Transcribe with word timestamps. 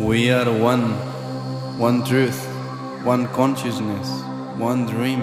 We 0.00 0.30
are 0.30 0.50
one, 0.50 0.92
one 1.78 2.02
truth, 2.04 2.42
one 3.04 3.28
consciousness, 3.28 4.08
one 4.56 4.86
dream, 4.86 5.22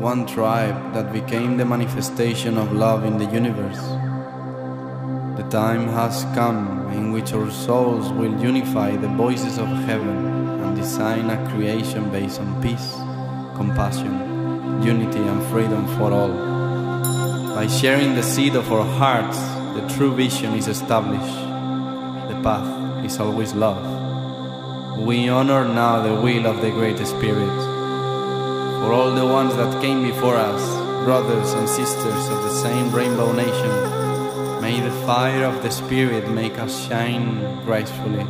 one 0.00 0.24
tribe 0.24 0.94
that 0.94 1.12
became 1.12 1.56
the 1.56 1.64
manifestation 1.64 2.56
of 2.58 2.72
love 2.72 3.04
in 3.04 3.18
the 3.18 3.26
universe. 3.26 3.82
The 5.36 5.48
time 5.50 5.88
has 5.88 6.22
come 6.36 6.90
in 6.92 7.10
which 7.10 7.32
our 7.32 7.50
souls 7.50 8.12
will 8.12 8.40
unify 8.40 8.94
the 8.96 9.08
voices 9.08 9.58
of 9.58 9.66
heaven 9.66 10.62
and 10.62 10.76
design 10.76 11.28
a 11.28 11.50
creation 11.50 12.08
based 12.12 12.40
on 12.40 12.62
peace, 12.62 12.92
compassion, 13.56 14.14
unity, 14.80 15.18
and 15.18 15.42
freedom 15.50 15.86
for 15.98 16.12
all. 16.12 16.32
By 17.56 17.66
sharing 17.66 18.14
the 18.14 18.22
seed 18.22 18.54
of 18.54 18.72
our 18.72 18.86
hearts, 18.86 19.38
the 19.74 19.92
true 19.96 20.14
vision 20.14 20.54
is 20.54 20.68
established. 20.68 21.34
The 22.30 22.40
path 22.44 22.77
is 23.08 23.18
always 23.18 23.54
love. 23.54 23.84
We 25.08 25.30
honor 25.30 25.64
now 25.66 26.02
the 26.02 26.20
will 26.20 26.44
of 26.46 26.60
the 26.60 26.70
Great 26.70 26.98
Spirit. 27.14 27.58
For 28.80 28.90
all 28.92 29.12
the 29.14 29.24
ones 29.24 29.56
that 29.56 29.80
came 29.80 30.02
before 30.02 30.36
us, 30.36 30.62
brothers 31.06 31.50
and 31.54 31.66
sisters 31.66 32.24
of 32.34 32.42
the 32.46 32.54
same 32.64 32.92
Rainbow 32.92 33.32
Nation, 33.32 33.74
may 34.60 34.76
the 34.80 34.96
fire 35.06 35.44
of 35.44 35.62
the 35.62 35.70
Spirit 35.70 36.28
make 36.28 36.58
us 36.58 36.72
shine 36.86 37.30
gracefully. 37.64 38.26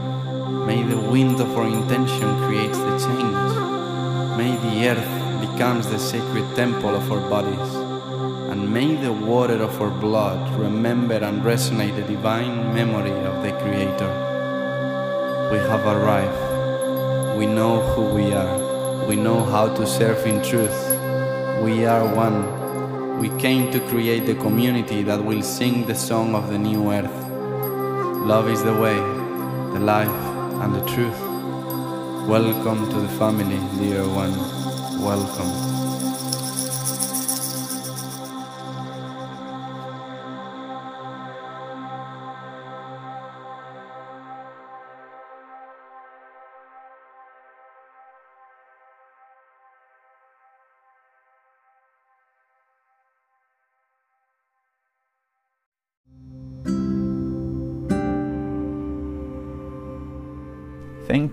May 0.71 0.81
the 0.85 1.03
wind 1.15 1.41
of 1.41 1.51
our 1.59 1.67
intention 1.67 2.29
create 2.45 2.79
the 2.87 2.97
change. 3.07 3.53
May 4.41 4.53
the 4.67 4.77
earth 4.93 5.15
becomes 5.47 5.89
the 5.89 5.99
sacred 5.99 6.47
temple 6.55 6.95
of 6.95 7.11
our 7.11 7.25
bodies. 7.29 7.71
And 8.53 8.73
may 8.73 8.95
the 8.95 9.13
water 9.13 9.61
of 9.69 9.83
our 9.83 9.91
blood 9.91 10.41
remember 10.57 11.19
and 11.29 11.43
resonate 11.43 11.97
the 11.97 12.07
divine 12.15 12.73
memory 12.73 13.19
of 13.31 13.43
the 13.43 13.53
Creator. 13.63 14.29
We 15.51 15.57
have 15.57 15.87
arrived. 15.87 17.39
We 17.39 17.47
know 17.47 17.81
who 17.81 18.15
we 18.15 18.35
are. 18.35 19.07
We 19.07 19.17
know 19.17 19.43
how 19.43 19.75
to 19.77 19.87
serve 19.87 20.27
in 20.27 20.43
truth. 20.43 20.79
We 21.63 21.87
are 21.87 22.05
one. 22.15 23.19
We 23.19 23.31
came 23.41 23.73
to 23.73 23.81
create 23.89 24.27
the 24.27 24.35
community 24.35 25.03
that 25.05 25.25
will 25.25 25.41
sing 25.41 25.87
the 25.87 25.95
song 25.95 26.35
of 26.35 26.51
the 26.51 26.59
new 26.59 26.93
earth. 26.93 27.19
Love 28.27 28.51
is 28.51 28.63
the 28.63 28.75
way, 28.75 28.97
the 29.73 29.81
life, 29.81 30.21
and 30.61 30.75
the 30.75 30.85
truth. 30.85 31.19
Welcome 32.29 32.91
to 32.91 33.01
the 33.01 33.09
family, 33.17 33.59
dear 33.79 34.05
one. 34.07 34.37
Welcome. 35.03 35.68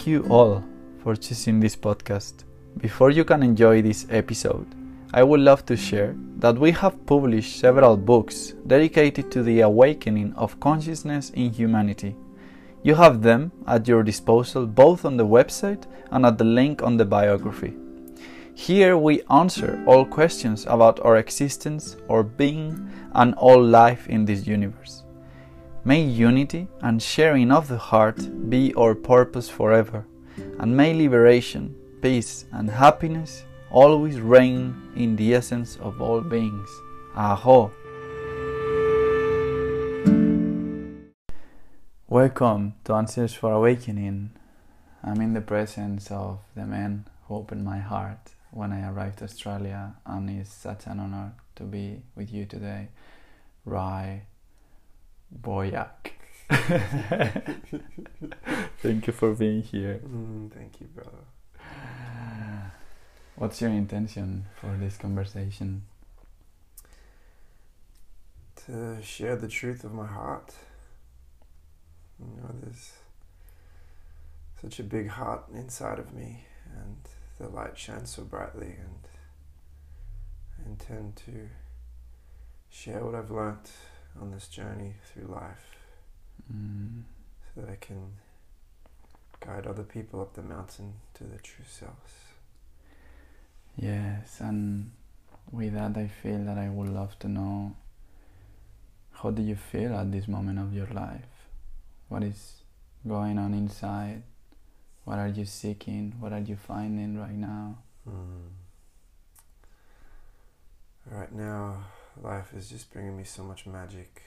You 0.05 0.23
all 0.29 0.63
for 1.01 1.15
choosing 1.15 1.59
this 1.59 1.75
podcast. 1.75 2.43
Before 2.77 3.09
you 3.09 3.25
can 3.25 3.41
enjoy 3.41 3.81
this 3.81 4.05
episode, 4.11 4.67
I 5.11 5.23
would 5.23 5.39
love 5.39 5.65
to 5.65 5.75
share 5.75 6.15
that 6.37 6.59
we 6.59 6.69
have 6.73 7.07
published 7.07 7.59
several 7.59 7.97
books 7.97 8.53
dedicated 8.67 9.31
to 9.31 9.41
the 9.41 9.61
awakening 9.61 10.33
of 10.35 10.59
consciousness 10.59 11.31
in 11.31 11.51
humanity. 11.51 12.15
You 12.83 12.93
have 12.93 13.23
them 13.23 13.51
at 13.65 13.87
your 13.87 14.03
disposal 14.03 14.67
both 14.67 15.05
on 15.05 15.17
the 15.17 15.25
website 15.25 15.87
and 16.11 16.23
at 16.23 16.37
the 16.37 16.43
link 16.43 16.83
on 16.83 16.97
the 16.97 17.05
biography. 17.05 17.73
Here 18.53 18.97
we 18.97 19.23
answer 19.31 19.83
all 19.87 20.05
questions 20.05 20.67
about 20.67 20.99
our 20.99 21.17
existence, 21.17 21.97
our 22.11 22.21
being, 22.21 22.91
and 23.15 23.33
all 23.35 23.59
life 23.59 24.07
in 24.07 24.25
this 24.25 24.45
universe. 24.45 25.04
May 25.87 26.01
unity 26.01 26.67
and 26.81 26.99
sharing 26.99 27.51
of 27.51 27.67
the 27.67 27.77
heart 27.77 28.49
be 28.49 28.73
our 28.73 28.95
purpose 28.95 29.49
forever, 29.49 30.07
and 30.57 30.75
may 30.75 30.95
liberation, 30.95 31.75
peace, 32.01 32.45
and 32.51 32.71
happiness 32.71 33.45
always 33.69 34.19
reign 34.19 34.73
in 34.95 35.15
the 35.15 35.35
essence 35.35 35.77
of 35.77 36.01
all 36.01 36.21
beings. 36.21 36.67
Aho! 37.15 37.71
Welcome 42.07 42.73
to 42.85 42.93
Answers 42.95 43.35
for 43.35 43.51
Awakening. 43.51 44.31
I'm 45.03 45.21
in 45.21 45.33
the 45.33 45.41
presence 45.41 46.09
of 46.09 46.39
the 46.55 46.65
man 46.65 47.05
who 47.27 47.35
opened 47.35 47.63
my 47.63 47.77
heart 47.77 48.31
when 48.49 48.71
I 48.71 48.89
arrived 48.89 49.19
to 49.19 49.25
Australia, 49.25 49.97
and 50.03 50.31
it's 50.31 50.51
such 50.51 50.87
an 50.87 50.99
honor 50.99 51.35
to 51.57 51.63
be 51.63 52.01
with 52.15 52.33
you 52.33 52.47
today, 52.47 52.87
Ry 53.65 54.23
Dvorak. 55.33 56.11
thank 58.81 59.07
you 59.07 59.13
for 59.13 59.33
being 59.33 59.63
here. 59.63 59.99
Mm, 60.05 60.51
thank 60.51 60.79
you, 60.79 60.87
brother. 60.87 61.25
What's 63.35 63.59
your 63.61 63.71
intention 63.71 64.45
for 64.61 64.77
this 64.79 64.95
conversation? 64.97 65.83
To 68.67 69.01
share 69.01 69.35
the 69.35 69.47
truth 69.47 69.83
of 69.83 69.93
my 69.93 70.05
heart. 70.05 70.53
You 72.19 72.27
know, 72.41 72.49
there's 72.61 72.93
such 74.61 74.79
a 74.79 74.83
big 74.83 75.09
heart 75.09 75.43
inside 75.53 75.99
of 75.99 76.13
me, 76.13 76.45
and 76.73 76.95
the 77.39 77.49
light 77.49 77.77
shines 77.77 78.11
so 78.15 78.23
brightly, 78.23 78.67
and 78.67 79.07
I 80.57 80.69
intend 80.69 81.17
to 81.25 81.49
share 82.69 83.03
what 83.03 83.15
I've 83.15 83.31
learnt 83.31 83.69
on 84.21 84.31
this 84.31 84.47
journey 84.47 84.93
through 85.11 85.27
life 85.33 85.65
Mm, 86.53 87.03
so 87.53 87.61
that 87.61 87.69
I 87.71 87.75
can 87.77 88.11
guide 89.39 89.65
other 89.67 89.83
people 89.83 90.21
up 90.21 90.33
the 90.33 90.41
mountain 90.43 90.93
to 91.15 91.23
their 91.23 91.39
true 91.39 91.65
selves. 91.67 92.13
yes, 93.77 94.39
and 94.39 94.91
with 95.51 95.73
that, 95.73 95.97
I 95.97 96.07
feel 96.07 96.39
that 96.45 96.57
I 96.57 96.69
would 96.69 96.89
love 96.89 97.17
to 97.19 97.27
know 97.27 97.75
how 99.11 99.31
do 99.31 99.41
you 99.41 99.55
feel 99.55 99.95
at 99.95 100.11
this 100.11 100.27
moment 100.27 100.59
of 100.59 100.73
your 100.73 100.87
life? 100.87 101.47
What 102.09 102.23
is 102.23 102.61
going 103.07 103.37
on 103.39 103.53
inside? 103.53 104.23
What 105.05 105.19
are 105.19 105.27
you 105.29 105.45
seeking? 105.45 106.15
What 106.19 106.33
are 106.33 106.39
you 106.39 106.55
finding 106.55 107.17
right 107.17 107.35
now? 107.35 107.77
Mm. 108.07 108.49
Right 111.09 111.31
now, 111.33 111.83
life 112.21 112.53
is 112.55 112.69
just 112.69 112.91
bringing 112.91 113.15
me 113.17 113.23
so 113.23 113.43
much 113.43 113.65
magic, 113.65 114.21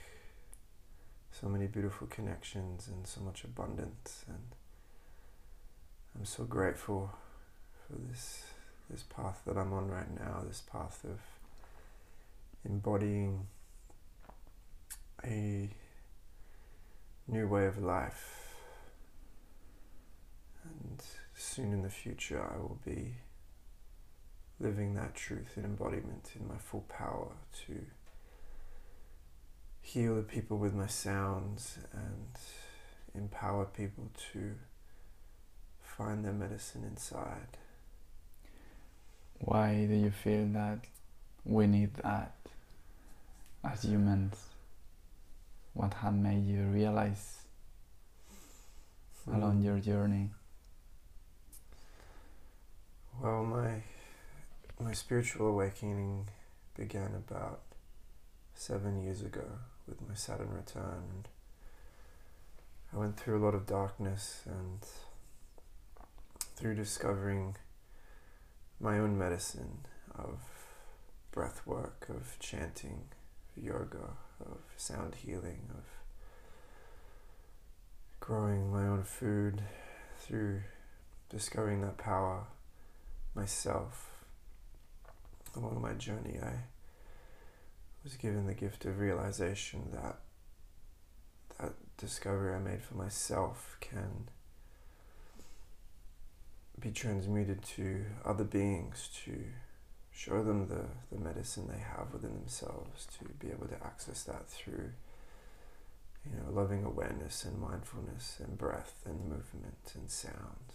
so 1.30 1.48
many 1.48 1.66
beautiful 1.66 2.06
connections, 2.06 2.88
and 2.88 3.06
so 3.06 3.20
much 3.20 3.44
abundance. 3.44 4.24
And 4.28 4.54
I'm 6.16 6.24
so 6.24 6.44
grateful 6.44 7.10
for 7.86 7.96
this 8.10 8.44
this 8.90 9.02
path 9.02 9.42
that 9.46 9.56
I'm 9.56 9.72
on 9.72 9.88
right 9.88 10.10
now. 10.18 10.42
This 10.46 10.62
path 10.62 11.04
of 11.04 11.20
embodying 12.64 13.46
a 15.24 15.68
new 17.26 17.46
way 17.46 17.66
of 17.66 17.78
life. 17.78 18.54
And 20.64 21.02
soon 21.34 21.72
in 21.72 21.82
the 21.82 21.90
future, 21.90 22.42
I 22.42 22.56
will 22.58 22.78
be 22.84 23.14
living 24.60 24.94
that 24.94 25.14
truth 25.14 25.56
in 25.56 25.64
embodiment 25.64 26.30
in 26.38 26.48
my 26.48 26.56
full 26.56 26.84
power 26.88 27.28
to 27.66 27.86
heal 29.80 30.16
the 30.16 30.22
people 30.22 30.58
with 30.58 30.74
my 30.74 30.86
sounds 30.86 31.78
and 31.92 32.38
empower 33.14 33.64
people 33.64 34.10
to 34.32 34.54
find 35.80 36.24
their 36.24 36.32
medicine 36.32 36.84
inside. 36.84 37.56
Why 39.38 39.86
do 39.88 39.94
you 39.94 40.10
feel 40.10 40.46
that 40.48 40.80
we 41.44 41.66
need 41.66 41.94
that 42.02 42.34
as 43.64 43.82
humans? 43.82 44.36
What 45.74 45.94
had 45.94 46.14
made 46.14 46.46
you 46.46 46.64
realize 46.64 47.38
along 49.26 49.58
hmm. 49.58 49.64
your 49.64 49.78
journey? 49.78 50.30
Well, 53.20 53.44
my 53.44 53.82
my 54.80 54.92
spiritual 54.92 55.48
awakening 55.48 56.28
began 56.76 57.14
about 57.14 57.62
seven 58.54 59.02
years 59.02 59.22
ago 59.22 59.44
with 59.88 60.00
my 60.06 60.14
Saturn 60.14 60.50
return. 60.52 61.02
And 61.14 61.28
I 62.92 62.96
went 62.96 63.18
through 63.18 63.38
a 63.38 63.44
lot 63.44 63.54
of 63.54 63.66
darkness 63.66 64.42
and 64.46 64.80
through 66.54 66.76
discovering 66.76 67.56
my 68.80 68.98
own 68.98 69.18
medicine 69.18 69.78
of 70.16 70.38
breath 71.32 71.62
work, 71.66 72.06
of 72.08 72.38
chanting, 72.38 73.02
yoga, 73.56 74.16
of 74.40 74.58
sound 74.76 75.16
healing, 75.16 75.62
of 75.70 75.84
growing 78.20 78.70
my 78.72 78.86
own 78.86 79.02
food 79.02 79.62
through 80.18 80.60
discovering 81.28 81.80
that 81.80 81.98
power 81.98 82.44
myself 83.34 84.07
along 85.56 85.80
my 85.80 85.92
journey, 85.94 86.38
I 86.42 86.64
was 88.04 88.14
given 88.14 88.46
the 88.46 88.54
gift 88.54 88.84
of 88.84 88.98
realization 88.98 89.88
that 89.92 90.20
that 91.60 91.72
discovery 91.96 92.54
I 92.54 92.58
made 92.58 92.82
for 92.82 92.94
myself 92.94 93.76
can 93.80 94.28
be 96.78 96.90
transmuted 96.92 97.62
to 97.64 98.04
other 98.24 98.44
beings 98.44 99.08
to 99.24 99.44
show 100.12 100.42
them 100.42 100.68
the, 100.68 100.84
the 101.14 101.22
medicine 101.22 101.68
they 101.68 101.80
have 101.80 102.12
within 102.12 102.34
themselves 102.34 103.06
to 103.18 103.24
be 103.44 103.50
able 103.50 103.66
to 103.66 103.84
access 103.84 104.22
that 104.24 104.48
through 104.48 104.90
you 106.24 106.36
know 106.36 106.50
loving 106.50 106.84
awareness 106.84 107.44
and 107.44 107.58
mindfulness 107.60 108.36
and 108.44 108.58
breath 108.58 109.02
and 109.06 109.20
movement 109.28 109.92
and 109.94 110.10
sound 110.10 110.72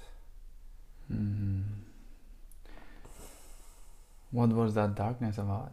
mm. 1.12 1.64
What 4.34 4.50
was 4.50 4.74
that 4.74 4.96
darkness 4.96 5.38
about? 5.38 5.72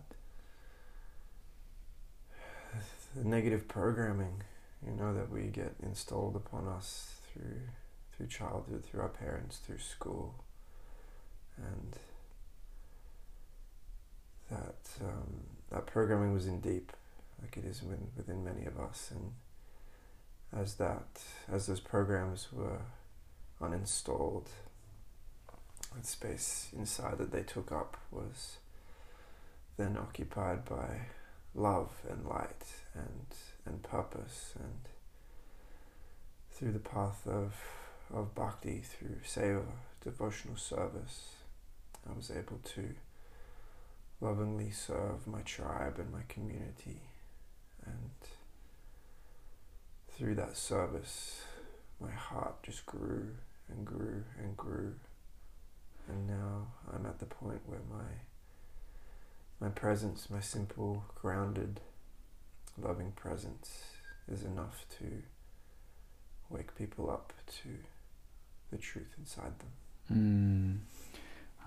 The 3.16 3.26
negative 3.26 3.66
programming 3.66 4.42
you 4.86 4.92
know 4.92 5.12
that 5.12 5.30
we 5.30 5.44
get 5.44 5.74
installed 5.82 6.36
upon 6.36 6.68
us 6.68 7.16
through 7.32 7.60
through 8.16 8.26
childhood, 8.26 8.84
through 8.84 9.00
our 9.00 9.08
parents, 9.08 9.56
through 9.56 9.78
school, 9.78 10.44
and 11.56 11.96
that 14.50 14.90
um, 15.02 15.40
that 15.70 15.86
programming 15.86 16.32
was 16.32 16.46
in 16.46 16.60
deep, 16.60 16.92
like 17.40 17.56
it 17.56 17.64
is 17.64 17.82
within, 17.82 18.08
within 18.16 18.44
many 18.44 18.66
of 18.66 18.78
us, 18.78 19.10
and 19.10 19.32
as 20.52 20.74
that 20.74 21.22
as 21.50 21.66
those 21.66 21.80
programs 21.80 22.48
were 22.52 22.80
uninstalled, 23.60 24.48
that 25.94 26.06
space 26.06 26.69
inside 26.76 27.19
that 27.19 27.32
they 27.32 27.42
took 27.42 27.72
up 27.72 27.96
was 28.10 28.58
then 29.76 29.96
occupied 29.96 30.64
by 30.64 31.06
love 31.54 31.90
and 32.08 32.25
light 32.26 32.64
and 32.94 33.26
and 33.66 33.82
purpose 33.82 34.54
and 34.58 34.88
through 36.50 36.72
the 36.72 36.78
path 36.78 37.26
of 37.26 37.54
of 38.12 38.34
bhakti 38.34 38.81
through 38.81 39.16
seva 39.26 39.64
devotional 40.02 40.56
service 40.56 41.34
I 42.08 42.16
was 42.16 42.31
able 42.31 42.58
to 42.75 42.94
lovingly 44.20 44.70
serve 44.70 45.26
my 45.26 45.40
tribe 45.42 45.98
and 45.98 46.12
my 46.12 46.22
community. 46.28 47.02
And 47.84 48.10
through 50.08 50.34
that 50.37 50.56
service 50.56 51.42
my 52.00 52.10
heart 52.10 52.62
just 52.62 52.87
grew 52.87 53.37
and 53.69 53.87
grew 53.87 54.25
and 54.38 54.56
grew 54.56 54.94
and 56.10 56.28
now 56.28 56.66
I'm 56.92 57.06
at 57.06 57.18
the 57.18 57.26
point 57.26 57.60
where 57.66 57.80
my 57.90 58.10
my 59.60 59.68
presence 59.68 60.28
my 60.30 60.40
simple 60.40 61.04
grounded 61.14 61.80
loving 62.80 63.12
presence 63.12 63.84
is 64.30 64.42
enough 64.44 64.84
to 64.98 65.04
wake 66.48 66.74
people 66.76 67.10
up 67.10 67.32
to 67.62 67.68
the 68.70 68.78
truth 68.78 69.12
inside 69.18 69.52
them. 69.58 69.72
Mm. 70.12 70.78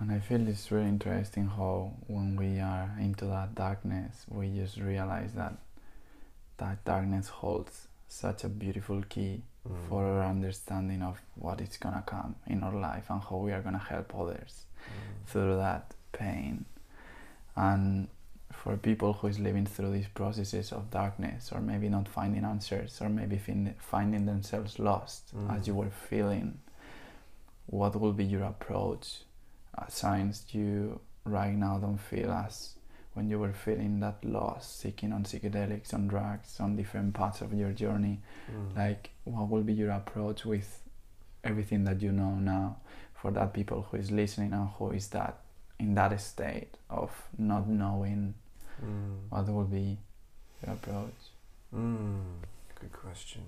And 0.00 0.10
I 0.10 0.18
feel 0.18 0.46
it's 0.48 0.70
really 0.72 0.88
interesting 0.88 1.46
how 1.46 1.92
when 2.08 2.36
we 2.36 2.58
are 2.58 2.96
into 2.98 3.26
that 3.26 3.54
darkness, 3.54 4.24
we 4.28 4.48
just 4.50 4.76
realize 4.76 5.32
that 5.34 5.56
that 6.56 6.84
darkness 6.84 7.28
holds 7.28 7.86
such 8.08 8.44
a 8.44 8.48
beautiful 8.48 9.02
key 9.08 9.42
mm. 9.68 9.88
for 9.88 10.04
our 10.04 10.24
understanding 10.24 11.02
of 11.02 11.20
what 11.34 11.60
is 11.60 11.76
gonna 11.76 12.02
come 12.06 12.34
in 12.46 12.62
our 12.62 12.74
life 12.74 13.06
and 13.08 13.22
how 13.22 13.36
we 13.36 13.52
are 13.52 13.60
gonna 13.60 13.78
help 13.78 14.14
others 14.14 14.64
mm. 14.84 15.26
through 15.30 15.56
that 15.56 15.94
pain. 16.12 16.64
And 17.56 18.08
for 18.52 18.76
people 18.76 19.14
who 19.14 19.26
is 19.26 19.38
living 19.38 19.66
through 19.66 19.92
these 19.92 20.06
processes 20.08 20.72
of 20.72 20.90
darkness 20.90 21.50
or 21.52 21.60
maybe 21.60 21.88
not 21.88 22.08
finding 22.08 22.44
answers 22.44 22.98
or 23.00 23.08
maybe 23.08 23.36
find, 23.36 23.74
finding 23.78 24.26
themselves 24.26 24.78
lost 24.78 25.36
mm. 25.36 25.58
as 25.58 25.66
you 25.66 25.74
were 25.74 25.90
feeling 25.90 26.58
what 27.66 27.98
will 27.98 28.12
be 28.12 28.24
your 28.24 28.44
approach 28.44 29.22
uh, 29.76 29.86
signs 29.88 30.44
you 30.50 31.00
right 31.24 31.54
now 31.54 31.78
don't 31.78 31.98
feel 31.98 32.30
as 32.30 32.74
when 33.14 33.28
you 33.28 33.38
were 33.38 33.52
feeling 33.52 34.00
that 34.00 34.22
loss 34.24 34.70
seeking 34.70 35.12
on 35.12 35.24
psychedelics 35.24 35.94
on 35.94 36.06
drugs 36.06 36.58
on 36.60 36.76
different 36.76 37.14
parts 37.14 37.40
of 37.40 37.52
your 37.54 37.70
journey 37.72 38.20
mm. 38.50 38.76
like 38.76 39.10
what 39.24 39.48
will 39.48 39.62
be 39.62 39.72
your 39.72 39.90
approach 39.90 40.44
with 40.44 40.80
everything 41.42 41.84
that 41.84 42.02
you 42.02 42.12
know 42.12 42.34
now 42.34 42.76
for 43.14 43.30
that 43.30 43.54
people 43.54 43.86
who 43.90 43.96
is 43.96 44.10
listening 44.10 44.52
and 44.52 44.68
who 44.78 44.90
is 44.90 45.08
that 45.08 45.38
in 45.78 45.94
that 45.94 46.20
state 46.20 46.76
of 46.90 47.10
not 47.38 47.68
knowing 47.68 48.34
mm. 48.82 49.16
what 49.28 49.48
will 49.48 49.64
be 49.64 49.98
your 50.64 50.74
approach? 50.74 51.14
Mm. 51.74 52.22
Good 52.80 52.92
question. 52.92 53.42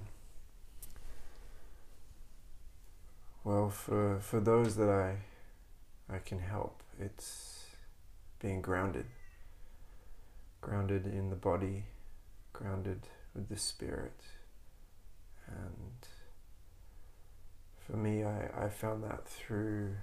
Well, 3.45 3.71
for 3.71 4.19
for 4.21 4.41
those 4.41 4.77
that 4.77 4.89
I 4.89 5.17
I 6.13 6.19
can 6.19 6.41
help, 6.41 6.83
it's 6.99 7.67
being 8.41 8.61
grounded. 8.61 9.07
Grounded 10.67 11.07
in 11.07 11.31
the 11.31 11.37
body, 11.37 11.85
grounded 12.53 13.03
with 13.37 13.49
the 13.49 13.57
spirit. 13.57 14.21
And 15.47 16.09
for 17.87 17.97
me 17.97 18.25
I, 18.25 18.65
I 18.65 18.69
found 18.69 19.05
that 19.05 19.29
through 19.29 19.95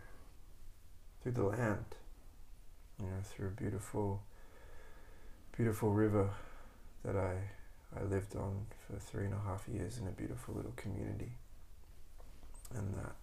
through 1.22 1.34
the 1.34 1.44
land. 1.44 1.84
You 2.98 3.08
know, 3.08 3.22
through 3.26 3.48
a 3.48 3.52
beautiful 3.52 4.22
beautiful 5.58 5.92
river 5.92 6.30
that 7.04 7.18
I, 7.18 7.36
I 8.00 8.04
lived 8.06 8.38
on 8.38 8.68
for 8.88 8.98
three 8.98 9.26
and 9.26 9.34
a 9.34 9.40
half 9.46 9.68
years 9.68 9.98
in 9.98 10.08
a 10.08 10.12
beautiful 10.12 10.56
little 10.56 10.72
community. 10.78 11.34
And 12.74 12.94
that, 12.96 13.16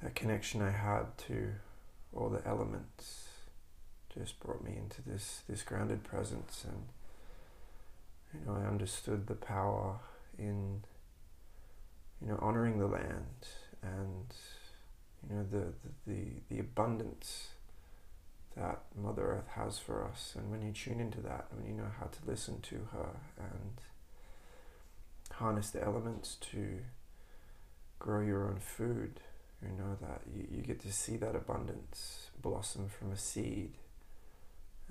that 0.00 0.14
connection 0.14 0.62
I 0.62 0.70
had 0.70 1.18
to 1.26 1.54
all 2.14 2.28
the 2.28 2.46
elements 2.46 3.27
just 4.18 4.40
brought 4.40 4.64
me 4.64 4.76
into 4.76 5.02
this, 5.02 5.42
this 5.48 5.62
grounded 5.62 6.04
presence 6.04 6.64
and 6.66 6.82
you 8.34 8.46
know 8.46 8.60
I 8.60 8.66
understood 8.66 9.26
the 9.26 9.34
power 9.34 10.00
in 10.38 10.82
you 12.20 12.28
know 12.28 12.38
honoring 12.40 12.78
the 12.78 12.86
land 12.86 13.46
and 13.82 14.34
you 15.28 15.36
know 15.36 15.46
the 15.50 15.72
the, 16.06 16.12
the, 16.12 16.24
the 16.50 16.60
abundance 16.60 17.48
that 18.58 18.80
Mother 19.00 19.22
Earth 19.22 19.48
has 19.54 19.78
for 19.78 20.04
us. 20.04 20.34
And 20.36 20.50
when 20.50 20.62
you 20.62 20.72
tune 20.72 21.00
into 21.00 21.20
that, 21.20 21.46
when 21.54 21.66
you 21.66 21.74
know 21.74 21.90
how 21.98 22.06
to 22.06 22.18
listen 22.26 22.60
to 22.62 22.88
her 22.92 23.10
and 23.38 23.80
harness 25.32 25.70
the 25.70 25.82
elements 25.82 26.36
to 26.52 26.80
grow 27.98 28.20
your 28.20 28.48
own 28.48 28.58
food, 28.58 29.20
you 29.62 29.68
know 29.68 29.96
that 30.00 30.22
you, 30.34 30.46
you 30.50 30.62
get 30.62 30.80
to 30.80 30.92
see 30.92 31.16
that 31.16 31.36
abundance 31.36 32.30
blossom 32.40 32.88
from 32.88 33.12
a 33.12 33.16
seed. 33.16 33.72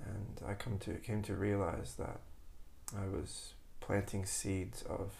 And 0.04 0.48
I 0.48 0.54
come 0.54 0.78
to 0.78 0.94
came 0.94 1.22
to 1.22 1.34
realize 1.34 1.94
that 1.98 2.20
I 2.96 3.06
was 3.06 3.52
planting 3.80 4.24
seeds 4.24 4.82
of 4.82 5.12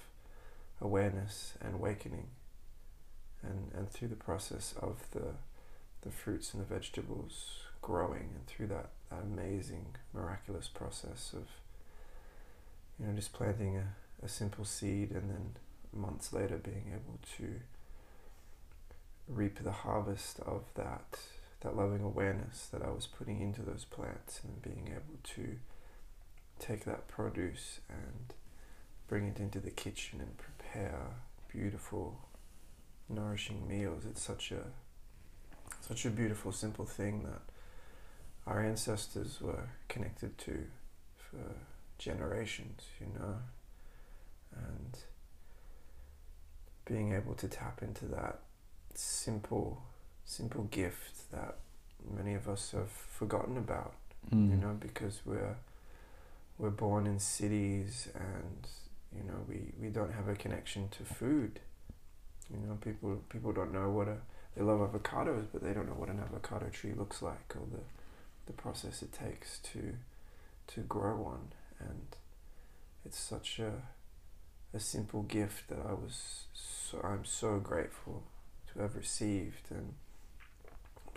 awareness 0.80 1.54
and 1.60 1.74
awakening. 1.74 2.28
And, 3.42 3.70
and 3.74 3.88
through 3.88 4.08
the 4.08 4.16
process 4.16 4.74
of 4.80 5.04
the, 5.12 5.34
the 6.02 6.10
fruits 6.10 6.52
and 6.52 6.62
the 6.62 6.66
vegetables 6.66 7.60
growing 7.80 8.30
and 8.34 8.46
through 8.46 8.66
that, 8.68 8.90
that 9.10 9.22
amazing, 9.22 9.86
miraculous 10.12 10.68
process 10.68 11.32
of, 11.34 11.46
you 12.98 13.06
know, 13.06 13.14
just 13.14 13.32
planting 13.32 13.76
a, 13.76 14.24
a 14.24 14.28
simple 14.28 14.64
seed 14.64 15.12
and 15.12 15.30
then 15.30 15.56
months 15.92 16.32
later 16.32 16.58
being 16.58 16.92
able 16.92 17.18
to 17.36 17.60
reap 19.28 19.62
the 19.62 19.72
harvest 19.72 20.40
of 20.40 20.64
that 20.74 21.20
that 21.60 21.76
loving 21.76 22.02
awareness 22.02 22.66
that 22.72 22.82
I 22.82 22.90
was 22.90 23.06
putting 23.06 23.40
into 23.40 23.62
those 23.62 23.84
plants 23.84 24.40
and 24.44 24.62
being 24.62 24.88
able 24.88 25.18
to 25.34 25.56
take 26.58 26.84
that 26.84 27.08
produce 27.08 27.80
and 27.88 28.34
bring 29.08 29.26
it 29.26 29.38
into 29.38 29.58
the 29.58 29.70
kitchen 29.70 30.20
and 30.20 30.36
prepare 30.36 31.00
beautiful 31.48 32.18
nourishing 33.08 33.66
meals. 33.66 34.04
It's 34.08 34.22
such 34.22 34.52
a 34.52 34.64
such 35.80 36.04
a 36.04 36.10
beautiful 36.10 36.52
simple 36.52 36.84
thing 36.84 37.22
that 37.24 37.42
our 38.46 38.62
ancestors 38.62 39.40
were 39.40 39.68
connected 39.88 40.36
to 40.38 40.64
for 41.16 41.54
generations, 41.98 42.82
you 43.00 43.06
know, 43.18 43.36
and 44.56 44.98
being 46.84 47.12
able 47.12 47.34
to 47.34 47.48
tap 47.48 47.82
into 47.82 48.06
that 48.06 48.40
simple, 48.94 49.82
simple 50.28 50.64
gift 50.64 51.30
that 51.32 51.56
many 52.16 52.34
of 52.34 52.48
us 52.48 52.72
have 52.72 52.90
forgotten 52.90 53.56
about, 53.56 53.94
mm. 54.32 54.50
you 54.50 54.56
know, 54.56 54.76
because 54.80 55.22
we're 55.24 55.56
we're 56.58 56.70
born 56.70 57.06
in 57.06 57.18
cities 57.20 58.08
and 58.14 58.68
you 59.16 59.24
know 59.24 59.38
we, 59.48 59.72
we 59.80 59.88
don't 59.88 60.12
have 60.12 60.28
a 60.28 60.34
connection 60.34 60.88
to 60.90 61.04
food 61.04 61.60
You 62.50 62.58
know, 62.66 62.78
people 62.80 63.22
people 63.30 63.52
don't 63.52 63.72
know 63.72 63.90
what 63.90 64.08
a 64.08 64.18
they 64.56 64.62
love 64.64 64.80
avocados, 64.80 65.46
but 65.52 65.62
they 65.62 65.72
don't 65.74 65.86
know 65.86 65.94
what 65.94 66.08
an 66.10 66.20
avocado 66.20 66.68
tree 66.70 66.94
looks 66.94 67.22
like 67.22 67.54
or 67.56 67.66
the 67.70 67.82
the 68.46 68.52
process 68.52 69.02
it 69.02 69.12
takes 69.12 69.58
to 69.72 69.94
to 70.68 70.80
grow 70.82 71.16
one. 71.16 71.52
And 71.80 72.16
it's 73.04 73.18
such 73.18 73.58
a 73.58 73.72
a 74.74 74.80
simple 74.80 75.22
gift 75.22 75.68
that 75.68 75.78
I 75.88 75.92
was 75.94 76.44
so 76.54 77.00
I'm 77.02 77.24
so 77.24 77.58
grateful 77.58 78.24
to 78.72 78.80
have 78.82 78.96
received 78.96 79.70
and 79.70 79.94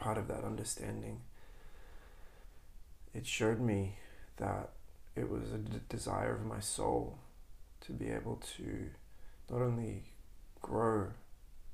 part 0.02 0.18
of 0.18 0.28
that 0.28 0.44
understanding. 0.44 1.22
It 3.14 3.26
showed 3.26 3.60
me 3.60 3.96
that 4.38 4.72
it 5.16 5.30
was 5.30 5.52
a 5.54 5.58
d- 5.58 5.80
desire 5.88 6.36
of 6.36 6.46
my 6.46 6.60
soul 6.60 7.20
to 7.86 7.94
be 7.94 8.10
able 8.10 8.42
to 8.58 8.90
not 9.50 9.62
only 9.62 10.04
grow 10.62 11.08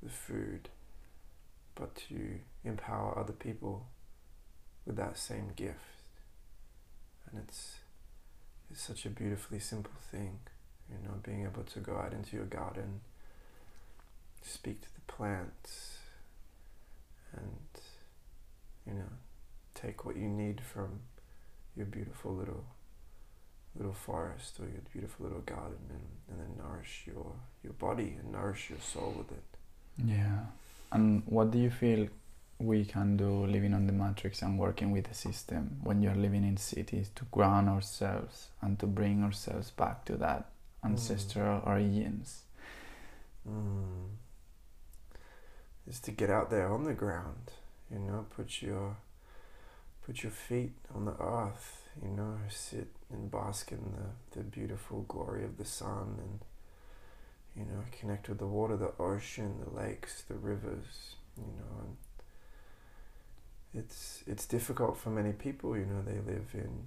the 0.02 0.08
food 0.08 0.68
but 1.74 1.94
to 1.94 2.40
empower 2.64 3.18
other 3.18 3.32
people 3.32 3.86
with 4.84 4.96
that 4.96 5.16
same 5.16 5.52
gift. 5.54 6.02
And 7.30 7.42
it's 7.46 7.76
it's 8.70 8.82
such 8.82 9.06
a 9.06 9.10
beautifully 9.10 9.58
simple 9.58 9.98
thing 10.10 10.40
you 10.90 10.96
know, 11.06 11.14
being 11.22 11.44
able 11.44 11.64
to 11.64 11.80
go 11.80 11.98
out 11.98 12.12
into 12.12 12.36
your 12.36 12.46
garden, 12.46 13.00
speak 14.42 14.80
to 14.80 14.94
the 14.94 15.12
plants, 15.12 15.98
and, 17.36 17.82
you 18.88 18.94
know, 18.94 19.12
take 19.74 20.04
what 20.04 20.16
you 20.16 20.28
need 20.28 20.60
from 20.60 21.00
your 21.76 21.86
beautiful 21.86 22.34
little 22.34 22.64
little 23.76 23.92
forest 23.92 24.58
or 24.58 24.64
your 24.64 24.82
beautiful 24.92 25.26
little 25.26 25.42
garden 25.42 25.78
and, 25.90 26.06
and 26.30 26.40
then 26.40 26.64
nourish 26.64 27.04
your, 27.06 27.32
your 27.62 27.72
body 27.74 28.16
and 28.18 28.32
nourish 28.32 28.70
your 28.70 28.80
soul 28.80 29.14
with 29.16 29.30
it. 29.30 29.44
Yeah. 30.04 30.46
And 30.90 31.22
what 31.26 31.52
do 31.52 31.58
you 31.58 31.70
feel 31.70 32.08
we 32.58 32.84
can 32.84 33.16
do 33.16 33.46
living 33.46 33.72
on 33.74 33.86
the 33.86 33.92
matrix 33.92 34.42
and 34.42 34.58
working 34.58 34.90
with 34.90 35.04
the 35.04 35.14
system 35.14 35.78
when 35.84 36.02
you're 36.02 36.14
living 36.14 36.42
in 36.42 36.56
cities 36.56 37.10
to 37.14 37.24
ground 37.26 37.68
ourselves 37.68 38.48
and 38.60 38.78
to 38.80 38.86
bring 38.86 39.22
ourselves 39.22 39.70
back 39.70 40.04
to 40.06 40.16
that 40.16 40.50
ancestral 40.84 41.60
mm. 41.60 41.66
origins. 41.66 42.42
Mm. 43.48 44.08
Is 45.86 46.00
to 46.00 46.10
get 46.10 46.30
out 46.30 46.50
there 46.50 46.72
on 46.72 46.84
the 46.84 46.92
ground, 46.92 47.52
you 47.90 47.98
know, 47.98 48.26
put 48.34 48.62
your 48.62 48.96
put 50.06 50.22
your 50.22 50.32
feet 50.32 50.72
on 50.94 51.04
the 51.04 51.14
earth, 51.20 51.88
you 52.02 52.10
know, 52.10 52.38
sit 52.48 52.88
and 53.12 53.30
bask 53.30 53.72
in 53.72 53.92
the, 53.96 54.38
the 54.38 54.44
beautiful 54.44 55.02
glory 55.08 55.44
of 55.44 55.58
the 55.58 55.64
sun 55.64 56.16
and 56.18 56.40
you 57.56 57.64
know, 57.64 57.82
connect 57.98 58.28
with 58.28 58.38
the 58.38 58.46
water, 58.46 58.76
the 58.76 58.92
ocean, 59.00 59.56
the 59.64 59.80
lakes, 59.80 60.22
the 60.28 60.34
rivers, 60.34 61.16
you 61.36 61.42
know, 61.42 61.80
and 61.80 61.96
it's 63.74 64.22
it's 64.26 64.46
difficult 64.46 64.96
for 64.96 65.10
many 65.10 65.32
people, 65.32 65.76
you 65.76 65.84
know, 65.84 66.02
they 66.02 66.20
live 66.32 66.46
in, 66.54 66.86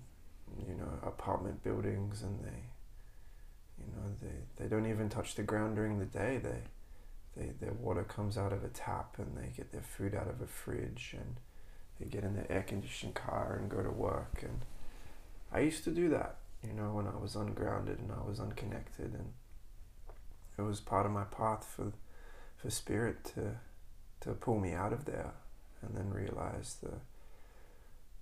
you 0.68 0.76
know, 0.76 1.00
apartment 1.06 1.64
buildings 1.64 2.22
and 2.22 2.44
they 2.44 2.64
you 3.80 3.94
know, 3.96 4.16
they, 4.22 4.64
they 4.64 4.70
don't 4.70 4.86
even 4.90 5.10
touch 5.10 5.36
the 5.36 5.44
ground 5.44 5.76
during 5.76 6.00
the 6.00 6.06
day. 6.06 6.38
They, 6.38 6.62
they, 7.36 7.52
their 7.60 7.74
water 7.74 8.04
comes 8.04 8.38
out 8.38 8.54
of 8.54 8.64
a 8.64 8.70
tap 8.70 9.16
and 9.18 9.38
they 9.38 9.52
get 9.56 9.72
their 9.72 9.82
food 9.82 10.14
out 10.16 10.28
of 10.28 10.42
a 10.42 10.48
fridge 10.48 11.16
and 11.18 11.38
they 12.00 12.08
get 12.08 12.24
in 12.24 12.36
their 12.36 12.52
air 12.52 12.64
conditioned 12.64 13.16
car 13.16 13.58
and 13.60 13.70
go 13.70 13.82
to 13.82 13.90
work. 13.90 14.40
And 14.42 14.62
I 15.52 15.62
used 15.62 15.84
to 15.86 15.92
do 15.92 16.10
that, 16.10 16.38
you 16.66 16.74
know, 16.74 16.94
when 16.94 17.08
I 17.08 17.16
was 17.16 17.36
ungrounded 17.36 18.00
and 18.00 18.12
I 18.12 18.28
was 18.28 18.40
unconnected. 18.40 19.14
And 19.14 19.34
it 20.58 20.64
was 20.64 20.80
part 20.80 21.06
of 21.06 21.12
my 21.12 21.24
path 21.24 21.66
for, 21.66 21.94
for 22.58 22.70
spirit 22.70 23.24
to, 23.36 23.58
to 24.22 24.32
pull 24.34 24.60
me 24.60 24.74
out 24.74 24.94
of 24.94 25.06
there 25.06 25.32
and 25.82 25.96
then 25.96 26.10
realize 26.10 26.78
the, 26.84 26.94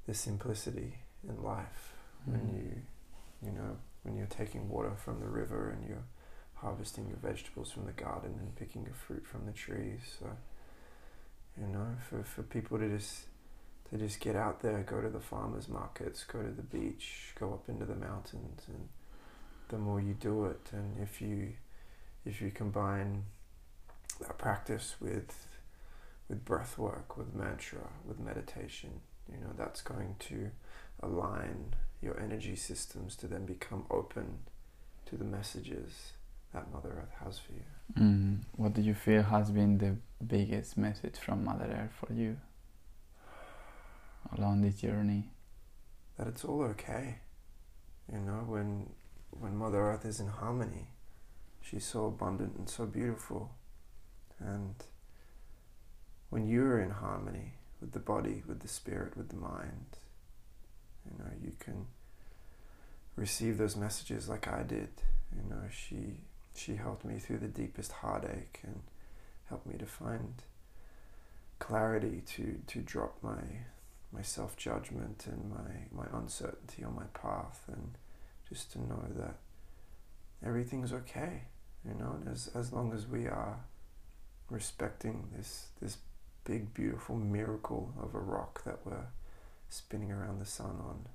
the 0.06 0.14
simplicity 0.14 1.00
in 1.28 1.42
life 1.44 1.94
mm. 2.30 2.34
when 2.34 2.56
you, 2.56 3.48
you 3.48 3.52
know, 3.52 3.78
when 4.04 4.16
you're 4.16 4.28
taking 4.28 4.70
water 4.70 4.94
from 4.96 5.20
the 5.20 5.28
river 5.28 5.70
and 5.70 5.88
you're 5.88 6.06
harvesting 6.62 7.08
your 7.08 7.18
vegetables 7.18 7.72
from 7.72 7.86
the 7.86 7.92
garden 7.92 8.36
and 8.40 8.56
picking 8.56 8.84
your 8.84 8.94
fruit 8.94 9.26
from 9.26 9.46
the 9.46 9.52
trees. 9.52 10.00
So, 10.20 10.28
you 11.60 11.68
know, 11.68 11.88
for, 12.10 12.24
for 12.24 12.44
people 12.44 12.78
to 12.80 12.90
just 12.90 13.26
to 13.90 13.98
just 13.98 14.20
get 14.20 14.36
out 14.36 14.62
there, 14.62 14.84
go 14.84 15.02
to 15.02 15.10
the 15.10 15.20
farmers 15.20 15.68
markets, 15.68 16.24
go 16.24 16.42
to 16.44 16.52
the 16.52 16.62
beach, 16.62 17.34
go 17.40 17.54
up 17.54 17.68
into 17.70 17.86
the 17.86 17.96
mountains, 17.96 18.62
and 18.68 18.88
the 19.70 19.78
more 19.78 20.00
you 20.00 20.14
do 20.14 20.46
it, 20.46 20.70
and 20.72 21.02
if 21.02 21.22
you 21.22 21.54
if 22.26 22.42
you 22.42 22.52
combine 22.52 23.24
that 24.20 24.38
practice 24.38 24.96
with 25.00 25.48
with 26.28 26.46
breath 26.46 26.78
work, 26.78 27.18
with 27.18 27.34
mantra, 27.34 27.90
with 28.06 28.20
meditation, 28.20 29.02
you 29.32 29.38
know, 29.40 29.52
that's 29.58 29.82
going 29.82 30.16
to 30.20 30.52
align 31.02 31.74
your 32.02 32.20
energy 32.20 32.56
systems 32.56 33.16
to 33.16 33.28
then 33.28 33.46
become 33.46 33.86
open 33.90 34.40
to 35.06 35.18
the 35.18 35.24
messages 35.24 36.14
that 36.54 36.72
Mother 36.72 36.90
Earth 37.04 37.14
has 37.24 37.40
for 37.40 37.54
you. 37.54 37.64
Mm. 37.98 38.40
What 38.56 38.74
do 38.74 38.82
you 38.82 38.94
feel 38.94 39.24
has 39.24 39.52
been 39.52 39.78
the 39.78 39.96
biggest 40.26 40.78
message 40.78 41.18
from 41.18 41.46
Mother 41.46 41.66
Earth 41.66 41.94
for 42.06 42.14
you 42.14 42.38
along 44.38 44.62
this 44.62 44.76
journey? 44.82 45.30
That 46.18 46.28
it's 46.28 46.44
all 46.44 46.64
okay. 46.64 47.20
You 48.12 48.20
know, 48.20 48.44
when 48.48 48.90
when 49.32 49.56
Mother 49.56 49.80
Earth 49.80 50.06
is 50.06 50.20
in 50.20 50.28
harmony, 50.28 50.88
she's 51.62 51.86
so 51.86 52.06
abundant 52.06 52.56
and 52.58 52.70
so 52.70 52.86
beautiful. 52.86 53.52
And 54.40 54.76
when 56.30 56.48
you're 56.48 56.80
in 56.80 56.92
harmony 56.92 57.54
with 57.80 57.92
the 57.92 58.00
body, 58.00 58.44
with 58.48 58.62
the 58.62 58.68
spirit, 58.68 59.16
with 59.16 59.30
the 59.30 59.36
mind, 59.36 59.98
you 61.06 61.18
know, 61.18 61.32
you 61.42 61.54
can 61.60 61.88
receive 63.16 63.58
those 63.58 63.76
messages 63.76 64.28
like 64.28 64.48
I 64.48 64.64
did. 64.64 64.90
You 65.36 65.48
know, 65.50 65.64
she 65.70 66.22
she 66.60 66.76
helped 66.76 67.06
me 67.06 67.18
through 67.18 67.40
the 67.40 67.48
deepest 67.48 67.92
heartache 67.92 68.60
and 68.64 68.82
helped 69.48 69.66
me 69.66 69.78
to 69.78 69.86
find 69.86 70.44
clarity 71.60 72.22
to 72.26 72.60
to 72.68 72.80
drop 72.80 73.18
my 73.22 73.42
my 74.12 74.22
self 74.22 74.58
judgment 74.58 75.26
and 75.28 75.50
my, 75.50 76.04
my 76.04 76.18
uncertainty 76.18 76.84
on 76.84 76.96
my 76.96 77.06
path 77.14 77.64
and 77.68 77.98
just 78.48 78.72
to 78.72 78.80
know 78.80 79.04
that 79.16 79.36
everything's 80.44 80.92
okay, 80.92 81.44
you 81.88 81.94
know, 81.94 82.18
and 82.20 82.28
as 82.28 82.50
as 82.56 82.74
long 82.74 82.92
as 82.94 83.08
we 83.08 83.28
are 83.28 83.60
respecting 84.50 85.30
this 85.36 85.68
this 85.82 85.98
big 86.44 86.74
beautiful 86.74 87.16
miracle 87.16 87.94
of 88.02 88.16
a 88.16 88.20
rock 88.20 88.64
that 88.64 88.80
we're 88.84 89.08
spinning 89.70 90.12
around 90.12 90.40
the 90.40 90.46
sun 90.46 90.78
on. 90.82 91.06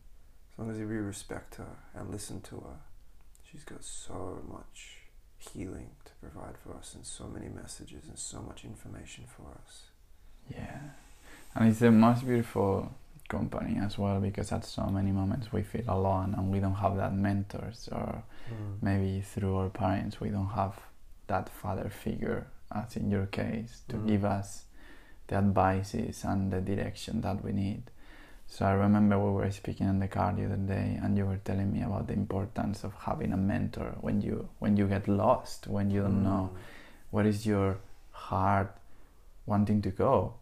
As 0.53 0.59
long 0.59 0.71
as 0.71 0.79
we 0.79 0.85
respect 0.85 1.57
her 1.57 1.79
and 1.95 2.11
listen 2.11 2.41
to 2.43 2.57
her, 2.61 2.77
she's 3.43 3.65
got 3.65 3.83
so 3.83 4.41
much 4.49 5.04
healing 5.51 5.91
to 6.05 6.13
provide 6.21 6.57
for 6.63 6.75
us 6.75 6.95
and 6.95 7.05
so 7.05 7.25
many 7.27 7.49
messages 7.49 8.05
and 8.09 8.19
so 8.19 8.41
much 8.41 8.65
information 8.65 9.25
for 9.27 9.47
us. 9.63 9.85
Yeah. 10.51 10.79
And 11.55 11.69
it's 11.69 11.79
the 11.81 11.91
most 11.91 12.27
beautiful 12.27 12.93
company 13.29 13.79
as 13.81 13.97
well 13.99 14.21
because 14.21 14.53
at 14.53 14.65
so 14.65 14.87
many 14.87 15.11
moments 15.11 15.53
we 15.53 15.63
feel 15.63 15.85
alone 15.89 16.35
and 16.37 16.51
we 16.53 16.61
don't 16.61 16.75
have 16.75 16.97
that 16.97 17.15
mentors 17.15 17.89
or 17.91 18.23
mm. 18.51 18.83
maybe 18.83 19.23
through 19.23 19.57
our 19.57 19.71
parents 19.71 20.21
we 20.21 20.29
don't 20.29 20.51
have 20.51 20.79
that 21.27 21.49
father 21.49 21.89
figure 21.89 22.47
as 22.75 22.97
in 22.97 23.11
your 23.11 23.27
case 23.27 23.81
to 23.89 23.97
mm. 23.97 24.09
give 24.09 24.25
us 24.25 24.65
the 25.29 25.37
advices 25.37 26.23
and 26.25 26.53
the 26.53 26.61
direction 26.61 27.23
that 27.23 27.43
we 27.43 27.53
need 27.53 27.83
so 28.47 28.67
I 28.67 28.73
remember 28.73 29.19
we 29.19 29.33
were 29.33 29.51
speaking 29.51 29.89
in 29.89 29.99
the 29.99 30.09
car 30.09 30.33
the 30.33 30.45
other 30.45 30.57
day, 30.57 30.99
and 31.03 31.17
you 31.17 31.27
were 31.27 31.41
telling 31.45 31.73
me 31.73 31.83
about 31.83 32.07
the 32.07 32.13
importance 32.13 32.85
of 32.85 32.95
having 32.95 33.33
a 33.33 33.37
mentor 33.37 33.97
when 34.01 34.21
you 34.21 34.49
when 34.59 34.77
you 34.77 34.87
get 34.87 35.09
lost, 35.09 35.67
when 35.67 35.91
you 35.91 36.03
don't 36.03 36.21
mm. 36.21 36.25
know 36.25 36.51
where 37.11 37.27
is 37.27 37.47
your 37.47 37.79
heart 38.11 38.77
wanting 39.47 39.83
to 39.83 39.91
go. 39.91 40.35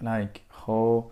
Like 0.00 0.42
how 0.66 1.10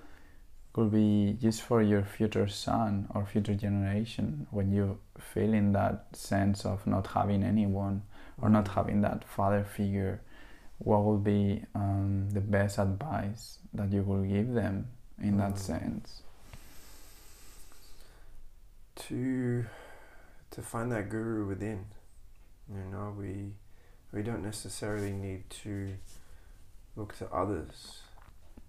could 0.72 0.90
be 0.90 1.36
just 1.40 1.62
for 1.62 1.80
your 1.82 2.02
future 2.02 2.48
son 2.48 3.06
or 3.14 3.24
future 3.24 3.54
generation 3.54 4.46
when 4.50 4.72
you 4.72 4.98
feel 5.18 5.54
in 5.54 5.72
that 5.72 6.06
sense 6.12 6.66
of 6.66 6.86
not 6.86 7.06
having 7.06 7.42
anyone 7.44 8.02
or 8.42 8.48
not 8.48 8.64
mm. 8.66 8.74
having 8.74 9.00
that 9.00 9.24
father 9.24 9.64
figure 9.64 10.20
what 10.78 11.02
would 11.04 11.22
be 11.24 11.64
um, 11.74 12.28
the 12.30 12.40
best 12.40 12.78
advice 12.78 13.58
that 13.72 13.92
you 13.92 14.02
will 14.02 14.22
give 14.22 14.52
them 14.52 14.88
in 15.20 15.36
that 15.38 15.54
mm. 15.54 15.58
sense. 15.58 16.22
To 19.08 19.64
to 20.50 20.62
find 20.62 20.92
that 20.92 21.08
guru 21.10 21.46
within, 21.46 21.86
you 22.72 22.84
know, 22.90 23.14
we 23.18 23.52
we 24.12 24.22
don't 24.22 24.42
necessarily 24.42 25.12
need 25.12 25.50
to 25.62 25.94
look 26.96 27.16
to 27.18 27.26
others 27.30 28.00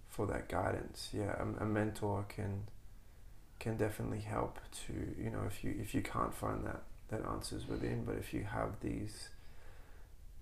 for 0.10 0.25
that 0.28 0.50
guidance. 0.50 1.10
Yeah, 1.14 1.36
a, 1.40 1.64
a 1.64 1.66
mentor 1.66 2.25
can 2.28 2.68
can 3.60 3.78
definitely 3.78 4.22
help 4.22 4.60
to 4.88 4.94
you 5.22 5.30
know 5.30 5.44
if 5.48 5.64
you 5.64 5.75
if 5.80 5.94
you 5.94 6.02
can't 6.02 6.34
find 6.34 6.66
that 6.66 6.82
that 7.10 7.22
answers 7.25 7.68
within, 7.68 8.04
but 8.04 8.16
if 8.16 8.34
you 8.34 8.44
have 8.44 8.80
these 8.82 9.30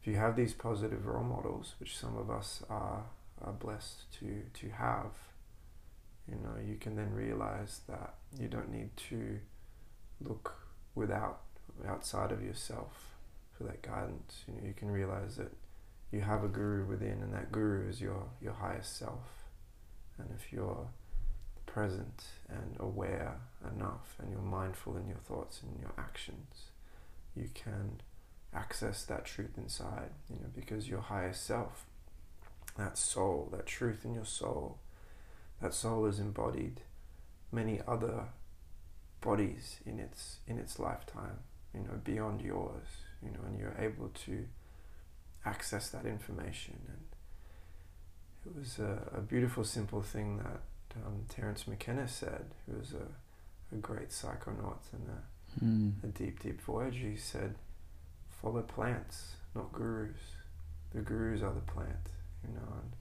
if 0.04 0.08
you 0.08 0.18
have 0.18 0.36
these 0.36 0.54
positive 0.54 1.06
role 1.06 1.24
models, 1.24 1.76
which 1.80 1.98
some 1.98 2.18
of 2.18 2.30
us 2.30 2.62
are, 2.70 3.06
are 3.42 3.54
blessed 3.54 4.12
to, 4.20 4.42
to 4.54 4.70
have, 4.72 5.12
you 6.30 6.36
know, 6.36 6.56
you 6.66 6.76
can 6.76 6.96
then 6.96 7.14
realize 7.14 7.82
that 7.88 8.16
you 8.40 8.48
don't 8.48 8.72
need 8.72 8.96
to 9.10 9.40
look 10.22 10.56
without 10.96 11.42
outside 11.88 12.32
of 12.32 12.42
yourself 12.44 13.16
for 13.58 13.64
that 13.66 13.82
guidance. 13.82 14.44
You 14.48 14.54
know, 14.56 14.68
you 14.68 14.74
can 14.74 14.90
realize 14.90 15.36
that 15.38 15.52
you 16.12 16.22
have 16.22 16.44
a 16.44 16.48
guru 16.48 16.86
within, 16.86 17.22
and 17.22 17.34
that 17.34 17.52
guru 17.52 17.90
is 17.90 18.00
your 18.02 18.26
your 18.42 18.54
highest 18.54 18.98
self. 18.98 19.46
And 20.18 20.30
if 20.38 20.54
you're 20.54 20.88
present 21.66 22.24
and 22.48 22.78
aware 22.80 23.40
enough, 23.76 24.16
and 24.20 24.32
you're 24.32 24.42
mindful 24.42 24.96
in 24.96 25.08
your 25.08 25.18
thoughts 25.18 25.62
and 25.64 25.80
your 25.80 25.94
actions, 25.98 26.70
you 27.36 27.50
can 27.54 28.02
access 28.54 29.04
that 29.06 29.26
truth 29.26 29.58
inside. 29.58 30.12
You 30.30 30.38
know, 30.38 30.50
because 30.56 30.88
your 30.88 31.02
highest 31.02 31.46
self, 31.46 31.86
that 32.78 32.98
soul, 32.98 33.50
that 33.52 33.66
truth 33.66 34.06
in 34.06 34.14
your 34.14 34.26
soul, 34.26 34.78
that 35.64 35.74
soul 35.74 36.06
has 36.06 36.20
embodied 36.20 36.82
many 37.52 37.80
other 37.88 38.26
bodies 39.22 39.78
in 39.86 40.00
its 40.00 40.38
in 40.48 40.58
its 40.60 40.78
lifetime 40.80 41.40
you 41.74 41.80
know 41.80 41.96
beyond 42.04 42.42
yours 42.42 42.88
you 43.24 43.32
know 43.32 43.40
and 43.48 43.58
you're 43.60 43.76
able 43.80 44.10
to 44.10 44.46
access 45.46 45.90
that 45.90 46.06
information. 46.06 46.76
And 46.88 47.04
it 48.46 48.60
was 48.60 48.80
a, 48.80 49.18
a 49.18 49.22
beautiful 49.22 49.64
simple 49.64 50.02
thing 50.02 50.38
that 50.38 50.62
um, 51.06 51.24
Terence 51.30 51.68
McKenna 51.68 52.08
said 52.08 52.46
who 52.66 52.78
was 52.78 52.94
a, 52.94 53.76
a 53.76 53.78
great 53.80 54.10
psychonaut 54.10 54.84
and 54.94 55.08
a, 55.10 55.22
Mm. 55.64 56.04
a 56.04 56.08
deep 56.08 56.42
deep 56.42 56.60
voyager 56.62 57.08
he 57.10 57.16
said 57.16 57.54
follow 58.42 58.64
plants 58.64 59.36
not 59.54 59.72
gurus. 59.72 60.18
The 60.96 61.02
gurus 61.02 61.44
are 61.44 61.54
the 61.54 61.62
plant 61.72 62.10
you 62.44 62.56
know 62.56 62.74
and 62.82 62.92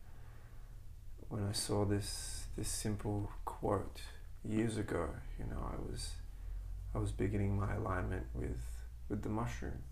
when 1.30 1.48
I 1.48 1.52
saw 1.52 1.86
this 1.86 2.41
this 2.56 2.68
simple 2.68 3.30
quote 3.44 4.00
years 4.44 4.76
ago, 4.76 5.08
you 5.38 5.46
know, 5.46 5.60
I 5.60 5.90
was 5.90 6.12
I 6.94 6.98
was 6.98 7.12
beginning 7.12 7.58
my 7.58 7.74
alignment 7.74 8.26
with 8.34 8.60
with 9.08 9.22
the 9.22 9.28
mushroom, 9.28 9.82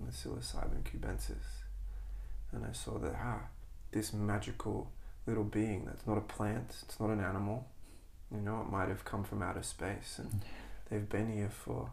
the 0.00 0.12
psilocybin 0.12 0.82
cubensis, 0.84 1.64
and 2.52 2.64
I 2.64 2.72
saw 2.72 2.98
that 2.98 3.14
ah, 3.18 3.42
this 3.92 4.12
magical 4.12 4.90
little 5.26 5.44
being 5.44 5.84
that's 5.84 6.06
not 6.06 6.18
a 6.18 6.22
plant, 6.22 6.74
it's 6.82 6.98
not 6.98 7.10
an 7.10 7.20
animal, 7.20 7.66
you 8.32 8.40
know, 8.40 8.60
it 8.60 8.70
might 8.70 8.88
have 8.88 9.04
come 9.04 9.24
from 9.24 9.42
outer 9.42 9.62
space, 9.62 10.18
and 10.18 10.42
they've 10.90 11.08
been 11.08 11.32
here 11.32 11.50
for 11.50 11.90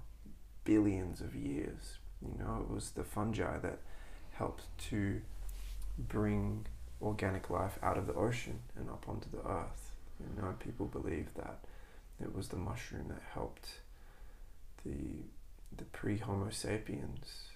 billions 0.63 1.21
of 1.21 1.35
years. 1.35 1.97
You 2.21 2.37
know, 2.39 2.65
it 2.67 2.73
was 2.73 2.91
the 2.91 3.03
fungi 3.03 3.59
that 3.59 3.79
helped 4.33 4.63
to 4.89 5.21
bring 5.97 6.65
organic 7.01 7.49
life 7.49 7.77
out 7.81 7.97
of 7.97 8.07
the 8.07 8.13
ocean 8.13 8.59
and 8.75 8.89
up 8.89 9.05
onto 9.07 9.29
the 9.29 9.47
earth. 9.47 9.84
You 10.19 10.41
know, 10.41 10.53
people 10.59 10.85
believe 10.85 11.27
that 11.35 11.59
it 12.21 12.33
was 12.33 12.47
the 12.47 12.57
mushroom 12.57 13.09
that 13.09 13.21
helped 13.33 13.69
the 14.85 15.23
the 15.75 15.85
pre 15.85 16.17
Homo 16.17 16.49
sapiens 16.49 17.49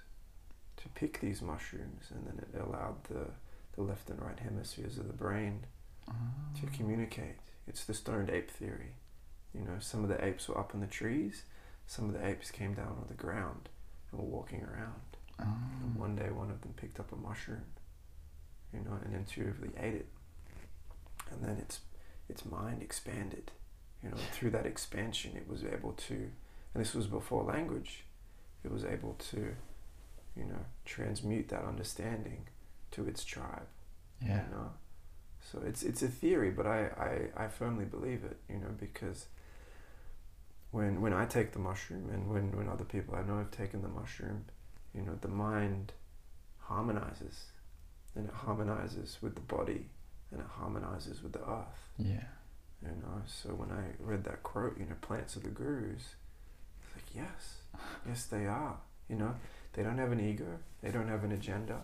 to 0.78 0.89
pick 0.89 1.20
these 1.20 1.42
mushrooms, 1.42 2.06
and 2.13 2.28
then 2.28 2.39
it 2.39 2.60
allowed 2.60 3.04
the 3.06 3.28
the 3.75 3.84
left 3.84 4.10
and 4.10 4.22
right 4.22 4.39
hemispheres 4.39 4.98
of 4.98 5.08
the 5.08 5.13
brain 5.13 5.66
ah. 6.08 6.13
to 6.60 6.66
communicate. 6.78 7.38
It's 7.68 7.86
the 7.86 7.94
stoned 7.94 8.30
ape 8.30 8.50
theory. 8.50 8.94
You 9.54 9.62
know, 9.62 9.78
some 9.80 10.04
of 10.04 10.10
the 10.10 10.24
apes 10.24 10.48
were 10.48 10.58
up 10.58 10.74
in 10.74 10.82
the 10.82 10.88
trees, 10.88 11.44
some 11.88 12.06
of 12.06 12.13
the 12.13 12.25
apes 12.25 12.51
came 12.51 12.74
down 12.74 12.98
on 13.00 13.06
the 13.08 13.13
ground 13.13 13.70
and 14.12 14.20
were 14.20 14.27
walking 14.27 14.64
around. 14.64 15.01
And 15.38 15.48
ah. 15.96 16.00
one 16.00 16.16
day 16.16 16.29
one 16.29 16.51
of 16.51 16.62
them 16.62 16.74
picked 16.75 17.00
up 17.00 17.12
a 17.12 17.16
mushroom, 17.16 17.66
you 18.74 18.81
know, 18.81 18.98
and 19.03 19.16
intuitively 19.16 19.70
ate 19.77 19.96
it. 19.96 20.07
And 21.31 21.44
then 21.44 21.57
its 21.57 21.79
its 22.29 22.46
mind 22.46 22.81
expanded. 22.81 23.51
You 24.03 24.09
know, 24.09 24.18
through 24.31 24.51
that 24.51 24.65
expansion 24.65 25.33
it 25.35 25.50
was 25.50 25.63
able 25.63 25.92
to 25.94 26.29
and 26.74 26.83
this 26.83 26.94
was 26.94 27.07
before 27.07 27.44
language, 27.44 28.03
it 28.63 28.72
was 28.72 28.85
able 28.85 29.15
to, 29.31 29.55
you 30.35 30.46
know, 30.46 30.65
transmute 30.85 31.50
that 31.50 31.65
understanding 31.65 32.48
to 32.92 33.07
its 33.07 33.24
tribe. 33.24 33.68
Yeah. 34.22 34.44
You 34.44 34.55
know? 34.55 34.72
So 35.51 35.61
it's 35.65 35.83
it's 35.83 36.03
a 36.03 36.07
theory, 36.07 36.51
but 36.51 36.68
I, 36.68 37.29
I, 37.37 37.46
I 37.46 37.48
firmly 37.48 37.85
believe 37.85 38.24
it, 38.24 38.37
you 38.50 38.57
know, 38.57 38.75
because 38.79 39.27
when 40.72 41.01
when 41.01 41.13
I 41.13 41.25
take 41.25 41.53
the 41.53 41.59
mushroom 41.59 42.09
and 42.13 42.29
when, 42.29 42.55
when 42.55 42.70
other 42.70 42.83
people 42.83 43.15
I 43.15 43.24
know 43.24 43.37
have 43.37 43.51
taken 43.51 43.81
the 43.81 43.87
mushroom, 43.87 44.46
you 44.94 45.01
know, 45.01 45.18
the 45.20 45.27
mind 45.27 45.94
harmonizes. 46.59 47.46
And 48.15 48.27
it 48.27 48.33
harmonizes 48.33 49.18
with 49.22 49.35
the 49.35 49.42
body 49.42 49.85
and 50.31 50.42
it 50.42 50.48
harmonizes 50.48 51.22
with 51.24 51.33
the 51.33 51.39
earth. 51.39 51.89
Yeah. 51.98 52.24
You 52.81 52.89
know, 52.89 53.22
so 53.25 53.50
when 53.50 53.72
I 53.72 53.83
read 54.00 54.24
that 54.24 54.44
quote, 54.44 54.77
you 54.79 54.85
know, 54.85 54.96
plants 55.01 55.35
are 55.35 55.42
the 55.42 55.50
gurus, 55.50 56.15
it's 56.81 56.96
like 56.96 57.15
yes, 57.15 57.57
yes 58.07 58.25
they 58.25 58.46
are. 58.46 58.77
You 59.09 59.18
know, 59.18 59.35
they 59.74 59.83
don't 59.83 59.98
have 59.98 60.11
an 60.11 60.20
ego, 60.20 60.59
they 60.81 60.92
don't 60.92 61.07
have 61.07 61.24
an 61.24 61.31
agenda. 61.31 61.81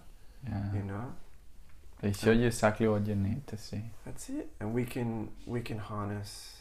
Yeah. 0.47 0.73
You 0.73 0.83
know, 0.83 1.13
They 2.01 2.11
show 2.13 2.31
you 2.31 2.45
exactly 2.47 2.87
what 2.87 3.07
you 3.07 3.15
need 3.15 3.47
to 3.47 3.57
see. 3.57 3.81
That's 4.05 4.29
it. 4.29 4.49
And 4.59 4.73
we 4.73 4.85
can 4.85 5.29
we 5.45 5.61
can 5.61 5.79
harness 5.79 6.57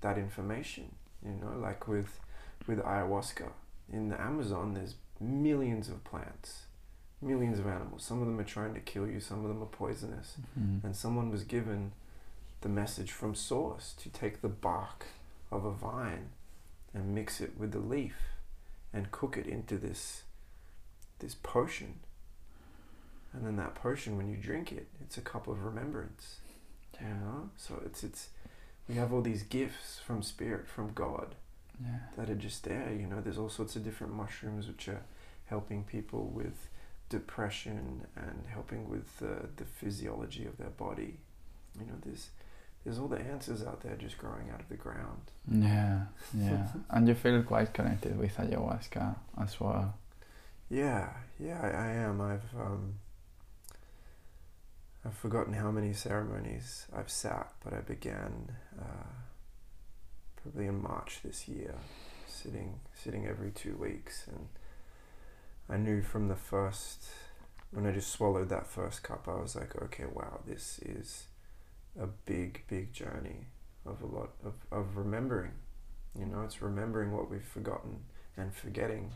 that 0.00 0.18
information. 0.18 0.94
You 1.24 1.32
know, 1.40 1.58
like 1.58 1.88
with 1.88 2.20
with 2.66 2.80
ayahuasca 2.80 3.48
in 3.92 4.08
the 4.08 4.20
Amazon, 4.20 4.74
there's 4.74 4.94
millions 5.20 5.88
of 5.88 6.02
plants, 6.04 6.64
millions 7.24 7.58
of 7.58 7.66
animals. 7.66 8.04
Some 8.04 8.20
of 8.20 8.26
them 8.26 8.38
are 8.38 8.44
trying 8.44 8.74
to 8.74 8.80
kill 8.80 9.08
you. 9.08 9.18
Some 9.20 9.42
of 9.44 9.48
them 9.48 9.62
are 9.62 9.66
poisonous. 9.66 10.36
Mhm. 10.58 10.84
And 10.84 10.94
someone 10.96 11.30
was 11.30 11.42
given 11.44 11.92
the 12.60 12.68
message 12.68 13.10
from 13.12 13.34
source 13.34 13.92
to 13.94 14.08
take 14.10 14.40
the 14.40 14.48
bark 14.48 15.06
of 15.50 15.64
a 15.64 15.72
vine 15.72 16.30
and 16.92 17.14
mix 17.14 17.40
it 17.40 17.58
with 17.58 17.72
the 17.72 17.78
leaf 17.80 18.16
and 18.92 19.10
cook 19.10 19.36
it 19.36 19.46
into 19.46 19.76
this 19.78 20.22
this 21.20 21.34
potion. 21.42 22.00
And 23.32 23.44
then 23.46 23.56
that 23.56 23.74
potion, 23.74 24.16
when 24.16 24.28
you 24.28 24.36
drink 24.36 24.70
it, 24.72 24.88
it's 25.00 25.16
a 25.16 25.20
cup 25.22 25.48
of 25.48 25.64
remembrance. 25.64 26.38
You 27.00 27.08
know, 27.08 27.50
so 27.56 27.82
it's 27.84 28.04
it's 28.04 28.28
we 28.88 28.94
have 28.96 29.12
all 29.12 29.22
these 29.22 29.42
gifts 29.42 29.98
from 29.98 30.22
spirit, 30.22 30.68
from 30.68 30.92
God, 30.92 31.34
Yeah. 31.82 32.00
that 32.16 32.28
are 32.30 32.34
just 32.36 32.64
there. 32.64 32.92
You 32.92 33.06
know, 33.06 33.20
there's 33.20 33.38
all 33.38 33.48
sorts 33.48 33.74
of 33.76 33.82
different 33.82 34.12
mushrooms 34.12 34.68
which 34.68 34.88
are 34.88 35.02
helping 35.46 35.84
people 35.84 36.26
with 36.28 36.68
depression 37.18 38.06
and 38.16 38.44
helping 38.56 38.88
with 38.88 39.08
the, 39.18 39.48
the 39.56 39.64
physiology 39.64 40.44
of 40.46 40.56
their 40.56 40.74
body. 40.86 41.14
You 41.78 41.86
know, 41.86 41.98
there's 42.04 42.30
there's 42.82 42.98
all 42.98 43.08
the 43.08 43.20
answers 43.20 43.62
out 43.64 43.80
there 43.80 43.96
just 43.96 44.18
growing 44.18 44.50
out 44.52 44.60
of 44.60 44.68
the 44.68 44.76
ground. 44.86 45.24
Yeah. 45.50 46.02
Yeah. 46.36 46.66
and 46.90 47.08
you 47.08 47.14
feel 47.14 47.42
quite 47.42 47.72
connected 47.72 48.18
with 48.18 48.36
ayahuasca 48.36 49.16
as 49.40 49.58
well. 49.60 49.94
Yeah, 50.70 51.10
yeah, 51.38 51.60
I, 51.62 51.68
I 51.68 51.90
am. 52.06 52.20
I've 52.20 52.50
um, 52.66 52.94
I've 55.04 55.14
forgotten 55.14 55.52
how 55.52 55.70
many 55.70 55.92
ceremonies 55.92 56.86
I've 56.96 57.10
sat, 57.10 57.48
but 57.62 57.74
I 57.74 57.80
began 57.80 58.32
uh, 58.78 59.12
probably 60.42 60.66
in 60.66 60.82
March 60.82 61.20
this 61.22 61.46
year, 61.46 61.74
sitting 62.26 62.80
sitting 63.02 63.26
every 63.26 63.50
two 63.50 63.76
weeks, 63.76 64.26
and 64.26 64.48
I 65.68 65.76
knew 65.76 66.02
from 66.02 66.28
the 66.28 66.36
first 66.36 67.06
when 67.74 67.86
I 67.86 67.92
just 67.92 68.10
swallowed 68.10 68.48
that 68.50 68.68
first 68.68 69.02
cup, 69.02 69.26
I 69.26 69.34
was 69.34 69.56
like, 69.56 69.74
okay, 69.82 70.04
wow, 70.12 70.40
this 70.46 70.78
is 70.78 71.26
a 72.00 72.06
big, 72.06 72.62
big 72.68 72.92
journey 72.92 73.48
of 73.84 74.00
a 74.00 74.06
lot 74.06 74.30
of, 74.44 74.54
of 74.70 74.96
remembering. 74.96 75.52
You 76.16 76.26
know, 76.26 76.42
it's 76.42 76.62
remembering 76.62 77.10
what 77.10 77.28
we've 77.28 77.44
forgotten 77.44 78.04
and 78.36 78.54
forgetting. 78.54 79.12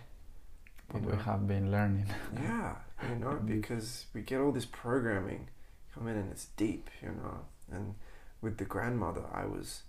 What 0.91 1.05
we 1.05 1.17
have 1.23 1.47
been 1.47 1.71
learning. 1.71 2.07
Yeah, 2.35 2.75
you 3.09 3.17
know, 3.17 3.35
because 3.47 4.07
we 4.13 4.23
get 4.23 4.41
all 4.41 4.51
this 4.51 4.65
programming 4.65 5.49
come 5.95 6.09
in 6.09 6.17
and 6.17 6.33
it's 6.33 6.47
deep, 6.57 6.91
you 7.01 7.11
know. 7.11 7.41
And 7.71 7.95
with 8.41 8.59
the 8.59 8.65
grandmother, 8.65 9.23
I 9.33 9.47
was, 9.47 9.83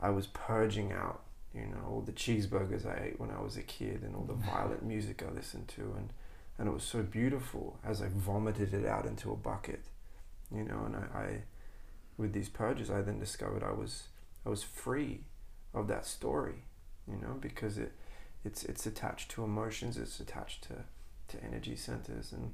I 0.00 0.10
was 0.10 0.26
purging 0.26 0.92
out, 0.92 1.21
you 1.54 1.66
know, 1.66 1.86
all 1.88 2.00
the 2.00 2.12
cheeseburgers 2.12 2.86
I 2.86 3.06
ate 3.06 3.20
when 3.20 3.30
I 3.30 3.40
was 3.40 3.56
a 3.56 3.62
kid 3.62 4.02
and 4.02 4.14
all 4.14 4.24
the 4.24 4.32
violent 4.50 4.82
music 4.82 5.22
I 5.26 5.32
listened 5.32 5.68
to, 5.68 5.82
and 5.96 6.10
and 6.58 6.68
it 6.68 6.72
was 6.72 6.84
so 6.84 7.02
beautiful 7.02 7.78
as 7.84 8.02
I 8.02 8.08
vomited 8.08 8.74
it 8.74 8.86
out 8.86 9.06
into 9.06 9.32
a 9.32 9.36
bucket, 9.36 9.82
you 10.54 10.64
know. 10.64 10.84
And 10.84 10.96
I, 10.96 11.18
I 11.18 11.42
with 12.16 12.32
these 12.32 12.48
purges, 12.48 12.90
I 12.90 13.00
then 13.02 13.18
discovered 13.18 13.62
I 13.62 13.72
was, 13.72 14.04
I 14.46 14.50
was 14.50 14.62
free 14.62 15.20
of 15.74 15.88
that 15.88 16.06
story, 16.06 16.64
you 17.08 17.16
know, 17.16 17.36
because 17.40 17.78
it, 17.78 17.92
it's 18.44 18.64
it's 18.64 18.86
attached 18.86 19.30
to 19.32 19.44
emotions, 19.44 19.96
it's 19.96 20.20
attached 20.20 20.62
to 20.64 20.84
to 21.28 21.44
energy 21.44 21.76
centers 21.76 22.32
and 22.32 22.52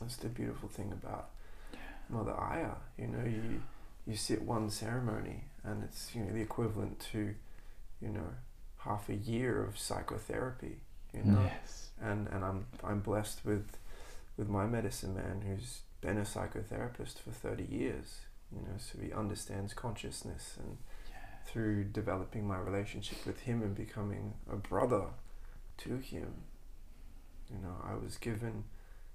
that's 0.00 0.16
the 0.16 0.28
beautiful 0.28 0.68
thing 0.68 0.92
about 0.92 1.30
Mother 2.08 2.32
Aya. 2.32 2.72
You 2.98 3.08
know, 3.08 3.24
you 3.24 3.62
you 4.06 4.16
sit 4.16 4.42
one 4.42 4.70
ceremony 4.70 5.44
and 5.62 5.84
it's 5.84 6.14
you 6.14 6.24
know 6.24 6.32
the 6.32 6.40
equivalent 6.40 6.98
to, 7.12 7.34
you 8.00 8.08
know, 8.10 8.28
half 8.78 9.08
a 9.08 9.14
year 9.14 9.64
of 9.64 9.78
psychotherapy. 9.78 10.80
You 11.12 11.24
know, 11.24 11.42
Yes. 11.44 11.90
and 12.00 12.28
and 12.28 12.44
I'm 12.44 12.66
I'm 12.84 13.00
blessed 13.00 13.44
with 13.44 13.76
with 14.36 14.48
my 14.48 14.66
medicine 14.66 15.14
man 15.14 15.42
who's 15.46 15.80
been 16.00 16.18
a 16.18 16.22
psychotherapist 16.22 17.18
for 17.18 17.30
30 17.30 17.64
years, 17.64 18.20
you 18.54 18.62
know, 18.62 18.78
so 18.78 18.98
he 19.00 19.12
understands 19.12 19.74
consciousness 19.74 20.56
and 20.58 20.78
through 21.46 21.84
developing 21.84 22.46
my 22.46 22.58
relationship 22.58 23.26
with 23.26 23.40
him 23.40 23.62
and 23.62 23.74
becoming 23.74 24.34
a 24.50 24.56
brother 24.56 25.06
to 25.78 25.96
him, 25.98 26.32
you 27.50 27.58
know, 27.58 27.76
I 27.84 27.94
was 27.94 28.16
given 28.16 28.64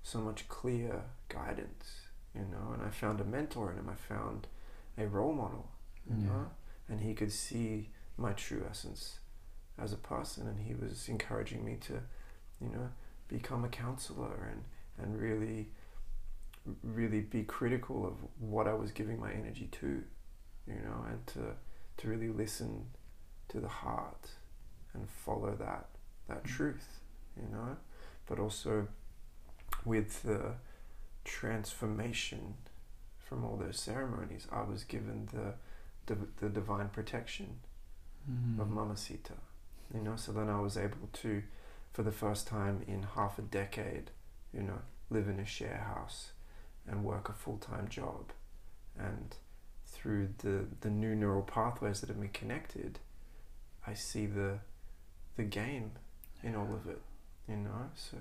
so 0.04 0.20
much 0.20 0.48
clear 0.50 1.04
guidance, 1.30 2.02
you 2.34 2.42
know, 2.42 2.74
and 2.74 2.82
I 2.84 2.90
found 2.90 3.20
a 3.22 3.24
mentor 3.24 3.72
in 3.72 3.78
him. 3.80 3.90
I 3.90 3.96
found 3.96 4.48
a 4.98 5.08
role 5.08 5.34
model, 5.34 5.70
you 6.10 6.16
Yeah. 6.22 6.28
know, 6.28 6.48
and 6.90 7.02
he 7.02 7.14
could 7.14 7.32
see 7.32 7.90
my 8.18 8.32
true 8.34 8.66
essence 8.70 9.20
as 9.78 9.92
a 9.92 9.98
person, 9.98 10.48
and 10.48 10.60
he 10.60 10.74
was 10.74 11.10
encouraging 11.10 11.64
me 11.66 11.78
to, 11.82 11.94
you 12.62 12.70
know, 12.70 12.90
become 13.28 13.66
a 13.66 13.70
counselor 13.70 14.50
and 14.52 14.64
and 14.98 15.20
really, 15.20 15.68
really 16.84 17.20
be 17.20 17.44
critical 17.44 18.06
of 18.06 18.14
what 18.40 18.68
I 18.68 18.74
was 18.74 18.92
giving 18.92 19.20
my 19.20 19.32
energy 19.34 19.68
to, 19.74 20.04
you 20.68 20.82
know, 20.84 21.06
and 21.10 21.26
to 21.28 21.56
to 21.98 22.08
really 22.08 22.30
listen 22.30 22.86
to 23.50 23.60
the 23.60 23.68
heart 23.68 24.30
and 24.94 25.10
follow 25.10 25.56
that 25.60 25.88
that 26.30 26.44
mm. 26.44 26.48
truth, 26.48 27.00
you 27.36 27.48
know, 27.52 27.76
but 28.28 28.40
also 28.40 28.88
with 29.84 30.24
the 30.24 30.54
transformation 31.26 32.56
from 33.18 33.44
all 33.44 33.58
those 33.58 33.80
ceremonies, 33.80 34.48
I 34.52 34.62
was 34.62 34.84
given 34.84 35.28
the 35.34 35.56
the, 36.06 36.18
the 36.40 36.50
divine 36.50 36.90
protection 36.90 37.58
Mhm. 38.30 38.60
of 38.60 38.70
Mamacita, 38.70 39.34
you 39.94 40.02
know. 40.02 40.16
So 40.16 40.32
then 40.32 40.50
I 40.50 40.60
was 40.60 40.78
able 40.78 41.08
to, 41.14 41.44
for 41.94 42.04
the 42.04 42.12
first 42.12 42.48
time 42.48 42.84
in 42.88 43.04
half 43.04 43.38
a 43.40 43.42
decade, 43.44 44.12
you 44.54 44.62
know, 44.64 44.80
live 45.10 45.28
in 45.28 45.40
a 45.40 45.46
share 45.46 45.78
house 45.94 46.32
and 46.88 47.04
work 47.04 47.30
a 47.30 47.34
full 47.34 47.58
time 47.58 47.88
job, 47.88 48.32
and 48.98 49.36
through 49.86 50.30
the 50.40 50.66
the 50.82 50.90
new 50.90 51.16
neural 51.16 51.44
pathways 51.44 52.02
that 52.02 52.10
have 52.10 52.20
been 52.20 52.30
connected, 52.30 53.00
I 53.86 53.94
see 53.94 54.26
the 54.26 54.60
the 55.36 55.44
game 55.44 55.92
in 56.44 56.56
all 56.56 56.74
of 56.74 56.88
it, 56.88 57.02
you 57.48 57.58
know. 57.58 57.90
So, 57.96 58.18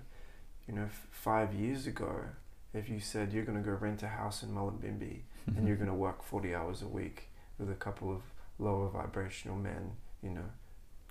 you 0.67 0.75
know, 0.75 0.85
f- 0.85 1.07
five 1.11 1.55
years 1.55 1.87
ago, 1.87 2.25
if 2.73 2.89
you 2.89 2.99
said 3.01 3.33
you're 3.33 3.45
going 3.45 3.59
to 3.63 3.65
go 3.71 3.77
rent 3.77 4.03
a 4.03 4.09
house 4.09 4.43
in 4.43 4.51
Mullumbimby 4.51 5.21
and 5.57 5.67
you're 5.67 5.77
going 5.83 5.89
to 5.89 5.95
work 5.95 6.23
40 6.23 6.55
hours 6.55 6.83
a 6.83 6.89
week 6.89 7.29
with 7.59 7.71
a 7.71 7.75
couple 7.75 8.11
of 8.13 8.23
lower 8.59 8.89
vibrational 8.89 9.57
men, 9.57 9.93
you 10.23 10.31
know, 10.31 10.45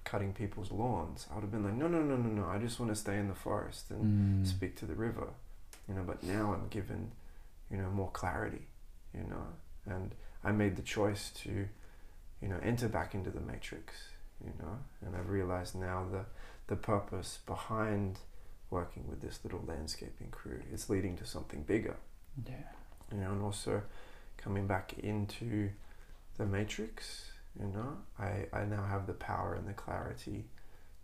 cutting 0.04 0.34
people's 0.34 0.72
lawns, 0.72 1.28
I 1.32 1.36
would 1.36 1.42
have 1.42 1.52
been 1.52 1.64
like, 1.64 1.74
no, 1.76 1.88
no, 1.88 2.02
no, 2.02 2.16
no, 2.18 2.30
no, 2.30 2.46
I 2.48 2.58
just 2.58 2.80
want 2.80 2.92
to 2.92 2.96
stay 2.96 3.18
in 3.18 3.28
the 3.28 3.36
forest 3.36 3.90
and 3.92 4.44
Mm. 4.44 4.48
speak 4.48 4.76
to 4.78 4.86
the 4.86 4.96
river, 4.96 5.28
you 5.88 5.94
know, 5.96 6.04
but 6.04 6.24
now 6.24 6.54
I'm 6.54 6.68
given, 6.70 7.12
you 7.72 7.78
know, 7.78 7.90
more 7.90 8.12
clarity, 8.12 8.68
you 9.14 9.24
know, 9.24 9.48
and 9.86 10.14
I 10.44 10.52
made 10.52 10.76
the 10.76 10.82
choice 10.82 11.30
to, 11.44 11.68
you 12.42 12.48
know, 12.50 12.60
enter 12.62 12.90
back 12.90 13.14
into 13.16 13.30
the 13.32 13.40
matrix, 13.40 13.94
you 14.44 14.52
know, 14.60 14.80
and 15.06 15.16
I've 15.16 15.30
realized 15.30 15.76
now 15.76 16.06
the, 16.12 16.26
the 16.68 16.76
purpose 16.76 17.40
behind 17.46 18.20
working 18.70 19.08
with 19.08 19.22
this 19.22 19.40
little 19.44 19.64
landscaping 19.66 20.32
crew 20.32 20.62
is 20.72 20.90
leading 20.90 21.16
to 21.18 21.26
something 21.26 21.62
bigger 21.64 21.96
Yeah. 22.46 22.56
you 23.12 23.20
know, 23.20 23.32
and 23.32 23.42
also 23.42 23.84
coming 24.38 24.66
back 24.68 24.94
into 25.00 25.70
the 26.38 26.46
matrix, 26.46 27.30
you 27.60 27.68
know, 27.68 27.98
I, 28.20 28.48
I 28.52 28.66
now 28.66 28.84
have 28.86 29.08
the 29.08 29.14
power 29.14 29.54
and 29.56 29.68
the 29.68 29.74
clarity 29.74 30.46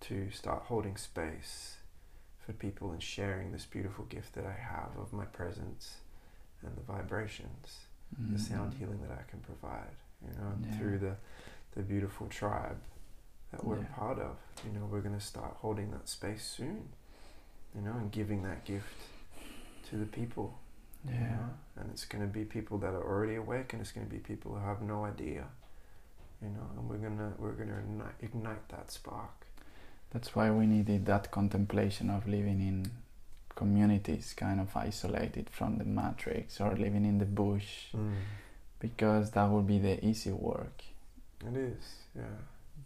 to 0.01 0.29
start 0.31 0.63
holding 0.63 0.97
space 0.97 1.77
for 2.45 2.53
people 2.53 2.91
and 2.91 3.01
sharing 3.03 3.51
this 3.51 3.65
beautiful 3.65 4.05
gift 4.05 4.33
that 4.35 4.45
I 4.45 4.53
have 4.53 4.97
of 4.97 5.13
my 5.13 5.25
presence 5.25 5.97
and 6.63 6.75
the 6.75 6.81
vibrations, 6.81 7.79
the 8.31 8.39
sound 8.39 8.73
Mhm. 8.73 8.77
healing 8.79 9.01
that 9.01 9.11
I 9.11 9.23
can 9.29 9.39
provide, 9.41 9.95
you 10.21 10.33
know, 10.39 10.53
Yeah. 10.63 10.71
through 10.77 10.99
the, 10.99 11.15
the 11.75 11.83
beautiful 11.83 12.27
tribe 12.27 12.79
that 13.51 13.63
we're 13.63 13.77
Yeah. 13.77 13.83
a 13.83 13.93
part 13.99 14.19
of, 14.19 14.37
you 14.65 14.71
know, 14.71 14.85
we're 14.85 15.01
going 15.01 15.15
to 15.17 15.25
start 15.25 15.55
holding 15.57 15.91
that 15.91 16.07
space 16.09 16.43
soon, 16.43 16.89
you 17.75 17.81
know, 17.81 17.93
and 17.93 18.11
giving 18.11 18.41
that 18.43 18.65
gift 18.65 19.03
to 19.89 19.97
the 19.97 20.05
people 20.05 20.59
you 21.05 21.11
Yeah. 21.13 21.35
know? 21.37 21.49
and 21.77 21.89
it's 21.91 22.03
going 22.03 22.21
to 22.21 22.27
be 22.27 22.43
people 22.43 22.77
that 22.79 22.93
are 22.93 23.01
already 23.03 23.35
awake 23.35 23.71
and 23.71 23.81
it's 23.81 23.93
going 23.93 24.05
to 24.05 24.11
be 24.13 24.19
people 24.19 24.53
who 24.53 24.59
have 24.65 24.81
no 24.81 25.05
idea 25.05 25.47
you 26.41 26.49
know 26.49 26.67
and 26.77 26.89
we're 26.89 26.97
going 26.97 27.17
to 27.17 27.31
we're 27.37 27.53
to 27.53 28.25
ignite, 28.25 28.69
that 28.69 28.91
spark. 28.91 29.45
That's 30.11 30.35
why 30.35 30.49
we 30.51 30.65
needed 30.65 31.05
that 31.05 31.29
contemplation 31.31 32.09
of 32.09 32.27
living 32.27 32.59
in 32.61 32.91
communities 33.55 34.33
kind 34.35 34.59
of 34.59 34.75
isolated 34.75 35.49
from 35.51 35.77
the 35.77 35.83
matrix 35.83 36.59
or 36.61 36.71
living 36.75 37.05
in 37.05 37.17
the 37.19 37.25
bush 37.25 37.87
because 38.79 39.31
that 39.31 39.49
would 39.49 39.67
be 39.67 39.77
the 39.79 40.03
easy 40.05 40.31
work. 40.31 40.81
It 41.45 41.57
is 41.57 41.83
yeah. 42.15 42.23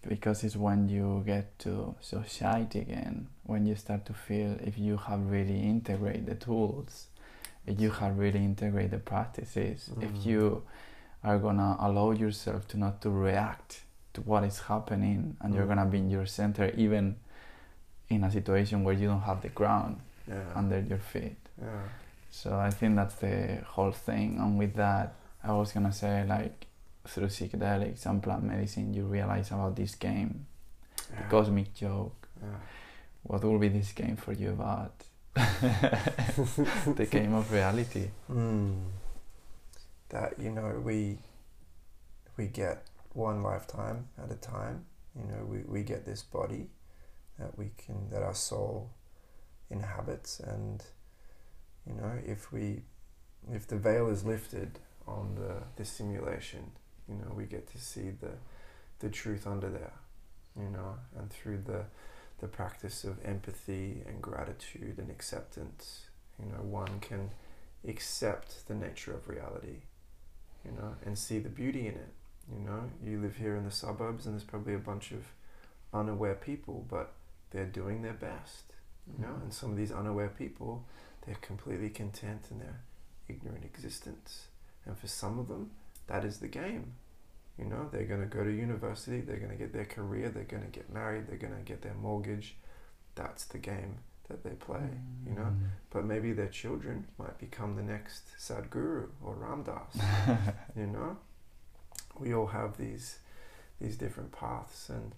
Because 0.07 0.43
it's 0.43 0.57
when 0.57 0.89
you 0.89 1.23
get 1.25 1.57
to 1.59 1.95
society 2.01 2.79
again 2.79 3.27
when 3.43 3.65
you 3.65 3.75
start 3.75 4.05
to 4.07 4.13
feel 4.13 4.57
if 4.61 4.77
you 4.77 4.97
have 4.97 5.29
really 5.31 5.61
integrated 5.61 6.25
the 6.25 6.35
tools 6.35 7.07
if 7.65 7.79
you 7.79 7.89
have 7.91 8.17
really 8.17 8.43
integrated 8.43 8.91
the 8.91 8.97
practices 8.97 9.89
Mm. 9.93 10.03
if 10.03 10.25
you 10.25 10.63
are 11.23 11.37
gonna 11.39 11.75
allow 11.79 12.11
yourself 12.11 12.67
to 12.69 12.77
not 12.77 13.01
to 13.01 13.09
react 13.09 13.81
to 14.13 14.21
what 14.21 14.43
is 14.43 14.59
happening 14.59 15.35
and 15.41 15.53
you're 15.53 15.65
Mm. 15.65 15.69
gonna 15.75 15.85
be 15.85 15.97
in 15.99 16.09
your 16.09 16.25
center 16.25 16.69
even 16.77 17.15
in 18.09 18.23
a 18.23 18.31
situation 18.31 18.83
where 18.83 18.93
you 18.93 19.07
don't 19.07 19.21
have 19.21 19.41
the 19.41 19.49
ground 19.49 19.99
yeah 20.27 20.35
under 20.55 20.79
your 20.79 20.99
feet 20.99 21.37
yeah 21.61 21.67
so 22.29 22.57
I 22.57 22.71
think 22.71 22.95
that's 22.95 23.15
the 23.15 23.61
whole 23.73 23.91
thing. 23.91 24.39
And 24.39 24.57
with 24.57 24.73
that, 24.73 25.13
I 25.43 25.51
was 25.53 25.71
gonna 25.71 25.93
say 25.93 26.25
like 26.25 26.65
through 27.05 27.27
psychedelics 27.27 28.07
and 28.07 28.23
plant 28.23 28.43
medicine, 28.43 28.91
you 28.91 29.03
realize 29.05 29.51
about 29.51 29.75
this 29.75 29.93
game, 29.93 30.47
yeah, 31.11 31.17
the 31.21 31.23
cosmic 31.29 31.75
joke. 31.75 32.27
What 33.21 33.43
will 33.43 33.59
be 33.59 33.67
this 33.69 33.91
game 33.91 34.15
for 34.15 34.33
you 34.33 34.49
about? 34.49 34.93
the 36.95 37.07
game 37.09 37.33
of 37.35 37.51
reality. 37.51 38.09
Mm. 38.31 38.81
That 40.13 40.35
you 40.39 40.51
know 40.51 40.81
we 40.81 41.17
we 42.37 42.47
get 42.47 42.87
one 43.13 43.43
lifetime 43.43 44.07
at 44.23 44.31
a 44.31 44.35
time. 44.35 44.85
You 45.15 45.25
know 45.25 45.43
we, 45.45 45.59
we 45.67 45.83
get 45.83 46.05
this 46.05 46.23
body 46.23 46.67
that 47.37 47.57
we 47.57 47.71
can 47.77 48.09
that 48.11 48.23
our 48.23 48.35
soul 48.35 48.91
inhabits. 49.69 50.39
And 50.39 50.81
you 51.85 51.95
know 51.95 52.13
if 52.25 52.53
we 52.53 52.83
if 53.51 53.67
the 53.67 53.77
veil 53.77 54.07
is 54.09 54.23
lifted 54.23 54.79
on 55.05 55.35
the 55.35 55.63
the 55.75 55.83
simulation 55.83 56.71
you 57.09 57.15
know 57.15 57.33
we 57.35 57.43
get 57.43 57.67
to 57.67 57.77
see 57.77 58.09
the 58.21 58.31
the 58.99 59.09
truth 59.09 59.45
under 59.45 59.69
there 59.69 59.91
you 60.57 60.69
know 60.69 60.95
and 61.19 61.29
through 61.29 61.57
the 61.57 61.83
the 62.39 62.47
practice 62.47 63.03
of 63.03 63.17
empathy 63.25 64.01
and 64.07 64.21
gratitude 64.21 64.97
and 64.97 65.09
acceptance 65.09 66.05
you 66.39 66.45
know 66.45 66.63
one 66.63 67.01
can 67.01 67.31
accept 67.87 68.67
the 68.67 68.75
nature 68.75 69.13
of 69.13 69.27
reality, 69.27 69.81
you 70.65 70.71
know, 70.71 70.95
and 71.05 71.17
see 71.17 71.39
the 71.39 71.49
beauty 71.49 71.87
in 71.87 71.93
it. 71.93 72.13
You 72.51 72.59
know, 72.59 72.89
you 73.03 73.19
live 73.19 73.37
here 73.37 73.55
in 73.55 73.63
the 73.63 73.71
suburbs 73.71 74.25
and 74.25 74.35
there's 74.35 74.43
probably 74.43 74.73
a 74.73 74.79
bunch 74.79 75.11
of 75.11 75.25
unaware 75.93 76.35
people, 76.35 76.85
but 76.89 77.13
they're 77.51 77.65
doing 77.65 78.01
their 78.01 78.13
best, 78.13 78.73
you 79.07 79.23
know, 79.23 79.31
mm-hmm. 79.31 79.43
and 79.43 79.53
some 79.53 79.71
of 79.71 79.77
these 79.77 79.91
unaware 79.91 80.29
people, 80.29 80.85
they're 81.25 81.35
completely 81.35 81.89
content 81.89 82.47
in 82.51 82.59
their 82.59 82.81
ignorant 83.29 83.63
existence. 83.63 84.47
And 84.85 84.97
for 84.97 85.07
some 85.07 85.39
of 85.39 85.47
them, 85.47 85.71
that 86.07 86.25
is 86.25 86.39
the 86.39 86.47
game. 86.47 86.93
You 87.57 87.65
know, 87.65 87.87
they're 87.91 88.05
going 88.05 88.21
to 88.21 88.25
go 88.25 88.43
to 88.43 88.51
university, 88.51 89.21
they're 89.21 89.37
going 89.37 89.51
to 89.51 89.57
get 89.57 89.73
their 89.73 89.85
career, 89.85 90.29
they're 90.29 90.43
going 90.43 90.63
to 90.63 90.69
get 90.69 90.91
married, 90.91 91.27
they're 91.27 91.37
going 91.37 91.55
to 91.55 91.61
get 91.61 91.81
their 91.83 91.93
mortgage. 91.93 92.55
That's 93.15 93.45
the 93.45 93.59
game 93.59 93.99
that 94.33 94.43
they 94.43 94.55
play, 94.55 94.89
you 95.25 95.33
know. 95.33 95.43
Mm. 95.43 95.59
But 95.91 96.05
maybe 96.05 96.33
their 96.33 96.47
children 96.49 97.05
might 97.19 97.37
become 97.37 97.75
the 97.75 97.83
next 97.83 98.23
Sadhguru 98.39 99.09
or 99.23 99.35
Ramdas. 99.35 99.95
you 100.75 100.87
know, 100.87 101.17
we 102.19 102.33
all 102.33 102.47
have 102.47 102.77
these 102.77 103.19
these 103.79 103.95
different 103.97 104.31
paths, 104.31 104.89
and 104.89 105.13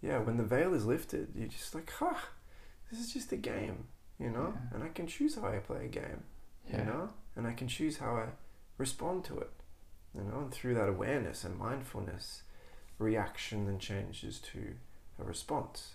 yeah, 0.00 0.18
when 0.18 0.36
the 0.36 0.44
veil 0.44 0.72
is 0.74 0.84
lifted, 0.86 1.28
you're 1.36 1.48
just 1.48 1.74
like, 1.74 1.90
ha, 1.90 2.16
this 2.90 3.00
is 3.00 3.12
just 3.12 3.32
a 3.32 3.36
game, 3.36 3.84
you 4.18 4.30
know, 4.30 4.52
Yeah. 4.54 4.74
and 4.74 4.82
I 4.84 4.88
can 4.88 5.06
choose 5.06 5.34
how 5.36 5.46
I 5.48 5.58
play 5.58 5.84
a 5.86 5.88
game, 5.88 6.22
yeah. 6.68 6.78
you 6.78 6.84
know, 6.84 7.10
and 7.36 7.46
I 7.46 7.52
can 7.54 7.68
choose 7.68 7.98
how 7.98 8.16
I 8.16 8.26
respond 8.78 9.24
to 9.24 9.38
it, 9.38 9.50
you 10.14 10.22
know, 10.22 10.40
and 10.40 10.52
through 10.52 10.74
that 10.74 10.88
awareness 10.88 11.44
and 11.44 11.58
mindfulness, 11.58 12.42
reaction 12.98 13.66
then 13.66 13.78
changes 13.78 14.38
to 14.52 14.74
a 15.18 15.24
response, 15.24 15.94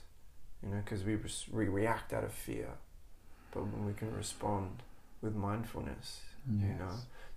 you 0.63 0.69
know, 0.69 0.81
because 0.83 1.03
we, 1.03 1.15
res- 1.15 1.45
we 1.51 1.67
react 1.67 2.13
out 2.13 2.23
of 2.23 2.31
fear, 2.33 2.69
but 3.51 3.61
when 3.63 3.85
we 3.85 3.93
can 3.93 4.13
respond 4.15 4.83
with 5.21 5.35
mindfulness, 5.35 6.21
you 6.49 6.67
know, 6.79 6.91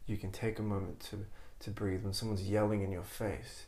you 0.06 0.16
can 0.16 0.30
take 0.32 0.58
a 0.58 0.62
moment 0.62 1.00
to, 1.10 1.24
to 1.60 1.70
breathe. 1.70 2.02
When 2.02 2.12
someone's 2.14 2.48
yelling 2.48 2.82
in 2.82 2.90
your 2.90 3.02
face, 3.02 3.66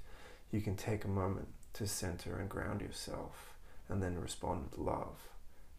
you 0.53 0.61
can 0.61 0.75
take 0.77 1.05
a 1.05 1.09
moment 1.09 1.49
to 1.75 1.87
center 1.87 2.39
and 2.39 2.49
ground 2.49 2.81
yourself 2.81 3.55
and 3.89 4.03
then 4.03 4.19
respond 4.21 4.65
with 4.71 4.79
love 4.79 5.17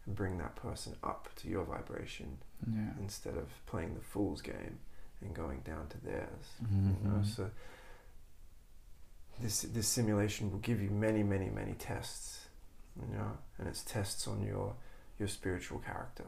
and 0.06 0.14
bring 0.14 0.38
that 0.38 0.54
person 0.54 0.94
up 1.02 1.28
to 1.36 1.48
your 1.48 1.64
vibration 1.64 2.38
Yeah. 2.72 2.90
instead 3.00 3.36
of 3.36 3.48
playing 3.66 3.94
the 3.94 4.00
fool's 4.02 4.40
game 4.42 4.78
and 5.20 5.34
going 5.34 5.60
down 5.60 5.88
to 5.88 5.98
theirs. 6.04 6.46
You 6.60 6.66
Mhm. 6.68 7.02
know, 7.04 7.22
so 7.24 7.50
this 9.40 9.62
this 9.62 9.88
simulation 9.88 10.50
will 10.50 10.58
give 10.60 10.80
you 10.80 10.90
many, 10.90 11.22
many, 11.22 11.50
many 11.50 11.72
tests. 11.74 12.45
You 13.00 13.16
know, 13.16 13.32
and 13.58 13.68
it's 13.68 13.82
tests 13.82 14.26
on 14.26 14.42
your 14.42 14.74
your 15.18 15.28
spiritual 15.28 15.78
character. 15.78 16.24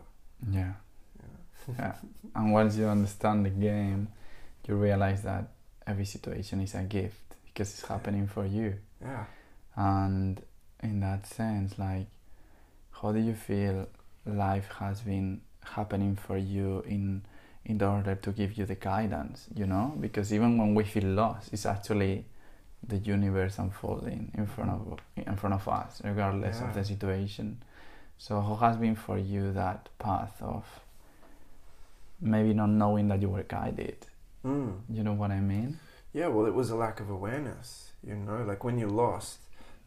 Yeah. 0.51 0.73
Know? 1.21 1.75
Yeah. 1.79 1.95
and 2.35 2.53
once 2.53 2.77
you 2.77 2.87
understand 2.87 3.45
the 3.45 3.51
game, 3.51 4.09
you 4.67 4.77
realize 4.77 5.23
that 5.23 5.49
every 5.87 6.05
situation 6.05 6.61
is 6.61 6.75
a 6.75 6.83
gift 6.83 7.37
because 7.47 7.73
it's 7.73 7.89
happening 7.89 8.27
for 8.27 8.47
you. 8.47 8.75
Yeah. 9.01 9.25
And 9.77 10.41
in 10.83 11.01
that 11.01 11.27
sense, 11.27 11.79
like, 11.79 12.07
how 12.91 13.13
do 13.13 13.19
you 13.19 13.35
feel 13.35 13.89
life 14.27 14.69
has 14.79 15.01
been 15.01 15.41
happening 15.65 16.17
for 16.17 16.37
you 16.37 16.83
in 16.87 17.23
in 17.65 17.83
order 17.83 18.15
to 18.15 18.33
give 18.33 18.55
you 18.55 18.65
the 18.65 18.75
guidance? 18.75 19.47
You 19.55 19.67
know, 19.67 19.95
because 20.01 20.33
even 20.33 20.59
when 20.59 20.75
we 20.75 20.85
feel 20.85 21.05
lost, 21.05 21.53
it's 21.53 21.67
actually 21.67 22.25
the 22.87 22.99
universe 22.99 23.59
unfolding 23.59 24.31
in 24.35 24.47
front 24.47 24.71
of 24.71 24.99
in 25.17 25.37
front 25.37 25.55
of 25.55 25.67
us, 25.69 26.01
regardless 26.05 26.61
Yeah. 26.61 26.69
of 26.69 26.75
the 26.75 26.85
situation. 26.85 27.63
So, 28.19 28.41
how 28.41 28.57
has 28.57 28.77
been 28.77 28.97
for 28.97 29.19
you 29.19 29.53
that 29.53 29.89
path 29.99 30.41
of 30.43 30.65
maybe 32.21 32.53
not 32.55 32.71
knowing 32.71 33.09
that 33.09 33.21
you 33.23 33.29
were 33.29 33.43
guided? 33.45 34.07
Mm. 34.45 34.81
You 34.89 35.03
know 35.03 35.13
what 35.13 35.31
I 35.31 35.41
mean? 35.41 35.79
Yeah, 36.13 36.29
well, 36.29 36.47
it 36.47 36.55
was 36.55 36.71
a 36.71 36.77
lack 36.77 37.01
of 37.01 37.11
awareness. 37.11 37.93
You 38.07 38.15
know, 38.17 38.43
like 38.45 38.65
when 38.65 38.79
you're 38.79 38.89
lost, 38.91 39.41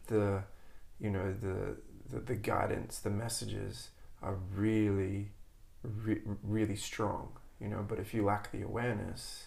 the, 0.06 0.44
you 1.00 1.10
know, 1.10 1.32
the 1.32 1.76
the, 2.10 2.20
the 2.20 2.34
guidance, 2.34 2.98
the 2.98 3.10
messages 3.10 3.88
are 4.22 4.34
really, 4.54 5.30
re- 5.82 6.20
really 6.42 6.76
strong. 6.76 7.32
You 7.58 7.68
know, 7.68 7.84
but 7.86 7.98
if 7.98 8.12
you 8.12 8.24
lack 8.24 8.50
the 8.52 8.62
awareness, 8.62 9.46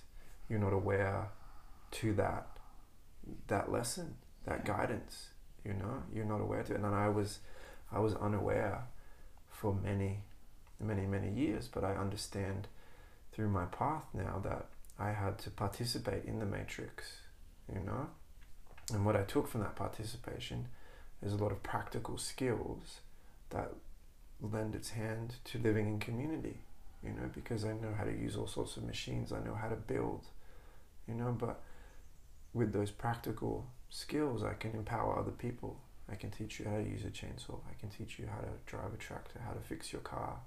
you're 0.49 0.59
not 0.59 0.73
aware 0.73 1.29
to 1.91 2.13
that 2.13 2.47
that 3.47 3.71
lesson, 3.71 4.15
that 4.45 4.65
guidance. 4.65 5.29
You 5.63 5.73
know, 5.73 6.03
you're 6.13 6.25
not 6.25 6.41
aware 6.41 6.63
to 6.63 6.73
it. 6.73 6.79
And 6.79 6.85
I 6.85 7.09
was, 7.09 7.39
I 7.91 7.99
was 7.99 8.13
unaware 8.15 8.83
for 9.49 9.73
many, 9.73 10.19
many, 10.79 11.05
many 11.05 11.31
years. 11.31 11.67
But 11.67 11.83
I 11.83 11.93
understand 11.93 12.67
through 13.33 13.49
my 13.49 13.65
path 13.65 14.03
now 14.13 14.39
that 14.43 14.67
I 14.99 15.11
had 15.11 15.37
to 15.39 15.49
participate 15.49 16.25
in 16.25 16.39
the 16.39 16.45
matrix, 16.45 17.17
you 17.73 17.81
know? 17.81 18.07
And 18.93 19.05
what 19.05 19.15
I 19.15 19.23
took 19.23 19.47
from 19.47 19.61
that 19.61 19.75
participation 19.75 20.67
is 21.23 21.33
a 21.33 21.37
lot 21.37 21.51
of 21.51 21.63
practical 21.63 22.17
skills 22.17 22.99
that 23.49 23.71
lend 24.41 24.75
its 24.75 24.91
hand 24.91 25.35
to 25.45 25.57
living 25.59 25.87
in 25.87 25.99
community, 25.99 26.59
you 27.03 27.09
know, 27.09 27.29
because 27.33 27.65
I 27.65 27.73
know 27.73 27.93
how 27.97 28.03
to 28.03 28.11
use 28.11 28.35
all 28.35 28.47
sorts 28.47 28.77
of 28.77 28.83
machines, 28.83 29.31
I 29.31 29.39
know 29.39 29.55
how 29.55 29.69
to 29.69 29.75
build, 29.75 30.25
you 31.07 31.15
know, 31.15 31.35
but 31.37 31.61
with 32.55 32.73
those 32.73 32.89
practical 32.89 33.67
skills, 33.89 34.41
I 34.43 34.53
can 34.53 34.71
empower 34.71 35.19
other 35.19 35.31
people. 35.31 35.77
I 36.11 36.15
can 36.15 36.31
teach 36.31 36.59
you 36.59 36.65
how 36.65 36.77
to 36.77 36.83
use 36.83 37.03
a 37.03 37.09
chainsaw, 37.09 37.59
I 37.69 37.73
can 37.79 37.89
teach 37.89 38.17
you 38.19 38.25
how 38.27 38.39
to 38.41 38.47
drive 38.65 38.93
a 38.93 38.97
tractor, 38.97 39.39
how 39.45 39.53
to 39.53 39.59
fix 39.59 39.91
your 39.91 40.01
car, 40.01 40.37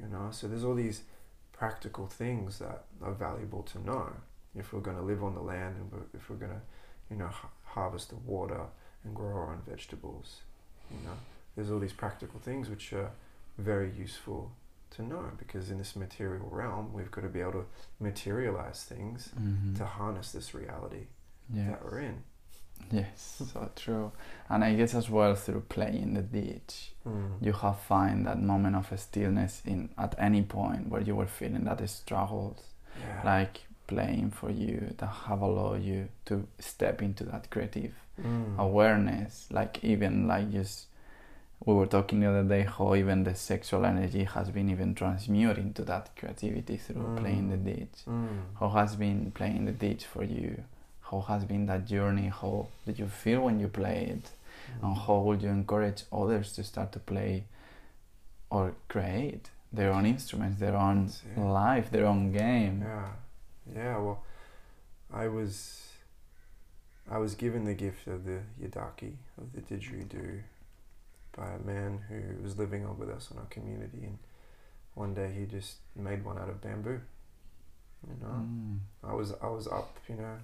you 0.00 0.06
know, 0.08 0.28
so 0.30 0.46
there's 0.48 0.62
all 0.64 0.74
these 0.74 1.02
practical 1.52 2.06
things 2.06 2.58
that 2.60 2.84
are 3.02 3.12
valuable 3.12 3.62
to 3.64 3.78
know 3.84 4.12
if 4.54 4.72
we're 4.72 4.80
going 4.80 4.96
to 4.96 5.02
live 5.02 5.24
on 5.24 5.34
the 5.34 5.40
land 5.40 5.74
and 5.80 5.90
if 6.14 6.30
we're 6.30 6.36
going 6.36 6.52
to, 6.52 6.60
you 7.10 7.16
know, 7.16 7.26
ha- 7.28 7.48
harvest 7.64 8.10
the 8.10 8.16
water 8.16 8.60
and 9.04 9.14
grow 9.14 9.34
our 9.34 9.52
own 9.52 9.62
vegetables. 9.68 10.40
You 10.90 10.98
know, 11.04 11.16
there's 11.56 11.70
all 11.70 11.78
these 11.80 11.92
practical 11.92 12.38
things 12.40 12.68
which 12.70 12.92
are 12.92 13.10
very 13.58 13.90
useful 13.98 14.52
to 14.90 15.02
know 15.02 15.24
because 15.36 15.70
in 15.70 15.78
this 15.78 15.96
material 15.96 16.46
realm, 16.50 16.92
we've 16.92 17.10
got 17.10 17.22
to 17.22 17.28
be 17.28 17.40
able 17.40 17.52
to 17.52 17.66
materialize 17.98 18.84
things 18.84 19.30
Mm-hmm. 19.40 19.74
to 19.76 19.84
harness 19.84 20.30
this 20.32 20.54
reality 20.54 21.06
Yeah. 21.52 21.70
that 21.70 21.84
we're 21.84 22.00
in. 22.00 22.22
Yes, 22.90 23.42
so 23.52 23.70
true. 23.76 24.12
And 24.48 24.62
I 24.64 24.74
guess 24.74 24.94
as 24.94 25.08
well 25.10 25.34
through 25.34 25.62
playing 25.68 26.14
the 26.14 26.22
didge, 26.22 26.92
you 27.40 27.52
have 27.52 27.78
find 27.80 28.26
that 28.26 28.40
moment 28.42 28.76
of 28.76 28.92
stillness 29.00 29.62
in 29.64 29.90
at 29.96 30.14
any 30.18 30.42
point 30.42 30.88
where 30.88 31.00
you 31.00 31.14
were 31.16 31.26
feeling 31.26 31.64
that 31.64 31.88
struggles, 31.88 32.62
yeah. 33.00 33.22
like 33.24 33.60
playing 33.86 34.30
for 34.32 34.50
you, 34.50 34.92
that 34.98 35.06
have 35.06 35.40
allowed 35.40 35.82
you 35.82 36.08
to 36.26 36.46
step 36.58 37.02
into 37.02 37.24
that 37.24 37.50
creative 37.50 37.92
Mm. 38.20 38.58
awareness. 38.58 39.46
Like 39.52 39.84
even 39.84 40.26
like 40.26 40.50
just 40.50 40.86
we 41.66 41.74
were 41.74 41.86
talking 41.86 42.20
the 42.20 42.28
other 42.30 42.44
day 42.44 42.62
how 42.62 42.94
even 42.94 43.24
the 43.24 43.34
sexual 43.34 43.84
energy 43.84 44.24
has 44.24 44.50
been 44.50 44.70
even 44.70 44.94
transmuted 44.94 45.58
into 45.58 45.82
that 45.84 46.16
creativity 46.16 46.78
through 46.78 47.16
playing 47.16 47.50
the 47.50 47.56
Mm. 47.58 47.64
didge. 47.64 48.04
Mm. 48.06 48.26
How 48.58 48.68
has 48.70 48.96
been 48.96 49.32
playing 49.32 49.66
the 49.66 49.72
didge 49.72 50.04
for 50.04 50.24
you? 50.24 50.64
How 51.10 51.20
has 51.20 51.44
been 51.44 51.66
that 51.66 51.86
journey? 51.86 52.28
How 52.28 52.66
did 52.84 52.98
you 52.98 53.06
feel 53.06 53.42
when 53.42 53.60
you 53.60 53.68
played? 53.68 54.22
And 54.82 54.96
how 54.96 55.18
would 55.20 55.42
you 55.42 55.48
encourage 55.50 56.02
others 56.12 56.52
to 56.54 56.64
start 56.64 56.90
to 56.92 56.98
play 56.98 57.44
or 58.50 58.74
create 58.88 59.50
their 59.72 59.92
own 59.92 60.06
instruments, 60.06 60.58
their 60.58 60.76
own 60.76 61.10
it. 61.36 61.40
life, 61.40 61.90
their 61.90 62.06
own 62.06 62.32
game? 62.32 62.82
Yeah, 62.82 63.08
yeah. 63.74 63.98
Well, 63.98 64.22
I 65.12 65.28
was, 65.28 65.88
I 67.10 67.18
was 67.18 67.34
given 67.34 67.64
the 67.64 67.74
gift 67.74 68.06
of 68.08 68.24
the 68.24 68.40
yidaki 68.60 69.12
of 69.38 69.52
the 69.54 69.60
didgeridoo 69.60 70.40
by 71.36 71.50
a 71.52 71.58
man 71.60 72.00
who 72.08 72.42
was 72.42 72.58
living 72.58 72.82
with 72.98 73.10
us 73.10 73.30
in 73.30 73.38
our 73.38 73.44
community, 73.46 74.04
and 74.04 74.18
one 74.94 75.14
day 75.14 75.30
he 75.38 75.44
just 75.46 75.76
made 75.94 76.24
one 76.24 76.38
out 76.38 76.48
of 76.48 76.60
bamboo. 76.60 77.00
You 78.08 78.16
know, 78.20 78.34
Mm. 78.34 78.78
I 79.04 79.14
was 79.14 79.32
I 79.42 79.48
was 79.48 79.66
up, 79.68 79.96
you 80.08 80.16
know, 80.16 80.36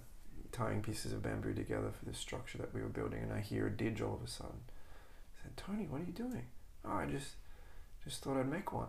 tying 0.52 0.82
pieces 0.82 1.12
of 1.12 1.22
bamboo 1.22 1.54
together 1.54 1.90
for 1.98 2.04
this 2.04 2.18
structure 2.18 2.58
that 2.58 2.74
we 2.74 2.82
were 2.82 2.88
building, 2.88 3.22
and 3.22 3.32
I 3.32 3.40
hear 3.40 3.66
a 3.66 3.70
didge 3.70 4.00
all 4.00 4.14
of 4.14 4.22
a 4.22 4.30
sudden. 4.30 4.60
I 4.68 5.42
said, 5.42 5.56
Tony, 5.56 5.86
what 5.86 6.02
are 6.02 6.04
you 6.04 6.12
doing? 6.12 6.44
Oh, 6.84 6.92
I 6.92 7.06
just 7.06 7.32
just 8.04 8.22
thought 8.22 8.36
I'd 8.36 8.50
make 8.50 8.72
one. 8.72 8.88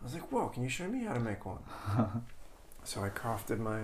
I 0.00 0.04
was 0.04 0.14
like, 0.14 0.30
Whoa, 0.30 0.48
can 0.48 0.62
you 0.62 0.68
show 0.68 0.86
me 0.86 1.04
how 1.04 1.14
to 1.14 1.20
make 1.20 1.44
one? 1.44 1.62
so 2.84 3.02
I 3.02 3.08
crafted 3.08 3.58
my 3.58 3.80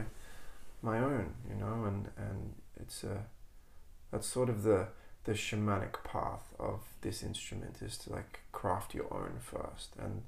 my 0.83 0.99
own, 0.99 1.35
you 1.49 1.57
know, 1.57 1.85
and 1.87 2.09
and 2.17 2.55
it's 2.77 3.03
a 3.05 3.25
that's 4.11 4.27
sort 4.27 4.49
of 4.49 4.63
the 4.63 4.89
the 5.25 5.33
shamanic 5.33 6.05
path 6.05 6.53
of 6.59 6.81
this 7.01 7.23
instrument 7.23 7.77
is 7.81 7.97
to 7.99 8.13
like 8.13 8.41
craft 8.53 8.95
your 8.95 9.13
own 9.13 9.39
first, 9.41 9.95
and 9.99 10.23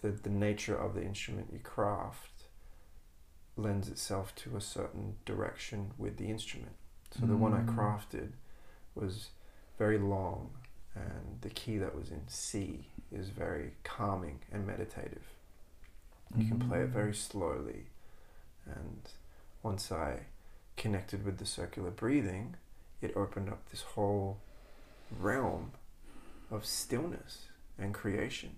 the 0.00 0.10
the 0.10 0.30
nature 0.30 0.76
of 0.76 0.94
the 0.94 1.02
instrument 1.02 1.48
you 1.52 1.58
craft 1.58 2.31
lends 3.62 3.88
itself 3.88 4.34
to 4.36 4.56
a 4.56 4.60
certain 4.60 5.16
direction 5.24 5.92
with 5.98 6.16
the 6.16 6.28
instrument. 6.28 6.74
So 7.18 7.26
the 7.26 7.36
one 7.36 7.52
I 7.54 7.60
Mm. 7.60 7.74
crafted 7.76 8.32
was 8.94 9.28
very 9.78 9.98
long, 9.98 10.50
and 10.94 11.40
the 11.40 11.50
key 11.50 11.78
that 11.78 11.94
was 11.94 12.10
in 12.10 12.28
C 12.28 12.88
is 13.10 13.28
very 13.30 13.72
calming 13.84 14.40
and 14.50 14.66
meditative. 14.66 15.24
You 16.36 16.44
can 16.48 16.58
play 16.58 16.80
it 16.82 16.88
Mm. 16.88 16.92
very 16.92 17.14
slowly. 17.14 17.86
And 18.64 19.08
once 19.62 19.92
I 19.92 20.26
connected 20.76 21.24
with 21.24 21.38
the 21.38 21.46
circular 21.46 21.90
breathing, 21.90 22.56
it 23.00 23.16
opened 23.16 23.48
up 23.48 23.68
this 23.70 23.82
whole 23.82 24.38
realm 25.10 25.72
of 26.50 26.64
stillness 26.64 27.48
and 27.78 27.92
creation. 27.92 28.56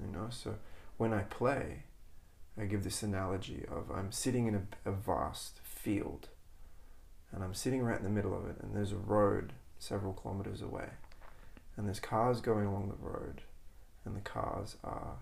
You 0.00 0.06
know, 0.12 0.28
so 0.30 0.56
when 0.96 1.12
I 1.12 1.22
play, 1.24 1.84
I 2.58 2.64
give 2.64 2.84
this 2.84 3.02
analogy 3.02 3.64
of 3.70 3.90
I'm 3.90 4.12
sitting 4.12 4.46
in 4.46 4.54
a, 4.54 4.90
a 4.90 4.92
vast 4.92 5.60
field 5.62 6.28
and 7.32 7.44
I'm 7.44 7.54
sitting 7.54 7.82
right 7.82 7.98
in 7.98 8.04
the 8.04 8.10
middle 8.10 8.34
of 8.36 8.46
it, 8.46 8.56
and 8.62 8.74
there's 8.74 8.92
a 8.92 8.96
road 8.96 9.52
several 9.78 10.14
kilometers 10.14 10.62
away, 10.62 10.88
and 11.76 11.86
there's 11.86 12.00
cars 12.00 12.40
going 12.40 12.66
along 12.66 12.88
the 12.88 13.06
road, 13.06 13.42
and 14.04 14.16
the 14.16 14.20
cars 14.20 14.76
are 14.82 15.16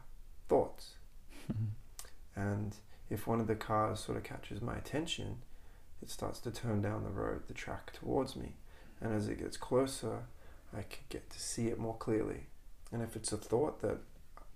thoughts. 0.48 0.92
And 2.36 2.74
if 3.10 3.28
one 3.28 3.38
of 3.38 3.46
the 3.46 3.54
cars 3.54 4.00
sort 4.00 4.18
of 4.18 4.24
catches 4.24 4.60
my 4.60 4.74
attention, 4.74 5.36
it 6.02 6.10
starts 6.10 6.40
to 6.40 6.50
turn 6.50 6.82
down 6.82 7.04
the 7.04 7.10
road, 7.10 7.42
the 7.46 7.54
track 7.54 7.92
towards 7.92 8.34
me. 8.34 8.56
And 9.00 9.14
as 9.14 9.28
it 9.28 9.38
gets 9.38 9.56
closer, 9.56 10.24
I 10.76 10.82
can 10.82 11.04
get 11.10 11.30
to 11.30 11.40
see 11.40 11.68
it 11.68 11.78
more 11.78 11.96
clearly. 11.96 12.46
And 12.90 13.02
if 13.02 13.14
it's 13.14 13.32
a 13.32 13.36
thought 13.36 13.82
that 13.82 13.98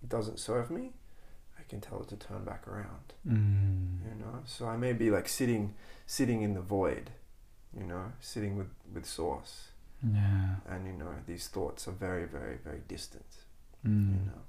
doesn't 0.08 0.40
serve 0.40 0.72
me, 0.72 0.90
can 1.68 1.81
tell 1.81 2.00
it 2.02 2.09
to 2.09 2.16
turn 2.16 2.44
back 2.44 2.66
around. 2.66 3.12
Mm. 3.26 3.98
You 4.09 4.24
know, 4.24 4.40
so 4.46 4.66
I 4.66 4.76
may 4.76 4.92
be 4.92 5.11
like 5.11 5.28
sitting, 5.28 5.74
sitting 6.07 6.42
in 6.42 6.54
the 6.54 6.61
void. 6.61 7.11
You 7.78 7.85
know, 7.85 8.12
sitting 8.20 8.57
with 8.57 8.68
with 8.94 9.04
source, 9.07 9.68
Yeah. 10.02 10.57
and 10.68 10.87
you 10.87 10.94
know 10.94 11.12
these 11.26 11.48
thoughts 11.48 11.87
are 11.87 11.92
very, 11.92 12.24
very, 12.24 12.57
very 12.64 12.81
distant 12.88 13.26
Mm. 13.87 14.09
you 14.18 14.26
know. 14.26 14.40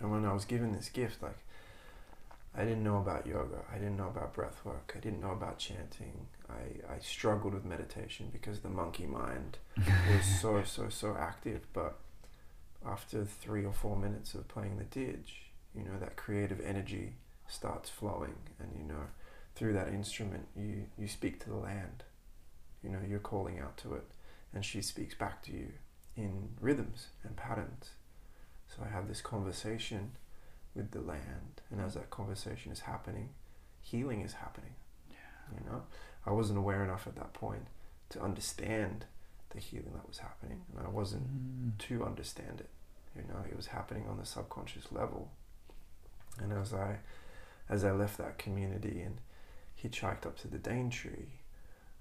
And 0.00 0.10
when 0.10 0.24
I 0.24 0.32
was 0.32 0.44
given 0.44 0.72
this 0.72 0.88
gift, 0.90 1.22
like, 1.22 1.38
I 2.54 2.64
didn't 2.64 2.82
know 2.82 2.98
about 2.98 3.26
yoga. 3.26 3.60
I 3.72 3.78
didn't 3.78 3.96
know 3.96 4.08
about 4.08 4.34
breath 4.34 4.62
work. 4.64 4.92
I 4.96 5.00
didn't 5.00 5.20
know 5.20 5.30
about 5.32 5.58
chanting. 5.58 6.26
I, 6.50 6.94
I 6.94 6.98
struggled 6.98 7.54
with 7.54 7.64
meditation 7.64 8.28
because 8.30 8.60
the 8.60 8.68
monkey 8.68 9.06
mind 9.06 9.56
was 9.78 10.24
so, 10.40 10.62
so, 10.66 10.88
so 10.90 11.16
active. 11.18 11.66
But 11.72 11.96
after 12.84 13.24
three 13.24 13.64
or 13.64 13.72
four 13.72 13.96
minutes 13.96 14.34
of 14.34 14.48
playing 14.48 14.76
the 14.76 14.84
didge, 14.84 15.51
you 15.74 15.84
know, 15.84 15.98
that 16.00 16.16
creative 16.16 16.60
energy 16.60 17.14
starts 17.48 17.88
flowing, 17.90 18.34
and 18.58 18.70
you 18.76 18.84
know, 18.84 19.04
through 19.54 19.72
that 19.74 19.88
instrument, 19.88 20.48
you 20.56 20.86
you 20.98 21.08
speak 21.08 21.40
to 21.44 21.50
the 21.50 21.56
land. 21.56 22.04
You 22.82 22.90
know, 22.90 22.98
you're 23.08 23.18
calling 23.20 23.58
out 23.60 23.76
to 23.78 23.94
it, 23.94 24.04
and 24.52 24.64
she 24.64 24.82
speaks 24.82 25.14
back 25.14 25.42
to 25.44 25.52
you 25.52 25.68
in 26.16 26.50
rhythms 26.60 27.08
and 27.24 27.36
patterns. 27.36 27.90
So 28.68 28.82
I 28.84 28.88
have 28.88 29.08
this 29.08 29.20
conversation 29.20 30.12
with 30.74 30.90
the 30.90 31.00
land, 31.00 31.60
and 31.70 31.80
as 31.80 31.94
that 31.94 32.10
conversation 32.10 32.72
is 32.72 32.80
happening, 32.80 33.30
healing 33.80 34.22
is 34.22 34.32
happening. 34.34 34.74
Yeah. 35.10 35.16
You 35.58 35.70
know, 35.70 35.82
I 36.26 36.30
wasn't 36.32 36.58
aware 36.58 36.82
enough 36.82 37.06
at 37.06 37.14
that 37.16 37.34
point 37.34 37.66
to 38.10 38.20
understand 38.20 39.04
the 39.50 39.60
healing 39.60 39.92
that 39.94 40.08
was 40.08 40.18
happening, 40.18 40.62
and 40.76 40.86
I 40.86 40.90
wasn't 40.90 41.28
Mm. 41.28 41.78
to 41.88 42.04
understand 42.04 42.60
it. 42.60 42.70
You 43.14 43.24
know, 43.24 43.44
it 43.48 43.54
was 43.56 43.66
happening 43.68 44.08
on 44.08 44.16
the 44.16 44.24
subconscious 44.24 44.90
level. 44.90 45.30
And 46.40 46.52
as 46.52 46.72
I, 46.72 46.98
as 47.68 47.84
I 47.84 47.92
left 47.92 48.18
that 48.18 48.38
community 48.38 49.00
and 49.00 49.18
hitchhiked 49.82 50.26
up 50.26 50.38
to 50.40 50.48
the 50.48 50.58
Daintree, 50.58 51.28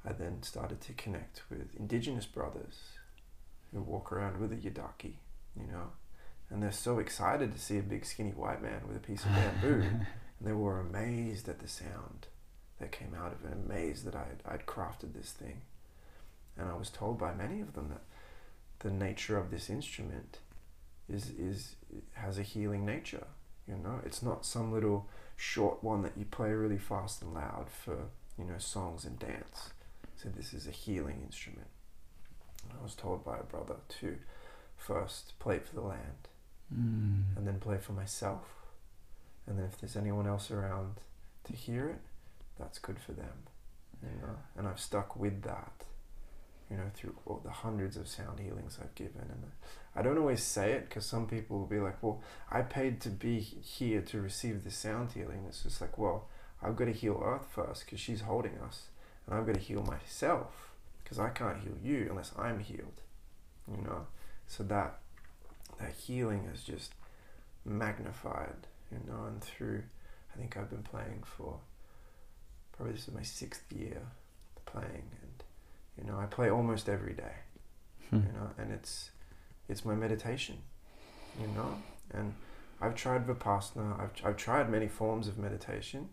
I 0.05 0.13
then 0.13 0.43
started 0.43 0.81
to 0.81 0.93
connect 0.93 1.43
with 1.49 1.75
indigenous 1.75 2.25
brothers 2.25 2.79
who 3.73 3.81
walk 3.81 4.11
around 4.11 4.39
with 4.39 4.51
a 4.51 4.55
yidaki, 4.55 5.15
you 5.55 5.67
know, 5.67 5.91
and 6.49 6.61
they're 6.61 6.71
so 6.71 6.99
excited 6.99 7.53
to 7.53 7.59
see 7.59 7.77
a 7.77 7.83
big 7.83 8.05
skinny 8.05 8.31
white 8.31 8.61
man 8.61 8.81
with 8.87 8.97
a 8.97 8.99
piece 8.99 9.23
of 9.23 9.31
bamboo, 9.31 9.81
and 9.87 10.05
they 10.41 10.53
were 10.53 10.79
amazed 10.79 11.47
at 11.47 11.59
the 11.59 11.67
sound 11.67 12.27
that 12.79 12.91
came 12.91 13.15
out 13.15 13.31
of 13.31 13.45
it, 13.45 13.53
amazed 13.53 14.05
that 14.05 14.15
I'd, 14.15 14.41
I'd 14.45 14.65
crafted 14.65 15.13
this 15.13 15.31
thing. 15.31 15.61
And 16.57 16.69
I 16.69 16.75
was 16.75 16.89
told 16.89 17.17
by 17.17 17.33
many 17.33 17.61
of 17.61 17.73
them 17.73 17.89
that 17.89 18.01
the 18.79 18.91
nature 18.91 19.37
of 19.37 19.51
this 19.51 19.69
instrument 19.69 20.39
is 21.07 21.29
is 21.29 21.75
has 22.13 22.37
a 22.37 22.43
healing 22.43 22.85
nature. 22.85 23.25
You 23.71 23.77
know, 23.77 24.01
it's 24.05 24.21
not 24.21 24.45
some 24.45 24.71
little 24.71 25.07
short 25.37 25.83
one 25.83 26.01
that 26.03 26.17
you 26.17 26.25
play 26.25 26.51
really 26.51 26.77
fast 26.77 27.21
and 27.23 27.33
loud 27.33 27.67
for 27.69 28.09
you 28.37 28.43
know 28.45 28.57
songs 28.57 29.05
and 29.05 29.17
dance. 29.17 29.71
So 30.17 30.29
this 30.29 30.53
is 30.53 30.67
a 30.67 30.71
healing 30.71 31.21
instrument. 31.25 31.67
I 32.77 32.83
was 32.83 32.93
told 32.95 33.23
by 33.25 33.37
a 33.37 33.43
brother 33.43 33.77
to 34.01 34.17
first 34.77 35.33
play 35.39 35.59
for 35.59 35.75
the 35.75 35.81
land, 35.81 36.27
Mm. 36.73 37.35
and 37.35 37.45
then 37.45 37.59
play 37.59 37.77
for 37.77 37.91
myself, 37.91 38.45
and 39.45 39.57
then 39.57 39.65
if 39.65 39.79
there's 39.81 39.97
anyone 39.97 40.25
else 40.25 40.49
around 40.51 41.01
to 41.43 41.53
hear 41.53 41.89
it, 41.89 41.99
that's 42.57 42.79
good 42.79 42.97
for 42.99 43.11
them. 43.11 43.43
You 44.01 44.21
know, 44.21 44.37
and 44.57 44.67
I've 44.67 44.79
stuck 44.79 45.15
with 45.17 45.41
that 45.43 45.83
you 46.71 46.77
know, 46.77 46.89
through 46.93 47.13
all 47.25 47.41
the 47.43 47.51
hundreds 47.51 47.97
of 47.97 48.07
sound 48.07 48.39
healings 48.39 48.79
I've 48.81 48.95
given. 48.95 49.23
And 49.29 49.51
I 49.93 50.01
don't 50.01 50.17
always 50.17 50.41
say 50.41 50.71
it 50.71 50.87
because 50.87 51.05
some 51.05 51.27
people 51.27 51.59
will 51.59 51.65
be 51.65 51.79
like, 51.79 52.01
well, 52.01 52.21
I 52.49 52.61
paid 52.61 53.01
to 53.01 53.09
be 53.09 53.39
here 53.39 54.01
to 54.01 54.21
receive 54.21 54.63
the 54.63 54.71
sound 54.71 55.11
healing. 55.11 55.43
It's 55.47 55.63
just 55.63 55.81
like, 55.81 55.97
well, 55.97 56.29
I've 56.63 56.77
got 56.77 56.85
to 56.85 56.93
heal 56.93 57.21
Earth 57.21 57.47
first 57.53 57.85
because 57.85 57.99
she's 57.99 58.21
holding 58.21 58.57
us. 58.65 58.83
And 59.27 59.35
I've 59.37 59.45
got 59.45 59.55
to 59.55 59.61
heal 59.61 59.83
myself 59.83 60.71
because 61.03 61.19
I 61.19 61.29
can't 61.29 61.59
heal 61.59 61.75
you 61.83 62.07
unless 62.09 62.31
I'm 62.39 62.59
healed. 62.59 63.01
You 63.69 63.83
know? 63.83 64.07
So 64.47 64.63
that, 64.63 64.99
that 65.77 65.91
healing 65.91 66.49
is 66.53 66.63
just 66.63 66.93
magnified, 67.65 68.67
you 68.91 68.99
know, 69.07 69.25
and 69.25 69.41
through, 69.41 69.83
I 70.33 70.37
think 70.37 70.55
I've 70.55 70.69
been 70.69 70.83
playing 70.83 71.23
for, 71.25 71.59
probably 72.71 72.93
this 72.93 73.09
is 73.09 73.13
my 73.13 73.23
sixth 73.23 73.71
year 73.71 74.01
playing 74.65 75.09
and 75.21 75.30
you 75.97 76.03
know, 76.05 76.17
I 76.17 76.25
play 76.25 76.49
almost 76.49 76.89
every 76.89 77.13
day. 77.13 77.33
Hmm. 78.09 78.17
You 78.17 78.33
know, 78.33 78.49
and 78.57 78.71
it's 78.71 79.11
it's 79.69 79.85
my 79.85 79.95
meditation. 79.95 80.57
You 81.39 81.47
know, 81.47 81.75
and 82.13 82.33
I've 82.81 82.95
tried 82.95 83.25
vipassana. 83.27 83.99
I've 83.99 84.11
I've 84.25 84.37
tried 84.37 84.69
many 84.69 84.87
forms 84.87 85.27
of 85.27 85.37
meditation, 85.37 86.09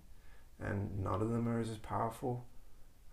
and 0.61 1.03
none 1.03 1.21
of 1.23 1.31
them 1.31 1.49
are 1.49 1.61
as 1.61 1.71
powerful 1.79 2.47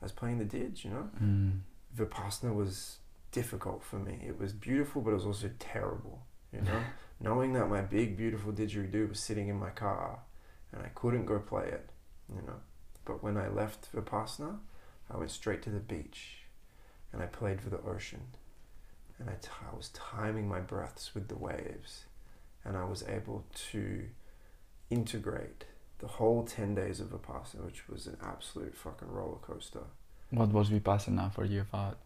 as 0.02 0.12
playing 0.12 0.38
the 0.40 0.46
didge. 0.46 0.84
You 0.86 0.92
know, 0.92 1.10
Mm. 1.22 1.60
vipassana 1.98 2.54
was 2.54 2.98
difficult 3.32 3.84
for 3.84 3.98
me. 3.98 4.22
It 4.26 4.40
was 4.40 4.54
beautiful, 4.54 5.02
but 5.02 5.12
it 5.12 5.16
was 5.16 5.26
also 5.26 5.50
terrible. 5.60 6.26
You 6.54 6.62
know, 6.62 6.82
knowing 7.20 7.54
that 7.54 7.68
my 7.70 7.82
big 7.82 8.16
beautiful 8.16 8.52
didgeridoo 8.54 9.10
was 9.10 9.20
sitting 9.20 9.48
in 9.48 9.58
my 9.60 9.72
car, 9.72 10.20
and 10.72 10.84
I 10.84 10.90
couldn't 10.90 11.26
go 11.26 11.40
play 11.40 11.68
it. 11.70 11.90
You 12.34 12.42
know, 12.46 12.60
but 13.04 13.24
when 13.24 13.36
I 13.38 13.48
left 13.48 13.92
vipassana, 13.94 14.58
I 15.12 15.18
went 15.18 15.32
straight 15.32 15.62
to 15.64 15.70
the 15.70 15.80
beach 15.80 16.45
and 17.16 17.24
I 17.24 17.28
played 17.28 17.62
for 17.62 17.70
the 17.70 17.82
ocean. 17.82 18.20
And 19.18 19.30
I, 19.30 19.36
t- 19.42 19.48
I 19.72 19.74
was 19.74 19.88
timing 19.90 20.50
my 20.50 20.60
breaths 20.60 21.16
with 21.16 21.30
the 21.30 21.38
waves. 21.38 22.04
And 22.66 22.76
I 22.76 22.84
was 22.84 23.04
able 23.08 23.46
to 23.72 24.04
integrate 24.90 25.64
the 26.00 26.08
whole 26.08 26.44
10 26.44 26.76
days 26.76 27.00
of 27.00 27.08
Vipassana, 27.08 27.66
which 27.66 27.88
was 27.88 28.06
an 28.06 28.18
absolute 28.22 28.76
fucking 28.76 29.08
roller 29.08 29.38
coaster. 29.38 29.84
What 30.32 30.50
was 30.50 30.70
Vipassana 30.70 31.34
for 31.34 31.46
you 31.46 31.62
about? 31.62 32.00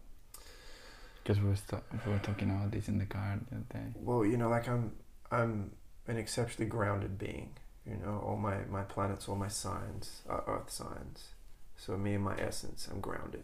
Because 1.22 1.40
we, 1.40 1.48
were 1.48 1.56
st- 1.56 1.82
we 2.06 2.12
were 2.12 2.20
talking 2.20 2.50
about 2.50 2.70
this 2.70 2.86
in 2.86 2.98
the 2.98 3.06
car 3.06 3.40
the 3.50 3.56
other 3.56 3.64
day. 3.72 3.92
Well, 3.96 4.24
you 4.24 4.36
know, 4.36 4.48
like 4.48 4.68
I'm, 4.68 4.92
I'm 5.32 5.72
an 6.06 6.18
exceptionally 6.18 6.70
grounded 6.70 7.18
being. 7.18 7.50
You 7.84 7.96
know, 7.96 8.22
all 8.24 8.36
my, 8.36 8.58
my 8.70 8.82
planets, 8.82 9.28
all 9.28 9.34
my 9.34 9.48
signs 9.48 10.22
are 10.28 10.44
earth 10.46 10.70
signs. 10.70 11.30
So 11.76 11.96
me 11.96 12.14
and 12.14 12.22
my 12.22 12.38
essence, 12.38 12.86
I'm 12.88 13.00
grounded. 13.00 13.42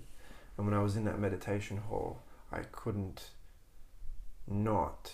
And 0.56 0.66
when 0.66 0.74
I 0.74 0.82
was 0.82 0.96
in 0.96 1.04
that 1.04 1.18
meditation 1.18 1.76
hall, 1.76 2.22
I 2.52 2.60
couldn't 2.72 3.30
not 4.46 5.12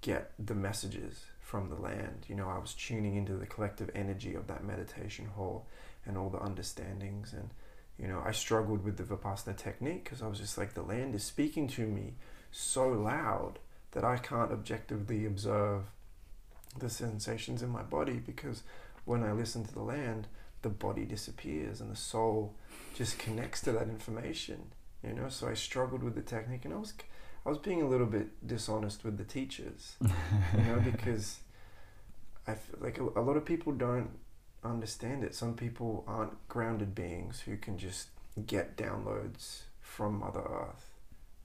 get 0.00 0.32
the 0.38 0.54
messages 0.54 1.24
from 1.40 1.68
the 1.68 1.76
land. 1.76 2.26
You 2.28 2.36
know, 2.36 2.48
I 2.48 2.58
was 2.58 2.74
tuning 2.74 3.16
into 3.16 3.34
the 3.36 3.46
collective 3.46 3.90
energy 3.94 4.34
of 4.34 4.46
that 4.46 4.64
meditation 4.64 5.26
hall 5.26 5.66
and 6.06 6.16
all 6.16 6.30
the 6.30 6.42
understandings. 6.42 7.32
And, 7.32 7.50
you 7.98 8.08
know, 8.08 8.22
I 8.24 8.32
struggled 8.32 8.84
with 8.84 8.96
the 8.96 9.02
Vipassana 9.02 9.56
technique 9.56 10.04
because 10.04 10.22
I 10.22 10.26
was 10.26 10.38
just 10.38 10.56
like, 10.56 10.74
the 10.74 10.82
land 10.82 11.14
is 11.14 11.24
speaking 11.24 11.68
to 11.68 11.86
me 11.86 12.14
so 12.50 12.88
loud 12.88 13.58
that 13.92 14.04
I 14.04 14.16
can't 14.16 14.52
objectively 14.52 15.26
observe 15.26 15.84
the 16.78 16.90
sensations 16.90 17.62
in 17.62 17.70
my 17.70 17.82
body 17.82 18.20
because 18.24 18.62
when 19.04 19.22
I 19.22 19.32
listen 19.32 19.64
to 19.64 19.72
the 19.72 19.82
land, 19.82 20.26
the 20.64 20.68
body 20.70 21.04
disappears 21.04 21.80
and 21.80 21.90
the 21.92 21.96
soul 21.96 22.54
just 22.96 23.18
connects 23.18 23.60
to 23.62 23.72
that 23.72 23.88
information. 23.88 24.72
You 25.06 25.12
know, 25.14 25.28
so 25.28 25.48
I 25.48 25.54
struggled 25.54 26.02
with 26.02 26.14
the 26.16 26.22
technique 26.22 26.64
and 26.64 26.74
I 26.74 26.78
was 26.78 26.94
I 27.46 27.50
was 27.50 27.58
being 27.58 27.82
a 27.82 27.88
little 27.88 28.06
bit 28.06 28.28
dishonest 28.46 29.04
with 29.04 29.16
the 29.18 29.24
teachers, 29.24 29.96
you 30.00 30.62
know, 30.64 30.80
because 30.84 31.38
I 32.48 32.54
feel 32.54 32.78
like 32.80 32.98
a, 32.98 33.04
a 33.20 33.22
lot 33.22 33.36
of 33.36 33.44
people 33.44 33.72
don't 33.72 34.10
understand 34.64 35.22
it. 35.24 35.34
Some 35.34 35.54
people 35.54 36.04
aren't 36.08 36.32
grounded 36.48 36.94
beings 36.94 37.40
who 37.40 37.56
can 37.58 37.76
just 37.78 38.08
get 38.46 38.76
downloads 38.76 39.62
from 39.82 40.18
Mother 40.20 40.40
Earth, 40.40 40.86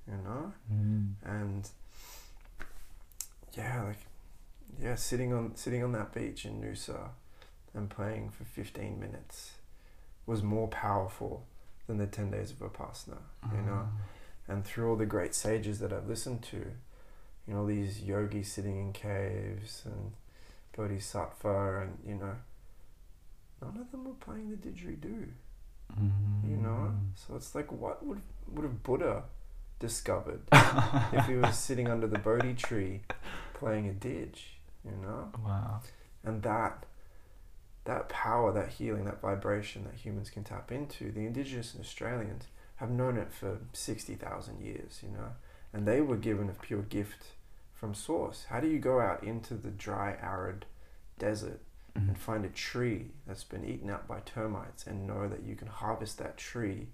you 0.08 0.18
know, 0.24 0.54
Mm. 0.74 1.14
and 1.26 1.70
yeah, 3.58 3.84
like 3.84 4.00
yeah, 4.82 4.96
sitting 4.96 5.34
on 5.34 5.56
sitting 5.56 5.84
on 5.84 5.92
that 5.94 6.14
beach 6.14 6.46
in 6.46 6.62
Noosa 6.62 7.10
and 7.74 7.90
playing 7.90 8.30
for 8.30 8.44
15 8.46 9.00
minutes 9.00 9.52
was 10.26 10.42
more 10.44 10.68
powerful 10.68 11.46
than 11.88 11.98
the 11.98 12.08
10 12.08 12.32
days 12.32 12.52
of 12.52 12.60
Vipassana, 12.60 13.18
you 13.54 13.62
know 13.62 13.88
Ah. 13.88 14.02
and 14.48 14.66
through 14.66 14.90
all 14.90 14.96
the 14.96 15.06
great 15.06 15.34
sages 15.36 15.80
that 15.80 15.92
I've 15.94 16.08
listened 16.08 16.42
to, 16.44 16.58
you 17.48 17.54
know, 17.54 17.66
these 17.68 18.02
yogis 18.02 18.52
sitting 18.52 18.78
in 18.80 18.94
caves 18.94 19.84
and 19.86 20.14
bodhisattva, 20.76 21.82
and 21.82 21.98
you 22.06 22.16
know, 22.16 22.36
none 23.62 23.78
of 23.80 23.92
them 23.92 24.06
were 24.06 24.14
playing 24.14 24.50
the 24.50 24.56
didgeridoo, 24.58 25.28
you 26.48 26.58
know. 26.58 26.92
Mm. 26.92 27.10
So 27.16 27.36
it's 27.36 27.54
like, 27.56 27.72
what 27.72 28.06
would 28.06 28.22
would 28.52 28.64
have 28.64 28.84
Buddha 28.84 29.24
discovered 29.80 30.42
if 31.14 31.26
he 31.28 31.36
was 31.36 31.58
sitting 31.58 31.88
under 31.88 32.08
the 32.08 32.20
Bodhi 32.20 32.54
tree 32.54 33.02
playing 33.54 33.88
a 33.88 33.94
didge, 33.94 34.60
you 34.84 34.92
know? 35.02 35.32
Wow. 35.46 35.82
And 36.24 36.42
that 36.44 36.86
that 37.90 38.08
power, 38.08 38.52
that 38.54 38.70
healing, 38.70 39.06
that 39.06 39.20
vibration 39.20 39.84
that 39.86 39.96
humans 39.96 40.30
can 40.30 40.44
tap 40.44 40.72
into, 40.72 41.12
the 41.12 41.26
indigenous 41.26 41.74
and 41.74 41.84
Australians 41.84 42.44
have 42.76 42.92
known 42.92 43.18
it 43.18 43.34
for 43.34 43.58
60,000 43.74 44.62
years, 44.62 45.00
you 45.04 45.10
know, 45.10 45.30
and 45.74 45.88
they 45.88 46.00
were 46.00 46.16
given 46.16 46.50
a 46.50 46.54
pure 46.54 46.84
gift 46.84 47.24
from 47.74 47.94
source. 47.96 48.46
How 48.50 48.60
do 48.60 48.68
you 48.68 48.78
go 48.80 49.00
out 49.00 49.24
into 49.24 49.56
the 49.56 49.72
dry, 49.72 50.16
arid 50.22 50.66
desert 51.18 51.62
Mhm. 51.96 52.10
and 52.10 52.18
find 52.18 52.46
a 52.46 52.50
tree 52.50 53.10
that's 53.26 53.44
been 53.44 53.66
eaten 53.66 53.90
out 53.90 54.08
by 54.08 54.20
termites 54.20 54.86
and 54.86 55.08
know 55.08 55.28
that 55.28 55.42
you 55.42 55.56
can 55.56 55.68
harvest 55.68 56.20
that 56.20 56.38
tree 56.38 56.90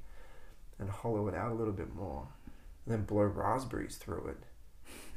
and 0.80 0.90
hollow 0.90 1.28
it 1.28 1.36
out 1.36 1.52
a 1.52 1.56
little 1.56 1.74
bit 1.74 1.94
more 1.94 2.28
and 2.86 2.94
then 2.94 3.04
blow 3.04 3.24
raspberries 3.26 3.98
through 3.98 4.28
it 4.28 4.44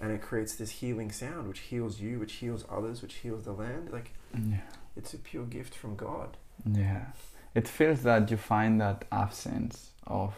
and 0.01 0.11
it 0.11 0.21
creates 0.21 0.57
this 0.57 0.71
healing 0.71 1.13
sound 1.13 1.47
which 1.47 1.61
heals 1.61 2.01
you 2.01 2.19
which 2.19 2.35
heals 2.35 2.65
others 2.69 3.01
which 3.03 3.15
heals 3.17 3.45
the 3.45 3.53
land 3.53 3.91
like 3.93 4.13
Yeah. 4.35 4.61
It's 4.99 5.15
a 5.15 5.19
pure 5.19 5.47
gift 5.47 5.75
from 5.75 5.97
god 5.97 6.37
Yeah. 6.77 7.07
It 7.55 7.69
feels 7.69 8.01
that 8.03 8.31
you 8.31 8.37
find 8.37 8.81
that 8.81 9.05
absence 9.11 9.93
of 10.07 10.35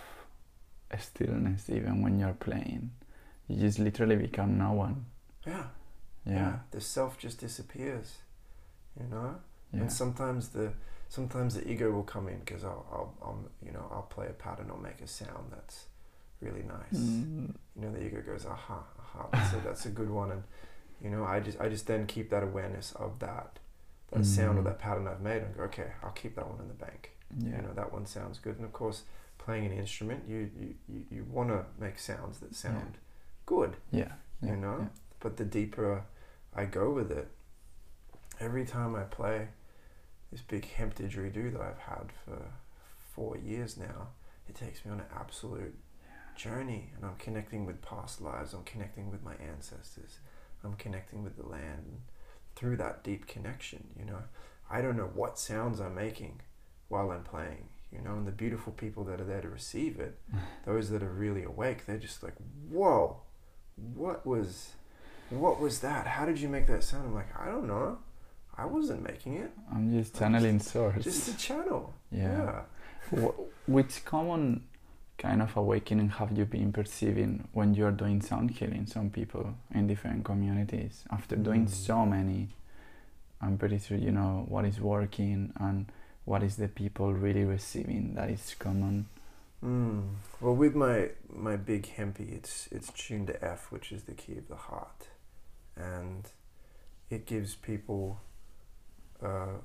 stillness 0.98 1.68
even 1.70 2.02
when 2.02 2.18
you're 2.18 2.34
playing. 2.40 2.90
You 3.48 3.56
just 3.56 3.78
literally 3.78 4.16
become 4.16 4.58
no 4.58 4.72
one. 4.72 5.06
yeah 5.46 5.66
Yeah. 6.24 6.58
the 6.70 6.80
self 6.80 7.18
just 7.18 7.40
disappears. 7.40 8.18
You 9.00 9.06
know, 9.08 9.34
Yeah. 9.72 9.80
and 9.82 9.92
sometimes 9.92 10.48
the 10.48 10.72
sometimes 11.08 11.54
the 11.54 11.62
ego 11.72 11.90
will 11.90 12.02
come 12.14 12.28
in 12.32 12.38
because 12.40 12.64
I'll, 12.64 12.84
I'll, 12.92 13.14
I'll 13.22 13.44
you 13.66 13.72
know 13.72 13.86
I'll 13.92 14.08
play 14.16 14.26
a 14.28 14.32
pattern 14.32 14.70
or 14.70 14.78
make 14.78 15.00
a 15.00 15.06
sound 15.06 15.46
that's 15.50 15.86
really 16.40 16.62
nice. 16.62 17.00
Mm, 17.00 17.54
You 17.76 17.82
know, 17.82 17.92
the 17.92 18.02
ego 18.06 18.20
goes, 18.22 18.46
aha, 18.46 18.82
aha, 19.02 19.28
that's 19.32 19.52
a, 19.54 19.56
that's 19.68 19.86
a 19.86 19.90
good 19.90 20.10
one, 20.10 20.30
and 20.30 20.42
you 21.02 21.10
know, 21.10 21.24
I 21.24 21.40
just 21.40 21.58
I 21.60 21.68
just 21.68 21.86
then 21.86 22.06
keep 22.06 22.30
that 22.30 22.42
awareness 22.42 22.92
of 22.92 23.18
that 23.20 23.58
that 24.12 24.24
sound 24.26 24.58
or 24.58 24.62
Mm. 24.62 24.64
that 24.64 24.78
pattern 24.78 25.06
I've 25.06 25.20
made 25.20 25.42
and 25.42 25.56
go, 25.56 25.62
okay, 25.64 25.92
I'll 26.02 26.10
keep 26.12 26.34
that 26.36 26.46
one 26.48 26.60
in 26.60 26.68
the 26.68 26.74
bank. 26.74 27.12
yeah. 27.38 27.56
You 27.56 27.62
know, 27.62 27.72
that 27.74 27.92
one 27.92 28.06
sounds 28.06 28.38
good, 28.38 28.56
and 28.56 28.64
of 28.64 28.72
course, 28.72 29.04
playing 29.38 29.66
an 29.66 29.72
instrument, 29.72 30.24
you 30.28 30.50
you, 30.58 30.74
you, 30.88 31.04
you 31.10 31.24
want 31.24 31.48
to 31.50 31.64
make 31.78 31.98
sounds 31.98 32.40
that 32.40 32.54
sound 32.54 32.98
good. 33.46 33.76
yeah. 33.90 34.12
you 34.42 34.56
know? 34.56 34.78
yeah. 34.80 34.88
But 35.20 35.36
the 35.36 35.44
deeper 35.44 36.04
I 36.54 36.64
go 36.64 36.90
with 36.90 37.10
it, 37.12 37.28
every 38.40 38.64
time 38.64 38.96
I 38.96 39.02
play 39.04 39.48
this 40.32 40.40
big 40.42 40.64
hemp 40.72 40.94
didgeridoo 40.96 41.52
that 41.52 41.60
I've 41.60 41.78
had 41.78 42.10
for 42.24 42.40
four 43.14 43.36
years 43.36 43.76
now, 43.76 44.08
it 44.48 44.54
takes 44.54 44.84
me 44.84 44.90
on 44.92 45.00
an 45.00 45.06
absolute 45.14 45.76
journey, 46.36 46.90
and 46.96 47.04
I'm 47.04 47.16
connecting 47.16 47.66
with 47.66 47.82
past 47.82 48.20
lives. 48.20 48.54
I'm 48.54 48.64
connecting 48.64 49.10
with 49.10 49.22
my 49.22 49.34
ancestors. 49.36 50.18
I'm 50.64 50.74
connecting 50.74 51.22
with 51.22 51.36
the 51.36 51.46
land. 51.46 52.00
Through 52.56 52.76
that 52.78 53.02
deep 53.04 53.26
connection, 53.26 53.88
you 53.98 54.04
know, 54.04 54.18
I 54.70 54.82
don't 54.82 54.96
know 54.96 55.10
what 55.14 55.38
sounds 55.38 55.80
I'm 55.80 55.94
making 55.94 56.40
while 56.88 57.10
I'm 57.10 57.22
playing. 57.24 57.68
You 57.92 58.00
know, 58.02 58.12
and 58.12 58.26
the 58.26 58.30
beautiful 58.32 58.72
people 58.72 59.02
that 59.04 59.20
are 59.20 59.24
there 59.24 59.40
to 59.40 59.48
receive 59.48 59.98
it, 59.98 60.18
those 60.66 60.90
that 60.90 61.02
are 61.02 61.12
really 61.12 61.42
awake, 61.42 61.86
they're 61.86 61.98
just 61.98 62.22
like, 62.22 62.34
"Whoa, 62.70 63.22
what 63.76 64.24
was, 64.26 64.70
what 65.30 65.60
was 65.60 65.80
that? 65.80 66.06
How 66.06 66.24
did 66.24 66.38
you 66.38 66.48
make 66.48 66.66
that 66.68 66.84
sound?" 66.84 67.06
I'm 67.08 67.14
like, 67.14 67.34
"I 67.38 67.46
don't 67.46 67.66
know. 67.66 67.98
I 68.56 68.66
wasn't 68.66 69.02
making 69.02 69.34
it. 69.38 69.50
I'm 69.72 69.90
just 69.92 70.16
channeling 70.18 70.60
source. 70.60 71.02
Just 71.04 71.28
a 71.28 71.36
channel." 71.36 71.94
yeah. 72.12 72.62
Wh- 73.10 73.68
Which 73.68 74.04
common 74.04 74.66
kind 75.20 75.42
of 75.42 75.56
awakening 75.56 76.08
have 76.18 76.36
you 76.38 76.46
been 76.46 76.72
perceiving 76.72 77.46
when 77.52 77.74
you're 77.74 77.92
doing 77.92 78.22
sound 78.22 78.50
healing? 78.52 78.86
Some 78.86 79.10
people 79.10 79.54
in 79.74 79.86
different 79.86 80.24
communities, 80.24 81.04
after 81.10 81.36
doing 81.36 81.66
Mm. 81.66 81.70
so 81.70 82.06
many, 82.06 82.48
I'm 83.42 83.56
pretty 83.58 83.78
sure 83.78 83.98
you 83.98 84.12
know 84.12 84.44
what 84.48 84.64
is 84.64 84.80
working 84.80 85.52
and 85.60 85.86
what 86.24 86.42
is 86.42 86.56
the 86.56 86.68
people 86.68 87.12
really 87.12 87.44
receiving 87.44 88.14
that 88.14 88.30
is 88.30 88.54
common. 88.58 89.06
Mm. 89.62 90.02
Well, 90.40 90.56
with 90.56 90.74
my 90.74 91.10
my 91.48 91.56
big 91.56 91.82
hempy, 91.96 92.32
it's 92.38 92.68
it's 92.72 92.90
tuned 92.92 93.26
to 93.28 93.36
F, 93.44 93.70
which 93.72 93.92
is 93.92 94.02
the 94.04 94.14
key 94.14 94.38
of 94.38 94.48
the 94.48 94.56
heart, 94.68 95.08
and 95.76 96.22
it 97.10 97.26
gives 97.26 97.54
people 97.56 98.20
uh, 99.22 99.56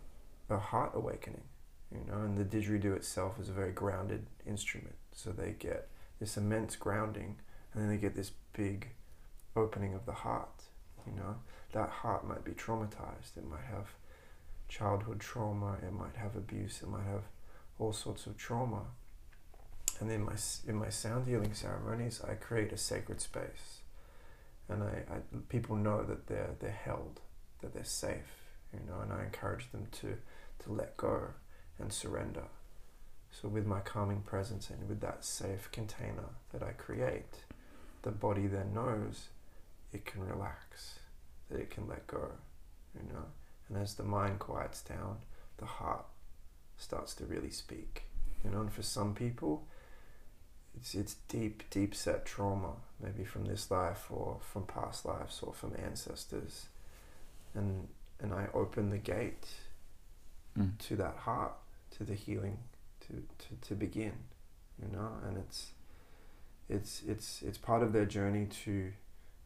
a 0.49 0.57
heart 0.57 0.91
awakening, 0.95 1.43
you 1.91 2.03
know. 2.07 2.19
And 2.25 2.37
the 2.37 2.43
didgeridoo 2.43 2.93
itself 2.95 3.39
is 3.39 3.47
a 3.49 3.53
very 3.53 3.71
grounded 3.71 4.25
instrument, 4.45 4.95
so 5.15 5.31
they 5.31 5.55
get 5.57 5.87
this 6.19 6.37
immense 6.37 6.75
grounding, 6.75 7.37
and 7.73 7.81
then 7.81 7.89
they 7.89 7.97
get 7.97 8.15
this 8.15 8.31
big 8.53 8.89
opening 9.55 9.93
of 9.93 10.05
the 10.05 10.13
heart. 10.13 10.63
You 11.07 11.13
know, 11.13 11.35
that 11.71 11.89
heart 11.89 12.27
might 12.27 12.43
be 12.43 12.51
traumatized. 12.51 13.37
It 13.37 13.47
might 13.49 13.65
have 13.69 13.89
childhood 14.67 15.19
trauma. 15.19 15.77
It 15.85 15.93
might 15.93 16.15
have 16.15 16.35
abuse. 16.35 16.81
It 16.81 16.89
might 16.89 17.05
have 17.05 17.23
all 17.79 17.93
sorts 17.93 18.27
of 18.27 18.37
trauma 18.37 18.81
and 19.99 20.11
in 20.11 20.25
my 20.25 20.35
in 20.67 20.75
my 20.75 20.89
sound 20.89 21.27
healing 21.27 21.53
ceremonies, 21.53 22.21
I 22.27 22.33
create 22.33 22.73
a 22.73 22.77
sacred 22.77 23.21
space, 23.21 23.81
and 24.67 24.83
I, 24.83 25.03
I 25.09 25.17
people 25.49 25.75
know 25.75 26.03
that 26.03 26.27
they're 26.27 26.55
they're 26.59 26.71
held, 26.71 27.21
that 27.61 27.73
they're 27.73 27.83
safe, 27.83 28.43
you 28.73 28.79
know, 28.87 29.01
and 29.01 29.13
I 29.13 29.23
encourage 29.23 29.71
them 29.71 29.87
to 30.01 30.17
to 30.63 30.71
let 30.71 30.97
go 30.97 31.29
and 31.79 31.91
surrender. 31.91 32.43
So 33.41 33.49
with 33.49 33.65
my 33.65 33.81
calming 33.81 34.21
presence 34.21 34.69
and 34.69 34.87
with 34.87 35.01
that 35.01 35.25
safe 35.25 35.69
container 35.71 36.29
that 36.53 36.63
I 36.63 36.71
create, 36.71 37.43
the 38.03 38.11
body 38.11 38.47
then 38.47 38.73
knows 38.73 39.27
it 39.91 40.05
can 40.05 40.25
relax, 40.25 40.99
that 41.49 41.59
it 41.59 41.69
can 41.69 41.87
let 41.87 42.07
go, 42.07 42.31
you 42.95 43.11
know, 43.11 43.25
and 43.67 43.77
as 43.77 43.95
the 43.95 44.03
mind 44.03 44.39
quiets 44.39 44.81
down, 44.81 45.17
the 45.57 45.65
heart 45.65 46.05
starts 46.77 47.13
to 47.15 47.25
really 47.25 47.49
speak, 47.49 48.03
you 48.43 48.51
know, 48.51 48.61
and 48.61 48.71
for 48.71 48.83
some 48.83 49.13
people 49.13 49.65
it's 50.77 50.93
it's 50.93 51.15
deep, 51.29 51.63
deep 51.69 51.95
set 51.95 52.25
trauma, 52.25 52.73
maybe 53.01 53.23
from 53.23 53.45
this 53.45 53.71
life 53.71 54.07
or 54.09 54.37
from 54.41 54.63
past 54.65 55.05
lives 55.05 55.39
or 55.41 55.53
from 55.53 55.73
ancestors, 55.81 56.67
and 57.53 57.87
and 58.21 58.33
I 58.33 58.47
open 58.53 58.89
the 58.89 58.97
gate 58.97 59.47
Mm. 60.57 60.77
to 60.87 60.95
that 60.95 61.17
heart, 61.17 61.51
to 61.97 62.05
the 62.05 62.13
healing, 62.13 62.59
to, 63.07 63.13
to, 63.13 63.67
to 63.67 63.75
begin, 63.75 64.13
you 64.81 64.95
know, 64.95 65.11
and 65.27 65.37
it's 65.37 65.71
it's 66.69 67.03
it's 67.07 67.41
it's 67.43 67.57
part 67.57 67.83
of 67.83 67.93
their 67.93 68.05
journey 68.05 68.47
to 68.63 68.91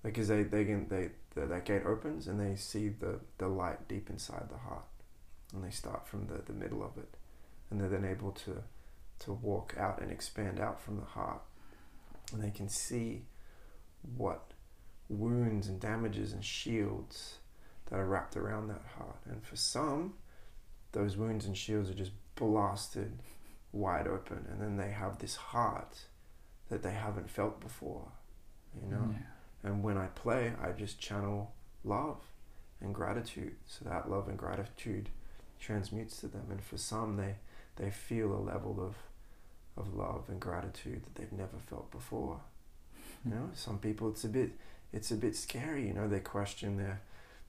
because 0.03 0.27
they 0.27 0.43
they 0.43 0.65
can 0.65 0.87
they 0.87 1.09
the, 1.35 1.45
that 1.45 1.65
gate 1.65 1.83
opens 1.85 2.27
and 2.27 2.39
they 2.39 2.55
see 2.55 2.89
the 2.89 3.19
the 3.37 3.47
light 3.47 3.87
deep 3.87 4.09
inside 4.09 4.47
the 4.49 4.57
heart, 4.57 4.85
and 5.53 5.63
they 5.63 5.71
start 5.71 6.07
from 6.07 6.27
the 6.27 6.41
the 6.45 6.53
middle 6.53 6.83
of 6.83 6.97
it, 6.97 7.15
and 7.69 7.79
they're 7.79 7.89
then 7.89 8.05
able 8.05 8.31
to 8.31 8.63
to 9.19 9.33
walk 9.33 9.75
out 9.77 10.01
and 10.01 10.11
expand 10.11 10.59
out 10.59 10.81
from 10.81 10.97
the 10.97 11.05
heart. 11.05 11.41
And 12.31 12.41
they 12.41 12.51
can 12.51 12.69
see 12.69 13.23
what 14.15 14.51
wounds 15.09 15.67
and 15.67 15.79
damages 15.79 16.31
and 16.31 16.45
shields 16.45 17.39
that 17.87 17.99
are 17.99 18.05
wrapped 18.05 18.37
around 18.37 18.67
that 18.67 18.83
heart. 18.97 19.17
And 19.25 19.43
for 19.43 19.55
some, 19.55 20.13
those 20.91 21.17
wounds 21.17 21.45
and 21.45 21.57
shields 21.57 21.89
are 21.89 21.95
just 21.95 22.11
blasted 22.35 23.19
wide 23.71 24.07
open. 24.07 24.45
And 24.49 24.61
then 24.61 24.77
they 24.77 24.91
have 24.91 25.19
this 25.19 25.35
heart 25.35 26.05
that 26.69 26.83
they 26.83 26.93
haven't 26.93 27.29
felt 27.29 27.59
before, 27.59 28.07
you 28.79 28.89
know? 28.89 29.13
Yeah. 29.13 29.69
And 29.69 29.83
when 29.83 29.97
I 29.97 30.07
play, 30.07 30.53
I 30.61 30.71
just 30.71 30.99
channel 30.99 31.51
love 31.83 32.17
and 32.81 32.93
gratitude. 32.93 33.55
So 33.65 33.85
that 33.85 34.09
love 34.09 34.27
and 34.27 34.37
gratitude 34.37 35.09
transmutes 35.59 36.17
to 36.17 36.27
them. 36.27 36.45
And 36.49 36.61
for 36.61 36.77
some, 36.77 37.17
they, 37.17 37.35
they 37.75 37.91
feel 37.91 38.33
a 38.33 38.39
level 38.39 38.79
of, 38.79 38.95
of 39.81 39.93
love 39.95 40.25
and 40.29 40.39
gratitude 40.39 41.03
that 41.03 41.15
they've 41.15 41.31
never 41.31 41.57
felt 41.67 41.91
before. 41.91 42.39
You 43.25 43.31
know, 43.31 43.49
some 43.53 43.79
people 43.79 44.09
it's 44.09 44.23
a 44.23 44.29
bit 44.29 44.51
it's 44.91 45.11
a 45.11 45.15
bit 45.15 45.35
scary. 45.35 45.87
You 45.87 45.93
know, 45.93 46.07
they 46.07 46.19
question 46.19 46.77
their 46.77 47.01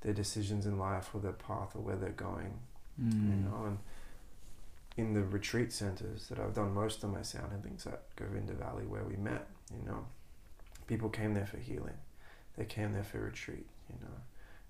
their 0.03 0.13
decisions 0.13 0.67
in 0.67 0.79
life 0.79 1.11
or 1.15 1.21
their 1.21 1.33
path 1.33 1.75
or 1.75 1.83
where 1.83 1.97
they're 1.97 2.11
going. 2.11 2.59
Mm. 3.01 3.13
You 3.13 3.49
know, 3.49 3.65
and 3.67 3.79
in 5.01 5.15
the 5.15 5.23
retreat 5.23 5.73
centers 5.73 6.29
that 6.29 6.39
I've 6.39 6.55
done 6.55 6.73
most 6.75 7.03
of 7.03 7.11
my 7.11 7.23
sound 7.23 7.53
healings 7.53 7.87
at 7.87 8.03
Govinda 8.17 8.53
Valley, 8.55 8.85
where 8.87 9.05
we 9.05 9.17
met, 9.17 9.47
you 9.73 9.87
know, 9.87 10.07
people 10.87 11.09
came 11.09 11.35
there 11.35 11.47
for 11.47 11.59
healing. 11.59 11.97
They 12.57 12.65
came 12.65 12.93
there 12.93 13.05
for 13.05 13.19
retreat. 13.19 13.67
You 13.89 13.97
know, 14.03 14.15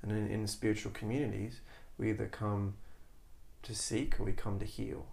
and 0.03 0.12
in, 0.12 0.28
in 0.28 0.47
spiritual 0.47 0.93
communities, 0.93 1.61
we 1.99 2.11
either 2.11 2.26
come 2.26 2.74
to 3.62 3.74
seek 3.74 4.18
or 4.18 4.24
we 4.24 4.33
come 4.33 4.59
to 4.59 4.64
heal. 4.64 5.07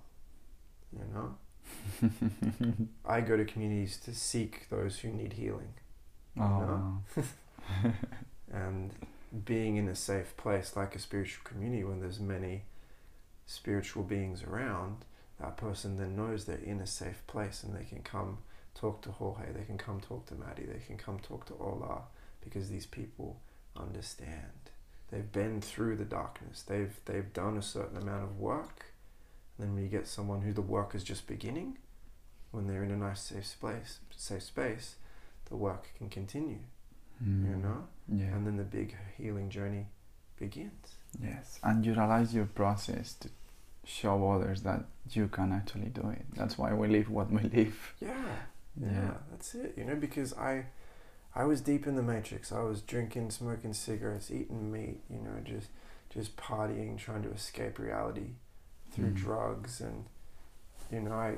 You 0.93 1.03
know, 1.13 2.88
I 3.05 3.22
go 3.22 3.36
to 3.36 3.43
communities 3.45 3.97
to 4.05 4.13
seek 4.13 4.70
those 4.70 4.99
who 4.99 5.09
need 5.09 5.34
healing. 5.34 5.74
oh, 6.39 6.99
and 8.53 8.91
being 9.43 9.76
in 9.76 9.89
a 9.89 9.95
safe 9.95 10.38
place 10.38 10.76
like 10.76 10.95
a 10.95 10.99
spiritual 10.99 11.43
community 11.43 11.84
when 11.84 11.99
there's 11.99 12.20
many 12.20 12.63
spiritual 13.48 14.04
beings 14.04 14.43
around 14.43 15.04
that 15.39 15.58
person 15.58 15.98
then 15.98 16.16
knows 16.16 16.45
they're 16.45 16.58
in 16.58 16.80
a 16.80 16.86
safe 16.88 17.26
place 17.28 17.64
and 17.64 17.76
they 17.76 17.84
can 17.86 18.02
come 18.04 18.38
talk 18.76 19.02
to 19.02 19.10
Jorge 19.12 19.52
they 19.54 19.64
can 19.66 19.78
come 19.78 20.00
talk 20.00 20.26
to 20.28 20.36
Maddie 20.36 20.66
they 20.66 20.80
can 20.86 20.98
come 20.98 21.18
talk 21.20 21.45
to 21.48 21.54
Ola 21.56 22.02
because 22.43 22.70
these 22.70 22.86
people 22.86 23.39
understand 23.76 24.72
they've 25.12 25.32
been 25.32 25.62
through 25.62 25.95
the 25.95 26.06
darkness 26.06 26.62
they've 26.68 26.93
they've 27.06 27.32
done 27.34 27.58
a 27.58 27.62
certain 27.62 27.98
amount 27.98 28.24
of 28.24 28.38
work 28.39 28.86
and 29.58 29.66
then 29.68 29.74
when 29.74 29.84
you 29.84 29.89
get 29.89 30.08
someone 30.08 30.41
who 30.41 30.54
the 30.54 30.62
work 30.62 30.93
is 30.93 31.04
just 31.04 31.26
beginning 31.28 31.78
when 32.52 32.68
they're 32.68 32.84
in 32.84 32.91
a 32.91 32.98
nice 32.98 33.22
safe 33.22 33.45
space 33.45 34.00
safe 34.16 34.43
space 34.43 34.95
the 35.50 35.56
work 35.56 35.88
can 35.98 36.10
continue 36.10 36.60
Mm. 37.24 37.50
you 37.50 37.56
know 37.56 37.88
Yeah. 38.08 38.26
and 38.36 38.45
then 38.45 38.58
the 38.58 38.64
big 38.64 38.95
healing 39.18 39.50
journey 39.50 39.88
begins. 40.38 40.97
Yes, 41.22 41.59
and 41.63 41.86
you 41.86 41.93
realize 41.93 42.34
your 42.34 42.45
process 42.45 43.13
to 43.22 43.30
show 43.86 44.30
others 44.32 44.61
that 44.63 44.84
you 45.11 45.28
can 45.28 45.51
actually 45.51 45.89
do 45.89 46.09
it. 46.09 46.26
That's 46.36 46.57
why 46.57 46.74
we 46.74 46.88
live 46.88 47.09
what 47.09 47.32
we 47.32 47.41
live. 47.41 47.93
Yeah, 47.99 48.13
yeah, 48.80 48.91
Yeah. 48.91 49.13
that's 49.32 49.55
it. 49.55 49.74
You 49.78 49.86
know, 49.86 49.95
because 49.95 50.34
I, 50.38 50.65
I 51.34 51.45
was 51.45 51.61
deep 51.61 51.88
in 51.88 51.95
the 51.95 52.03
matrix. 52.03 52.51
I 52.51 52.61
was 52.61 52.82
drinking, 52.82 53.32
smoking 53.32 53.74
cigarettes, 53.74 54.30
eating 54.30 54.72
meat. 54.72 54.99
You 55.09 55.18
know, 55.20 55.39
just, 55.43 55.70
just 56.13 56.36
partying, 56.38 56.97
trying 56.97 57.24
to 57.24 57.32
escape 57.32 57.80
reality 57.80 58.32
through 58.91 59.11
Mm. 59.11 59.15
drugs, 59.15 59.82
and 59.82 60.05
you 60.91 61.01
know, 61.01 61.13
I, 61.13 61.36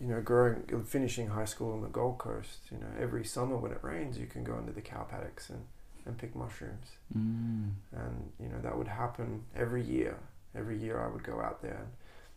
you 0.00 0.08
know, 0.08 0.20
growing, 0.20 0.62
finishing 0.86 1.28
high 1.28 1.44
school 1.46 1.72
on 1.72 1.82
the 1.82 1.88
Gold 1.88 2.18
Coast. 2.18 2.58
You 2.70 2.78
know, 2.78 2.86
every 3.00 3.24
summer 3.24 3.56
when 3.56 3.72
it 3.72 3.78
rains, 3.82 4.18
you 4.18 4.26
can 4.26 4.42
go 4.44 4.58
into 4.58 4.72
the 4.72 4.82
cow 4.82 5.04
paddocks 5.04 5.48
and 5.50 5.64
and 6.06 6.16
pick 6.16 6.34
mushrooms. 6.34 6.86
Mm. 7.16 7.70
And 7.92 8.32
you 8.40 8.48
know 8.48 8.60
that 8.62 8.76
would 8.76 8.88
happen 8.88 9.42
every 9.54 9.82
year. 9.82 10.18
Every 10.54 10.78
year 10.78 11.04
I 11.04 11.12
would 11.12 11.22
go 11.22 11.40
out 11.40 11.60
there. 11.62 11.86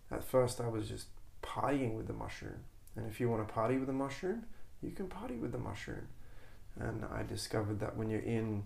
And 0.09 0.19
at 0.19 0.25
first 0.25 0.59
I 0.59 0.67
was 0.67 0.89
just 0.89 1.07
partying 1.41 1.95
with 1.95 2.07
the 2.07 2.13
mushroom. 2.13 2.59
And 2.95 3.07
if 3.07 3.19
you 3.19 3.29
want 3.29 3.47
to 3.47 3.53
party 3.53 3.77
with 3.77 3.87
the 3.87 3.93
mushroom, 3.93 4.43
you 4.81 4.91
can 4.91 5.07
party 5.07 5.35
with 5.35 5.51
the 5.51 5.57
mushroom. 5.57 6.07
And 6.79 7.05
I 7.13 7.23
discovered 7.23 7.79
that 7.79 7.95
when 7.95 8.09
you're 8.09 8.19
in 8.19 8.63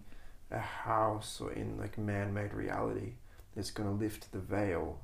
a 0.51 0.59
house 0.59 1.39
or 1.41 1.51
in 1.51 1.77
like 1.77 1.97
man-made 1.97 2.53
reality, 2.53 3.13
it's 3.55 3.71
going 3.71 3.89
to 3.89 3.95
lift 3.95 4.31
the 4.31 4.39
veil 4.39 4.99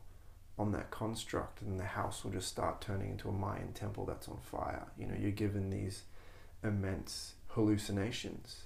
on 0.58 0.72
that 0.74 0.91
construct, 0.91 1.62
and 1.62 1.80
the 1.80 1.86
house 1.86 2.24
will 2.24 2.32
just 2.32 2.50
start 2.50 2.82
turning 2.82 3.12
into 3.12 3.30
a 3.30 3.32
Mayan 3.32 3.72
temple 3.74 4.06
that's 4.06 4.28
on 4.28 4.38
fire. 4.41 4.88
You 4.97 5.08
know, 5.08 5.16
you're 5.18 5.32
given 5.32 5.70
these 5.70 6.04
immense 6.64 7.36
hallucinations 7.47 8.64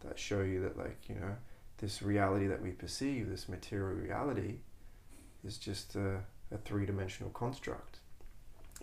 that 0.00 0.18
show 0.18 0.42
you 0.42 0.60
that, 0.62 0.76
like, 0.76 1.08
you 1.08 1.14
know, 1.14 1.36
this 1.78 2.02
reality 2.02 2.46
that 2.46 2.62
we 2.62 2.70
perceive, 2.70 3.28
this 3.28 3.48
material 3.48 3.96
reality, 3.96 4.56
is 5.44 5.58
just 5.58 5.94
a, 5.96 6.20
a 6.52 6.58
three 6.64 6.86
dimensional 6.86 7.30
construct. 7.30 7.98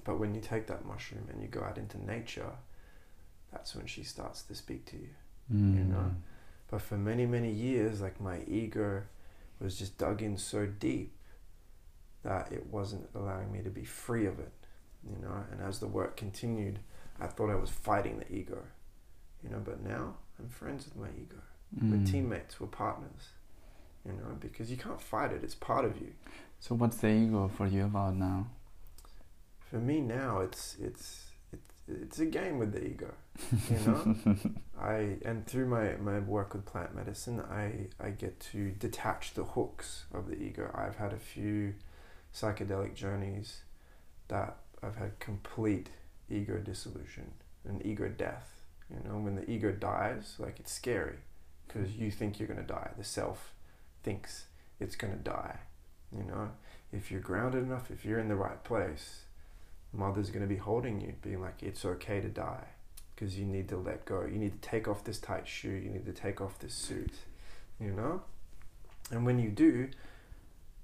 But 0.03 0.19
when 0.19 0.33
you 0.33 0.41
take 0.41 0.67
that 0.67 0.85
mushroom 0.85 1.27
and 1.31 1.41
you 1.41 1.47
go 1.47 1.63
out 1.63 1.77
into 1.77 2.03
nature, 2.03 2.51
that's 3.51 3.75
when 3.75 3.85
she 3.85 4.03
starts 4.03 4.41
to 4.43 4.55
speak 4.55 4.85
to 4.85 4.97
you. 4.97 5.09
Mm. 5.53 5.77
You 5.77 5.83
know? 5.83 6.11
But 6.69 6.81
for 6.81 6.97
many, 6.97 7.25
many 7.25 7.51
years, 7.51 8.01
like 8.01 8.19
my 8.19 8.39
ego 8.47 9.03
was 9.59 9.77
just 9.77 9.97
dug 9.97 10.21
in 10.21 10.37
so 10.37 10.65
deep 10.65 11.13
that 12.23 12.51
it 12.51 12.65
wasn't 12.67 13.09
allowing 13.13 13.51
me 13.51 13.61
to 13.61 13.69
be 13.69 13.83
free 13.83 14.25
of 14.25 14.39
it. 14.39 14.51
You 15.07 15.21
know, 15.21 15.43
and 15.51 15.61
as 15.61 15.79
the 15.79 15.87
work 15.87 16.15
continued, 16.15 16.79
I 17.19 17.27
thought 17.27 17.49
I 17.49 17.55
was 17.55 17.69
fighting 17.69 18.19
the 18.19 18.33
ego. 18.33 18.59
You 19.43 19.49
know, 19.49 19.61
but 19.63 19.83
now 19.83 20.15
I'm 20.43 20.49
friends 20.49 20.85
with 20.85 20.97
my 20.97 21.07
ego. 21.19 21.37
We're 21.81 21.97
Mm. 21.97 22.11
teammates, 22.11 22.59
we're 22.59 22.67
partners. 22.67 23.29
You 24.05 24.11
know, 24.11 24.35
because 24.39 24.69
you 24.69 24.77
can't 24.77 25.01
fight 25.01 25.31
it, 25.31 25.43
it's 25.43 25.55
part 25.55 25.85
of 25.85 25.97
you. 25.97 26.13
So 26.59 26.75
what's 26.75 26.97
the 26.97 27.07
ego 27.09 27.47
for 27.47 27.65
you 27.67 27.85
about 27.85 28.15
now? 28.15 28.47
For 29.69 29.77
me 29.79 30.01
now 30.01 30.41
it's 30.41 30.75
it's 30.79 31.31
it's 31.51 31.73
it's 31.87 32.19
a 32.19 32.25
game 32.25 32.59
with 32.59 32.73
the 32.73 32.85
ego. 32.85 33.13
You 33.69 33.79
know? 33.79 34.15
I 34.79 35.17
and 35.25 35.47
through 35.47 35.67
my, 35.67 35.95
my 35.95 36.19
work 36.19 36.53
with 36.53 36.65
plant 36.65 36.93
medicine, 36.93 37.39
I, 37.39 37.87
I 37.99 38.09
get 38.09 38.39
to 38.51 38.71
detach 38.71 39.33
the 39.33 39.45
hooks 39.45 40.03
of 40.13 40.27
the 40.27 40.35
ego. 40.35 40.69
I've 40.75 40.97
had 40.97 41.13
a 41.13 41.17
few 41.17 41.75
psychedelic 42.35 42.93
journeys 42.95 43.61
that 44.27 44.57
I've 44.83 44.97
had 44.97 45.19
complete 45.19 45.89
ego 46.29 46.57
dissolution 46.57 47.31
and 47.67 47.83
ego 47.85 48.09
death. 48.09 48.52
You 48.93 49.09
know, 49.09 49.17
when 49.17 49.35
the 49.35 49.49
ego 49.49 49.71
dies, 49.71 50.35
like 50.39 50.59
it's 50.59 50.71
scary 50.71 51.17
because 51.67 51.95
you 51.95 52.11
think 52.11 52.39
you're 52.39 52.47
going 52.47 52.59
to 52.59 52.65
die. 52.65 52.91
The 52.97 53.03
self 53.03 53.53
thinks 54.03 54.45
it's 54.79 54.95
going 54.95 55.13
to 55.13 55.19
die. 55.19 55.57
You 56.15 56.23
know, 56.23 56.51
if 56.91 57.11
you're 57.11 57.21
grounded 57.21 57.63
enough, 57.63 57.89
if 57.89 58.05
you're 58.05 58.19
in 58.19 58.27
the 58.27 58.35
right 58.35 58.63
place, 58.63 59.21
mother's 59.91 60.29
going 60.29 60.41
to 60.41 60.47
be 60.47 60.57
holding 60.57 61.01
you, 61.01 61.13
being 61.21 61.41
like, 61.41 61.63
it's 61.63 61.85
okay 61.85 62.21
to 62.21 62.29
die 62.29 62.65
because 63.15 63.37
you 63.37 63.45
need 63.45 63.69
to 63.69 63.77
let 63.77 64.05
go. 64.05 64.25
You 64.25 64.37
need 64.37 64.61
to 64.61 64.69
take 64.69 64.87
off 64.87 65.03
this 65.03 65.19
tight 65.19 65.47
shoe. 65.47 65.69
You 65.69 65.89
need 65.89 66.05
to 66.05 66.13
take 66.13 66.41
off 66.41 66.59
this 66.59 66.73
suit. 66.73 67.13
You 67.79 67.91
know? 67.91 68.21
And 69.11 69.25
when 69.25 69.39
you 69.39 69.49
do, 69.49 69.89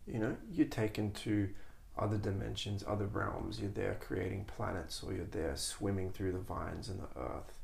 you 0.08 0.20
know, 0.20 0.36
you're 0.52 0.68
taken 0.68 1.12
to 1.12 1.50
other 1.98 2.18
dimensions, 2.18 2.84
other 2.88 3.06
realms. 3.06 3.60
You're 3.60 3.70
there 3.70 3.98
creating 4.00 4.46
planets 4.46 5.04
or 5.04 5.14
you're 5.14 5.26
there 5.26 5.56
swimming 5.56 6.12
through 6.12 6.32
the 6.32 6.40
vines 6.40 6.90
and 6.90 7.00
the 7.00 7.20
earth. 7.20 7.59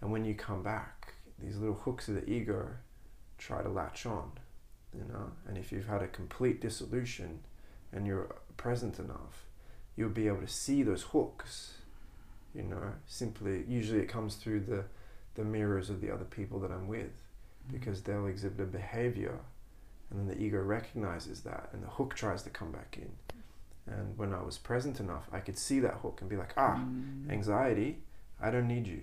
And 0.00 0.12
when 0.12 0.24
you 0.24 0.34
come 0.34 0.62
back, 0.62 1.14
these 1.38 1.56
little 1.56 1.74
hooks 1.74 2.08
of 2.08 2.14
the 2.16 2.28
ego 2.30 2.68
try 3.38 3.62
to 3.62 3.68
latch 3.68 4.06
on, 4.06 4.32
you 4.96 5.04
know? 5.04 5.30
And 5.46 5.56
if 5.58 5.70
you've 5.72 5.86
had 5.88 6.02
a 6.02 6.08
complete 6.08 6.60
dissolution 6.60 7.40
and 7.92 8.06
you're 8.06 8.34
present 8.56 8.98
enough, 8.98 9.44
you'll 9.96 10.08
be 10.10 10.26
able 10.28 10.40
to 10.40 10.48
see 10.48 10.82
those 10.82 11.02
hooks 11.02 11.74
you 12.54 12.62
know 12.62 12.92
simply 13.06 13.62
usually 13.68 14.00
it 14.00 14.08
comes 14.08 14.36
through 14.36 14.58
the 14.60 14.82
the 15.34 15.44
mirrors 15.44 15.90
of 15.90 16.00
the 16.00 16.10
other 16.10 16.24
people 16.24 16.58
that 16.58 16.70
i'm 16.70 16.88
with 16.88 17.12
because 17.70 18.02
they'll 18.02 18.26
exhibit 18.26 18.60
a 18.60 18.64
behavior 18.70 19.38
and 20.10 20.18
then 20.18 20.26
the 20.28 20.42
ego 20.42 20.58
recognizes 20.58 21.42
that 21.42 21.68
and 21.74 21.82
the 21.82 21.86
hook 21.88 22.14
tries 22.14 22.42
to 22.42 22.48
come 22.48 22.72
back 22.72 22.96
in 23.00 23.10
and 23.92 24.16
when 24.16 24.32
i 24.32 24.40
was 24.42 24.56
present 24.56 24.98
enough 24.98 25.28
i 25.30 25.40
could 25.40 25.58
see 25.58 25.78
that 25.78 25.94
hook 25.96 26.18
and 26.22 26.30
be 26.30 26.36
like 26.36 26.54
ah 26.56 26.76
Mm. 26.78 27.30
anxiety 27.30 27.98
i 28.40 28.50
don't 28.50 28.66
need 28.66 28.86
you 28.86 29.02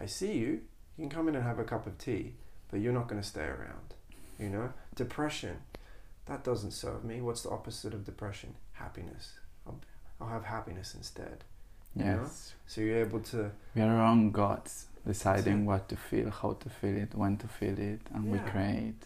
i 0.00 0.06
see 0.06 0.32
you 0.32 0.60
you 0.96 1.02
can 1.04 1.10
come 1.10 1.28
in 1.28 1.34
and 1.34 1.44
have 1.44 1.58
a 1.58 1.64
cup 1.64 1.86
of 1.86 1.96
tea 1.98 2.34
but 2.70 2.80
you're 2.80 2.92
not 2.92 3.08
going 3.08 3.20
to 3.20 3.26
stay 3.26 3.44
around 3.44 3.94
you 4.38 4.48
know 4.48 4.72
depression 4.94 5.56
that 6.26 6.44
doesn't 6.44 6.72
serve 6.72 7.04
me 7.04 7.20
what's 7.20 7.42
the 7.42 7.50
opposite 7.50 7.94
of 7.94 8.04
depression 8.04 8.54
happiness 8.72 9.34
i'll, 9.66 9.80
I'll 10.20 10.28
have 10.28 10.44
happiness 10.44 10.94
instead 10.94 11.44
you 11.96 12.04
know? 12.04 12.20
Yes. 12.22 12.54
so 12.66 12.80
you're 12.80 12.98
able 12.98 13.20
to 13.20 13.50
We 13.74 13.82
are 13.82 13.88
our 13.88 14.06
own 14.06 14.30
gods, 14.30 14.86
deciding 15.06 15.66
what 15.66 15.88
to 15.88 15.96
feel, 15.96 16.30
how 16.30 16.52
to 16.52 16.68
feel 16.68 16.96
it, 16.96 17.14
when 17.14 17.36
to 17.38 17.48
feel 17.48 17.78
it, 17.78 18.00
and 18.14 18.30
we 18.30 18.38
create. 18.38 19.02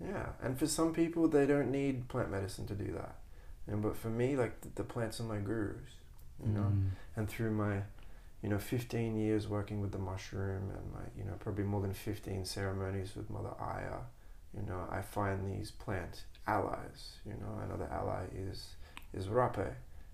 Yeah, 0.00 0.26
and 0.42 0.56
for 0.58 0.66
some 0.66 0.92
people, 0.92 1.26
they 1.28 1.46
don't 1.46 1.70
need 1.72 2.08
plant 2.08 2.30
medicine 2.30 2.66
to 2.68 2.74
do 2.74 2.92
that. 2.92 3.16
And 3.66 3.82
but 3.82 3.96
for 3.96 4.08
me, 4.08 4.36
like 4.36 4.60
the, 4.60 4.68
the 4.76 4.84
plants 4.84 5.20
are 5.20 5.24
my 5.24 5.38
gurus, 5.38 5.90
you 6.44 6.52
know. 6.52 6.60
Mm. 6.60 6.90
And 7.16 7.28
through 7.28 7.50
my, 7.50 7.78
you 8.42 8.48
know, 8.48 8.58
15 8.58 9.16
years 9.16 9.48
working 9.48 9.80
with 9.80 9.92
the 9.92 9.98
mushroom 9.98 10.70
and 10.70 10.92
my, 10.92 11.00
you 11.16 11.24
know, 11.24 11.34
probably 11.40 11.64
more 11.64 11.80
than 11.80 11.92
15 11.92 12.44
ceremonies 12.44 13.16
with 13.16 13.28
Mother 13.30 13.52
Aya, 13.58 13.98
you 14.56 14.62
know, 14.62 14.86
I 14.90 15.02
find 15.02 15.46
these 15.46 15.70
plant 15.70 16.24
allies. 16.46 17.16
You 17.26 17.32
know, 17.32 17.60
another 17.64 17.88
ally 17.92 18.24
is 18.34 18.74
is 19.12 19.26
rapé, 19.26 19.72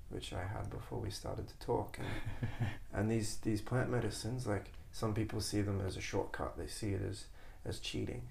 which 0.08 0.32
I 0.32 0.42
had 0.42 0.70
before 0.70 0.98
we 0.98 1.10
started 1.10 1.48
to 1.48 1.58
talk. 1.58 1.98
And 1.98 2.68
and 2.92 3.10
these 3.10 3.36
these 3.36 3.60
plant 3.60 3.90
medicines, 3.90 4.46
like 4.46 4.72
some 4.92 5.14
people 5.14 5.40
see 5.40 5.60
them 5.60 5.82
as 5.86 5.96
a 5.96 6.00
shortcut. 6.00 6.56
They 6.56 6.66
see 6.66 6.90
it 6.90 7.02
as 7.02 7.24
as 7.64 7.78
cheating, 7.78 8.22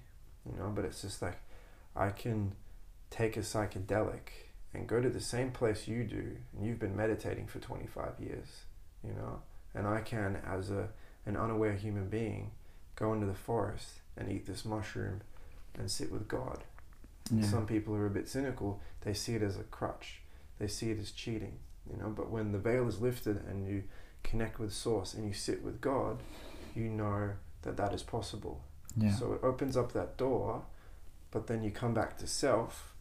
you 0.44 0.56
know. 0.58 0.72
But 0.74 0.84
it's 0.84 1.02
just 1.02 1.22
like 1.22 1.38
I 1.96 2.10
can 2.10 2.52
take 3.10 3.36
a 3.36 3.40
psychedelic 3.40 4.50
and 4.74 4.88
go 4.88 5.00
to 5.00 5.08
the 5.08 5.20
same 5.20 5.52
place 5.52 5.86
you 5.86 6.04
do, 6.04 6.36
and 6.52 6.66
you've 6.66 6.80
been 6.80 6.96
meditating 6.96 7.46
for 7.46 7.60
25 7.60 8.14
years, 8.18 8.48
you 9.04 9.12
know. 9.12 9.40
And 9.74 9.86
I 9.86 10.00
can, 10.00 10.36
as 10.46 10.70
a 10.70 10.88
an 11.26 11.36
unaware 11.36 11.72
human 11.74 12.08
being, 12.08 12.50
go 12.96 13.12
into 13.12 13.26
the 13.26 13.34
forest 13.34 13.88
and 14.16 14.30
eat 14.30 14.46
this 14.46 14.64
mushroom 14.64 15.22
and 15.78 15.90
sit 15.90 16.12
with 16.12 16.28
God. 16.28 16.64
Yeah. 17.30 17.44
Some 17.46 17.66
people 17.66 17.94
are 17.96 18.06
a 18.06 18.10
bit 18.10 18.28
cynical. 18.28 18.80
They 19.00 19.14
see 19.14 19.34
it 19.34 19.42
as 19.42 19.56
a 19.58 19.62
crutch. 19.64 20.20
They 20.58 20.66
see 20.68 20.90
it 20.90 20.98
as 21.00 21.10
cheating, 21.10 21.56
you 21.90 21.96
know. 21.96 22.10
But 22.10 22.30
when 22.30 22.52
the 22.52 22.58
veil 22.58 22.86
is 22.86 23.00
lifted 23.00 23.42
and 23.48 23.66
you 23.66 23.84
connect 24.22 24.58
with 24.60 24.72
Source 24.72 25.14
and 25.14 25.26
you 25.26 25.32
sit 25.32 25.64
with 25.64 25.80
God, 25.80 26.18
you 26.76 26.84
know 26.90 27.30
that 27.62 27.76
that 27.78 27.94
is 27.94 28.02
possible. 28.02 28.60
yeah. 28.96 29.10
So 29.14 29.32
it 29.32 29.40
opens 29.42 29.76
up 29.76 29.92
that 29.92 30.16
door, 30.18 30.62
but 31.30 31.46
then 31.46 31.62
you 31.64 31.70
come 31.70 31.94
back 31.94 32.18
to 32.18 32.26
self. 32.26 32.94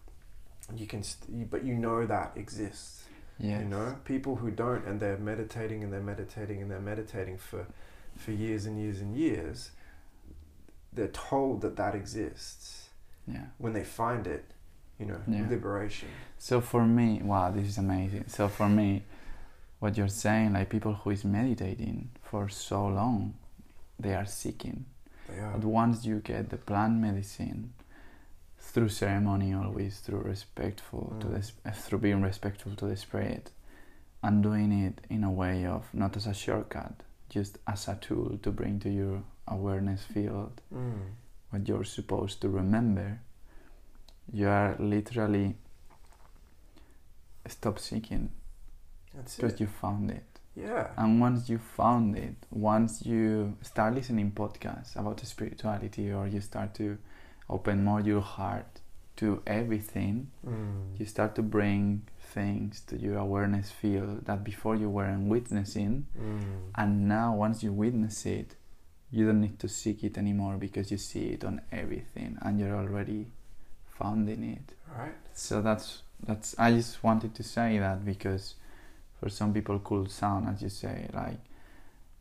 You 0.74 0.88
can, 0.88 1.04
st- 1.04 1.50
but 1.52 1.66
you 1.66 1.76
know 1.76 2.06
that 2.06 2.32
exists. 2.38 3.04
Yes. 3.50 3.62
You 3.62 3.68
know, 3.76 3.88
people 4.14 4.34
who 4.42 4.50
don't 4.64 4.84
and 4.88 4.96
they're 5.02 5.18
meditating 5.32 5.80
and 5.84 5.92
they're 5.94 6.10
meditating 6.14 6.58
and 6.62 6.70
they're 6.72 6.88
meditating 6.94 7.38
for, 7.38 7.62
for 8.24 8.32
years 8.32 8.66
and 8.68 8.76
years 8.84 9.00
and 9.04 9.12
years. 9.26 9.58
They're 10.96 11.16
told 11.30 11.62
that 11.64 11.76
that 11.82 11.94
exists. 12.02 12.90
Yeah. 13.36 13.46
When 13.64 13.74
they 13.74 13.84
find 13.84 14.24
it, 14.28 14.46
you 15.00 15.06
know, 15.10 15.22
Yeah. 15.28 15.48
liberation. 15.50 16.10
So 16.38 16.62
for 16.62 16.84
me, 16.86 17.10
wow, 17.32 17.48
this 17.52 17.68
is 17.68 17.78
amazing. 17.78 18.26
So 18.28 18.48
for 18.48 18.70
me, 18.70 18.90
what 19.80 19.98
you're 19.98 20.16
saying, 20.26 20.54
like 20.54 20.70
people 20.70 20.94
who 20.94 21.10
is 21.12 21.24
meditating 21.26 21.98
for 22.22 22.48
so 22.50 22.80
long, 22.88 23.34
they 24.00 24.14
are 24.14 24.26
seeking. 24.26 24.86
They 25.30 25.40
are. 25.40 25.54
But 25.54 25.64
once 25.66 26.06
you 26.06 26.20
get 26.20 26.50
the 26.50 26.58
plant 26.58 26.96
medicine, 27.08 27.74
through 28.74 28.90
ceremony, 28.90 29.54
always 29.54 30.00
through 30.00 30.22
respectful 30.22 31.16
to 31.20 31.28
Mm. 31.28 31.34
this, 31.36 31.54
uh, 31.66 31.72
through 31.72 32.00
being 32.00 32.22
respectful 32.24 32.76
to 32.76 32.88
the 32.88 32.96
spirit, 32.96 33.52
and 34.24 34.42
doing 34.44 34.72
it 34.72 35.00
in 35.10 35.24
a 35.24 35.32
way 35.32 35.66
of 35.66 35.94
not 35.94 36.18
as 36.18 36.26
a 36.28 36.34
shortcut, 36.34 37.04
just 37.30 37.60
as 37.68 37.88
a 37.88 37.96
tool 37.96 38.38
to 38.42 38.52
bring 38.52 38.80
to 38.80 38.90
your 38.90 39.24
awareness 39.48 40.04
field 40.04 40.62
Mm. 40.74 41.12
what 41.52 41.68
you're 41.68 41.84
supposed 41.86 42.42
to 42.42 42.50
remember, 42.50 43.20
you 44.32 44.48
are 44.48 44.76
literally 44.80 45.56
stop 47.48 47.78
seeking 47.80 48.32
because 49.36 49.60
you 49.60 49.68
found 49.68 50.10
it. 50.12 50.26
Yeah. 50.56 50.92
And 50.98 51.20
once 51.22 51.50
you 51.50 51.58
found 51.60 52.18
it, 52.18 52.36
once 52.50 53.06
you 53.06 53.56
start 53.62 53.94
listening 53.96 54.32
podcasts 54.32 54.96
about 54.96 55.20
spirituality 55.20 56.12
or 56.12 56.28
you 56.28 56.42
start 56.42 56.74
to 56.76 56.98
open 57.50 57.84
more 57.84 58.02
your 58.02 58.22
heart 58.22 58.80
to 59.18 59.42
everything, 59.46 60.32
Mm. 60.46 61.00
you 61.00 61.06
start 61.06 61.36
to 61.36 61.42
bring 61.44 62.02
things 62.34 62.82
to 62.88 62.98
your 62.98 63.18
awareness 63.18 63.70
field 63.72 64.26
that 64.26 64.44
before 64.44 64.76
you 64.76 64.90
weren't 64.90 65.28
witnessing 65.30 66.08
Mm. 66.18 66.72
and 66.76 67.08
now 67.08 67.36
once 67.36 67.62
you 67.64 67.72
witness 67.72 68.26
it 68.26 68.56
you 69.12 69.28
don't 69.28 69.42
need 69.42 69.60
to 69.60 69.68
seek 69.70 70.04
it 70.04 70.18
anymore 70.18 70.58
because 70.58 70.90
you 70.92 70.98
see 70.98 71.26
it 71.34 71.44
on 71.46 71.62
everything 71.72 72.36
and 72.42 72.60
you're 72.60 72.76
already 72.76 73.32
founding 73.86 74.44
it. 74.44 74.74
Right. 74.98 75.14
So 75.34 75.62
that's 75.62 76.02
that's 76.26 76.56
I 76.58 76.72
just 76.72 77.04
wanted 77.04 77.36
to 77.36 77.44
say 77.44 77.78
that 77.80 78.04
because 78.04 78.56
for 79.20 79.30
some 79.30 79.54
people 79.54 79.78
could 79.80 80.10
sound 80.10 80.48
as 80.50 80.62
you 80.64 80.70
say 80.70 81.08
like 81.14 81.38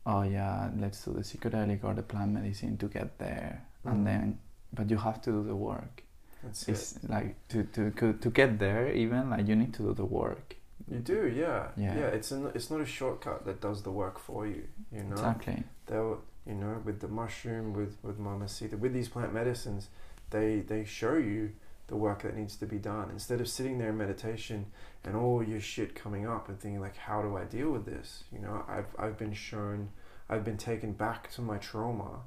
oh 0.05 0.21
yeah 0.23 0.69
let's 0.77 1.03
do 1.05 1.13
the 1.13 1.21
psychedelic 1.21 1.83
or 1.83 1.93
the 1.95 2.03
plant 2.03 2.31
medicine 2.33 2.77
to 2.77 2.87
get 2.87 3.17
there 3.17 3.63
Mm. 3.85 3.91
and 3.91 4.07
then 4.07 4.39
but 4.73 4.89
you 4.89 4.97
have 4.97 5.21
to 5.21 5.31
do 5.31 5.43
the 5.43 5.55
work 5.55 6.03
That's 6.43 6.67
it's 6.67 6.95
it. 6.97 7.09
like 7.09 7.35
to, 7.49 7.63
to 7.75 8.13
to 8.13 8.29
get 8.29 8.59
there 8.59 8.91
even 8.91 9.29
like 9.29 9.47
you 9.47 9.55
need 9.55 9.73
to 9.75 9.83
do 9.83 9.93
the 9.93 10.05
work 10.05 10.55
You 10.91 10.99
do, 10.99 11.21
yeah. 11.27 11.61
Yeah. 11.77 11.95
Yeah. 11.99 12.07
It's 12.17 12.31
an, 12.31 12.51
it's 12.55 12.69
not 12.69 12.81
a 12.81 12.85
shortcut 12.85 13.45
that 13.45 13.61
does 13.61 13.79
the 13.83 13.91
work 13.91 14.17
for 14.19 14.45
you. 14.45 14.63
You 14.91 15.03
know. 15.03 15.13
exactly 15.13 15.63
They'll 15.87 16.21
you 16.45 16.55
know 16.55 16.81
with 16.87 16.99
the 16.99 17.07
mushroom 17.07 17.73
with 17.73 17.93
with 18.03 18.17
mamacita 18.19 18.75
with 18.77 18.93
these 18.93 19.09
plant 19.09 19.33
medicines, 19.33 19.83
they 20.29 20.49
they 20.71 20.83
show 20.85 21.15
you 21.15 21.51
the 21.87 21.95
work 21.95 22.19
that 22.23 22.35
needs 22.35 22.55
to 22.57 22.65
be 22.65 22.77
done 22.77 23.09
instead 23.11 23.39
of 23.41 23.47
sitting 23.47 23.77
there 23.77 23.89
in 23.89 23.97
meditation 23.97 24.65
and 25.05 25.15
all 25.15 25.43
your 25.43 25.59
shit 25.59 25.95
coming 25.95 26.25
up 26.35 26.49
and 26.49 26.59
thinking 26.59 26.81
like 26.81 26.97
how 26.97 27.21
do 27.21 27.37
I 27.37 27.43
deal 27.57 27.69
with 27.71 27.85
this? 27.85 28.23
You 28.33 28.39
know, 28.39 28.55
I've 28.67 28.91
I've 29.03 29.17
been 29.17 29.33
shown, 29.33 29.89
I've 30.29 30.43
been 30.43 30.57
taken 30.57 30.91
back 30.93 31.31
to 31.35 31.41
my 31.41 31.57
trauma, 31.57 32.21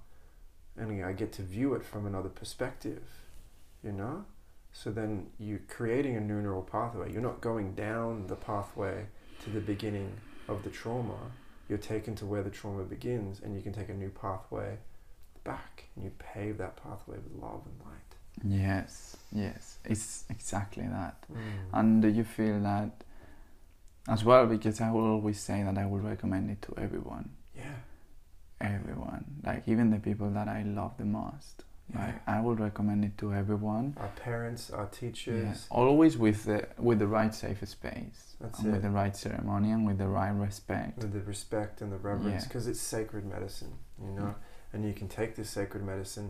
and 0.78 1.04
I 1.04 1.12
get 1.12 1.32
to 1.34 1.42
view 1.42 1.74
it 1.74 1.84
from 1.84 2.06
another 2.06 2.28
perspective. 2.28 3.02
You 3.82 3.92
know. 3.92 4.24
So 4.72 4.90
then 4.90 5.28
you're 5.38 5.60
creating 5.68 6.16
a 6.16 6.20
new 6.20 6.40
neural 6.42 6.62
pathway. 6.62 7.10
You're 7.12 7.22
not 7.22 7.40
going 7.40 7.74
down 7.74 8.26
the 8.26 8.34
pathway 8.36 9.06
to 9.44 9.50
the 9.50 9.60
beginning 9.60 10.12
of 10.48 10.62
the 10.64 10.70
trauma. 10.70 11.18
You're 11.68 11.78
taken 11.78 12.14
to 12.16 12.26
where 12.26 12.42
the 12.42 12.50
trauma 12.50 12.84
begins, 12.84 13.40
and 13.42 13.54
you 13.56 13.62
can 13.62 13.72
take 13.72 13.88
a 13.88 13.94
new 13.94 14.10
pathway 14.10 14.76
back, 15.44 15.84
and 15.94 16.04
you 16.04 16.12
pave 16.18 16.58
that 16.58 16.76
pathway 16.76 17.16
with 17.16 17.32
love 17.42 17.62
and 17.64 17.78
light. 17.88 18.12
yes 18.44 19.16
yes 19.32 19.78
it's 19.84 20.24
exactly 20.28 20.82
that 20.98 21.16
Mm. 21.32 21.38
and 21.72 22.02
do 22.02 22.08
you 22.08 22.22
feel 22.24 22.60
that 22.60 22.90
as 24.08 24.22
well 24.24 24.46
because 24.46 24.80
i 24.80 24.90
will 24.94 25.06
always 25.14 25.40
say 25.40 25.62
that 25.62 25.76
i 25.78 25.86
will 25.86 26.04
recommend 26.12 26.50
it 26.50 26.60
to 26.66 26.70
everyone 26.76 26.84
everyone 26.86 27.30
like 29.46 29.62
even 29.66 29.90
the 29.90 29.98
people 29.98 30.28
that 30.30 30.48
i 30.48 30.62
love 30.62 30.92
the 30.98 31.04
most 31.04 31.62
like 31.94 32.16
i 32.26 32.40
would 32.40 32.58
recommend 32.58 33.04
it 33.04 33.16
to 33.16 33.32
everyone 33.32 33.94
our 34.00 34.08
parents, 34.28 34.70
our 34.70 34.86
teachers. 34.86 35.44
Yeah, 35.70 35.76
always 35.78 36.18
with 36.18 36.44
the 36.44 36.66
with 36.78 36.98
the 36.98 37.06
right 37.06 37.32
safe 37.32 37.60
space 37.68 38.20
That's 38.40 38.58
and 38.58 38.72
with 38.72 38.82
the 38.82 38.90
right 38.90 39.16
ceremony 39.16 39.70
and 39.70 39.86
with 39.86 39.98
the 39.98 40.08
right 40.08 40.34
respect 40.48 40.98
With 40.98 41.12
the 41.12 41.20
respect 41.34 41.80
and 41.82 41.90
the 41.92 41.96
reverence, 42.10 42.42
Yeah. 42.42 42.48
because 42.48 42.66
it's 42.66 42.80
sacred 42.96 43.24
medicine, 43.24 43.74
you 44.06 44.12
know. 44.18 44.30
Mm. 44.34 44.72
And 44.72 44.84
you 44.88 44.92
can 45.00 45.08
take 45.08 45.36
this 45.36 45.48
sacred 45.58 45.82
medicine 45.92 46.28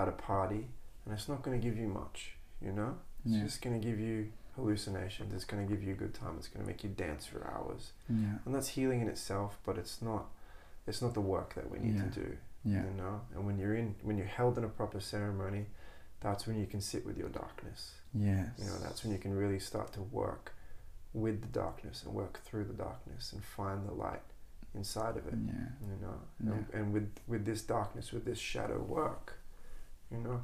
at 0.00 0.06
a 0.08 0.12
party, 0.12 0.62
and 1.04 1.10
it's 1.14 1.28
not 1.32 1.42
going 1.42 1.58
to 1.58 1.64
give 1.66 1.76
you 1.82 1.88
much, 2.02 2.18
you 2.66 2.72
know. 2.78 2.92
It's 3.24 3.34
yeah 3.34 3.44
just 3.48 3.60
going 3.62 3.80
to 3.80 3.84
give 3.88 3.98
you 4.08 4.16
hallucinations. 4.56 5.32
It's 5.34 5.44
going 5.50 5.62
to 5.66 5.68
give 5.72 5.82
you 5.82 5.92
a 5.94 5.96
good 5.96 6.14
time. 6.22 6.34
It's 6.38 6.48
going 6.52 6.62
to 6.64 6.68
make 6.70 6.84
you 6.84 6.90
dance 6.90 7.24
for 7.24 7.40
hours, 7.54 7.82
yeah 8.10 8.36
and 8.44 8.50
that's 8.54 8.68
healing 8.76 9.00
in 9.04 9.08
itself. 9.08 9.50
But 9.66 9.74
it's 9.78 10.02
not. 10.02 10.24
It's 10.86 11.00
not 11.04 11.12
the 11.14 11.26
work 11.36 11.54
that 11.54 11.66
we 11.72 11.78
need 11.78 11.96
Yeah. 11.96 12.04
to 12.08 12.20
do. 12.24 12.28
Yeah. 12.68 12.84
You 12.84 12.94
know? 12.96 13.20
And 13.34 13.46
when 13.46 13.58
you're 13.58 13.74
in 13.74 13.94
when 14.02 14.16
you're 14.16 14.26
held 14.26 14.58
in 14.58 14.64
a 14.64 14.68
proper 14.68 15.00
ceremony 15.00 15.66
that's 16.20 16.46
when 16.46 16.58
you 16.58 16.66
can 16.66 16.80
sit 16.80 17.06
with 17.06 17.16
your 17.16 17.28
darkness. 17.28 17.92
Yes 18.14 18.48
you 18.58 18.66
know 18.66 18.78
that's 18.82 19.04
when 19.04 19.12
you 19.12 19.18
can 19.18 19.34
really 19.34 19.58
start 19.58 19.92
to 19.94 20.02
work 20.02 20.54
with 21.12 21.40
the 21.40 21.48
darkness 21.48 22.02
and 22.04 22.14
work 22.14 22.40
through 22.44 22.64
the 22.64 22.74
darkness 22.74 23.32
and 23.32 23.42
find 23.42 23.88
the 23.88 23.94
light 23.94 24.22
inside 24.74 25.16
of 25.16 25.26
it. 25.26 25.34
Yeah. 25.46 25.52
You 25.90 26.06
know? 26.06 26.20
Yeah. 26.44 26.52
and, 26.52 26.66
and 26.72 26.92
with 26.92 27.10
with 27.26 27.44
this 27.44 27.62
darkness 27.62 28.12
with 28.12 28.24
this 28.24 28.38
shadow 28.38 28.78
work 28.78 29.38
you 30.10 30.18
know 30.18 30.40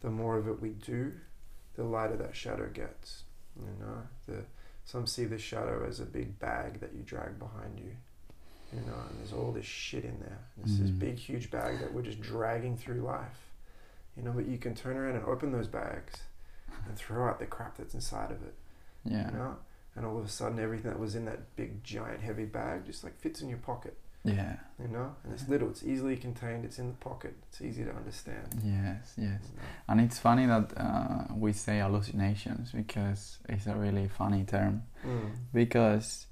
the 0.00 0.10
more 0.10 0.38
of 0.38 0.48
it 0.48 0.60
we 0.60 0.70
do 0.70 1.12
the 1.76 1.84
lighter 1.84 2.16
that 2.16 2.36
shadow 2.36 2.68
gets. 2.68 3.24
You 3.58 3.72
know? 3.80 4.02
The 4.26 4.44
some 4.84 5.06
see 5.06 5.24
the 5.24 5.38
shadow 5.38 5.86
as 5.86 6.00
a 6.00 6.04
big 6.04 6.38
bag 6.38 6.80
that 6.80 6.92
you 6.94 7.02
drag 7.02 7.38
behind 7.38 7.78
you 7.78 7.92
you 8.72 8.80
know 8.80 8.94
and 9.08 9.18
there's 9.18 9.32
all 9.32 9.52
this 9.52 9.66
shit 9.66 10.04
in 10.04 10.18
there. 10.20 10.38
It's 10.62 10.78
this 10.78 10.90
Mm. 10.90 10.98
big 10.98 11.16
huge 11.16 11.50
bag 11.50 11.80
that 11.80 11.92
we're 11.92 12.02
just 12.02 12.20
dragging 12.20 12.76
through 12.76 13.00
life. 13.02 13.50
You 14.16 14.22
know 14.22 14.32
but 14.32 14.46
you 14.46 14.58
can 14.58 14.74
turn 14.74 14.96
around 14.96 15.16
and 15.16 15.24
open 15.24 15.52
those 15.52 15.68
bags 15.68 16.14
and 16.86 16.96
throw 16.96 17.28
out 17.28 17.38
the 17.38 17.46
crap 17.46 17.76
that's 17.76 17.94
inside 17.94 18.30
of 18.30 18.42
it 18.42 18.54
yeah. 19.04 19.30
you 19.30 19.36
know? 19.36 19.56
And 19.96 20.06
all 20.06 20.18
of 20.18 20.24
a 20.24 20.28
sudden 20.28 20.58
everything 20.58 20.90
that 20.90 21.00
was 21.00 21.14
in 21.14 21.24
that 21.26 21.56
big 21.56 21.82
giant 21.84 22.20
heavy 22.20 22.44
bag 22.44 22.86
just 22.86 23.02
like 23.04 23.18
fits 23.20 23.40
in 23.42 23.48
your 23.48 23.58
pocket 23.58 23.96
yeah. 24.24 24.56
you 24.80 24.88
know? 24.88 25.14
And 25.24 25.32
it's 25.32 25.48
little 25.48 25.68
it's 25.70 25.82
easily 25.82 26.16
contained 26.16 26.64
it's 26.64 26.78
in 26.78 26.88
the 26.88 26.94
pocket 26.94 27.34
it's 27.48 27.60
easy 27.62 27.84
to 27.84 27.90
understand 27.90 28.46
yes 28.62 29.14
yes. 29.16 29.16
you 29.16 29.26
know? 29.26 29.62
and 29.88 30.00
it's 30.00 30.18
funny 30.18 30.46
that 30.46 30.72
uh, 30.76 31.24
we 31.34 31.52
say 31.52 31.80
hallucinations 31.80 32.72
because 32.72 33.38
it's 33.48 33.66
a 33.66 33.74
really 33.74 34.08
funny 34.08 34.44
term. 34.44 34.82
Mm. 35.04 35.30
because 35.52 36.26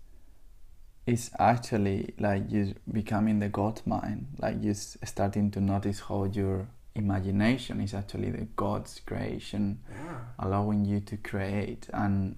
it's 1.13 1.31
actually 1.39 2.15
like 2.19 2.45
you 2.51 2.75
becoming 2.93 3.39
the 3.41 3.49
god 3.49 3.81
mind 3.87 4.27
like 4.39 4.57
you 4.63 4.75
starting 4.75 5.51
to 5.51 5.61
notice 5.61 6.01
how 6.09 6.25
your 6.25 6.67
imagination 6.95 7.81
is 7.81 7.95
actually 7.95 8.31
the 8.31 8.47
god's 8.57 9.01
creation 9.07 9.79
yeah. 9.91 10.19
allowing 10.39 10.85
you 10.85 11.01
to 11.01 11.17
create. 11.17 11.89
And 11.93 12.37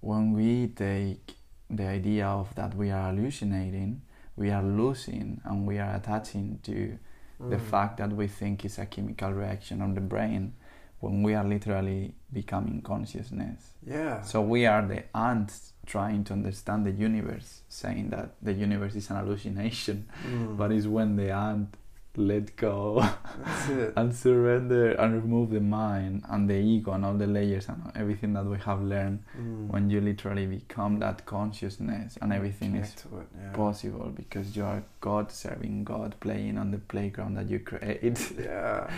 when 0.00 0.32
we 0.32 0.68
take 0.68 1.34
the 1.70 1.86
idea 1.86 2.26
of 2.26 2.54
that 2.56 2.74
we 2.74 2.90
are 2.90 3.10
hallucinating 3.10 4.02
we 4.36 4.50
are 4.50 4.62
losing 4.62 5.40
and 5.44 5.66
we 5.66 5.78
are 5.78 5.94
attaching 5.96 6.58
to 6.62 6.98
the 7.38 7.56
Mm. 7.56 7.60
fact 7.70 7.96
that 7.98 8.10
we 8.12 8.26
think 8.28 8.64
is 8.64 8.78
a 8.78 8.86
chemical 8.86 9.30
reaction 9.32 9.82
on 9.82 9.94
the 9.94 10.00
brain 10.00 10.52
when 11.00 11.22
we 11.22 11.34
are 11.34 11.44
literally 11.44 12.14
becoming 12.32 12.80
consciousness. 12.82 13.74
Yeah. 13.86 14.22
So 14.22 14.40
we 14.40 14.64
are 14.66 14.80
the 14.86 15.04
ants 15.14 15.74
trying 15.86 16.24
to 16.24 16.32
understand 16.32 16.84
the 16.84 16.90
universe 16.90 17.62
saying 17.68 18.10
that 18.10 18.30
the 18.42 18.52
universe 18.52 18.94
is 18.96 19.08
an 19.10 19.16
hallucination 19.16 20.06
Mm. 20.28 20.56
but 20.56 20.72
it's 20.72 20.86
when 20.86 21.16
the 21.16 21.30
ant 21.30 21.76
let 22.16 22.56
go 22.56 23.04
and 23.96 24.14
surrender 24.14 24.92
and 24.92 25.14
remove 25.22 25.50
the 25.50 25.60
mind 25.60 26.24
and 26.30 26.48
the 26.48 26.54
ego 26.54 26.92
and 26.92 27.04
all 27.04 27.14
the 27.14 27.26
layers 27.26 27.68
and 27.68 27.80
everything 27.94 28.32
that 28.34 28.44
we 28.44 28.56
have 28.58 28.82
learned 28.82 29.20
Mm. 29.38 29.68
when 29.68 29.90
you 29.90 30.00
literally 30.00 30.46
become 30.46 30.98
that 31.00 31.26
consciousness 31.26 32.16
and 32.22 32.32
everything 32.32 32.74
is 32.76 32.94
Connect 32.94 33.02
to 33.10 33.18
it, 33.18 33.26
yeah. 33.40 33.52
possible 33.52 34.10
because 34.14 34.56
you 34.56 34.64
are 34.64 34.82
God 35.00 35.30
serving 35.30 35.84
God 35.84 36.14
playing 36.20 36.56
on 36.58 36.70
the 36.70 36.78
playground 36.78 37.34
that 37.36 37.48
you 37.50 37.58
create. 37.60 38.32
yeah 38.38 38.88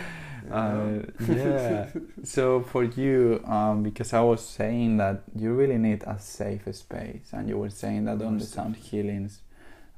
Uh, 0.51 1.01
yeah. 1.27 1.89
so 2.23 2.61
for 2.61 2.83
you, 2.83 3.41
um, 3.45 3.83
because 3.83 4.13
I 4.13 4.21
was 4.21 4.41
saying 4.43 4.97
that 4.97 5.23
you 5.35 5.53
really 5.53 5.77
need 5.77 6.03
a 6.07 6.17
safe 6.17 6.63
space, 6.73 7.27
and 7.33 7.49
you 7.49 7.57
were 7.57 7.69
saying 7.69 8.05
that 8.05 8.21
on 8.21 8.37
the 8.37 8.45
sound 8.45 8.75
healings, 8.77 9.41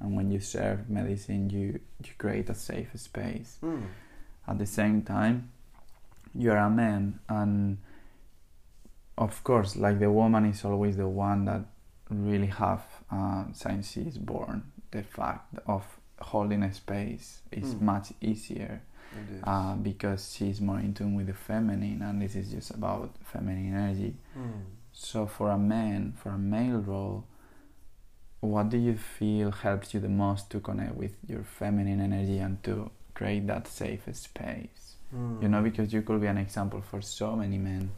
and 0.02 0.16
when 0.16 0.32
you 0.32 0.40
serve 0.40 0.90
medicine, 0.90 1.50
you 1.50 1.80
you 2.06 2.12
create 2.18 2.50
a 2.50 2.56
safe 2.56 2.90
space. 3.00 3.58
Mm. 3.64 3.84
At 4.48 4.58
the 4.58 4.66
same 4.66 5.02
time, 5.04 5.52
you 6.34 6.52
are 6.52 6.58
a 6.58 6.70
man, 6.70 7.20
and 7.30 7.78
of 9.18 9.44
course, 9.44 9.76
like 9.76 10.00
the 10.00 10.10
woman 10.12 10.46
is 10.46 10.66
always 10.66 10.98
the 10.98 11.08
one 11.08 11.46
that 11.46 11.62
really 12.10 12.48
have 12.48 12.82
uh, 13.12 13.46
since 13.54 13.92
she 13.92 14.02
is 14.02 14.18
born. 14.18 14.64
The 14.92 15.04
fact 15.04 15.56
of 15.68 15.84
holding 16.20 16.64
a 16.64 16.74
space 16.74 17.42
is 17.52 17.76
Mm. 17.76 17.82
much 17.82 18.14
easier 18.22 18.82
is. 19.32 19.42
uh, 19.44 19.76
because 19.76 20.34
she's 20.34 20.60
more 20.62 20.80
in 20.80 20.94
tune 20.94 21.16
with 21.16 21.28
the 21.28 21.34
feminine, 21.34 22.02
and 22.02 22.22
this 22.22 22.36
is 22.36 22.52
just 22.52 22.72
about 22.72 23.16
feminine 23.24 23.74
energy. 23.74 24.16
Mm. 24.38 24.64
So, 24.94 25.26
for 25.26 25.50
a 25.52 25.58
man, 25.58 26.14
for 26.18 26.30
a 26.30 26.38
male 26.38 26.80
role, 26.80 27.26
what 28.42 28.70
do 28.70 28.78
you 28.78 28.96
feel 28.98 29.52
helps 29.52 29.94
you 29.94 30.00
the 30.00 30.10
most 30.10 30.50
to 30.52 30.60
connect 30.60 30.96
with 30.96 31.16
your 31.28 31.44
feminine 31.44 32.02
energy 32.02 32.40
and 32.40 32.62
to 32.64 32.90
create 33.14 33.48
that 33.48 33.68
safe 33.68 34.04
space? 34.14 34.96
You 35.14 35.48
know, 35.50 35.60
Mm. 35.62 35.64
because 35.64 35.92
you 35.94 36.02
could 36.02 36.22
be 36.22 36.28
an 36.28 36.38
example 36.38 36.82
for 36.82 37.02
so 37.02 37.36
many 37.36 37.58
men 37.58 37.92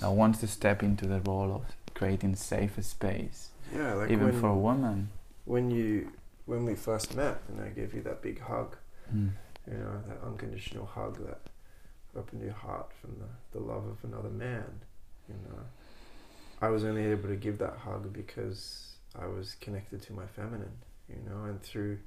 that 0.00 0.10
wants 0.12 0.38
to 0.40 0.46
step 0.46 0.82
into 0.82 1.06
the 1.06 1.20
role 1.20 1.52
of 1.52 1.62
creating 1.94 2.36
safe 2.36 2.82
space, 2.84 3.50
yeah, 3.74 3.94
like 3.94 4.10
even 4.10 4.26
when, 4.30 4.40
for 4.40 4.48
a 4.48 4.56
woman. 4.56 5.08
when 5.44 5.70
you 5.70 6.12
when 6.46 6.64
we 6.64 6.74
first 6.74 7.14
met 7.16 7.38
and 7.48 7.60
I 7.60 7.68
gave 7.68 7.92
you 7.94 8.02
that 8.02 8.22
big 8.22 8.40
hug, 8.40 8.76
Mm. 9.14 9.30
you 9.70 9.76
know, 9.78 10.00
that 10.08 10.18
unconditional 10.24 10.86
hug 10.86 11.18
that 11.26 11.40
opened 12.16 12.42
your 12.42 12.52
heart 12.54 12.92
from 13.00 13.16
the, 13.18 13.58
the 13.58 13.64
love 13.64 13.84
of 13.86 13.98
another 14.04 14.30
man, 14.30 14.80
you 15.28 15.34
know. 15.48 15.62
I 16.62 16.68
was 16.68 16.84
only 16.84 17.04
able 17.06 17.28
to 17.28 17.36
give 17.36 17.58
that 17.58 17.76
hug 17.78 18.12
because 18.12 18.89
I 19.18 19.26
was 19.26 19.56
connected 19.60 20.02
to 20.02 20.12
my 20.12 20.26
feminine, 20.26 20.78
you 21.08 21.20
know, 21.28 21.44
and 21.44 21.62
through 21.62 21.98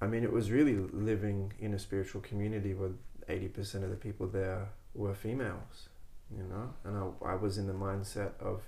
I 0.00 0.06
mean 0.06 0.24
it 0.24 0.32
was 0.32 0.50
really 0.50 0.76
living 0.76 1.52
in 1.58 1.74
a 1.74 1.78
spiritual 1.78 2.20
community 2.20 2.74
where 2.74 2.90
eighty 3.28 3.48
percent 3.48 3.84
of 3.84 3.90
the 3.90 3.96
people 3.96 4.26
there 4.26 4.68
were 4.94 5.14
females, 5.14 5.88
you 6.34 6.42
know, 6.44 6.70
and 6.84 6.96
I, 6.96 7.32
I 7.32 7.34
was 7.34 7.58
in 7.58 7.66
the 7.66 7.72
mindset 7.72 8.32
of 8.40 8.62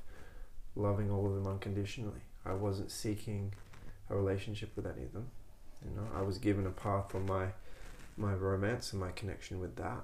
loving 0.76 1.10
all 1.10 1.26
of 1.26 1.34
them 1.34 1.46
unconditionally. 1.46 2.22
I 2.44 2.52
wasn't 2.52 2.90
seeking 2.90 3.52
a 4.08 4.16
relationship 4.16 4.70
with 4.76 4.86
any 4.86 5.04
of 5.04 5.12
them. 5.12 5.28
You 5.84 5.94
know, 5.96 6.08
I 6.14 6.22
was 6.22 6.38
given 6.38 6.66
a 6.66 6.70
path 6.70 7.14
on 7.14 7.26
my 7.26 7.48
my 8.16 8.34
romance 8.34 8.92
and 8.92 9.00
my 9.00 9.10
connection 9.12 9.60
with 9.60 9.76
that. 9.76 10.02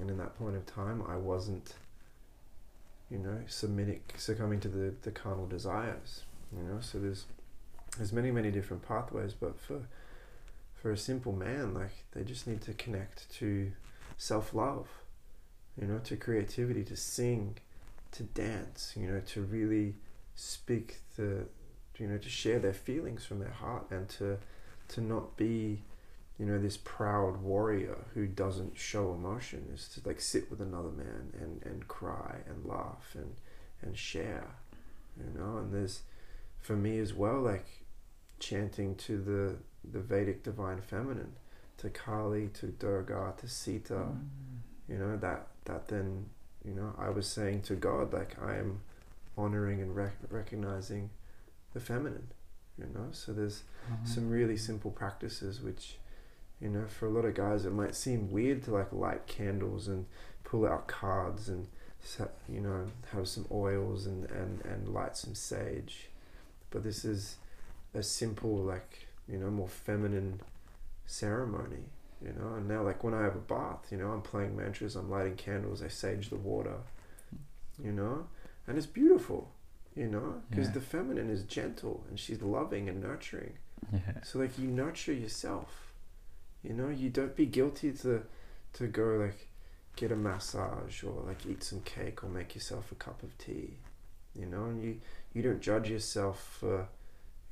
And 0.00 0.10
in 0.10 0.18
that 0.18 0.38
point 0.38 0.54
of 0.54 0.64
time, 0.64 1.02
I 1.08 1.16
wasn't, 1.16 1.74
you 3.10 3.18
know, 3.18 3.40
submitting, 3.48 4.00
succumbing 4.16 4.60
to 4.60 4.68
the, 4.68 4.94
the 5.02 5.10
carnal 5.10 5.46
desires. 5.46 6.22
You 6.56 6.62
know, 6.62 6.80
so 6.80 6.98
there's 6.98 7.26
there's 7.96 8.12
many 8.12 8.30
many 8.30 8.50
different 8.50 8.86
pathways, 8.86 9.32
but 9.34 9.58
for 9.58 9.82
for 10.74 10.92
a 10.92 10.96
simple 10.96 11.32
man, 11.32 11.74
like 11.74 12.04
they 12.12 12.24
just 12.24 12.46
need 12.46 12.62
to 12.62 12.72
connect 12.74 13.30
to 13.38 13.72
self 14.16 14.54
love, 14.54 14.88
you 15.80 15.86
know, 15.86 15.98
to 15.98 16.16
creativity, 16.16 16.84
to 16.84 16.96
sing, 16.96 17.58
to 18.12 18.22
dance, 18.22 18.94
you 18.96 19.08
know, 19.08 19.20
to 19.26 19.42
really 19.42 19.96
speak 20.36 20.98
the, 21.16 21.46
you 21.98 22.06
know, 22.06 22.18
to 22.18 22.28
share 22.28 22.58
their 22.60 22.72
feelings 22.72 23.24
from 23.24 23.40
their 23.40 23.50
heart 23.50 23.86
and 23.90 24.08
to 24.08 24.38
to 24.88 25.00
not 25.00 25.36
be 25.36 25.82
you 26.38 26.46
know, 26.46 26.58
this 26.58 26.76
proud 26.76 27.42
warrior 27.42 27.98
who 28.14 28.26
doesn't 28.26 28.78
show 28.78 29.12
emotion 29.12 29.68
is 29.74 29.88
to 29.88 30.08
like 30.08 30.20
sit 30.20 30.48
with 30.50 30.60
another 30.60 30.90
man 30.90 31.32
and, 31.40 31.60
and 31.64 31.88
cry 31.88 32.36
and 32.48 32.64
laugh 32.64 33.14
and, 33.14 33.34
and 33.82 33.98
share, 33.98 34.46
you 35.16 35.38
know, 35.38 35.58
and 35.58 35.74
there's, 35.74 36.02
for 36.68 36.76
me 36.76 36.98
as 36.98 37.14
well, 37.14 37.40
like 37.40 37.64
chanting 38.40 38.94
to 38.96 39.16
the, 39.16 39.56
the 39.90 40.00
Vedic 40.00 40.42
divine 40.42 40.82
feminine, 40.82 41.32
to 41.78 41.88
Kali, 41.88 42.48
to 42.60 42.66
Durga, 42.66 43.32
to 43.38 43.48
Sita, 43.48 43.94
mm. 43.94 44.18
you 44.86 44.98
know, 44.98 45.16
that, 45.16 45.46
that 45.64 45.88
then, 45.88 46.26
you 46.62 46.74
know, 46.74 46.92
I 46.98 47.08
was 47.08 47.26
saying 47.26 47.62
to 47.62 47.74
God, 47.74 48.12
like, 48.12 48.36
I 48.38 48.56
am 48.56 48.82
honoring 49.38 49.80
and 49.80 49.96
rec- 49.96 50.18
recognizing 50.28 51.08
the 51.72 51.80
feminine, 51.80 52.28
you 52.76 52.84
know, 52.94 53.06
so 53.12 53.32
there's 53.32 53.62
mm-hmm. 53.90 54.04
some 54.04 54.28
really 54.28 54.58
simple 54.58 54.90
practices 54.90 55.62
which, 55.62 55.96
you 56.60 56.68
know, 56.68 56.84
for 56.86 57.06
a 57.06 57.10
lot 57.10 57.24
of 57.24 57.32
guys, 57.34 57.64
it 57.64 57.72
might 57.72 57.94
seem 57.94 58.30
weird 58.30 58.62
to 58.64 58.72
like 58.72 58.92
light 58.92 59.26
candles 59.26 59.88
and 59.88 60.04
pull 60.44 60.66
out 60.66 60.86
cards 60.86 61.48
and 61.48 61.68
you 62.48 62.60
know 62.60 62.86
have 63.12 63.26
some 63.26 63.44
oils 63.50 64.06
and 64.06 64.24
and 64.30 64.64
and 64.64 64.88
light 64.88 65.16
some 65.16 65.34
sage, 65.34 66.08
but 66.70 66.82
this 66.82 67.04
is 67.04 67.36
a 67.94 68.02
simple 68.02 68.56
like 68.56 69.06
you 69.28 69.38
know 69.38 69.50
more 69.50 69.68
feminine 69.68 70.40
ceremony. 71.06 71.84
You 72.20 72.32
know, 72.32 72.54
and 72.56 72.66
now 72.66 72.82
like 72.82 73.04
when 73.04 73.14
I 73.14 73.22
have 73.22 73.36
a 73.36 73.40
bath, 73.40 73.86
you 73.92 73.96
know, 73.96 74.10
I'm 74.10 74.22
playing 74.22 74.56
mantras, 74.56 74.96
I'm 74.96 75.08
lighting 75.08 75.36
candles, 75.36 75.82
I 75.84 75.88
sage 75.88 76.30
the 76.30 76.36
water. 76.36 76.74
You 77.82 77.92
know, 77.92 78.26
and 78.66 78.76
it's 78.76 78.86
beautiful. 78.86 79.52
You 79.94 80.08
know, 80.08 80.42
because 80.50 80.66
yeah. 80.66 80.74
the 80.74 80.80
feminine 80.80 81.30
is 81.30 81.42
gentle 81.44 82.04
and 82.08 82.18
she's 82.18 82.42
loving 82.42 82.88
and 82.88 83.00
nurturing. 83.00 83.54
Yeah. 83.92 84.22
So 84.22 84.38
like 84.40 84.58
you 84.58 84.66
nurture 84.68 85.12
yourself 85.12 85.88
you 86.62 86.72
know, 86.72 86.88
you 86.88 87.08
don't 87.08 87.36
be 87.36 87.46
guilty 87.46 87.92
to 87.92 88.22
to 88.74 88.86
go 88.86 89.16
like 89.16 89.48
get 89.96 90.12
a 90.12 90.16
massage 90.16 91.02
or 91.02 91.22
like 91.26 91.46
eat 91.46 91.62
some 91.62 91.80
cake 91.80 92.22
or 92.22 92.28
make 92.28 92.54
yourself 92.54 92.92
a 92.92 92.94
cup 92.94 93.22
of 93.22 93.36
tea. 93.38 93.74
You 94.34 94.46
know, 94.46 94.64
and 94.64 94.82
you 94.82 95.00
you 95.32 95.42
don't 95.42 95.60
judge 95.60 95.90
yourself 95.90 96.58
for, 96.60 96.88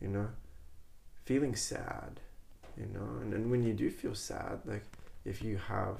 you 0.00 0.08
know, 0.08 0.28
feeling 1.24 1.54
sad. 1.54 2.20
You 2.76 2.86
know, 2.92 3.20
and, 3.22 3.32
and 3.32 3.50
when 3.50 3.62
you 3.62 3.72
do 3.72 3.90
feel 3.90 4.14
sad, 4.14 4.60
like 4.66 4.84
if 5.24 5.42
you 5.42 5.56
have 5.56 5.96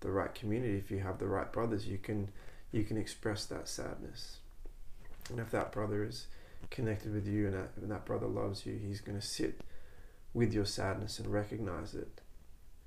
the 0.00 0.10
right 0.10 0.34
community, 0.34 0.76
if 0.76 0.90
you 0.90 0.98
have 0.98 1.18
the 1.18 1.28
right 1.28 1.50
brothers, 1.52 1.86
you 1.86 1.98
can 1.98 2.28
you 2.72 2.84
can 2.84 2.96
express 2.96 3.44
that 3.46 3.68
sadness. 3.68 4.38
And 5.30 5.38
if 5.38 5.50
that 5.52 5.72
brother 5.72 6.04
is 6.04 6.26
connected 6.70 7.14
with 7.14 7.26
you 7.26 7.46
and 7.46 7.54
that, 7.54 7.70
and 7.80 7.90
that 7.90 8.04
brother 8.04 8.26
loves 8.26 8.66
you, 8.66 8.76
he's 8.76 9.00
going 9.00 9.18
to 9.18 9.26
sit 9.26 9.60
with 10.34 10.52
your 10.52 10.64
sadness 10.64 11.18
and 11.18 11.28
recognize 11.32 11.94
it 11.94 12.20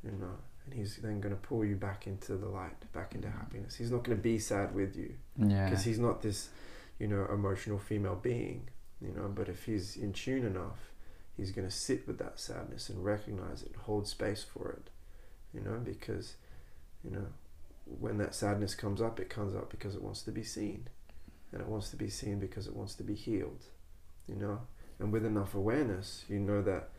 you 0.03 0.11
know, 0.11 0.37
and 0.65 0.73
he's 0.73 0.97
then 0.97 1.19
going 1.21 1.33
to 1.33 1.41
pull 1.41 1.63
you 1.63 1.75
back 1.75 2.07
into 2.07 2.35
the 2.35 2.47
light, 2.47 2.91
back 2.93 3.13
into 3.15 3.27
mm. 3.27 3.37
happiness. 3.37 3.75
He's 3.75 3.91
not 3.91 4.03
going 4.03 4.17
to 4.17 4.21
be 4.21 4.39
sad 4.39 4.73
with 4.73 4.95
you, 4.95 5.13
yeah, 5.37 5.69
because 5.69 5.83
he's 5.83 5.99
not 5.99 6.21
this, 6.21 6.49
you 7.01 7.07
know, 7.07 7.25
emotional 7.33 7.79
female 7.79 8.19
being, 8.21 8.69
you 9.01 9.11
know. 9.11 9.31
But 9.33 9.49
if 9.49 9.65
he's 9.65 9.95
in 9.95 10.13
tune 10.13 10.45
enough, 10.45 10.91
he's 11.35 11.51
going 11.51 11.67
to 11.67 11.73
sit 11.73 12.07
with 12.07 12.19
that 12.19 12.39
sadness 12.39 12.89
and 12.89 13.03
recognize 13.03 13.63
it, 13.63 13.71
and 13.73 13.81
hold 13.81 14.07
space 14.07 14.43
for 14.43 14.69
it, 14.71 14.89
you 15.53 15.61
know, 15.61 15.79
because, 15.83 16.35
you 17.03 17.09
know, 17.09 17.25
when 17.85 18.17
that 18.19 18.35
sadness 18.35 18.75
comes 18.75 19.01
up, 19.01 19.19
it 19.19 19.29
comes 19.29 19.55
up 19.55 19.71
because 19.71 19.95
it 19.95 20.03
wants 20.03 20.21
to 20.23 20.31
be 20.31 20.43
seen, 20.43 20.87
and 21.51 21.61
it 21.61 21.67
wants 21.67 21.89
to 21.89 21.95
be 21.95 22.09
seen 22.09 22.39
because 22.39 22.67
it 22.67 22.75
wants 22.75 22.93
to 22.95 23.03
be 23.03 23.15
healed, 23.15 23.65
you 24.27 24.35
know. 24.35 24.61
And 24.99 25.11
with 25.11 25.25
enough 25.25 25.55
awareness, 25.55 26.25
you 26.29 26.39
know 26.39 26.61
that, 26.61 26.89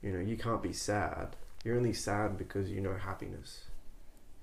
you 0.00 0.10
know, 0.10 0.20
you 0.20 0.38
can't 0.38 0.62
be 0.62 0.72
sad 0.72 1.36
you're 1.64 1.76
only 1.76 1.92
sad 1.92 2.36
because 2.36 2.70
you 2.70 2.80
know 2.80 2.94
happiness 2.94 3.64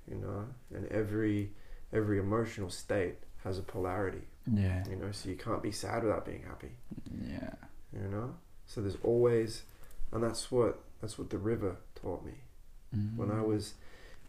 you 0.08 0.16
know 0.16 0.46
and 0.74 0.88
every 0.88 1.52
every 1.92 2.20
emotional 2.20 2.70
state 2.70 3.16
has 3.44 3.58
a 3.58 3.64
polarity 3.64 4.28
yeah 4.54 4.84
you 4.90 4.96
know 4.96 5.12
so 5.12 5.30
you 5.30 5.36
can't 5.36 5.62
be 5.62 5.72
sad 5.72 6.04
without 6.04 6.26
being 6.26 6.44
happy 6.44 6.72
yeah 7.28 7.54
you 7.94 8.08
know 8.08 8.34
so 8.66 8.82
there's 8.82 8.98
always 9.04 9.64
and 10.12 10.24
that's 10.24 10.52
what 10.52 10.80
that's 11.02 11.18
what 11.18 11.30
the 11.30 11.38
river 11.38 11.78
taught 12.02 12.24
me 12.26 12.34
mm-hmm. 12.96 13.18
when 13.18 13.30
i 13.30 13.36
mm-hmm. 13.36 13.50
was 13.50 13.74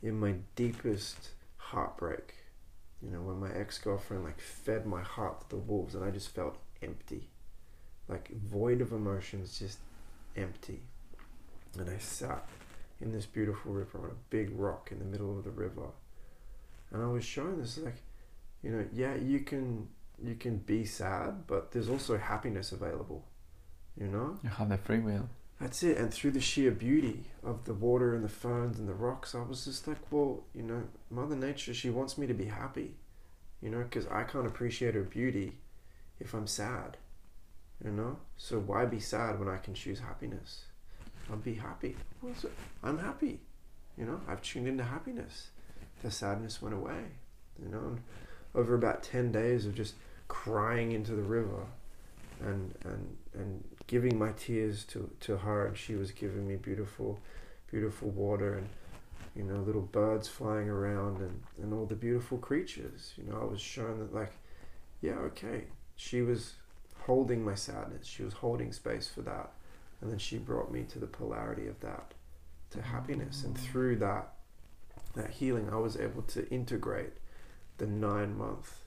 in 0.03 0.19
my 0.19 0.35
deepest 0.57 1.31
heartbreak 1.57 2.35
you 3.03 3.11
know 3.11 3.21
when 3.21 3.39
my 3.39 3.51
ex-girlfriend 3.53 4.25
like 4.25 4.41
fed 4.41 4.87
my 4.87 5.03
heart 5.03 5.41
to 5.41 5.49
the 5.51 5.57
wolves 5.57 5.95
and 5.95 6.05
i 6.05 6.11
just 6.11 6.35
felt 6.35 6.57
empty 6.83 7.29
like 8.09 8.31
void 8.51 8.81
of 8.81 8.93
emotions 8.93 9.59
just 9.59 9.79
empty 10.37 10.81
and 11.79 11.89
i 11.89 11.99
sat 11.99 12.45
in 13.01 13.13
this 13.13 13.27
beautiful 13.27 13.73
river 13.73 13.99
on 13.99 14.11
a 14.11 14.31
big 14.31 14.51
rock 14.59 14.91
in 14.93 14.99
the 14.99 15.05
middle 15.05 15.37
of 15.37 15.45
the 15.45 15.51
river. 15.51 15.89
And 16.93 17.03
I 17.03 17.07
was 17.07 17.25
shown 17.25 17.59
this 17.59 17.79
like, 17.79 18.03
you 18.63 18.71
know, 18.71 18.85
yeah, 18.93 19.15
you 19.15 19.41
can 19.41 19.89
you 20.23 20.35
can 20.35 20.59
be 20.59 20.85
sad, 20.85 21.47
but 21.47 21.73
there's 21.73 21.89
also 21.89 22.19
happiness 22.19 22.73
available. 22.73 23.25
You 23.99 24.07
know? 24.07 24.39
You 24.43 24.51
have 24.51 24.69
the 24.69 24.79
free 24.79 24.99
will. 24.99 25.29
That's 25.61 25.83
it. 25.83 25.99
And 25.99 26.13
through 26.13 26.31
the 26.33 26.41
sheer 26.41 26.71
beauty 26.71 27.25
of 27.45 27.65
the 27.65 27.75
water 27.75 28.15
and 28.15 28.25
the 28.25 28.29
ferns 28.29 28.79
and 28.79 28.89
the 28.89 28.95
rocks, 28.95 29.35
I 29.35 29.43
was 29.43 29.65
just 29.65 29.87
like, 29.87 29.99
well, 30.11 30.45
you 30.55 30.63
know, 30.63 30.85
Mother 31.11 31.37
Nature, 31.37 31.75
she 31.75 31.91
wants 31.91 32.17
me 32.17 32.27
to 32.27 32.35
be 32.35 32.47
happy. 32.47 32.95
You 33.61 33.69
know, 33.71 33.83
because 33.83 34.07
I 34.07 34.23
can't 34.23 34.47
appreciate 34.47 34.95
her 34.95 35.03
beauty 35.03 35.59
if 36.19 36.33
I'm 36.33 36.47
sad. 36.47 36.97
You 37.85 37.91
know? 37.91 38.17
So 38.37 38.59
why 38.59 38.87
be 38.87 39.01
sad 39.01 39.39
when 39.39 39.49
I 39.49 39.59
can 39.59 39.75
choose 39.75 40.01
happiness? 40.01 40.65
I'll 41.31 41.37
be 41.37 41.55
happy. 41.55 41.97
I'm 42.83 42.99
happy. 42.99 43.41
You 43.97 44.07
know, 44.07 44.21
I've 44.27 44.43
tuned 44.43 44.67
into 44.67 44.85
happiness. 44.85 45.49
The 46.03 46.11
sadness 46.11 46.63
went 46.63 46.75
away. 46.75 47.05
You 47.63 47.69
know, 47.69 47.79
and 47.79 48.01
over 48.55 48.75
about 48.75 49.03
ten 49.03 49.31
days 49.31 49.67
of 49.67 49.75
just 49.75 49.95
crying 50.31 50.93
into 50.93 51.13
the 51.13 51.23
river, 51.23 51.67
and 52.41 52.75
and 52.85 53.17
and 53.35 53.65
giving 53.87 54.19
my 54.19 54.33
tears 54.33 54.85
to 54.87 55.11
to 55.21 55.37
her, 55.39 55.67
and 55.67 55.77
she 55.77 55.95
was 55.95 56.11
giving 56.13 56.47
me 56.47 56.57
beautiful, 56.57 57.21
beautiful 57.71 58.09
water 58.11 58.55
and 58.55 58.69
you 59.37 59.45
know 59.45 59.61
little 59.61 59.83
birds 59.83 60.29
flying 60.29 60.69
around 60.69 61.19
and 61.19 61.43
and 61.63 61.75
all 61.75 61.87
the 61.87 61.95
beautiful 61.95 62.39
creatures. 62.39 63.13
You 63.17 63.25
know, 63.25 63.39
I 63.41 63.45
was 63.45 63.61
shown 63.61 63.99
that 63.99 64.15
like, 64.15 64.33
yeah, 65.03 65.19
okay, 65.31 65.65
she 65.97 66.23
was 66.23 66.55
holding 67.07 67.45
my 67.45 67.55
sadness. 67.55 68.07
She 68.07 68.23
was 68.23 68.35
holding 68.35 68.73
space 68.73 69.09
for 69.09 69.23
that 69.23 69.51
and 70.01 70.11
then 70.11 70.19
she 70.19 70.39
brought 70.39 70.73
me 70.73 70.85
to 70.85 70.99
the 70.99 71.07
polarity 71.07 71.67
of 71.67 71.81
that, 71.81 72.15
to 72.71 72.83
happiness. 72.83 73.45
And 73.45 73.57
through 73.57 73.97
that, 73.97 74.33
that 75.15 75.31
healing, 75.31 75.69
I 75.71 75.77
was 75.77 75.97
able 75.97 76.23
to 76.23 76.49
integrate 76.49 77.13
the 77.79 77.87
nine 77.87 78.37
month 78.37 78.80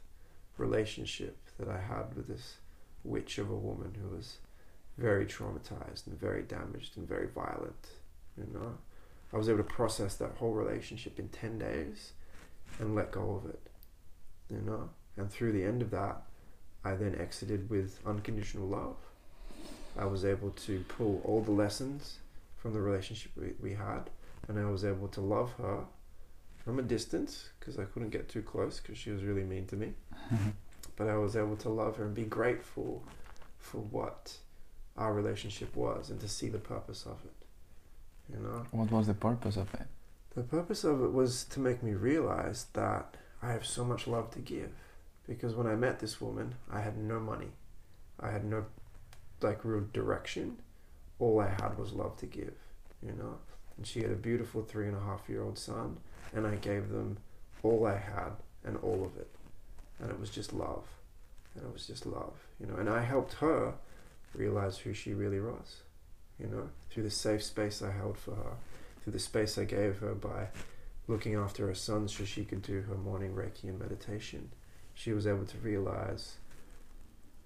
relationship 0.58 1.38
that 1.60 1.68
I 1.68 1.80
had 1.80 2.16
with 2.16 2.28
this 2.28 2.58
witch 3.04 3.38
of 3.38 3.50
a 3.50 3.56
woman 3.56 3.96
who 4.02 4.16
was 4.16 4.38
very 4.98 5.26
traumatized 5.26 6.08
and 6.08 6.20
very 6.20 6.44
damaged 6.44 6.98
and 6.98 7.08
very 7.08 7.28
violent. 7.28 7.88
You 8.38 8.48
know, 8.54 8.78
I 9.34 9.38
was 9.38 9.50
able 9.50 9.60
to 9.60 9.64
process 9.64 10.16
that 10.16 10.38
whole 10.38 10.54
relationship 10.54 11.20
in 11.20 11.30
10 11.30 11.60
days 11.60 12.14
and 12.80 12.96
let 12.96 13.12
go 13.12 13.42
of 13.44 13.50
it. 13.50 13.62
You 14.50 14.62
know, 14.62 14.90
and 15.18 15.32
through 15.32 15.54
the 15.54 15.64
end 15.64 15.82
of 15.82 15.92
that, 15.92 16.22
I 16.86 16.96
then 16.96 17.16
exited 17.20 17.70
with 17.70 18.00
unconditional 18.06 18.68
love 18.68 18.98
I 19.98 20.06
was 20.06 20.26
able 20.26 20.52
to 20.52 20.84
pull 20.88 21.22
all 21.24 21.42
the 21.42 21.52
lessons 21.52 22.18
from 22.58 22.74
the 22.74 22.82
relationship 22.82 23.32
we, 23.36 23.54
we 23.62 23.76
had, 23.76 24.10
and 24.48 24.60
I 24.60 24.66
was 24.66 24.84
able 24.84 25.08
to 25.10 25.22
love 25.22 25.54
her 25.54 25.86
from 26.64 26.80
a 26.80 26.82
distance 26.82 27.50
because 27.60 27.78
I 27.78 27.84
couldn't 27.86 28.10
get 28.10 28.30
too 28.30 28.42
close 28.42 28.80
because 28.80 28.98
she 28.98 29.12
was 29.12 29.24
really 29.24 29.44
mean 29.44 29.66
to 29.68 29.76
me. 29.76 29.94
Mm-hmm. 30.34 30.50
but 30.96 31.08
I 31.08 31.18
was 31.18 31.36
able 31.36 31.58
to 31.58 31.70
love 31.70 31.98
her 31.98 32.06
and 32.06 32.16
be 32.16 32.24
grateful 32.24 33.04
for 33.58 33.80
what 33.80 34.38
our 34.98 35.14
relationship 35.14 35.76
was 35.76 36.10
and 36.10 36.20
to 36.22 36.28
see 36.28 36.50
the 36.50 36.60
purpose 36.60 37.06
of 37.06 37.20
it. 37.26 38.34
You 38.34 38.44
know? 38.44 38.66
What 38.72 38.92
was 38.92 39.08
the 39.08 39.14
purpose 39.14 39.58
of 39.58 39.74
it? 39.74 39.88
The 40.36 40.44
purpose 40.44 40.84
of 40.84 41.04
it 41.04 41.12
was 41.12 41.44
to 41.46 41.60
make 41.60 41.84
me 41.84 41.92
realize 41.92 42.68
that 42.74 43.18
I 43.42 43.52
have 43.52 43.66
so 43.66 43.84
much 43.84 44.08
love 44.08 44.32
to 44.32 44.40
give. 44.40 44.72
Because 45.28 45.56
when 45.56 45.68
I 45.68 45.76
met 45.76 46.00
this 46.00 46.20
woman, 46.20 46.56
I 46.72 46.82
had 46.82 46.98
no 46.98 47.20
money. 47.20 47.52
I 48.20 48.32
had 48.32 48.46
no 48.46 48.66
like 49.44 49.66
real 49.66 49.86
direction, 49.92 50.58
all 51.20 51.40
I 51.40 51.50
had 51.50 51.78
was 51.78 51.92
love 51.94 52.18
to 52.18 52.26
give, 52.26 52.56
you 53.02 53.12
know. 53.12 53.38
and 53.78 53.86
she 53.86 54.02
had 54.02 54.12
a 54.12 54.16
beautiful 54.16 54.62
three 54.62 54.88
and 54.88 54.96
a 54.96 55.00
half 55.00 55.28
year 55.28 55.44
old 55.44 55.58
son, 55.58 55.98
and 56.34 56.48
I 56.48 56.56
gave 56.56 56.90
them 56.90 57.18
all 57.62 57.86
I 57.86 57.98
had 57.98 58.32
and 58.64 58.78
all 58.78 59.04
of 59.06 59.18
it, 59.20 59.30
and 60.00 60.10
it 60.10 60.20
was 60.20 60.30
just 60.30 60.54
love, 60.54 60.86
and 61.56 61.64
it 61.64 61.74
was 61.74 61.88
just 61.88 62.06
love, 62.06 62.34
you 62.60 62.66
know, 62.66 62.76
and 62.76 62.90
I 62.90 63.02
helped 63.02 63.34
her 63.36 63.74
realize 64.34 64.78
who 64.78 64.94
she 64.94 65.14
really 65.14 65.40
was, 65.40 65.82
you 66.40 66.48
know, 66.48 66.70
through 66.90 67.04
the 67.04 67.10
safe 67.10 67.44
space 67.44 67.82
I 67.82 67.92
held 67.92 68.18
for 68.18 68.36
her, 68.36 68.54
through 69.04 69.14
the 69.14 69.20
space 69.20 69.58
I 69.58 69.66
gave 69.66 70.00
her 70.00 70.14
by 70.16 70.48
looking 71.08 71.36
after 71.36 71.68
her 71.68 71.76
son 71.76 72.08
so 72.08 72.24
she 72.24 72.46
could 72.46 72.62
do 72.62 72.82
her 72.82 72.96
morning 72.96 73.34
Reiki 73.34 73.66
and 73.66 73.80
meditation. 73.80 74.50
She 74.94 75.12
was 75.12 75.28
able 75.28 75.46
to 75.46 75.58
realize 75.58 76.38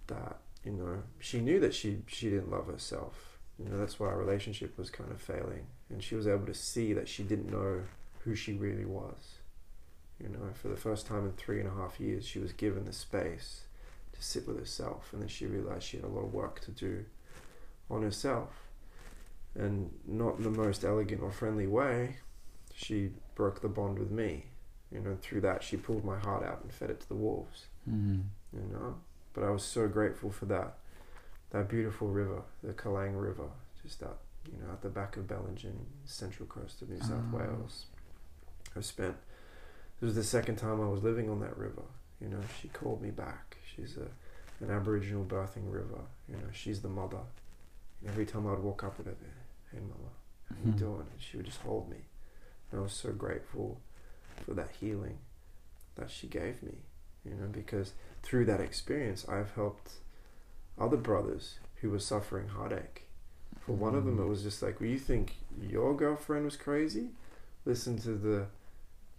that, 0.07 0.37
you 0.63 0.73
know, 0.73 1.03
she 1.19 1.39
knew 1.39 1.59
that 1.59 1.73
she, 1.73 1.99
she 2.07 2.29
didn't 2.29 2.51
love 2.51 2.67
herself. 2.67 3.39
You 3.57 3.69
know, 3.69 3.77
that's 3.79 3.99
why 3.99 4.07
our 4.07 4.17
relationship 4.17 4.77
was 4.77 4.89
kind 4.89 5.11
of 5.11 5.19
failing. 5.19 5.65
And 5.89 6.03
she 6.03 6.15
was 6.15 6.27
able 6.27 6.45
to 6.45 6.53
see 6.53 6.93
that 6.93 7.09
she 7.09 7.23
didn't 7.23 7.51
know 7.51 7.83
who 8.27 8.35
she 8.35 8.53
really 8.53 8.85
was. 8.85 9.35
You 10.21 10.29
know, 10.29 10.49
for 10.61 10.67
the 10.67 10.75
first 10.75 11.07
time 11.07 11.25
in 11.25 11.31
three 11.33 11.59
and 11.61 11.69
a 11.69 11.73
half 11.73 11.99
years, 11.99 12.25
she 12.27 12.39
was 12.39 12.51
given 12.51 12.83
the 12.85 12.91
space 12.93 13.61
to 14.13 14.21
sit 14.21 14.45
with 14.47 14.59
herself. 14.59 15.09
And 15.13 15.21
then 15.21 15.29
she 15.29 15.45
realized 15.45 15.83
she 15.83 15.97
had 15.97 16.05
a 16.05 16.09
lot 16.09 16.25
of 16.25 16.33
work 16.33 16.59
to 16.61 16.71
do 16.71 17.05
on 17.89 18.01
herself. 18.01 18.49
And 19.55 19.91
not 20.05 20.37
in 20.37 20.43
the 20.43 20.49
most 20.49 20.83
elegant 20.83 21.21
or 21.21 21.31
friendly 21.31 21.67
way, 21.67 22.17
she 22.75 23.11
broke 23.35 23.61
the 23.61 23.69
bond 23.69 23.97
with 23.97 24.11
me. 24.11 24.45
You 24.91 24.99
know, 25.01 25.17
through 25.21 25.41
that 25.41 25.63
she 25.63 25.77
pulled 25.77 26.03
my 26.05 26.17
heart 26.17 26.43
out 26.43 26.61
and 26.63 26.71
fed 26.71 26.89
it 26.89 26.99
to 27.01 27.07
the 27.07 27.15
wolves. 27.15 27.65
Mm. 27.89 28.23
You 28.53 28.69
know, 28.73 28.95
but 29.33 29.43
I 29.43 29.49
was 29.49 29.63
so 29.63 29.87
grateful 29.87 30.31
for 30.31 30.45
that, 30.45 30.77
that 31.51 31.69
beautiful 31.69 32.07
river, 32.07 32.41
the 32.63 32.73
Kalang 32.73 33.15
River, 33.19 33.49
just 33.83 33.99
that 33.99 34.15
you 34.51 34.57
know 34.59 34.71
at 34.71 34.81
the 34.81 34.89
back 34.89 35.17
of 35.17 35.27
Bellingen, 35.27 35.75
central 36.05 36.47
coast 36.47 36.81
of 36.81 36.89
New 36.89 36.99
South 37.01 37.23
Ah. 37.33 37.37
Wales. 37.37 37.85
I 38.77 38.81
spent. 38.81 39.15
This 39.99 40.07
was 40.07 40.15
the 40.15 40.23
second 40.23 40.57
time 40.57 40.79
I 40.81 40.87
was 40.87 41.03
living 41.03 41.29
on 41.29 41.39
that 41.41 41.57
river. 41.57 41.81
You 42.21 42.29
know, 42.29 42.39
she 42.61 42.67
called 42.67 43.01
me 43.01 43.09
back. 43.11 43.57
She's 43.75 43.97
a 43.97 44.07
an 44.63 44.71
Aboriginal 44.71 45.23
birthing 45.23 45.71
river. 45.71 46.01
You 46.27 46.35
know, 46.35 46.49
she's 46.51 46.81
the 46.81 46.89
mother. 46.89 47.19
And 48.01 48.09
every 48.09 48.25
time 48.25 48.47
I'd 48.47 48.59
walk 48.59 48.83
up 48.83 48.97
with 48.97 49.07
her, 49.07 49.15
hey 49.71 49.79
mama, 49.79 50.09
how 50.49 50.55
you 50.65 50.71
Mhm. 50.73 50.77
doing? 50.79 51.07
And 51.11 51.21
she 51.21 51.37
would 51.37 51.45
just 51.45 51.61
hold 51.61 51.89
me. 51.89 52.05
And 52.71 52.79
I 52.79 52.83
was 52.83 52.93
so 52.93 53.11
grateful 53.11 53.79
for 54.43 54.53
that 54.55 54.71
healing 54.71 55.19
that 55.95 56.09
she 56.09 56.27
gave 56.27 56.61
me, 56.63 56.77
you 57.23 57.35
know, 57.35 57.47
because 57.47 57.93
through 58.23 58.45
that 58.45 58.59
experience, 58.59 59.27
I've 59.29 59.51
helped 59.53 59.93
other 60.77 60.97
brothers 60.97 61.59
who 61.81 61.89
were 61.91 61.99
suffering 61.99 62.47
heartache. 62.49 63.03
For 63.59 63.73
one 63.73 63.95
of 63.95 64.05
them, 64.05 64.19
it 64.19 64.25
was 64.25 64.43
just 64.43 64.61
like, 64.63 64.79
well, 64.79 64.89
you 64.89 64.99
think 64.99 65.35
your 65.59 65.95
girlfriend 65.95 66.45
was 66.45 66.57
crazy? 66.57 67.11
Listen 67.65 67.97
to 67.99 68.13
the 68.15 68.47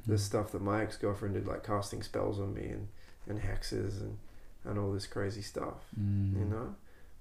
the 0.06 0.18
stuff 0.18 0.52
that 0.52 0.62
my 0.62 0.82
ex 0.82 0.96
girlfriend 0.96 1.34
did, 1.34 1.46
like 1.46 1.64
casting 1.64 2.02
spells 2.02 2.38
on 2.40 2.54
me 2.54 2.66
and, 2.68 2.88
and 3.28 3.40
hexes 3.42 4.00
and, 4.00 4.18
and 4.64 4.78
all 4.78 4.92
this 4.92 5.06
crazy 5.06 5.42
stuff 5.42 5.84
Mm. 5.98 6.38
you 6.38 6.44
know 6.44 6.74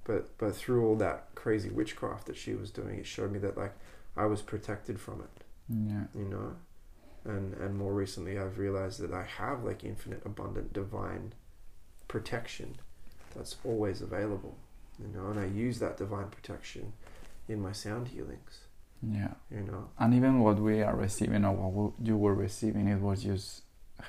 but 0.06 0.38
but 0.38 0.56
through 0.56 0.86
all 0.86 0.96
that 0.96 1.28
crazy 1.36 1.70
witchcraft 1.70 2.28
that 2.28 2.38
she 2.38 2.54
was 2.54 2.72
doing 2.72 2.98
it 3.00 3.06
showed 3.06 3.32
me 3.32 3.40
that 3.40 3.58
like 3.58 3.74
i 4.16 4.26
was 4.26 4.42
protected 4.42 5.00
from 5.00 5.22
it 5.22 5.44
Yeah. 5.70 6.04
you 6.16 6.26
know 6.30 6.56
and 7.26 7.54
and 7.56 7.78
more 7.78 7.94
recently 7.94 8.38
i've 8.40 8.58
realized 8.58 9.02
that 9.02 9.14
i 9.14 9.24
have 9.24 9.64
like 9.66 9.84
infinite 9.84 10.22
abundant 10.26 10.72
divine 10.74 11.34
protection 12.08 12.78
that's 13.36 13.58
always 13.66 14.02
available 14.02 14.56
you 15.00 15.08
know 15.08 15.28
and 15.30 15.40
i 15.40 15.46
use 15.46 15.80
that 15.80 15.98
divine 15.98 16.28
protection 16.30 16.94
in 17.50 17.62
my 17.62 17.72
sound 17.74 18.10
healings 18.10 18.62
Yeah. 19.02 19.34
you 19.52 19.62
know 19.62 19.90
And 20.00 20.14
even 20.14 20.40
what 20.40 20.60
we 20.60 20.82
are 20.82 20.96
receiving 20.96 21.46
or 21.46 21.54
what 21.54 21.94
you 22.04 22.18
were 22.18 22.34
receiving, 22.34 22.88
it 22.88 23.00
was 23.00 23.24
just 23.24 23.64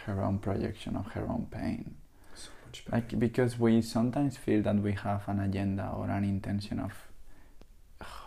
her 0.06 0.22
own 0.22 0.38
projection 0.38 0.96
of 0.96 1.06
her 1.12 1.26
own 1.28 1.46
pain. 1.50 1.94
so 2.34 2.50
much 2.66 2.84
better. 2.84 2.96
Like 2.96 3.18
because 3.18 3.58
we 3.58 3.82
sometimes 3.82 4.36
feel 4.36 4.62
that 4.62 4.76
we 4.76 4.92
have 4.92 5.28
an 5.28 5.40
agenda 5.40 5.90
or 5.96 6.08
an 6.10 6.24
intention 6.24 6.78
of 6.80 6.92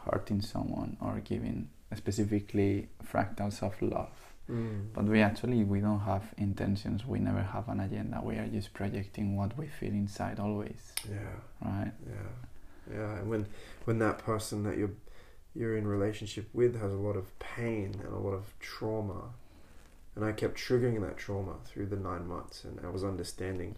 hurting 0.05 0.41
someone 0.41 0.97
or 1.01 1.19
giving 1.23 1.69
specifically 1.95 2.89
fractals 3.03 3.61
of 3.63 3.79
love. 3.81 4.09
Mm. 4.49 4.87
But 4.93 5.05
we 5.05 5.21
actually 5.21 5.63
we 5.63 5.79
don't 5.79 6.01
have 6.01 6.23
intentions. 6.37 7.05
We 7.05 7.19
never 7.19 7.41
have 7.41 7.69
an 7.69 7.79
agenda. 7.79 8.21
We 8.23 8.35
are 8.35 8.47
just 8.47 8.73
projecting 8.73 9.37
what 9.37 9.57
we 9.57 9.67
feel 9.67 9.91
inside 9.91 10.39
always, 10.39 10.93
yeah 11.09 11.17
right? 11.63 11.91
Yeah, 12.07 12.95
yeah. 12.97 13.15
And 13.17 13.29
when 13.29 13.45
when 13.85 13.99
that 13.99 14.17
person 14.19 14.63
that 14.63 14.77
you're 14.77 14.91
you're 15.55 15.77
in 15.77 15.87
relationship 15.87 16.47
with 16.53 16.79
has 16.79 16.93
a 16.93 16.97
lot 16.97 17.17
of 17.17 17.37
pain 17.39 17.95
and 18.03 18.13
a 18.13 18.17
lot 18.19 18.33
of 18.33 18.53
trauma, 18.59 19.33
and 20.15 20.25
I 20.25 20.31
kept 20.31 20.57
triggering 20.57 21.01
that 21.01 21.17
trauma 21.17 21.55
through 21.65 21.87
the 21.87 21.97
nine 21.97 22.27
months, 22.27 22.63
and 22.63 22.79
I 22.83 22.89
was 22.89 23.03
understanding 23.03 23.75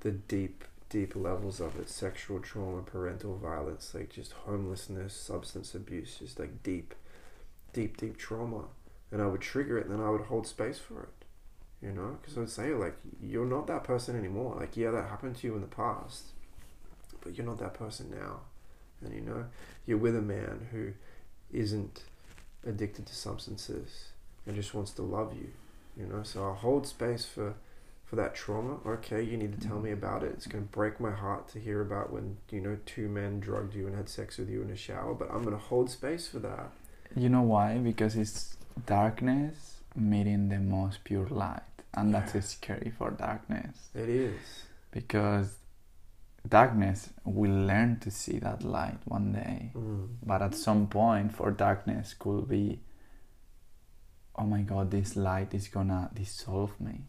the 0.00 0.10
deep, 0.10 0.64
deep 0.88 1.14
levels 1.14 1.60
of 1.60 1.78
it: 1.78 1.88
sexual 1.88 2.40
trauma, 2.40 2.82
parental 2.82 3.36
violence, 3.36 3.94
like 3.94 4.10
just 4.10 4.32
homelessness, 4.32 5.14
substance 5.14 5.74
abuse, 5.74 6.16
just 6.18 6.38
like 6.38 6.62
deep, 6.62 6.94
deep, 7.72 7.96
deep 7.96 8.16
trauma. 8.16 8.64
And 9.10 9.20
I 9.20 9.26
would 9.26 9.42
trigger 9.42 9.78
it, 9.78 9.86
and 9.86 9.94
then 9.94 10.04
I 10.04 10.10
would 10.10 10.22
hold 10.22 10.46
space 10.46 10.78
for 10.78 11.02
it. 11.02 11.08
You 11.82 11.90
know, 11.92 12.16
because 12.20 12.36
I 12.36 12.40
would 12.40 12.50
say 12.50 12.74
like, 12.74 12.96
you're 13.20 13.44
not 13.44 13.66
that 13.66 13.82
person 13.82 14.16
anymore. 14.16 14.56
Like, 14.58 14.76
yeah, 14.76 14.92
that 14.92 15.08
happened 15.08 15.36
to 15.38 15.46
you 15.48 15.56
in 15.56 15.62
the 15.62 15.66
past, 15.66 16.26
but 17.20 17.36
you're 17.36 17.46
not 17.46 17.58
that 17.58 17.74
person 17.74 18.08
now. 18.08 18.40
And 19.00 19.12
you 19.12 19.20
know, 19.20 19.46
you're 19.84 19.98
with 19.98 20.16
a 20.16 20.22
man 20.22 20.68
who 20.70 20.92
isn't 21.52 22.02
addicted 22.66 23.06
to 23.06 23.14
substances 23.14 24.08
and 24.46 24.54
just 24.56 24.74
wants 24.74 24.92
to 24.92 25.02
love 25.02 25.34
you. 25.34 25.50
You 25.96 26.06
know, 26.06 26.22
so 26.22 26.42
I'll 26.44 26.54
hold 26.54 26.86
space 26.86 27.24
for 27.24 27.54
for 28.04 28.16
that 28.16 28.34
trauma. 28.34 28.76
Okay, 28.86 29.22
you 29.22 29.36
need 29.36 29.58
to 29.58 29.66
tell 29.68 29.78
me 29.78 29.90
mm. 29.90 29.94
about 29.94 30.22
it. 30.22 30.32
It's 30.34 30.46
gonna 30.46 30.64
break 30.64 31.00
my 31.00 31.10
heart 31.10 31.48
to 31.48 31.58
hear 31.58 31.80
about 31.80 32.12
when 32.12 32.36
you 32.50 32.60
know 32.60 32.78
two 32.86 33.08
men 33.08 33.40
drugged 33.40 33.74
you 33.74 33.86
and 33.86 33.96
had 33.96 34.08
sex 34.08 34.38
with 34.38 34.48
you 34.50 34.62
in 34.62 34.70
a 34.70 34.76
shower. 34.76 35.14
But 35.14 35.30
I'm 35.30 35.42
gonna 35.42 35.56
hold 35.56 35.90
space 35.90 36.28
for 36.28 36.38
that. 36.40 36.70
You 37.16 37.28
know 37.28 37.42
why? 37.42 37.78
Because 37.78 38.16
it's 38.16 38.56
darkness 38.86 39.76
meeting 39.94 40.48
the 40.48 40.58
most 40.58 41.04
pure 41.04 41.26
light, 41.28 41.60
and 41.94 42.10
Yeah. 42.10 42.26
that's 42.26 42.48
scary 42.48 42.90
for 42.96 43.10
darkness. 43.10 43.90
It 43.94 44.08
is. 44.08 44.40
because 44.90 45.56
darkness 46.48 47.10
will 47.24 47.66
learn 47.66 47.98
to 48.00 48.10
see 48.10 48.38
that 48.38 48.62
light 48.62 48.98
one 49.04 49.32
day 49.32 49.70
Mm. 49.74 50.08
but 50.24 50.42
at 50.42 50.54
some 50.54 50.86
point 50.88 51.32
for 51.32 51.50
darkness 51.52 52.14
could 52.18 52.48
be 52.48 52.80
oh 54.36 54.44
my 54.44 54.62
god 54.62 54.90
this 54.90 55.16
light 55.16 55.54
is 55.54 55.68
gonna 55.68 56.10
dissolve 56.14 56.78
me 56.80 57.04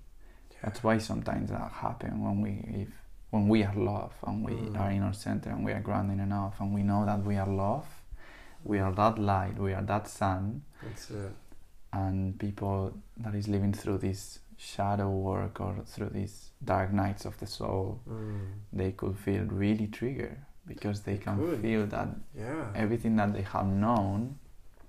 that's 0.62 0.84
why 0.84 0.98
sometimes 0.98 1.50
that 1.50 1.72
happens 1.72 2.14
when 2.24 2.42
we 2.42 2.52
if 2.82 2.90
when 3.32 3.48
we 3.48 3.64
are 3.64 3.76
love 3.76 4.14
and 4.28 4.46
we 4.46 4.54
Mm. 4.54 4.80
are 4.80 4.92
in 4.92 5.02
our 5.04 5.14
center 5.14 5.50
and 5.50 5.66
we 5.66 5.72
are 5.72 5.82
grounded 5.82 6.20
enough 6.20 6.60
and 6.60 6.74
we 6.74 6.84
know 6.84 7.06
that 7.06 7.24
we 7.24 7.36
are 7.38 7.48
love 7.50 7.88
we 8.64 8.80
are 8.80 8.94
that 8.94 9.18
light 9.18 9.58
we 9.58 9.74
are 9.74 9.82
that 9.84 10.08
sun 10.08 10.62
That's 10.84 11.10
it. 11.10 11.32
and 11.92 12.38
people 12.40 12.94
that 13.18 13.34
is 13.36 13.48
living 13.48 13.74
through 13.74 13.98
this 13.98 14.40
shadow 14.58 15.10
work 15.10 15.60
or 15.62 15.76
through 15.86 16.10
these 16.10 16.50
dark 16.64 16.92
nights 16.94 17.26
of 17.26 17.38
the 17.40 17.48
soul 17.48 18.00
Mm. 18.10 18.48
they 18.72 18.92
could 18.92 19.18
feel 19.18 19.44
really 19.46 19.88
triggered 19.88 20.38
because 20.68 21.02
they 21.02 21.18
can 21.18 21.38
could. 21.38 21.60
feel 21.62 21.86
that 21.88 22.10
Yeah. 22.36 22.66
everything 22.76 23.16
that 23.18 23.34
they 23.34 23.42
have 23.44 23.68
known 23.68 24.38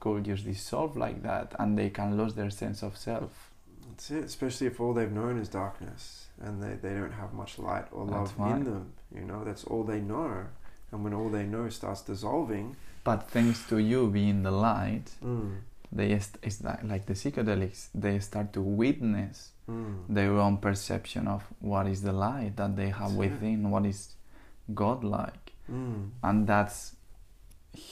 could 0.00 0.24
just 0.24 0.44
dissolve 0.44 0.96
like 0.96 1.22
that 1.22 1.54
and 1.58 1.76
they 1.78 1.90
can 1.90 2.16
lose 2.16 2.34
their 2.34 2.50
sense 2.50 2.82
of 2.82 2.96
self 2.96 3.50
That's 3.88 4.10
it, 4.10 4.24
especially 4.24 4.66
if 4.66 4.80
all 4.80 4.92
they've 4.94 5.12
known 5.12 5.38
is 5.38 5.48
darkness 5.48 6.28
and 6.40 6.62
they, 6.62 6.74
they 6.74 6.94
don't 6.94 7.12
have 7.12 7.32
much 7.32 7.58
light 7.58 7.86
or 7.92 8.04
love 8.04 8.34
right. 8.38 8.56
in 8.56 8.64
them. 8.64 8.92
You 9.14 9.24
know, 9.24 9.44
that's 9.44 9.64
all 9.64 9.84
they 9.84 10.00
know. 10.00 10.46
And 10.90 11.04
when 11.04 11.14
all 11.14 11.28
they 11.30 11.44
know 11.44 11.68
starts 11.70 12.02
dissolving, 12.02 12.76
but 13.04 13.30
thanks 13.30 13.66
to 13.68 13.78
you 13.78 14.08
being 14.10 14.42
the 14.42 14.50
light 14.50 15.08
mm, 15.22 15.58
they 15.92 16.10
est- 16.12 16.38
it's 16.42 16.62
like, 16.64 16.82
like 16.84 17.06
the 17.06 17.14
psychedelics 17.14 17.88
they 17.94 18.18
start 18.18 18.52
to 18.54 18.60
witness 18.62 19.52
mm, 19.68 20.04
their 20.08 20.32
own 20.32 20.58
perception 20.58 21.28
of 21.28 21.42
what 21.60 21.86
is 21.86 22.02
the 22.02 22.12
light 22.12 22.56
that 22.56 22.76
they 22.76 22.90
have 22.90 23.12
within 23.14 23.70
what 23.70 23.86
is 23.86 24.14
godlike. 24.74 25.52
Mm, 25.70 26.10
and 26.22 26.46
that's 26.46 26.96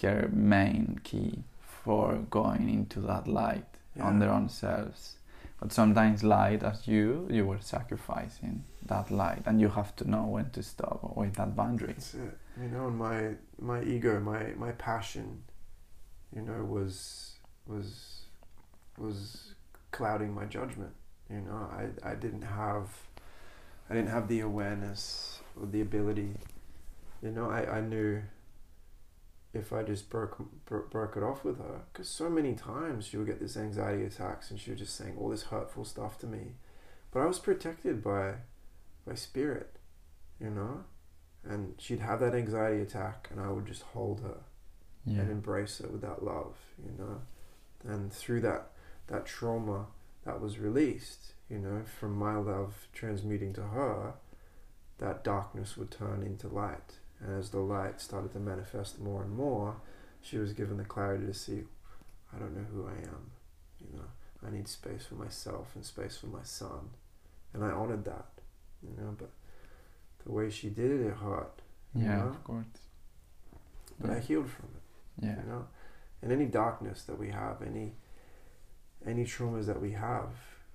her 0.02 0.28
main 0.32 1.00
key 1.02 1.44
for 1.60 2.14
going 2.30 2.68
into 2.68 3.00
that 3.00 3.26
light 3.26 3.64
on 4.00 4.18
their 4.18 4.30
own 4.30 4.48
selves. 4.48 5.16
But 5.60 5.72
sometimes 5.72 6.24
light 6.24 6.62
as 6.62 6.88
you 6.88 7.28
you 7.30 7.46
were 7.46 7.60
sacrificing 7.60 8.64
that 8.86 9.10
light 9.10 9.42
and 9.46 9.60
you 9.60 9.68
have 9.68 9.94
to 9.96 10.10
know 10.10 10.24
when 10.24 10.50
to 10.50 10.62
stop 10.62 11.16
with 11.16 11.34
that 11.34 11.54
boundary. 11.54 11.94
That's 11.94 12.14
it. 12.14 12.38
You 12.60 12.68
know, 12.68 12.88
and 12.88 12.98
my 12.98 13.34
my 13.58 13.82
ego, 13.82 14.20
my 14.20 14.52
my 14.56 14.72
passion, 14.72 15.44
you 16.34 16.42
know, 16.42 16.64
was 16.64 17.36
was 17.66 18.22
was 18.98 19.54
clouding 19.92 20.34
my 20.34 20.44
judgment. 20.46 20.92
You 21.32 21.40
know, 21.40 21.68
I 21.72 22.10
I 22.10 22.14
didn't 22.14 22.42
have 22.42 22.88
I 23.88 23.94
didn't 23.94 24.10
have 24.10 24.28
the 24.28 24.40
awareness 24.40 25.40
or 25.58 25.66
the 25.66 25.80
ability. 25.80 26.34
You 27.22 27.30
know, 27.30 27.48
I, 27.50 27.78
I 27.78 27.80
knew 27.80 28.22
if 29.54 29.72
I 29.72 29.82
just 29.82 30.08
broke 30.10 30.38
bro- 30.66 30.86
broke 30.90 31.16
it 31.16 31.22
off 31.22 31.44
with 31.44 31.58
her, 31.58 31.82
because 31.92 32.08
so 32.08 32.28
many 32.28 32.54
times 32.54 33.06
she 33.06 33.16
would 33.16 33.26
get 33.26 33.40
this 33.40 33.56
anxiety 33.56 34.04
attacks 34.04 34.50
and 34.50 34.58
she 34.58 34.70
was 34.70 34.80
just 34.80 34.96
saying 34.96 35.16
all 35.18 35.28
this 35.28 35.44
hurtful 35.44 35.84
stuff 35.84 36.18
to 36.20 36.26
me, 36.26 36.54
but 37.10 37.20
I 37.20 37.26
was 37.26 37.38
protected 37.38 38.02
by 38.02 38.34
by 39.06 39.14
spirit, 39.14 39.76
you 40.40 40.50
know, 40.50 40.84
and 41.44 41.74
she'd 41.78 42.00
have 42.00 42.20
that 42.20 42.34
anxiety 42.34 42.80
attack 42.82 43.28
and 43.30 43.40
I 43.40 43.48
would 43.50 43.66
just 43.66 43.82
hold 43.82 44.20
her 44.20 44.38
Yeah. 45.04 45.20
and 45.22 45.30
embrace 45.30 45.78
her 45.78 45.88
with 45.88 46.00
that 46.02 46.22
love, 46.24 46.56
you 46.84 46.92
know, 46.98 47.20
and 47.84 48.12
through 48.12 48.40
that 48.42 48.70
that 49.08 49.26
trauma 49.26 49.86
that 50.24 50.40
was 50.40 50.58
released, 50.58 51.34
you 51.48 51.58
know, 51.58 51.82
from 51.98 52.16
my 52.16 52.36
love 52.36 52.88
transmuting 52.92 53.52
to 53.54 53.62
her, 53.62 54.14
that 54.98 55.24
darkness 55.24 55.76
would 55.76 55.90
turn 55.90 56.22
into 56.22 56.48
light. 56.48 56.98
And 57.20 57.38
as 57.38 57.50
the 57.50 57.60
light 57.60 58.00
started 58.00 58.32
to 58.32 58.38
manifest 58.38 59.00
more 59.00 59.22
and 59.22 59.32
more, 59.34 59.76
she 60.20 60.38
was 60.38 60.52
given 60.52 60.76
the 60.76 60.84
clarity 60.84 61.26
to 61.26 61.34
see, 61.34 61.62
I 62.34 62.38
don't 62.38 62.54
know 62.56 62.66
who 62.72 62.86
I 62.86 62.92
am. 63.08 63.30
You 63.80 63.98
know, 63.98 64.04
I 64.46 64.50
need 64.50 64.68
space 64.68 65.06
for 65.06 65.14
myself 65.16 65.68
and 65.74 65.84
space 65.84 66.16
for 66.16 66.26
my 66.26 66.42
son. 66.42 66.90
And 67.52 67.64
I 67.64 67.70
honored 67.70 68.04
that, 68.04 68.26
you 68.82 68.90
know, 68.96 69.14
but 69.18 69.30
the 70.24 70.32
way 70.32 70.50
she 70.50 70.68
did 70.68 70.90
it, 70.90 71.06
it 71.06 71.14
hurt. 71.14 71.60
you 71.94 72.04
Yeah, 72.04 72.16
know? 72.18 72.28
of 72.28 72.44
course. 72.44 72.66
But 74.00 74.10
I 74.10 74.18
healed 74.20 74.50
from 74.50 74.68
it. 74.76 75.24
Yeah. 75.26 75.36
you 75.42 75.48
know 75.50 75.66
and 76.22 76.32
any 76.32 76.46
darkness 76.46 77.02
that 77.02 77.18
we 77.18 77.28
have 77.30 77.60
any 77.62 77.92
any 79.06 79.24
traumas 79.24 79.66
that 79.66 79.80
we 79.80 79.92
have 79.92 80.28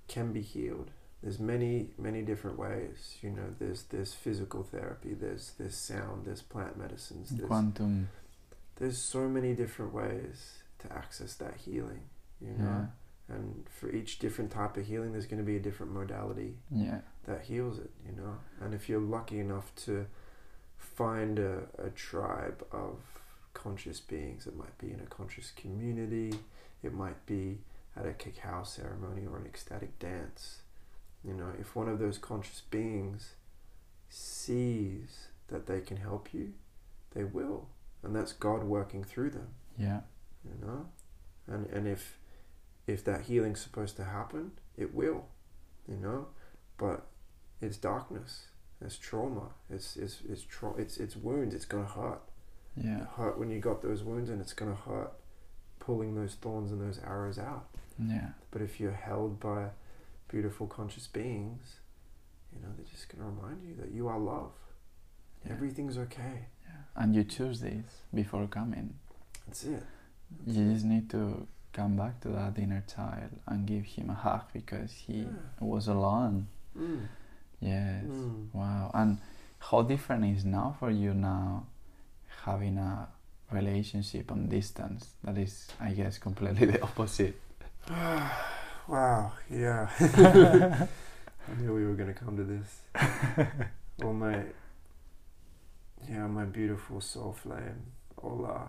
can 0.07 0.31
be 0.33 0.41
healed 0.41 0.91
there's 1.23 1.39
many 1.39 1.87
many 1.97 2.21
different 2.21 2.57
ways 2.59 3.17
you 3.21 3.29
know 3.29 3.53
there's 3.59 3.83
there's 3.83 4.13
physical 4.13 4.63
therapy 4.63 5.13
there's 5.13 5.53
there's 5.57 5.75
sound 5.75 6.25
there's 6.25 6.41
plant 6.41 6.77
medicines 6.77 7.29
there's, 7.31 7.47
Quantum. 7.47 8.09
there's 8.77 8.97
so 8.97 9.27
many 9.27 9.53
different 9.53 9.93
ways 9.93 10.59
to 10.79 10.91
access 10.93 11.33
that 11.35 11.55
healing 11.65 12.01
you 12.39 12.53
know 12.53 12.87
Yeah. 13.29 13.35
and 13.35 13.65
for 13.69 13.89
each 13.91 14.19
different 14.19 14.51
type 14.51 14.77
of 14.77 14.85
healing 14.85 15.11
there's 15.11 15.25
going 15.25 15.39
to 15.39 15.45
be 15.45 15.57
a 15.57 15.59
different 15.59 15.91
modality 15.91 16.55
Yeah. 16.71 16.99
that 17.25 17.41
heals 17.41 17.77
it, 17.79 17.91
you 18.05 18.13
know. 18.15 18.37
And 18.61 18.73
if 18.73 18.87
you're 18.87 19.01
lucky 19.01 19.39
enough 19.39 19.73
to 19.87 20.05
find 20.77 21.39
a, 21.39 21.63
a 21.77 21.89
tribe 21.89 22.65
of 22.71 22.99
conscious 23.53 23.99
beings, 23.99 24.47
it 24.47 24.55
might 24.55 24.77
be 24.77 24.91
in 24.91 24.99
a 25.01 25.05
conscious 25.07 25.51
community, 25.51 26.33
it 26.83 26.93
might 26.93 27.25
be 27.25 27.57
at 27.97 28.05
a 28.05 28.13
cacao 28.13 28.63
ceremony 28.63 29.25
or 29.25 29.37
an 29.37 29.45
ecstatic 29.45 29.97
dance. 29.99 30.61
You 31.23 31.33
know, 31.33 31.51
if 31.59 31.75
one 31.75 31.89
of 31.89 31.99
those 31.99 32.17
conscious 32.17 32.61
beings 32.61 33.33
sees 34.09 35.27
that 35.47 35.67
they 35.67 35.79
can 35.81 35.97
help 35.97 36.33
you, 36.33 36.53
they 37.13 37.23
will. 37.23 37.67
And 38.03 38.15
that's 38.15 38.33
God 38.33 38.63
working 38.63 39.03
through 39.03 39.31
them 39.31 39.49
Yeah. 39.77 40.01
you 40.45 40.65
know 40.65 40.87
and 41.47 41.65
and 41.67 41.87
if 41.87 42.19
if 42.85 43.03
that 43.03 43.21
healing's 43.23 43.59
supposed 43.59 43.95
to 43.97 44.03
happen 44.05 44.51
it 44.77 44.93
will 44.93 45.25
you 45.89 45.97
know 45.97 46.27
but 46.77 47.07
it's 47.59 47.75
darkness 47.77 48.47
it's 48.79 48.97
trauma 48.97 49.49
it's 49.69 49.97
it's 49.97 50.21
it's 50.29 50.43
tra- 50.43 50.75
it's, 50.77 50.97
it's 50.97 51.15
wounds 51.17 51.53
it's 51.55 51.65
gonna 51.65 51.85
hurt 51.87 52.21
Yeah. 52.77 53.01
it 53.01 53.07
hurt 53.17 53.37
when 53.39 53.49
you 53.49 53.59
got 53.59 53.81
those 53.81 54.03
wounds 54.03 54.29
and 54.29 54.39
it's 54.39 54.53
gonna 54.53 54.75
hurt 54.75 55.11
pulling 55.87 56.11
those 56.21 56.35
thorns 56.43 56.69
and 56.73 56.79
those 56.85 56.99
arrows 57.13 57.39
out 57.51 57.65
Yeah. 58.13 58.29
but 58.51 58.61
if 58.67 58.71
you're 58.79 58.99
held 59.09 59.31
by 59.39 59.61
beautiful 60.33 60.67
conscious 60.77 61.07
beings 61.19 61.65
you 62.51 62.59
know 62.61 62.69
they're 62.75 62.91
just 62.95 63.05
gonna 63.09 63.29
remind 63.33 63.59
you 63.67 63.73
that 63.81 63.89
you 63.97 64.03
are 64.11 64.19
love 64.35 64.51
Yeah. 65.45 65.53
everything's 65.55 65.97
okay 66.05 66.37
Yeah. 66.67 66.81
And 67.01 67.15
you 67.15 67.23
choose 67.35 67.57
this 67.69 67.89
before 68.21 68.45
coming. 68.59 68.87
that's 69.45 69.63
it 69.75 69.83
You 70.45 70.73
just 70.73 70.85
need 70.93 71.05
to 71.17 71.21
come 71.77 71.93
back 72.01 72.15
to 72.23 72.29
that 72.39 72.53
inner 72.63 72.83
child 72.95 73.31
and 73.49 73.59
give 73.73 73.85
him 73.95 74.09
a 74.09 74.17
hug 74.25 74.43
because 74.59 74.91
he 75.05 75.19
Yeah. 75.21 75.29
was 75.73 75.85
alone. 75.87 76.35
mm. 76.75 77.01
Yes. 77.61 78.05
Mm. 78.05 78.53
Wow. 78.59 78.85
And 78.99 79.11
how 79.67 79.79
different 79.93 80.23
is 80.35 80.43
now 80.57 80.67
for 80.79 80.91
you 81.01 81.11
now 81.13 81.45
having 82.45 82.77
a 82.77 83.07
relationship 83.51 84.31
and 84.31 84.49
distance 84.49 85.09
that 85.23 85.37
is 85.37 85.67
I 85.79 85.91
guess 85.91 86.17
completely 86.17 86.65
the 86.71 86.81
opposite. 86.81 87.39
wow, 87.89 89.31
yeah. 89.49 89.89
I 91.49 91.61
knew 91.61 91.73
we 91.73 91.85
were 91.85 91.93
going 91.93 92.13
to 92.13 92.19
come 92.19 92.35
to 92.35 92.43
this. 92.43 92.81
well, 93.99 94.13
my, 94.13 94.43
yeah, 96.09 96.27
my 96.27 96.43
beautiful 96.43 96.99
soul 96.99 97.31
flame, 97.31 97.93
Ola, 98.21 98.67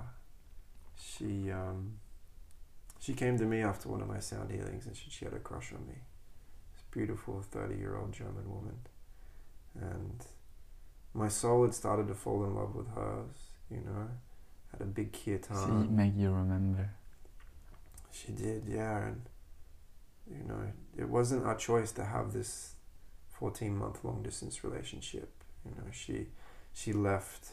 she, 0.96 1.50
um, 1.50 1.94
she 3.00 3.14
came 3.14 3.36
to 3.38 3.44
me 3.44 3.62
after 3.62 3.88
one 3.88 4.00
of 4.00 4.08
my 4.08 4.20
sound 4.20 4.52
healings 4.52 4.86
and 4.86 4.96
she, 4.96 5.10
she 5.10 5.24
had 5.24 5.34
a 5.34 5.40
crush 5.40 5.72
on 5.72 5.84
me. 5.88 5.94
This 6.74 6.84
beautiful 6.92 7.42
30 7.50 7.74
year 7.74 7.96
old 7.96 8.12
German 8.12 8.48
woman. 8.48 8.78
And 9.80 10.24
my 11.14 11.28
soul 11.28 11.64
had 11.64 11.74
started 11.74 12.06
to 12.08 12.14
fall 12.14 12.44
in 12.44 12.54
love 12.54 12.76
with 12.76 12.88
hers, 12.94 13.50
you 13.70 13.78
know, 13.78 14.08
had 14.72 14.80
a 14.80 14.84
big 14.84 15.12
kirtan. 15.12 15.86
She 15.86 15.90
make 15.90 16.16
you 16.16 16.30
remember. 16.30 16.90
She 18.10 18.32
did, 18.32 18.64
yeah, 18.66 19.06
and 19.06 19.22
you 20.30 20.44
know, 20.46 20.60
it 20.96 21.08
wasn't 21.08 21.46
our 21.46 21.54
choice 21.54 21.92
to 21.92 22.04
have 22.04 22.32
this 22.32 22.74
fourteen 23.30 23.76
month 23.76 24.04
long 24.04 24.22
distance 24.22 24.64
relationship. 24.64 25.30
You 25.64 25.72
know, 25.72 25.90
she 25.92 26.26
she 26.72 26.92
left 26.92 27.52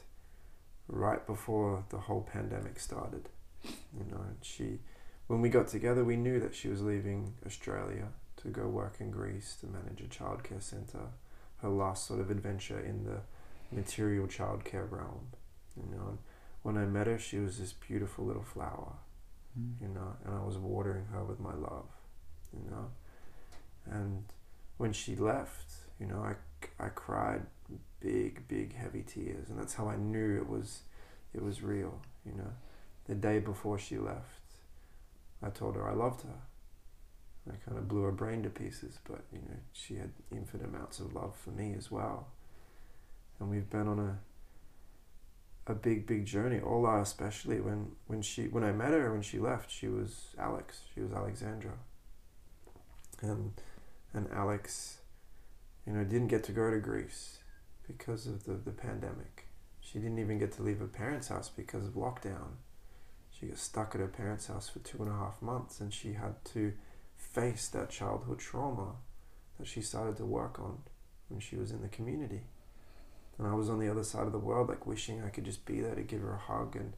right 0.88 1.26
before 1.26 1.84
the 1.90 1.98
whole 1.98 2.22
pandemic 2.22 2.80
started. 2.80 3.30
You 3.64 4.06
know, 4.12 4.22
and 4.22 4.38
she 4.42 4.80
when 5.28 5.42
we 5.42 5.50
got 5.50 5.68
together 5.68 6.04
we 6.04 6.18
knew 6.18 6.40
that 6.40 6.54
she 6.54 6.68
was 6.68 6.82
leaving 6.82 7.34
Australia 7.46 8.10
to 8.38 8.50
go 8.50 8.68
work 8.68 8.98
in 9.00 9.10
Greece 9.10 9.58
to 9.62 9.68
manage 9.68 10.02
a 10.02 10.04
childcare 10.04 10.62
centre. 10.62 11.10
Her 11.62 11.70
last 11.70 12.06
sort 12.06 12.20
of 12.20 12.30
adventure 12.30 12.80
in 12.80 13.06
the 13.06 13.22
material 13.72 14.28
childcare 14.28 14.90
realm. 14.90 15.28
You 15.76 15.96
know, 15.96 16.08
and 16.10 16.18
when 16.66 16.78
I 16.78 16.86
met 16.86 17.08
her 17.08 17.20
she 17.20 17.38
was 17.38 17.60
this 17.60 17.74
beautiful 17.74 18.26
little 18.26 18.44
flower 18.44 18.94
Mm. 19.60 19.82
you 19.82 19.88
know, 19.88 20.16
and 20.26 20.36
I 20.36 20.44
was 20.44 20.58
watering 20.58 21.06
her 21.14 21.24
with 21.24 21.40
my 21.40 21.54
love, 21.54 21.88
you 22.52 22.70
know. 22.70 22.92
And 23.86 24.26
when 24.78 24.92
she 24.92 25.16
left, 25.16 25.72
you 26.00 26.08
know, 26.08 26.18
I, 26.18 26.84
I 26.84 26.90
cried 26.90 27.44
big, 28.00 28.48
big, 28.48 28.76
heavy 28.76 29.02
tears, 29.02 29.50
and 29.50 29.58
that's 29.58 29.74
how 29.76 29.88
I 29.88 29.96
knew 29.96 30.36
it 30.36 30.50
was, 30.50 30.82
it 31.34 31.42
was 31.42 31.62
real, 31.62 32.02
you 32.26 32.34
know. 32.34 32.52
The 33.08 33.16
day 33.16 33.40
before 33.40 33.78
she 33.78 33.98
left, 33.98 34.42
I 35.42 35.50
told 35.50 35.76
her 35.76 35.90
I 35.90 35.94
loved 35.94 36.24
her. 36.24 36.40
I 37.48 37.56
kind 37.64 37.78
of 37.78 37.88
blew 37.88 38.02
her 38.02 38.12
brain 38.12 38.42
to 38.44 38.50
pieces, 38.50 39.00
but 39.08 39.22
you 39.32 39.38
know, 39.38 39.56
she 39.72 39.96
had 39.96 40.10
infinite 40.32 40.66
amounts 40.66 41.00
of 41.00 41.14
love 41.14 41.36
for 41.36 41.52
me 41.52 41.76
as 41.78 41.92
well. 41.92 42.28
And 43.40 43.50
we've 43.50 43.70
been 43.70 43.88
on 43.88 44.00
a 44.00 44.18
a 45.68 45.74
big, 45.74 46.06
big 46.06 46.26
journey. 46.26 46.60
Ola, 46.60 47.02
especially 47.02 47.60
when 47.60 47.92
when 48.08 48.22
she 48.22 48.48
when 48.48 48.64
I 48.64 48.72
met 48.72 48.92
her 48.92 49.12
when 49.12 49.22
she 49.22 49.40
left, 49.40 49.72
she 49.72 49.88
was 49.88 50.36
Alex. 50.38 50.82
She 50.94 51.02
was 51.02 51.12
Alexandra. 51.12 51.74
And 53.22 53.54
and 54.14 54.30
Alex, 54.32 55.00
you 55.86 55.94
know, 55.94 56.04
didn't 56.04 56.28
get 56.28 56.44
to 56.46 56.52
go 56.52 56.70
to 56.70 56.80
Greece 56.80 57.40
because 57.88 58.28
of 58.28 58.46
the, 58.46 58.54
the 58.54 58.72
pandemic. 58.72 59.48
She 59.82 60.00
didn't 60.00 60.20
even 60.20 60.40
get 60.40 60.52
to 60.54 60.64
leave 60.64 60.80
her 60.80 60.88
parents' 60.88 61.28
house 61.28 61.50
because 61.50 61.86
of 61.86 61.94
lockdown. 61.94 62.58
She 63.32 63.48
got 63.48 63.58
stuck 63.58 63.94
at 63.94 64.02
her 64.02 64.08
parents' 64.08 64.48
house 64.48 64.70
for 64.70 64.80
two 64.80 64.98
and 65.04 65.10
a 65.10 65.16
half 65.16 65.42
months 65.42 65.80
and 65.80 65.94
she 65.94 66.14
had 66.14 66.44
to 66.54 66.74
face 67.18 67.68
that 67.70 67.90
childhood 67.90 68.40
trauma 68.40 68.96
that 69.60 69.68
she 69.68 69.82
started 69.82 70.18
to 70.18 70.26
work 70.26 70.60
on 70.60 70.80
when 71.28 71.40
she 71.40 71.56
was 71.56 71.72
in 71.72 71.82
the 71.82 71.88
community. 71.88 72.42
And 73.38 73.48
I 73.48 73.54
was 73.54 73.70
on 73.70 73.80
the 73.80 73.90
other 73.90 74.04
side 74.04 74.26
of 74.26 74.32
the 74.32 74.40
world, 74.40 74.70
like 74.70 74.88
wishing 74.88 75.24
I 75.24 75.30
could 75.30 75.46
just 75.46 75.66
be 75.66 75.82
there 75.82 75.96
to 75.96 76.04
give 76.04 76.22
her 76.22 76.34
a 76.34 76.38
hug 76.38 76.76
and 76.76 76.94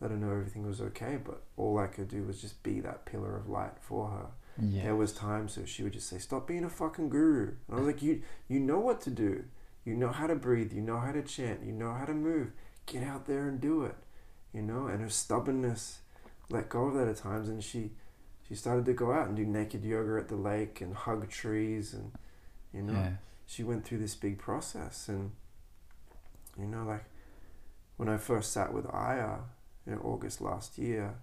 let 0.00 0.10
her 0.10 0.16
know 0.16 0.30
everything 0.30 0.66
was 0.66 0.80
okay. 0.80 1.18
But 1.22 1.42
all 1.56 1.78
I 1.78 1.86
could 1.86 2.08
do 2.08 2.22
was 2.22 2.40
just 2.40 2.62
be 2.62 2.80
that 2.80 3.04
pillar 3.04 3.36
of 3.36 3.48
light 3.48 3.74
for 3.80 4.08
her. 4.08 4.26
Yeah. 4.60 4.84
There 4.84 4.96
was 4.96 5.12
times 5.12 5.56
where 5.56 5.66
she 5.66 5.82
would 5.82 5.92
just 5.92 6.08
say, 6.08 6.18
"Stop 6.18 6.48
being 6.48 6.64
a 6.64 6.70
fucking 6.70 7.10
guru," 7.10 7.54
and 7.68 7.76
I 7.76 7.80
was 7.80 7.86
like, 7.86 8.02
"You, 8.02 8.22
you 8.48 8.58
know 8.58 8.80
what 8.80 9.00
to 9.02 9.10
do. 9.10 9.44
You 9.84 9.94
know 9.94 10.08
how 10.08 10.26
to 10.26 10.34
breathe. 10.34 10.72
You 10.72 10.82
know 10.82 10.98
how 10.98 11.12
to 11.12 11.22
chant. 11.22 11.64
You 11.64 11.72
know 11.72 11.92
how 11.92 12.04
to 12.04 12.14
move. 12.14 12.52
Get 12.86 13.04
out 13.04 13.26
there 13.26 13.46
and 13.48 13.60
do 13.60 13.84
it." 13.84 13.94
You 14.52 14.62
know, 14.62 14.86
and 14.86 15.00
her 15.00 15.10
stubbornness 15.10 16.00
let 16.50 16.68
go 16.70 16.86
of 16.86 16.94
that 16.94 17.06
at 17.08 17.16
times, 17.18 17.48
and 17.48 17.62
she, 17.62 17.92
she 18.48 18.54
started 18.54 18.86
to 18.86 18.94
go 18.94 19.12
out 19.12 19.28
and 19.28 19.36
do 19.36 19.44
naked 19.44 19.84
yoga 19.84 20.18
at 20.18 20.28
the 20.28 20.36
lake 20.36 20.80
and 20.80 20.94
hug 20.94 21.28
trees, 21.28 21.92
and 21.92 22.12
you 22.72 22.82
know, 22.82 22.94
she 23.46 23.62
went 23.62 23.84
through 23.84 23.98
this 23.98 24.14
big 24.14 24.38
process 24.38 25.08
and 25.08 25.32
you 26.58 26.66
know 26.66 26.84
like 26.84 27.04
when 27.96 28.08
I 28.08 28.16
first 28.16 28.52
sat 28.52 28.72
with 28.72 28.86
Aya 28.86 29.38
in 29.86 29.98
August 29.98 30.40
last 30.40 30.78
year 30.78 31.14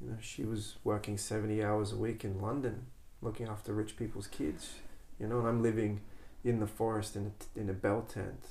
you 0.00 0.10
know 0.10 0.16
she 0.20 0.44
was 0.44 0.76
working 0.84 1.18
70 1.18 1.62
hours 1.62 1.92
a 1.92 1.96
week 1.96 2.24
in 2.24 2.40
London 2.40 2.86
looking 3.22 3.48
after 3.48 3.72
rich 3.72 3.96
people's 3.96 4.26
kids 4.26 4.74
you 5.18 5.26
know 5.26 5.38
and 5.38 5.48
I'm 5.48 5.62
living 5.62 6.00
in 6.42 6.60
the 6.60 6.66
forest 6.66 7.16
in 7.16 7.32
a, 7.32 7.60
in 7.60 7.70
a 7.70 7.74
bell 7.74 8.02
tent 8.02 8.46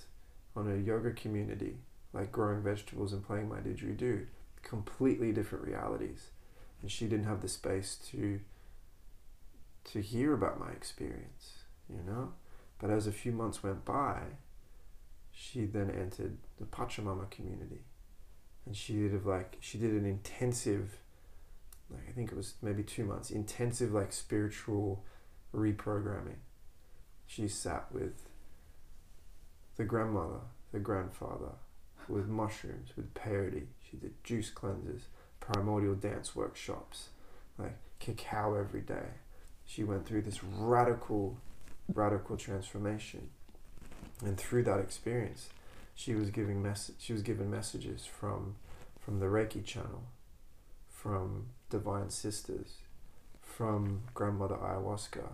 on 0.56 0.72
a 0.72 0.76
yoga 0.76 1.12
community 1.12 1.78
like 2.14 2.32
growing 2.32 2.62
vegetables 2.62 3.12
and 3.12 3.26
playing 3.26 3.50
my 3.50 3.58
didgeridoo. 3.58 4.26
Completely 4.62 5.32
different 5.32 5.66
realities. 5.66 6.30
And 6.82 6.90
she 6.90 7.06
didn't 7.08 7.26
have 7.26 7.42
the 7.42 7.50
space 7.50 7.98
to 8.12 8.40
to 9.86 10.00
hear 10.00 10.34
about 10.34 10.58
my 10.58 10.72
experience, 10.72 11.64
you 11.90 12.00
know? 12.08 12.32
But 12.80 12.90
as 12.90 13.06
a 13.06 13.12
few 13.12 13.34
months 13.34 13.62
went 13.62 13.84
by, 13.84 14.22
she 15.34 15.66
then 15.66 15.90
entered 15.90 16.38
the 16.60 16.66
Pachamama 16.66 17.30
community. 17.30 17.82
And 18.66 18.78
she 18.78 18.94
did 18.94 19.26
like 19.26 19.58
she 19.60 19.78
did 19.78 19.92
an 19.92 20.06
intensive 20.06 20.98
like 21.90 22.08
I 22.08 22.12
think 22.12 22.32
it 22.32 22.38
was 22.38 22.56
maybe 22.62 22.84
two 22.84 23.04
months, 23.04 23.30
intensive 23.30 23.92
like 23.92 24.14
spiritual 24.14 25.04
reprogramming. 25.54 26.38
She 27.28 27.48
sat 27.48 27.88
with 27.92 28.14
the 29.76 29.84
grandmother, 29.84 30.42
the 30.72 30.80
grandfather, 30.80 31.54
with 32.08 32.28
mushrooms, 32.30 32.90
with 32.96 33.14
peyote. 33.14 33.66
She 33.90 33.98
did 33.98 34.24
juice 34.24 34.50
cleanses, 34.50 35.08
primordial 35.40 35.96
dance 35.96 36.36
workshops, 36.36 37.10
like 37.58 37.78
cacao 38.00 38.56
every 38.56 38.82
day. 38.82 39.20
She 39.66 39.84
went 39.84 40.06
through 40.06 40.24
this 40.24 40.44
radical, 40.44 41.38
radical 41.94 42.38
transformation. 42.38 43.30
And 44.24 44.38
through 44.38 44.64
that 44.64 44.80
experience, 44.80 45.50
she 45.96 46.16
was 46.16 46.30
giving 46.30 46.62
mess- 46.62 46.92
she 46.98 47.14
was 47.14 47.22
given 47.22 47.50
messages 47.50 48.06
from 48.06 48.56
from 49.00 49.20
the 49.20 49.26
Reiki 49.26 49.64
channel, 49.66 50.04
from 50.90 51.48
divine 51.70 52.10
sisters, 52.10 52.78
from 53.42 54.04
grandmother 54.14 54.56
ayahuasca, 54.56 55.28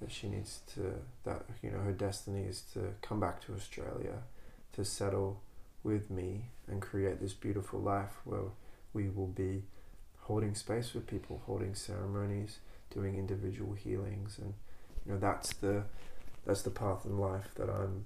that 0.00 0.12
she 0.12 0.28
needs 0.28 0.60
to 0.74 0.94
that 1.24 1.46
you 1.62 1.70
know 1.70 1.78
her 1.78 1.92
destiny 1.92 2.44
is 2.44 2.60
to 2.74 2.94
come 3.02 3.20
back 3.20 3.40
to 3.46 3.54
Australia, 3.54 4.22
to 4.72 4.84
settle 4.84 5.40
with 5.82 6.10
me 6.10 6.46
and 6.68 6.82
create 6.82 7.20
this 7.20 7.32
beautiful 7.32 7.80
life 7.80 8.20
where 8.24 8.50
we 8.92 9.08
will 9.08 9.26
be 9.26 9.62
holding 10.20 10.54
space 10.54 10.90
for 10.90 11.00
people, 11.00 11.42
holding 11.46 11.74
ceremonies, 11.74 12.58
doing 12.90 13.16
individual 13.16 13.72
healings, 13.72 14.38
and 14.38 14.54
you 15.04 15.12
know 15.12 15.18
that's 15.18 15.54
the 15.54 15.84
that's 16.46 16.62
the 16.62 16.70
path 16.70 17.04
in 17.04 17.18
life 17.18 17.50
that 17.56 17.68
I'm 17.68 18.04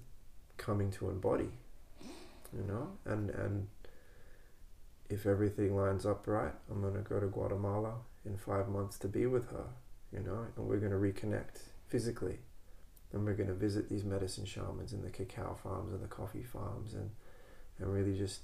coming 0.56 0.90
to 0.92 1.10
embody. 1.10 1.50
You 2.56 2.62
know, 2.68 2.88
and 3.04 3.30
and 3.30 3.68
if 5.10 5.26
everything 5.26 5.76
lines 5.76 6.06
up 6.06 6.26
right, 6.26 6.52
I'm 6.70 6.82
gonna 6.82 7.00
go 7.00 7.20
to 7.20 7.26
Guatemala 7.26 7.94
in 8.24 8.36
five 8.36 8.68
months 8.68 8.98
to 8.98 9.08
be 9.08 9.26
with 9.26 9.50
her. 9.50 9.66
You 10.12 10.20
know, 10.20 10.46
and 10.56 10.66
we're 10.66 10.78
gonna 10.78 10.96
reconnect 10.96 11.62
physically, 11.88 12.38
and 13.12 13.24
we're 13.24 13.34
gonna 13.34 13.54
visit 13.54 13.88
these 13.88 14.04
medicine 14.04 14.44
shamans 14.44 14.92
and 14.92 15.02
the 15.02 15.10
cacao 15.10 15.54
farms 15.60 15.92
and 15.92 16.02
the 16.02 16.08
coffee 16.08 16.44
farms, 16.44 16.94
and 16.94 17.10
and 17.78 17.92
really 17.92 18.16
just 18.16 18.40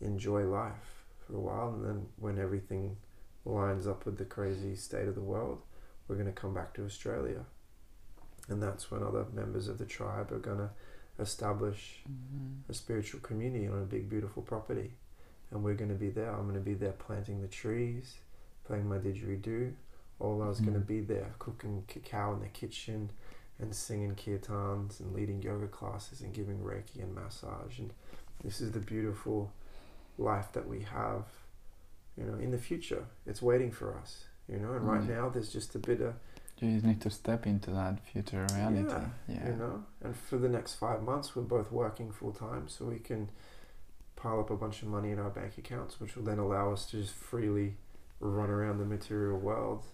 enjoy 0.00 0.44
life 0.44 1.04
for 1.26 1.36
a 1.36 1.40
while. 1.40 1.74
And 1.74 1.84
then 1.84 2.06
when 2.16 2.38
everything 2.38 2.96
lines 3.44 3.86
up 3.86 4.04
with 4.04 4.18
the 4.18 4.24
crazy 4.24 4.76
state 4.76 5.08
of 5.08 5.14
the 5.14 5.20
world, 5.20 5.62
we're 6.08 6.22
to 6.22 6.32
come 6.32 6.54
back 6.54 6.74
to 6.74 6.84
Australia. 6.84 7.44
And 8.48 8.62
that's 8.62 8.90
when 8.90 9.02
other 9.02 9.26
members 9.32 9.68
of 9.68 9.78
the 9.78 9.84
tribe 9.84 10.30
are 10.32 10.38
going 10.38 10.58
to 10.58 10.70
establish 11.18 12.02
Mm-hmm. 12.10 12.70
a 12.70 12.74
spiritual 12.74 13.20
community 13.20 13.66
on 13.68 13.78
a 13.78 13.84
big, 13.86 14.08
beautiful 14.08 14.42
property. 14.42 14.92
And 15.50 15.62
we're 15.62 15.74
going 15.74 15.90
to 15.90 15.94
be 15.96 16.10
there. 16.10 16.30
I'm 16.30 16.42
going 16.42 16.54
to 16.54 16.60
be 16.60 16.74
there 16.74 16.92
planting 16.92 17.40
the 17.40 17.48
trees, 17.48 18.14
playing 18.66 18.88
my 18.88 18.98
didgeridoo. 18.98 19.72
Ola's 20.20 20.60
going 20.60 20.74
to 20.74 20.80
Mm. 20.80 20.86
be 20.86 21.00
there 21.00 21.34
cooking 21.38 21.84
cacao 21.88 22.32
in 22.34 22.40
the 22.40 22.48
kitchen 22.48 23.10
and 23.58 23.74
singing 23.74 24.14
kirtans 24.14 25.00
and 25.00 25.12
leading 25.14 25.42
yoga 25.42 25.66
classes 25.68 26.20
and 26.20 26.32
giving 26.34 26.58
Reiki 26.60 27.02
and 27.02 27.14
massage. 27.14 27.78
And 27.78 27.92
this 28.44 28.60
is 28.60 28.72
the 28.72 28.80
beautiful 28.80 29.52
life 30.18 30.52
that 30.52 30.66
we 30.68 30.80
have, 30.82 31.24
you 32.16 32.24
know, 32.24 32.34
in 32.38 32.50
the 32.50 32.58
future. 32.58 33.04
It's 33.26 33.42
waiting 33.42 33.70
for 33.70 33.96
us, 33.98 34.24
you 34.48 34.58
know. 34.58 34.72
And 34.72 34.86
right 34.86 35.02
Mm. 35.02 35.08
now, 35.08 35.28
there's 35.28 35.52
just 35.52 35.74
a 35.74 35.78
bit 35.78 36.00
of 36.00 36.14
You 36.60 36.72
just 36.72 36.86
need 36.86 37.00
to 37.02 37.10
step 37.10 37.46
into 37.46 37.70
that 37.72 38.00
future 38.00 38.46
reality. 38.54 38.88
Yeah, 38.88 39.08
Yeah. 39.28 39.48
you 39.50 39.56
know. 39.56 39.84
And 40.02 40.16
for 40.16 40.38
the 40.38 40.48
next 40.48 40.74
five 40.74 41.02
months, 41.02 41.36
we're 41.36 41.42
both 41.42 41.70
working 41.70 42.10
full 42.12 42.32
time, 42.32 42.66
so 42.68 42.86
we 42.86 42.98
can 42.98 43.28
pile 44.16 44.40
up 44.40 44.50
a 44.50 44.56
bunch 44.56 44.82
of 44.82 44.88
money 44.88 45.10
in 45.10 45.18
our 45.18 45.28
bank 45.30 45.58
accounts, 45.58 46.00
which 46.00 46.16
will 46.16 46.24
then 46.24 46.38
allow 46.38 46.72
us 46.72 46.86
to 46.86 47.02
just 47.02 47.14
freely 47.14 47.76
run 48.20 48.48
around 48.48 48.78
the 48.78 48.86
material 48.86 49.38
world 49.38 49.84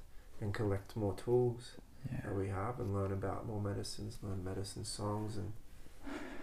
and 0.40 0.54
collect 0.54 0.94
more 0.96 1.14
tools 1.14 1.72
Yeah. 2.10 2.20
that 2.24 2.34
we 2.36 2.48
have 2.48 2.78
and 2.78 2.94
learn 2.94 3.12
about 3.12 3.46
more 3.46 3.60
medicines, 3.60 4.18
learn 4.22 4.44
medicine 4.44 4.84
songs, 4.84 5.36
and 5.36 5.52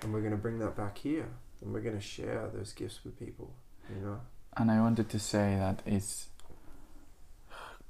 and 0.01 0.13
we're 0.13 0.21
going 0.21 0.31
to 0.31 0.37
bring 0.37 0.59
that 0.59 0.75
back 0.77 0.97
here, 0.97 1.27
and 1.61 1.73
we're 1.73 1.81
going 1.81 1.95
to 1.95 2.01
share 2.01 2.49
those 2.53 2.71
gifts 2.71 3.03
with 3.03 3.17
people, 3.19 3.53
you 3.89 4.01
know. 4.01 4.21
And 4.55 4.71
I 4.71 4.79
wanted 4.79 5.09
to 5.09 5.19
say 5.19 5.55
that 5.57 5.81
it's 5.85 6.29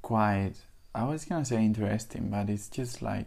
quite, 0.02 0.54
I 0.94 1.04
was 1.04 1.24
gonna 1.24 1.44
say 1.44 1.64
interesting, 1.64 2.30
but 2.30 2.48
it's 2.50 2.68
just 2.68 3.00
like, 3.02 3.26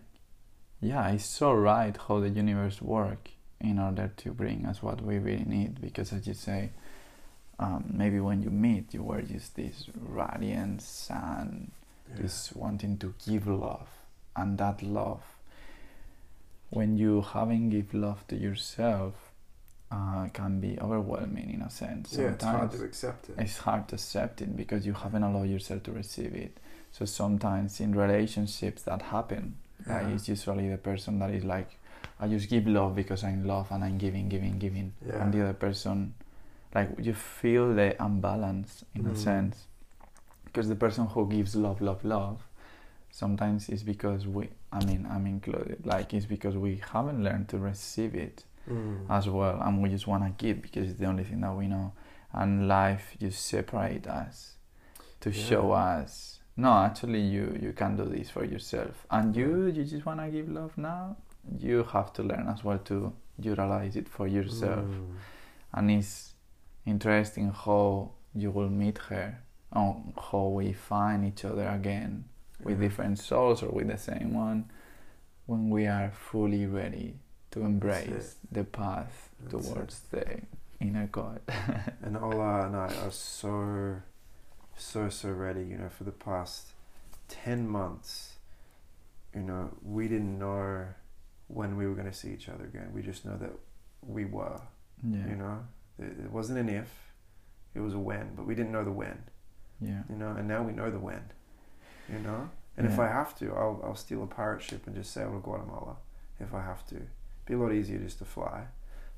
yeah, 0.81 1.09
it's 1.11 1.25
so 1.25 1.53
right 1.53 1.95
how 2.07 2.19
the 2.19 2.29
universe 2.29 2.81
work 2.81 3.29
in 3.61 3.79
order 3.79 4.11
to 4.17 4.31
bring 4.33 4.65
us 4.65 4.83
what 4.83 5.01
we 5.01 5.17
really 5.17 5.45
need. 5.45 5.79
Because 5.79 6.11
as 6.11 6.27
you 6.27 6.33
say, 6.33 6.71
um, 7.59 7.85
maybe 7.93 8.19
when 8.19 8.41
you 8.41 8.49
meet, 8.49 8.93
you 8.93 9.03
were 9.03 9.21
just 9.21 9.55
this 9.55 9.85
radiant 9.95 10.81
sun, 10.81 11.71
this 12.17 12.51
wanting 12.53 12.97
to 12.97 13.13
give 13.25 13.47
love, 13.47 13.87
and 14.35 14.57
that 14.57 14.83
love, 14.83 15.23
when 16.69 16.97
you 16.97 17.21
haven't 17.21 17.69
give 17.69 17.93
love 17.93 18.27
to 18.27 18.35
yourself, 18.35 19.13
uh, 19.91 20.27
can 20.33 20.59
be 20.59 20.77
overwhelming 20.81 21.51
in 21.53 21.61
a 21.61 21.69
sense. 21.69 22.13
yeah, 22.17 22.29
it's 22.29 22.43
hard 22.43 22.71
Sometimes 22.71 22.79
to 22.79 22.85
accept 22.85 23.29
it. 23.29 23.35
it's 23.37 23.57
hard 23.59 23.87
to 23.89 23.95
accept 23.95 24.41
it 24.41 24.57
because 24.57 24.85
you 24.85 24.93
haven't 24.93 25.23
allowed 25.23 25.47
yourself 25.49 25.83
to 25.83 25.91
receive 25.91 26.33
it. 26.33 26.57
So 26.93 27.05
sometimes 27.05 27.79
in 27.81 27.93
relationships 27.95 28.83
that 28.83 29.01
happen, 29.01 29.55
like 29.87 30.07
it's 30.07 30.29
usually 30.29 30.69
the 30.69 30.77
person 30.77 31.19
that 31.19 31.31
is 31.31 31.43
like, 31.43 31.77
I 32.19 32.27
just 32.27 32.49
give 32.49 32.67
love 32.67 32.95
because 32.95 33.23
I'm 33.23 33.45
love 33.45 33.67
and 33.71 33.83
I'm 33.83 33.97
giving, 33.97 34.29
giving, 34.29 34.59
giving, 34.59 34.93
Yeah. 35.05 35.23
and 35.23 35.33
the 35.33 35.41
other 35.43 35.53
person, 35.53 36.13
like 36.73 36.89
you 36.99 37.13
feel 37.13 37.73
the 37.73 37.95
imbalance 38.01 38.85
in 38.95 39.07
a 39.07 39.09
Mm. 39.09 39.17
sense, 39.17 39.65
because 40.45 40.69
the 40.69 40.75
person 40.75 41.07
who 41.07 41.27
gives 41.27 41.55
love, 41.55 41.81
love, 41.81 42.05
love, 42.05 42.47
sometimes 43.11 43.69
it's 43.69 43.83
because 43.83 44.27
we, 44.27 44.49
I 44.71 44.85
mean, 44.85 45.07
I'm 45.09 45.25
included, 45.25 45.85
like 45.85 46.13
it's 46.13 46.27
because 46.27 46.55
we 46.55 46.79
haven't 46.93 47.23
learned 47.23 47.49
to 47.49 47.57
receive 47.57 48.13
it 48.15 48.45
Mm. 48.69 49.09
as 49.09 49.27
well 49.27 49.59
and 49.61 49.83
we 49.83 49.89
just 49.89 50.07
want 50.07 50.23
to 50.23 50.31
give 50.45 50.61
because 50.61 50.89
it's 50.89 50.99
the 50.99 51.05
only 51.05 51.25
thing 51.25 51.41
that 51.41 51.53
we 51.53 51.67
know 51.67 51.91
and 52.31 52.69
life 52.69 53.13
just 53.19 53.45
separate 53.45 54.07
us 54.07 54.53
to 55.19 55.29
Yeah. 55.31 55.45
show 55.49 55.71
us 55.73 56.32
no 56.57 56.71
actually 56.73 57.19
you 57.21 57.57
you 57.61 57.73
can 57.73 57.95
do 57.97 58.05
this 58.05 58.29
for 58.29 58.43
yourself 58.45 59.05
and 59.09 59.35
you 59.35 59.65
you 59.67 59.83
just 59.83 60.05
want 60.05 60.19
to 60.19 60.27
give 60.29 60.47
love 60.49 60.77
now 60.77 61.15
you 61.59 61.83
have 61.83 62.13
to 62.13 62.23
learn 62.23 62.47
as 62.47 62.63
well 62.63 62.77
to 62.79 63.11
utilize 63.39 63.95
it 63.95 64.07
for 64.07 64.27
yourself 64.27 64.85
Mm. 64.85 65.15
and 65.73 65.91
it's 65.91 66.33
interesting 66.85 67.51
how 67.65 68.11
you 68.35 68.51
will 68.51 68.69
meet 68.69 68.97
her 69.09 69.39
and 69.71 70.13
how 70.31 70.47
we 70.47 70.73
find 70.73 71.25
each 71.25 71.43
other 71.45 71.67
again 71.67 72.25
with 72.63 72.77
Yeah. 72.79 72.87
different 72.87 73.17
souls 73.19 73.63
or 73.63 73.69
with 73.69 73.87
the 73.87 73.97
same 73.97 74.33
one 74.33 74.65
when 75.47 75.69
we 75.69 75.87
are 75.87 76.11
fully 76.11 76.65
ready 76.67 77.15
to 77.51 77.61
embrace 77.61 78.35
the 78.51 78.63
path 78.63 79.29
That's 79.39 79.53
it. 79.67 79.73
towards 79.73 79.99
the 80.11 80.25
inner 80.79 81.07
God. 81.11 81.39
And 82.05 82.17
Ola 82.17 82.65
and 82.67 82.75
I 82.75 82.87
are 83.05 83.11
so, 83.11 83.95
so, 84.75 85.09
so 85.09 85.29
ready, 85.29 85.61
you 85.61 85.77
know, 85.77 85.89
for 85.89 86.03
the 86.03 86.11
past 86.11 86.69
10 87.29 87.67
months. 87.67 88.33
You 89.33 89.41
know, 89.41 89.71
we 89.83 90.07
didn't 90.07 90.37
know 90.37 90.85
when 91.47 91.75
we 91.77 91.87
were 91.87 91.95
going 91.95 92.09
to 92.09 92.13
see 92.13 92.31
each 92.31 92.49
other 92.49 92.65
again. 92.65 92.91
We 92.93 93.01
just 93.01 93.25
know 93.25 93.37
that 93.37 93.51
we 94.01 94.25
were, 94.25 94.61
yeah, 95.03 95.27
you 95.27 95.35
know. 95.35 95.59
It, 95.99 96.25
it 96.25 96.31
wasn't 96.31 96.59
an 96.59 96.69
if, 96.69 96.91
it 97.73 97.79
was 97.79 97.93
a 97.93 97.99
when, 97.99 98.35
but 98.35 98.45
we 98.45 98.55
didn't 98.55 98.71
know 98.71 98.83
the 98.83 98.91
when, 98.91 99.23
yeah, 99.81 100.03
you 100.09 100.15
know, 100.15 100.35
and 100.37 100.47
now 100.47 100.63
we 100.63 100.71
know 100.71 100.91
the 100.91 100.99
when, 100.99 101.23
you 102.11 102.19
know. 102.19 102.49
And 102.75 102.87
if 102.87 102.97
I 102.97 103.07
have 103.07 103.37
to, 103.37 103.53
I'll, 103.53 103.79
I'll 103.83 103.95
steal 103.95 104.23
a 104.23 104.27
pirate 104.27 104.63
ship 104.63 104.87
and 104.87 104.95
just 104.95 105.13
sail 105.13 105.31
to 105.31 105.39
Guatemala 105.39 105.97
if 106.39 106.55
I 106.55 106.61
have 106.63 106.85
to. 106.87 106.95
Be 107.45 107.53
a 107.53 107.57
lot 107.57 107.71
easier 107.71 107.99
just 107.99 108.17
to 108.19 108.25
fly, 108.25 108.63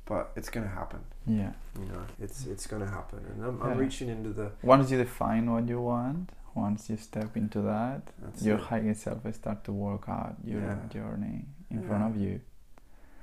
but 0.05 0.31
it's 0.35 0.49
to 0.67 0.69
happen. 0.71 0.99
yeah. 1.25 1.53
You 1.79 1.85
know, 1.87 2.03
it's 2.19 2.45
it's 2.45 2.65
to 2.85 2.91
happen, 2.91 3.19
and 3.29 3.43
I'm, 3.43 3.61
I'm 3.61 3.69
Yeah. 3.71 3.77
reaching 3.85 4.09
into 4.09 4.29
the. 4.39 4.51
Once 4.61 4.91
you 4.91 4.97
define 4.97 5.51
what 5.51 5.67
you 5.67 5.81
want, 5.81 6.31
once 6.53 6.89
you 6.89 6.97
step 6.97 7.35
into 7.35 7.61
that, 7.61 8.01
That's 8.21 8.43
your 8.43 8.57
it. 8.57 8.63
higher 8.69 8.93
self 8.93 9.23
will 9.25 9.33
start 9.33 9.63
to 9.65 9.71
work 9.73 10.07
out 10.07 10.35
your 10.43 10.61
Yeah. 10.61 10.77
journey 10.89 11.45
in 11.69 11.81
front 11.87 12.03
of 12.03 12.15
you. 12.21 12.41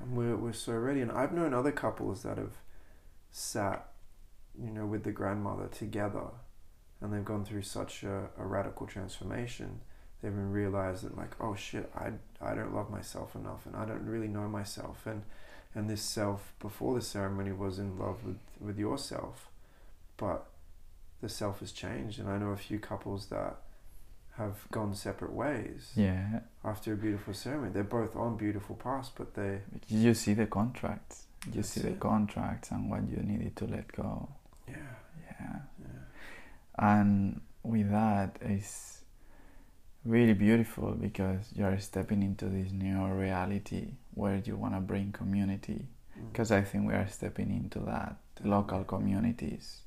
And 0.01 0.17
we're 0.17 0.37
we're 0.37 0.53
so 0.53 0.75
ready. 0.75 1.01
And 1.01 1.13
I've 1.13 1.33
known 1.33 1.55
other 1.55 1.73
couples 1.73 2.23
that 2.25 2.37
have 2.37 2.57
sat, 3.31 3.89
you 4.59 4.71
know, 4.71 4.87
with 4.87 5.05
the 5.05 5.13
grandmother 5.13 5.69
together, 5.69 6.27
and 7.01 7.13
they've 7.13 7.25
gone 7.25 7.45
through 7.45 7.63
such 7.63 8.03
a, 8.03 8.29
a 8.39 8.45
radical 8.45 8.87
transformation. 8.87 9.81
They've 10.21 10.33
realized 10.37 11.05
that 11.05 11.17
like, 11.17 11.35
oh 11.41 11.55
shit, 11.55 11.91
I 11.97 12.13
I 12.41 12.55
don't 12.55 12.75
love 12.75 12.91
myself 12.91 13.35
enough, 13.35 13.67
and 13.67 13.75
I 13.77 13.85
don't 13.85 14.05
really 14.07 14.29
know 14.29 14.49
myself, 14.49 15.07
and 15.07 15.23
and 15.74 15.89
this 15.89 16.03
self 16.03 16.53
before 16.61 16.94
the 16.94 17.03
ceremony 17.03 17.53
was 17.53 17.78
in 17.78 17.99
love 17.99 18.24
with 18.24 18.39
with 18.61 18.78
yourself 18.78 19.49
but 20.16 20.47
the 21.20 21.28
self 21.28 21.61
has 21.61 21.73
changed 21.73 22.19
and 22.20 22.28
i 22.28 22.36
know 22.39 22.51
a 22.51 22.57
few 22.57 22.78
couples 22.78 23.27
that 23.27 23.57
have 24.39 24.57
gone 24.70 24.94
separate 24.94 25.32
ways 25.32 25.93
Yeah. 25.94 26.40
after 26.65 26.93
a 26.94 26.97
beautiful 26.97 27.35
ceremony 27.35 27.70
they're 27.73 27.85
both 27.85 28.16
on 28.16 28.36
beautiful 28.36 28.77
paths 28.77 29.11
but 29.15 29.35
they 29.35 29.61
You 29.89 30.15
see 30.15 30.35
the 30.35 30.47
contracts. 30.47 31.27
You 31.53 31.62
see 31.62 31.81
the 31.81 31.93
contracts 31.93 32.70
and 32.70 32.89
what 32.90 33.03
you 33.11 33.16
needed 33.19 33.57
to 33.57 33.66
let 33.66 33.93
go. 33.93 34.28
yeah 34.69 34.74
Yeah. 35.40 35.57
yeah 35.81 35.86
And 36.78 37.40
with 37.62 37.90
that, 37.90 38.39
it's 38.40 39.03
really 40.05 40.35
beautiful 40.35 40.93
because 40.93 41.53
you're 41.55 41.78
stepping 41.78 42.23
into 42.23 42.47
this 42.47 42.73
new 42.73 43.05
reality 43.07 43.94
where 44.15 44.37
you 44.45 44.57
want 44.57 44.75
to 44.75 44.81
bring 44.81 45.13
community. 45.13 45.87
Mm. 46.19 46.33
Because 46.33 46.51
I 46.53 46.63
think 46.63 46.87
we 46.89 46.95
are 46.95 47.09
stepping 47.09 47.51
into 47.51 47.79
that 47.81 48.17
local 48.45 48.85
communities 48.85 49.83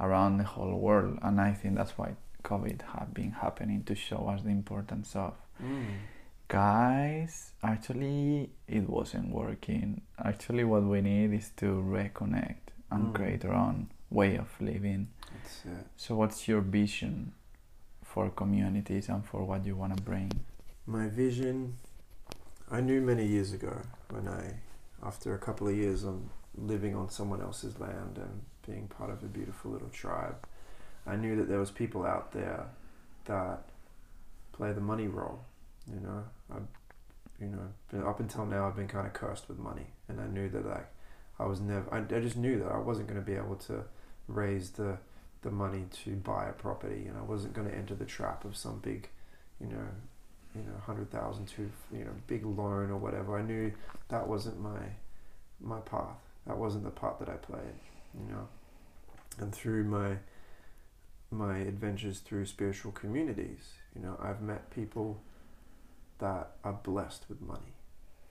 around 0.00 0.38
the 0.38 0.44
whole 0.44 0.78
world. 0.78 1.18
And 1.22 1.40
I 1.40 1.52
think 1.52 1.76
that's 1.76 1.96
why 1.98 2.14
COVID 2.44 2.82
have 2.94 3.12
been 3.12 3.32
happening 3.32 3.82
to 3.84 3.94
show 3.94 4.28
us 4.28 4.42
the 4.42 4.50
importance 4.50 5.14
of 5.16 5.34
Mm. 5.62 5.86
guys 6.48 7.52
actually 7.62 8.48
it 8.66 8.88
wasn't 8.88 9.28
working 9.30 10.00
actually 10.24 10.64
what 10.64 10.82
we 10.82 11.00
need 11.00 11.32
is 11.34 11.50
to 11.56 11.66
reconnect 11.66 12.64
and 12.90 13.02
Mm. 13.08 13.14
create 13.14 13.44
our 13.44 13.54
own 13.54 13.88
way 14.10 14.36
of 14.36 14.48
living 14.60 15.08
so 15.96 16.16
what's 16.16 16.48
your 16.48 16.60
vision 16.62 17.32
for 18.02 18.30
communities 18.30 19.08
and 19.10 19.24
for 19.30 19.40
what 19.44 19.66
you 19.66 19.74
want 19.76 19.94
to 19.96 20.02
bring 20.02 20.30
My 20.86 21.06
vision, 21.08 21.76
I 22.70 22.80
knew 22.80 23.00
many 23.00 23.26
years 23.26 23.52
ago 23.52 23.82
when 24.10 24.28
I, 24.28 24.60
after 25.06 25.34
a 25.34 25.38
couple 25.38 25.68
of 25.68 25.76
years 25.76 26.04
of 26.04 26.20
living 26.54 26.94
on 26.94 27.08
someone 27.08 27.40
else's 27.40 27.78
land 27.78 28.18
and 28.18 28.42
being 28.66 28.88
part 28.88 29.10
of 29.10 29.22
a 29.22 29.26
beautiful 29.26 29.70
little 29.70 29.88
tribe, 29.88 30.36
I 31.06 31.16
knew 31.16 31.36
that 31.36 31.48
there 31.48 31.58
was 31.58 31.70
people 31.70 32.04
out 32.04 32.32
there 32.32 32.66
that 33.24 33.70
play 34.52 34.72
the 34.72 34.80
money 34.80 35.08
role. 35.08 35.40
You 35.90 36.00
know, 36.00 36.24
I, 36.52 36.56
you 37.40 37.48
know, 37.48 38.06
up 38.06 38.20
until 38.20 38.44
now 38.44 38.66
I've 38.66 38.76
been 38.76 38.88
kind 38.88 39.06
of 39.06 39.14
cursed 39.14 39.48
with 39.48 39.58
money, 39.58 39.86
and 40.08 40.20
I 40.20 40.26
knew 40.26 40.50
that 40.50 40.66
like 40.66 40.88
I 41.38 41.46
was 41.46 41.60
never. 41.60 41.92
I, 41.92 41.98
I 41.98 42.20
just 42.20 42.36
knew 42.36 42.58
that 42.58 42.70
I 42.70 42.78
wasn't 42.78 43.08
going 43.08 43.20
to 43.20 43.24
be 43.24 43.36
able 43.36 43.56
to 43.56 43.84
raise 44.26 44.70
the 44.70 44.98
the 45.42 45.50
money 45.50 45.84
to 46.04 46.16
buy 46.16 46.46
a 46.48 46.52
property, 46.52 47.06
and 47.06 47.16
I 47.16 47.22
wasn't 47.22 47.54
going 47.54 47.70
to 47.70 47.74
enter 47.74 47.94
the 47.94 48.04
trap 48.04 48.44
of 48.44 48.56
some 48.56 48.80
big, 48.80 49.08
you 49.60 49.68
know, 49.68 49.86
you 50.58 50.64
know, 50.64 50.78
hundred 50.84 51.10
thousand 51.10 51.46
to 51.46 51.70
you 51.92 52.04
know, 52.04 52.10
big 52.26 52.44
loan 52.44 52.90
or 52.90 52.96
whatever. 52.96 53.38
I 53.38 53.42
knew 53.42 53.72
that 54.08 54.26
wasn't 54.26 54.60
my 54.60 54.80
my 55.60 55.80
path. 55.80 56.18
That 56.46 56.58
wasn't 56.58 56.84
the 56.84 56.90
part 56.90 57.18
that 57.20 57.28
I 57.28 57.36
played, 57.36 57.78
you 58.14 58.32
know. 58.32 58.48
And 59.38 59.54
through 59.54 59.84
my 59.84 60.16
my 61.30 61.58
adventures 61.58 62.20
through 62.20 62.46
spiritual 62.46 62.92
communities, 62.92 63.72
you 63.94 64.02
know, 64.02 64.18
I've 64.20 64.40
met 64.40 64.70
people 64.70 65.20
that 66.18 66.52
are 66.64 66.72
blessed 66.72 67.26
with 67.28 67.40
money, 67.40 67.74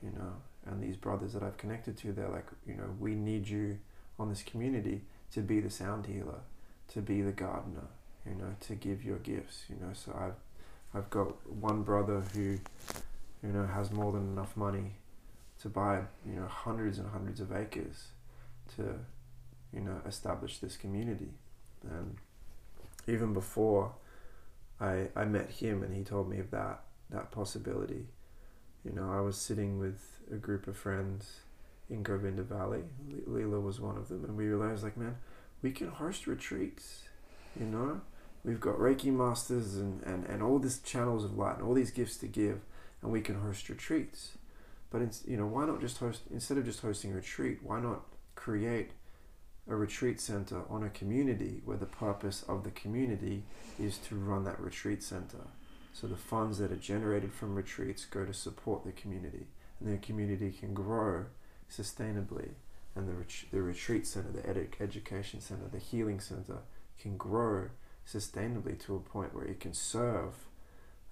you 0.04 0.12
know, 0.12 0.34
and 0.66 0.84
these 0.84 0.98
brothers 0.98 1.34
that 1.34 1.44
I've 1.44 1.58
connected 1.58 1.95
to, 1.99 2.12
they're 2.12 2.28
like, 2.28 2.48
you 2.66 2.74
know, 2.74 2.95
we 2.99 3.16
need 3.16 3.48
you 3.48 3.78
on 4.20 4.30
this 4.30 4.44
community 4.44 5.02
to 5.32 5.41
be 5.41 5.60
the 5.60 5.70
sound 5.70 6.08
healer, 6.08 6.41
to 6.90 7.02
be 7.02 7.22
the 7.22 7.32
gardener, 7.32 7.88
you 8.26 8.36
know, 8.36 8.56
to 8.62 8.76
give 8.76 9.04
your 9.04 9.20
gifts, 9.20 9.66
you 9.70 9.76
know. 9.76 9.94
So 9.94 10.12
I've 10.20 10.36
I've 10.98 11.10
got 11.10 11.48
one 11.48 11.84
brother 11.84 12.24
who, 12.34 12.60
you 13.44 13.53
know, 13.53 13.68
has 13.68 13.91
more 13.91 14.11
than 14.11 14.24
enough 14.32 14.57
money 14.57 14.95
to 15.61 15.69
buy, 15.69 16.02
you 16.26 16.34
know, 16.34 16.48
hundreds 16.48 16.98
and 16.98 17.10
hundreds 17.10 17.40
of 17.40 17.52
acres 17.52 18.07
to, 18.76 18.95
you 19.74 19.82
know, 19.82 20.02
establish 20.07 20.57
this 20.57 20.76
community. 20.76 21.34
And 21.90 22.18
even 23.07 23.34
before 23.34 23.94
I 24.82 25.10
I 25.15 25.26
met 25.26 25.49
him 25.49 25.84
and 25.84 25.94
he 25.95 26.03
told 26.03 26.30
me 26.30 26.40
of 26.40 26.52
that 26.52 26.82
that 27.10 27.32
possibility, 27.32 28.07
you 28.84 28.91
know, 28.91 29.11
I 29.11 29.22
was 29.22 29.38
sitting 29.38 29.80
with 29.80 30.19
a 30.32 30.36
group 30.36 30.68
of 30.68 30.76
friends 30.76 31.41
in 31.90 32.03
Govinda 32.03 32.44
Valley. 32.44 32.84
Le- 33.10 33.40
Leela 33.40 33.61
was 33.61 33.80
one 33.80 33.98
of 33.98 34.10
them, 34.10 34.26
and 34.26 34.36
we 34.36 34.48
realized, 34.48 34.84
like, 34.84 34.98
man, 34.98 35.15
we 35.61 35.72
can 35.72 35.88
host 35.88 36.28
retreats, 36.28 37.03
you 37.60 37.65
know. 37.65 38.02
We've 38.44 38.60
got 38.60 38.78
Reiki 38.78 39.12
masters 39.12 39.76
and, 39.76 40.02
and, 40.04 40.26
and 40.26 40.42
all 40.42 40.60
these 40.60 40.80
channels 40.80 41.26
of 41.26 41.38
light 41.38 41.58
and 41.58 41.68
all 41.68 41.74
these 41.74 41.92
gifts 41.92 42.18
to 42.18 42.28
give, 42.28 42.62
and 43.02 43.12
we 43.12 43.22
can 43.22 43.36
host 43.36 43.70
retreats. 43.70 44.38
But 44.90 45.02
it's, 45.02 45.24
you 45.28 45.36
know, 45.38 45.46
why 45.46 45.66
not 45.66 45.82
just 45.82 45.98
host 45.98 46.22
instead 46.32 46.58
of 46.58 46.66
just 46.66 46.82
hosting 46.82 47.12
a 47.12 47.16
retreat? 47.16 47.60
Why 47.62 47.82
not 47.82 48.02
create 48.36 48.92
a 49.70 49.76
retreat 49.76 50.22
center 50.22 50.62
on 50.70 50.84
a 50.84 50.90
community 50.90 51.62
where 51.66 51.78
the 51.78 51.86
purpose 51.86 52.44
of 52.48 52.64
the 52.64 52.72
community 52.72 53.44
is 53.78 53.98
to 53.98 54.16
run 54.16 54.46
that 54.46 54.60
retreat 54.60 55.04
center? 55.04 55.48
So 55.94 56.08
the 56.08 56.16
funds 56.16 56.60
that 56.60 56.72
are 56.72 56.78
generated 56.78 57.34
from 57.34 57.56
retreats 57.56 58.06
go 58.06 58.24
to 58.24 58.34
support 58.34 58.86
the 58.86 58.92
community, 58.92 59.48
and 59.80 59.92
the 59.92 59.98
community 59.98 60.52
can 60.52 60.74
grow 60.74 61.26
sustainably, 61.70 62.52
and 62.96 63.10
the 63.10 63.14
ret- 63.14 63.46
the 63.52 63.62
retreat 63.62 64.08
center, 64.08 64.32
the 64.32 64.42
edu- 64.42 64.80
education 64.80 65.42
center, 65.42 65.68
the 65.70 65.80
healing 65.80 66.20
center 66.20 66.60
can 67.00 67.18
grow 67.18 67.70
sustainably 68.08 68.80
to 68.80 68.96
a 68.96 69.00
point 69.00 69.36
where 69.36 69.46
it 69.46 69.60
can 69.60 69.74
serve 69.74 70.34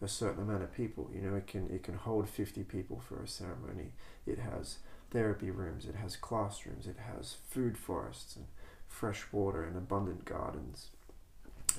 a 0.01 0.07
certain 0.07 0.43
amount 0.43 0.63
of 0.63 0.73
people. 0.73 1.09
You 1.13 1.21
know, 1.21 1.35
it 1.35 1.47
can 1.47 1.69
it 1.69 1.83
can 1.83 1.95
hold 1.95 2.29
fifty 2.29 2.63
people 2.63 2.99
for 2.99 3.21
a 3.21 3.27
ceremony. 3.27 3.91
It 4.25 4.39
has 4.39 4.77
therapy 5.11 5.51
rooms. 5.51 5.85
It 5.85 5.95
has 5.95 6.15
classrooms. 6.15 6.87
It 6.87 6.97
has 6.97 7.35
food 7.49 7.77
forests 7.77 8.35
and 8.35 8.45
fresh 8.87 9.25
water 9.31 9.63
and 9.63 9.75
abundant 9.75 10.25
gardens, 10.25 10.89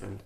and 0.01 0.23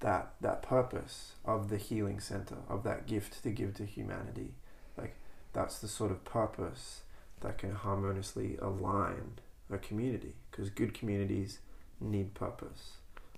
that 0.00 0.32
that 0.40 0.62
purpose 0.62 1.32
of 1.44 1.68
the 1.68 1.76
healing 1.76 2.20
center 2.20 2.56
of 2.68 2.82
that 2.84 3.06
gift 3.06 3.42
to 3.42 3.50
give 3.50 3.74
to 3.74 3.84
humanity, 3.84 4.54
like 4.96 5.14
that's 5.52 5.78
the 5.78 5.88
sort 5.88 6.10
of 6.10 6.24
purpose 6.24 7.02
that 7.40 7.58
can 7.58 7.74
harmoniously 7.74 8.56
align 8.60 9.38
a 9.70 9.78
community 9.78 10.34
because 10.50 10.68
good 10.70 10.92
communities 10.92 11.58
need 12.00 12.34
purpose. 12.34 12.92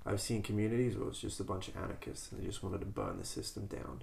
I've 0.05 0.21
seen 0.21 0.43
communities 0.43 0.97
where 0.97 1.09
it's 1.09 1.21
just 1.21 1.41
a 1.41 1.45
bunch 1.45 1.69
of 1.69 1.77
anarchists 1.77 2.33
and 2.33 2.41
they 2.41 2.47
just 2.47 2.63
wanted 2.63 2.81
to 2.81 2.87
burn 2.87 3.19
the 3.19 3.25
system 3.25 3.67
down. 3.67 4.03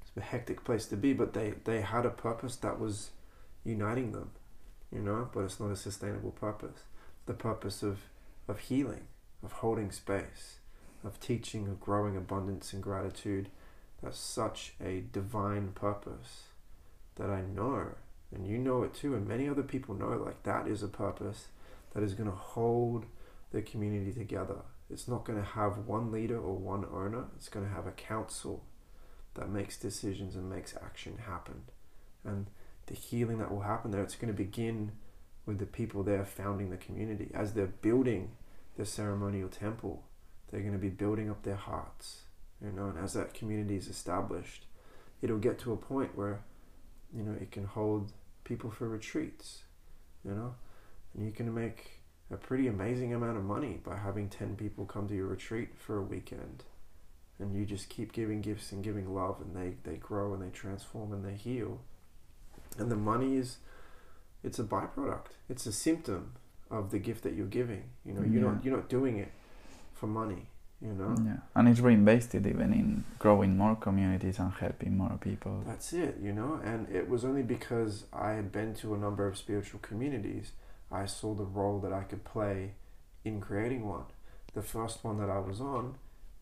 It's 0.00 0.16
a 0.16 0.20
hectic 0.20 0.64
place 0.64 0.86
to 0.86 0.96
be, 0.96 1.12
but 1.12 1.34
they, 1.34 1.54
they 1.64 1.82
had 1.82 2.06
a 2.06 2.10
purpose 2.10 2.56
that 2.56 2.80
was 2.80 3.10
uniting 3.64 4.12
them, 4.12 4.30
you 4.92 5.00
know, 5.00 5.28
but 5.32 5.40
it's 5.40 5.60
not 5.60 5.70
a 5.70 5.76
sustainable 5.76 6.30
purpose. 6.30 6.80
The 7.26 7.34
purpose 7.34 7.82
of, 7.82 7.98
of 8.48 8.58
healing, 8.60 9.06
of 9.42 9.52
holding 9.52 9.90
space, 9.90 10.58
of 11.04 11.20
teaching, 11.20 11.68
of 11.68 11.80
growing 11.80 12.16
abundance 12.16 12.72
and 12.72 12.82
gratitude. 12.82 13.48
That's 14.02 14.18
such 14.18 14.74
a 14.82 15.04
divine 15.12 15.72
purpose 15.74 16.44
that 17.16 17.30
I 17.30 17.42
know, 17.42 17.88
and 18.34 18.46
you 18.46 18.58
know 18.58 18.82
it 18.82 18.94
too, 18.94 19.14
and 19.14 19.26
many 19.26 19.48
other 19.48 19.62
people 19.62 19.94
know, 19.94 20.20
like 20.24 20.42
that 20.42 20.66
is 20.66 20.82
a 20.82 20.88
purpose 20.88 21.46
that 21.92 22.02
is 22.02 22.14
going 22.14 22.28
to 22.28 22.36
hold 22.36 23.06
the 23.52 23.62
community 23.62 24.12
together. 24.12 24.56
It's 24.90 25.08
not 25.08 25.24
going 25.24 25.38
to 25.38 25.44
have 25.44 25.78
one 25.78 26.12
leader 26.12 26.38
or 26.38 26.54
one 26.56 26.84
owner. 26.92 27.24
It's 27.36 27.48
going 27.48 27.66
to 27.66 27.72
have 27.72 27.86
a 27.86 27.92
council 27.92 28.64
that 29.34 29.48
makes 29.48 29.76
decisions 29.76 30.36
and 30.36 30.48
makes 30.48 30.76
action 30.76 31.18
happen. 31.26 31.62
And 32.24 32.46
the 32.86 32.94
healing 32.94 33.38
that 33.38 33.50
will 33.50 33.62
happen 33.62 33.90
there, 33.90 34.02
it's 34.02 34.14
going 34.14 34.32
to 34.32 34.36
begin 34.36 34.92
with 35.46 35.58
the 35.58 35.66
people 35.66 36.02
there 36.02 36.24
founding 36.24 36.70
the 36.70 36.76
community. 36.76 37.30
As 37.34 37.52
they're 37.52 37.66
building 37.66 38.32
the 38.76 38.84
ceremonial 38.84 39.48
temple, 39.48 40.04
they're 40.50 40.60
going 40.60 40.72
to 40.72 40.78
be 40.78 40.88
building 40.88 41.30
up 41.30 41.42
their 41.42 41.56
hearts. 41.56 42.22
You 42.62 42.72
know, 42.72 42.86
and 42.86 42.98
as 42.98 43.14
that 43.14 43.34
community 43.34 43.76
is 43.76 43.88
established, 43.88 44.66
it'll 45.20 45.38
get 45.38 45.58
to 45.60 45.72
a 45.72 45.76
point 45.76 46.16
where, 46.16 46.40
you 47.14 47.22
know, 47.22 47.32
it 47.32 47.50
can 47.50 47.64
hold 47.64 48.12
people 48.44 48.70
for 48.70 48.88
retreats. 48.88 49.62
You 50.24 50.32
know, 50.32 50.54
and 51.14 51.24
you 51.24 51.32
can 51.32 51.52
make 51.52 52.00
a 52.30 52.36
pretty 52.36 52.66
amazing 52.66 53.12
amount 53.12 53.36
of 53.36 53.44
money 53.44 53.80
by 53.84 53.96
having 53.96 54.28
10 54.28 54.56
people 54.56 54.84
come 54.86 55.08
to 55.08 55.14
your 55.14 55.26
retreat 55.26 55.70
for 55.76 55.98
a 55.98 56.02
weekend. 56.02 56.64
And 57.38 57.54
you 57.54 57.64
just 57.64 57.88
keep 57.88 58.12
giving 58.12 58.40
gifts 58.40 58.72
and 58.72 58.82
giving 58.82 59.12
love 59.14 59.40
and 59.40 59.54
they, 59.56 59.74
they 59.88 59.96
grow 59.96 60.32
and 60.34 60.42
they 60.42 60.50
transform 60.50 61.12
and 61.12 61.24
they 61.24 61.34
heal. 61.34 61.80
And 62.78 62.90
the 62.90 62.96
money 62.96 63.36
is 63.36 63.58
it's 64.42 64.58
a 64.58 64.64
byproduct. 64.64 65.32
It's 65.48 65.66
a 65.66 65.72
symptom 65.72 66.32
of 66.70 66.90
the 66.90 66.98
gift 66.98 67.22
that 67.24 67.34
you're 67.34 67.46
giving. 67.46 67.84
You 68.04 68.14
know 68.14 68.22
you're 68.22 68.42
Yeah. 68.42 68.52
not 68.52 68.64
you're 68.64 68.76
not 68.76 68.88
doing 68.88 69.18
it 69.18 69.32
for 69.94 70.06
money 70.06 70.48
you 70.84 70.92
know? 70.92 71.14
Yeah. 71.24 71.36
And 71.54 71.68
it's 71.68 71.80
reinvested 71.80 72.46
even 72.46 72.72
in 72.72 73.04
growing 73.18 73.56
more 73.56 73.74
communities 73.76 74.38
and 74.38 74.52
helping 74.52 74.96
more 74.96 75.16
people. 75.20 75.62
That's 75.66 75.92
it, 75.92 76.18
you 76.20 76.32
know, 76.32 76.60
and 76.62 76.88
it 76.94 77.08
was 77.08 77.24
only 77.24 77.42
because 77.42 78.04
I 78.12 78.32
had 78.32 78.52
been 78.52 78.74
to 78.76 78.94
a 78.94 78.98
number 78.98 79.26
of 79.26 79.38
spiritual 79.38 79.80
communities, 79.80 80.52
I 80.90 81.06
saw 81.06 81.34
the 81.34 81.44
role 81.44 81.80
that 81.80 81.92
I 81.92 82.02
could 82.04 82.24
play 82.24 82.74
in 83.24 83.40
creating 83.40 83.86
one. 83.88 84.04
The 84.54 84.62
first 84.62 85.02
one 85.02 85.18
that 85.18 85.30
I 85.30 85.38
was 85.38 85.60
on 85.60 85.96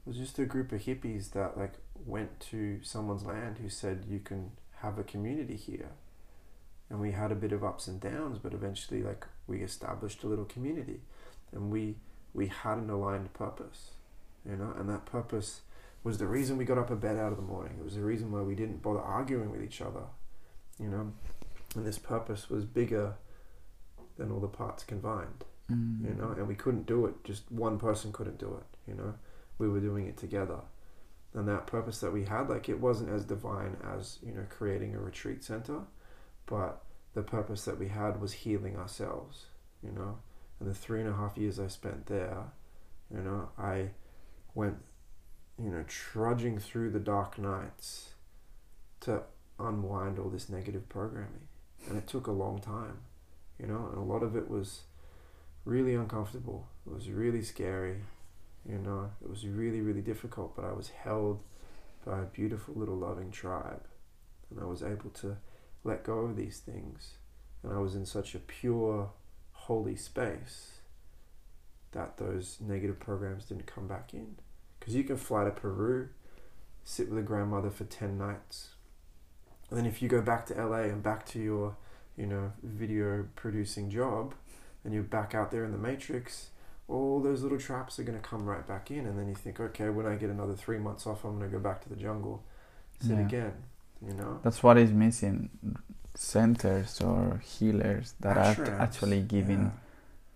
was 0.05 0.17
just 0.17 0.39
a 0.39 0.45
group 0.45 0.73
of 0.73 0.83
hippies 0.83 1.33
that 1.33 1.57
like 1.57 1.75
went 2.05 2.41
to 2.41 2.81
someone's 2.83 3.25
land 3.25 3.59
who 3.59 3.69
said 3.69 4.05
you 4.09 4.19
can 4.19 4.53
have 4.81 4.99
a 4.99 5.05
community 5.05 5.57
here. 5.57 5.91
and 6.91 7.01
we 7.01 7.13
had 7.13 7.33
a 7.33 7.35
bit 7.37 7.53
of 7.53 7.65
ups 7.65 7.87
and 7.87 8.01
downs, 8.01 8.39
but 8.39 8.53
eventually, 8.53 9.03
like 9.03 9.27
we 9.47 9.63
established 9.63 10.23
a 10.25 10.27
little 10.27 10.45
community, 10.45 11.01
and 11.51 11.71
we 11.71 11.97
we 12.35 12.49
had 12.49 12.79
an 12.79 12.91
aligned 12.91 13.33
purpose, 13.33 13.93
you 14.45 14.57
know, 14.57 14.73
and 14.79 14.89
that 14.91 15.07
purpose 15.07 15.63
was 16.05 16.19
the 16.19 16.27
reason 16.27 16.57
we 16.57 16.65
got 16.65 16.79
up 16.79 16.91
a 16.91 16.97
bed 16.97 17.17
out 17.17 17.31
of 17.33 17.37
the 17.39 17.43
morning. 17.43 17.75
It 17.79 17.85
was 17.85 17.95
the 17.95 18.03
reason 18.03 18.31
why 18.33 18.43
we 18.43 18.55
didn't 18.55 18.83
bother 18.83 19.01
arguing 19.01 19.51
with 19.51 19.63
each 19.63 19.81
other, 19.81 20.03
you 20.79 20.89
know, 20.89 21.13
and 21.75 21.87
this 21.87 21.99
purpose 21.99 22.51
was 22.51 22.65
bigger 22.65 23.15
than 24.17 24.31
all 24.33 24.41
the 24.41 24.49
parts 24.49 24.85
combined, 24.85 25.45
Mm. 25.71 26.05
you 26.09 26.15
know, 26.15 26.31
and 26.31 26.47
we 26.49 26.55
couldn't 26.55 26.87
do 26.87 27.07
it. 27.07 27.23
Just 27.25 27.51
one 27.51 27.79
person 27.79 28.13
couldn't 28.13 28.39
do 28.39 28.55
it, 28.57 28.77
you 28.87 28.95
know. 28.95 29.15
We 29.59 29.69
were 29.69 29.81
doing 29.81 30.07
it 30.07 30.17
together, 30.17 30.61
and 31.35 31.47
that 31.49 31.67
purpose 31.67 32.01
that 32.01 32.13
we 32.13 32.25
had, 32.25 32.49
like, 32.49 32.69
it 32.69 32.81
wasn't 32.81 33.11
as 33.11 33.25
divine 33.25 33.77
as 33.85 34.19
you 34.23 34.33
know 34.35 34.45
creating 34.49 34.95
a 34.95 35.01
retreat 35.01 35.45
center, 35.45 35.83
but 36.47 36.83
the 37.15 37.23
purpose 37.23 37.65
that 37.65 37.79
we 37.79 37.89
had 37.89 38.21
was 38.21 38.33
healing 38.33 38.77
ourselves, 38.77 39.47
you 39.83 39.93
know. 39.93 40.19
And 40.59 40.69
the 40.69 40.75
three 40.75 41.01
and 41.01 41.09
a 41.09 41.15
half 41.15 41.37
years 41.39 41.59
I 41.61 41.69
spent 41.69 42.07
there, 42.07 42.53
you 43.11 43.21
know, 43.21 43.51
I 43.59 43.91
went, 44.55 44.79
you 45.59 45.71
know, 45.71 45.85
trudging 45.87 46.59
through 46.59 46.91
the 46.91 47.01
dark 47.01 47.39
nights 47.39 48.15
to 49.01 49.23
unwind 49.59 50.19
all 50.19 50.29
this 50.31 50.49
negative 50.49 50.89
programming. 50.89 51.49
And 51.89 51.99
it 51.99 52.07
took 52.07 52.27
a 52.27 52.33
long 52.33 52.61
time, 52.61 52.99
you 53.63 53.69
know, 53.69 53.89
and 53.93 53.99
a 53.99 54.13
lot 54.13 54.25
of 54.25 54.35
it 54.35 54.51
was 54.51 54.83
really 55.65 55.95
uncomfortable. 55.95 56.67
It 56.85 56.93
was 56.93 57.09
really 57.09 57.43
scary, 57.43 57.99
you 58.69 58.79
know, 58.79 59.11
it 59.23 59.31
was 59.31 59.47
really, 59.47 59.81
really 59.81 60.01
difficult, 60.01 60.57
but 60.57 60.65
I 60.65 60.73
was 60.73 60.89
held 60.89 61.45
by 62.05 62.21
a 62.21 62.25
beautiful 62.25 62.75
little 62.75 62.97
loving 62.97 63.31
tribe. 63.31 63.85
And 64.51 64.61
I 64.61 64.65
was 64.65 64.83
able 64.83 65.11
to 65.21 65.37
let 65.85 66.03
go 66.03 66.19
of 66.21 66.37
these 66.37 66.59
things. 66.59 67.13
And 67.63 67.73
I 67.73 67.79
was 67.79 67.95
in 67.95 68.05
such 68.05 68.35
a 68.35 68.41
pure, 68.41 69.11
holy 69.53 69.95
space 69.95 70.81
that 71.93 72.17
those 72.17 72.59
negative 72.61 72.99
programs 72.99 73.45
didn't 73.45 73.67
come 73.67 73.87
back 73.87 74.13
in. 74.13 74.37
Because 74.79 74.97
you 74.97 75.05
can 75.05 75.17
fly 75.17 75.45
to 75.45 75.51
Peru, 75.51 76.09
sit 76.83 77.09
with 77.09 77.19
a 77.19 77.23
grandmother 77.23 77.71
for 77.71 77.85
10 77.85 78.19
nights. 78.19 78.71
And 79.71 79.79
then 79.79 79.87
if 79.87 80.03
you 80.03 80.09
go 80.09 80.21
back 80.21 80.47
to 80.47 80.55
LA 80.55 80.83
and 80.83 81.03
back 81.03 81.25
to 81.27 81.39
your, 81.39 81.77
you 82.17 82.27
know, 82.27 82.53
video 82.63 83.27
producing 83.37 83.91
job, 83.91 84.35
and 84.85 84.93
you're 84.93 85.03
back 85.03 85.35
out 85.35 85.51
there 85.51 85.65
in 85.65 85.73
the 85.73 85.79
matrix, 85.79 86.49
all 86.89 87.21
those 87.21 87.43
little 87.43 87.59
traps 87.59 87.99
are 87.99 88.03
going 88.03 88.19
to 88.19 88.27
come 88.27 88.45
right 88.45 88.67
back 88.67 88.91
in. 88.91 89.07
And 89.07 89.19
then 89.19 89.29
you 89.29 89.35
think, 89.35 89.61
okay, 89.61 89.89
when 89.89 90.07
I 90.07 90.17
get 90.17 90.31
another 90.31 90.55
three 90.55 90.79
months 90.79 91.07
off, 91.07 91.25
I'm 91.25 91.39
going 91.39 91.51
to 91.51 91.57
go 91.57 91.63
back 91.63 91.83
to 91.83 91.89
the 91.89 91.97
jungle, 91.97 92.43
sit 93.01 93.13
Yeah. 93.13 93.27
again, 93.27 93.53
you 94.07 94.15
know? 94.15 94.41
That's 94.43 94.63
what 94.63 94.77
is 94.79 94.91
missing. 94.91 95.51
Centers 96.15 97.01
or 97.01 97.41
healers 97.43 98.15
that 98.21 98.37
are 98.37 98.75
actually 98.79 99.23
giving 99.23 99.63
yeah. 99.63 99.71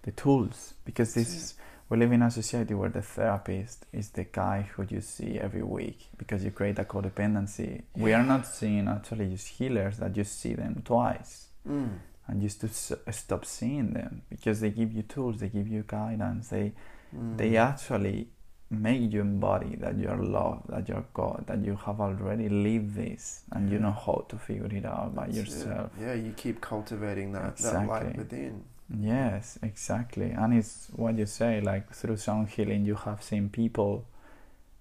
the 0.05 0.11
tools 0.13 0.73
because 0.87 1.13
this 1.13 1.35
is 1.35 1.55
we 1.91 1.99
live 1.99 2.13
in 2.13 2.23
a 2.23 2.31
society 2.31 2.73
where 2.73 2.89
the 2.89 3.03
therapist 3.03 3.85
is 3.93 4.09
the 4.09 4.25
guy 4.25 4.63
who 4.73 4.87
you 4.89 5.03
see 5.03 5.39
every 5.39 5.63
week 5.63 6.09
because 6.17 6.43
you 6.43 6.51
create 6.51 6.79
a 6.79 6.85
codependency. 6.85 7.83
We 7.95 8.15
are 8.15 8.23
not 8.25 8.47
seeing 8.47 8.89
actually 8.89 9.29
just 9.29 9.49
healers 9.49 9.99
that 9.99 10.17
you 10.17 10.25
see 10.25 10.55
them 10.55 10.81
twice 10.83 11.46
Mm. 11.69 11.99
and 12.29 12.41
just 12.43 12.61
to 12.61 12.67
s- 12.67 12.93
stop 13.11 13.45
seeing 13.45 13.93
them 13.93 14.23
because 14.31 14.61
they 14.61 14.71
give 14.71 14.93
you 14.93 15.03
tools, 15.03 15.39
they 15.41 15.49
give 15.49 15.69
you 15.69 15.85
guidance, 15.87 16.49
they 16.49 16.73
Mm. 17.15 17.37
they 17.39 17.57
actually 17.57 18.29
make 18.69 19.13
you 19.13 19.21
embody 19.21 19.77
that 19.77 19.97
you're 19.97 20.17
loved, 20.23 20.69
that 20.69 20.89
you're 20.89 21.05
God, 21.15 21.45
that 21.47 21.65
you 21.65 21.77
have 21.77 22.01
already 22.01 22.49
lived 22.49 22.95
this 22.97 23.45
and 23.53 23.71
you 23.71 23.79
know 23.79 23.93
how 23.93 24.25
to 24.29 24.37
figure 24.37 24.67
it 24.79 24.85
out 24.85 25.15
by 25.15 25.27
That's 25.27 25.37
it. 25.37 25.41
yourself. 25.41 25.91
Yeah, 26.01 26.15
you 26.15 26.33
keep 26.33 26.61
cultivating 26.61 27.31
that, 27.33 27.57
that 27.59 27.87
light 27.87 28.03
Exactly. 28.03 28.19
within. 28.19 28.65
Yes, 28.89 29.59
exactly. 29.63 30.31
And 30.33 30.53
it's 30.55 30.89
what 30.97 31.17
you 31.17 31.27
say, 31.27 31.61
like 31.61 31.93
through 31.93 32.17
sound 32.17 32.49
healing, 32.49 32.85
you 32.85 32.97
have 32.97 33.23
seen 33.23 33.49
people 33.51 34.05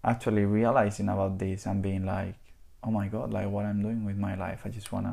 actually 0.04 0.46
realizing 0.46 1.10
about 1.10 1.38
this 1.38 1.66
and 1.68 1.82
being 1.84 2.06
like, 2.06 2.36
oh 2.84 2.92
my 2.92 3.08
God, 3.08 3.32
like 3.34 3.50
what 3.50 3.66
I'm 3.66 3.82
doing 3.82 4.04
with 4.06 4.18
my 4.18 4.36
life. 4.36 4.62
I 4.66 4.70
just 4.70 4.92
want 4.92 5.06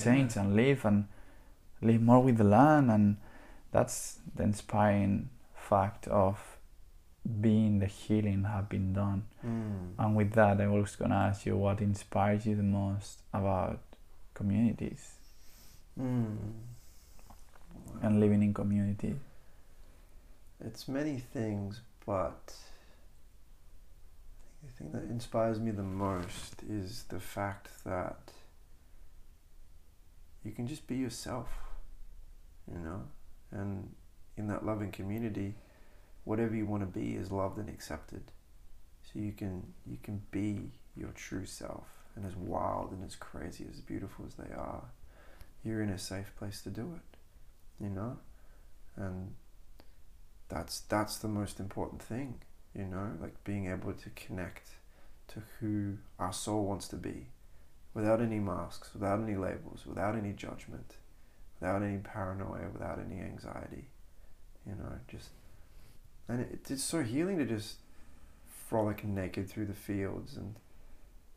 change 0.00 0.36
and 0.36 0.54
live 0.54 0.84
and 0.84 1.06
live 1.80 2.00
more 2.00 2.22
with 2.22 2.36
the 2.38 2.44
land. 2.44 2.90
And 2.90 3.16
that's 3.70 4.18
the 4.34 4.42
inspiring 4.44 5.30
fact 5.54 6.06
of 6.08 6.58
being 7.40 7.78
the 7.78 7.86
healing 7.86 8.44
have 8.44 8.68
been 8.68 8.92
done. 8.92 9.24
Mm. 9.46 9.94
And 9.98 10.16
with 10.16 10.32
that, 10.32 10.60
I 10.60 10.66
was 10.66 10.96
going 10.96 11.10
to 11.10 11.16
ask 11.16 11.46
you 11.46 11.56
what 11.56 11.80
inspires 11.80 12.46
you 12.46 12.56
the 12.56 12.62
most 12.62 13.22
about 13.32 13.80
communities 14.34 15.12
Mm. 16.00 16.36
and 18.00 18.18
living 18.18 18.42
in 18.42 18.54
community. 18.54 19.14
It's 20.64 20.88
many 20.88 21.18
things, 21.18 21.82
but 22.06 22.54
the 24.64 24.72
thing 24.72 24.92
that 24.92 25.02
inspires 25.10 25.60
me 25.60 25.70
the 25.70 25.82
most 25.82 26.62
is 26.62 27.04
the 27.10 27.20
fact 27.20 27.68
that 27.84 28.32
you 30.44 30.52
can 30.52 30.66
just 30.66 30.86
be 30.86 30.96
yourself, 30.96 31.48
you 32.70 32.78
know, 32.78 33.02
and 33.50 33.90
in 34.36 34.48
that 34.48 34.64
loving 34.64 34.90
community, 34.90 35.54
whatever 36.24 36.54
you 36.54 36.66
want 36.66 36.82
to 36.82 36.98
be 36.98 37.14
is 37.14 37.30
loved 37.30 37.58
and 37.58 37.68
accepted. 37.68 38.22
So 39.02 39.18
you 39.18 39.32
can 39.32 39.72
you 39.86 39.98
can 40.02 40.22
be 40.30 40.72
your 40.96 41.10
true 41.10 41.46
self, 41.46 41.86
and 42.16 42.24
as 42.24 42.36
wild 42.36 42.92
and 42.92 43.04
as 43.04 43.16
crazy, 43.16 43.66
as 43.70 43.80
beautiful 43.80 44.24
as 44.26 44.34
they 44.34 44.54
are, 44.54 44.84
you're 45.64 45.82
in 45.82 45.90
a 45.90 45.98
safe 45.98 46.32
place 46.38 46.62
to 46.62 46.70
do 46.70 46.94
it, 46.96 47.84
you 47.84 47.90
know, 47.90 48.18
and 48.96 49.34
that's 50.48 50.80
that's 50.80 51.18
the 51.18 51.28
most 51.28 51.60
important 51.60 52.02
thing 52.02 52.40
you 52.74 52.84
know? 52.84 53.12
Like 53.20 53.44
being 53.44 53.70
able 53.70 53.92
to 53.92 54.10
connect 54.10 54.70
to 55.28 55.42
who 55.60 55.98
our 56.18 56.32
soul 56.32 56.64
wants 56.64 56.88
to 56.88 56.96
be 56.96 57.26
without 57.94 58.20
any 58.20 58.38
masks 58.38 58.90
without 58.94 59.20
any 59.20 59.36
labels 59.36 59.84
without 59.86 60.16
any 60.16 60.32
judgment 60.32 60.96
without 61.60 61.82
any 61.82 61.98
paranoia 61.98 62.68
without 62.72 62.98
any 62.98 63.20
anxiety 63.20 63.88
you 64.66 64.74
know 64.74 64.92
just 65.08 65.30
and 66.28 66.40
it, 66.40 66.70
it's 66.70 66.84
so 66.84 67.02
healing 67.02 67.38
to 67.38 67.44
just 67.44 67.76
frolic 68.68 69.04
naked 69.04 69.48
through 69.48 69.66
the 69.66 69.74
fields 69.74 70.36
and 70.36 70.56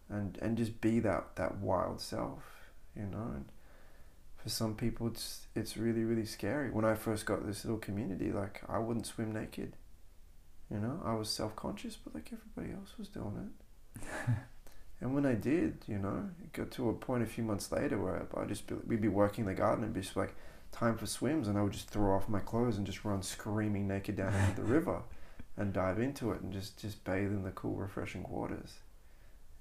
and 0.10 0.38
and 0.42 0.58
just 0.58 0.80
be 0.82 1.00
that 1.00 1.36
that 1.36 1.58
wild 1.58 2.00
self 2.00 2.44
you 2.96 3.04
know 3.04 3.32
and 3.36 3.46
for 4.38 4.50
some 4.50 4.76
people 4.76 5.08
it's 5.08 5.48
it's 5.56 5.76
really 5.76 6.04
really 6.04 6.26
scary. 6.26 6.70
When 6.70 6.86
i 6.86 6.94
first 6.94 7.26
got 7.26 7.46
this 7.46 7.66
little 7.66 7.80
community 7.80 8.32
like 8.32 8.62
i 8.70 8.78
wouldn't 8.78 9.08
swim 9.08 9.34
naked 9.34 9.76
you 10.72 10.80
know? 10.80 11.00
I 11.06 11.14
was 11.14 11.30
self-conscious 11.30 11.98
but 12.04 12.16
like 12.16 12.32
everybody 12.34 12.74
else 12.76 12.94
was 12.98 13.08
doing 13.08 13.52
it 14.00 14.02
and 15.02 15.14
when 15.14 15.26
i 15.26 15.34
did 15.34 15.78
you 15.88 15.98
know 15.98 16.30
it 16.44 16.54
got 16.54 16.72
to 16.72 16.90
a 16.90 16.94
point 16.94 17.24
a 17.24 17.28
few 17.28 17.44
months 17.44 17.72
later 17.72 17.98
where 17.98 18.26
i 18.38 18.46
just 18.46 18.68
be, 18.68 18.76
we'd 18.88 19.02
be 19.02 19.08
working 19.08 19.46
the 19.46 19.54
garden 19.54 19.84
and 19.84 19.94
be 19.94 20.02
just 20.02 20.16
like 20.16 20.36
time 20.72 20.98
for 20.98 21.06
swims 21.06 21.48
and 21.48 21.58
i 21.58 21.62
would 21.62 21.74
just 21.74 21.90
throw 21.90 22.14
off 22.16 22.28
my 22.30 22.40
clothes 22.40 22.78
and 22.78 22.86
just 22.86 23.06
run 23.06 23.22
screaming 23.22 23.88
naked 23.88 24.16
down 24.16 24.34
into 24.34 24.62
the 24.62 24.68
river 24.74 25.02
and 25.58 25.72
dive 25.74 26.00
into 26.00 26.32
it 26.32 26.42
and 26.42 26.52
just 26.52 26.78
just 26.78 27.04
bathe 27.04 27.32
in 27.32 27.44
the 27.44 27.52
cool 27.52 27.76
refreshing 27.76 28.26
waters 28.30 28.80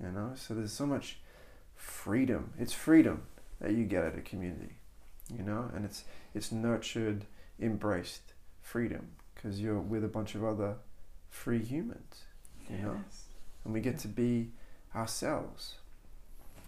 you 0.03 0.11
know? 0.11 0.33
So 0.35 0.55
there's 0.55 0.73
so 0.73 0.87
much 0.87 1.19
freedom. 1.75 2.53
It's 2.59 2.73
freedom 2.73 3.23
that 3.61 3.73
you 3.73 3.85
get 3.85 4.05
at 4.05 4.17
a 4.17 4.21
community, 4.21 4.75
you 5.37 5.43
know, 5.45 5.71
and 5.75 5.85
it's 5.85 6.05
it's 6.35 6.53
nurtured, 6.53 7.25
embraced 7.61 8.33
freedom 8.61 9.11
because 9.35 9.61
you're 9.61 9.79
with 9.79 10.05
a 10.05 10.09
bunch 10.09 10.35
of 10.35 10.45
other 10.45 10.77
free 11.31 11.63
humans, 11.63 12.23
you 12.69 12.79
know, 12.79 12.97
and 13.65 13.73
we 13.73 13.81
get 13.81 13.99
to 14.01 14.09
be 14.09 14.51
ourselves. 14.95 15.75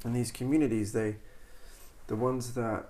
And 0.04 0.14
these 0.14 0.30
communities, 0.30 0.92
they, 0.92 1.16
the 2.06 2.16
ones 2.16 2.54
that 2.54 2.86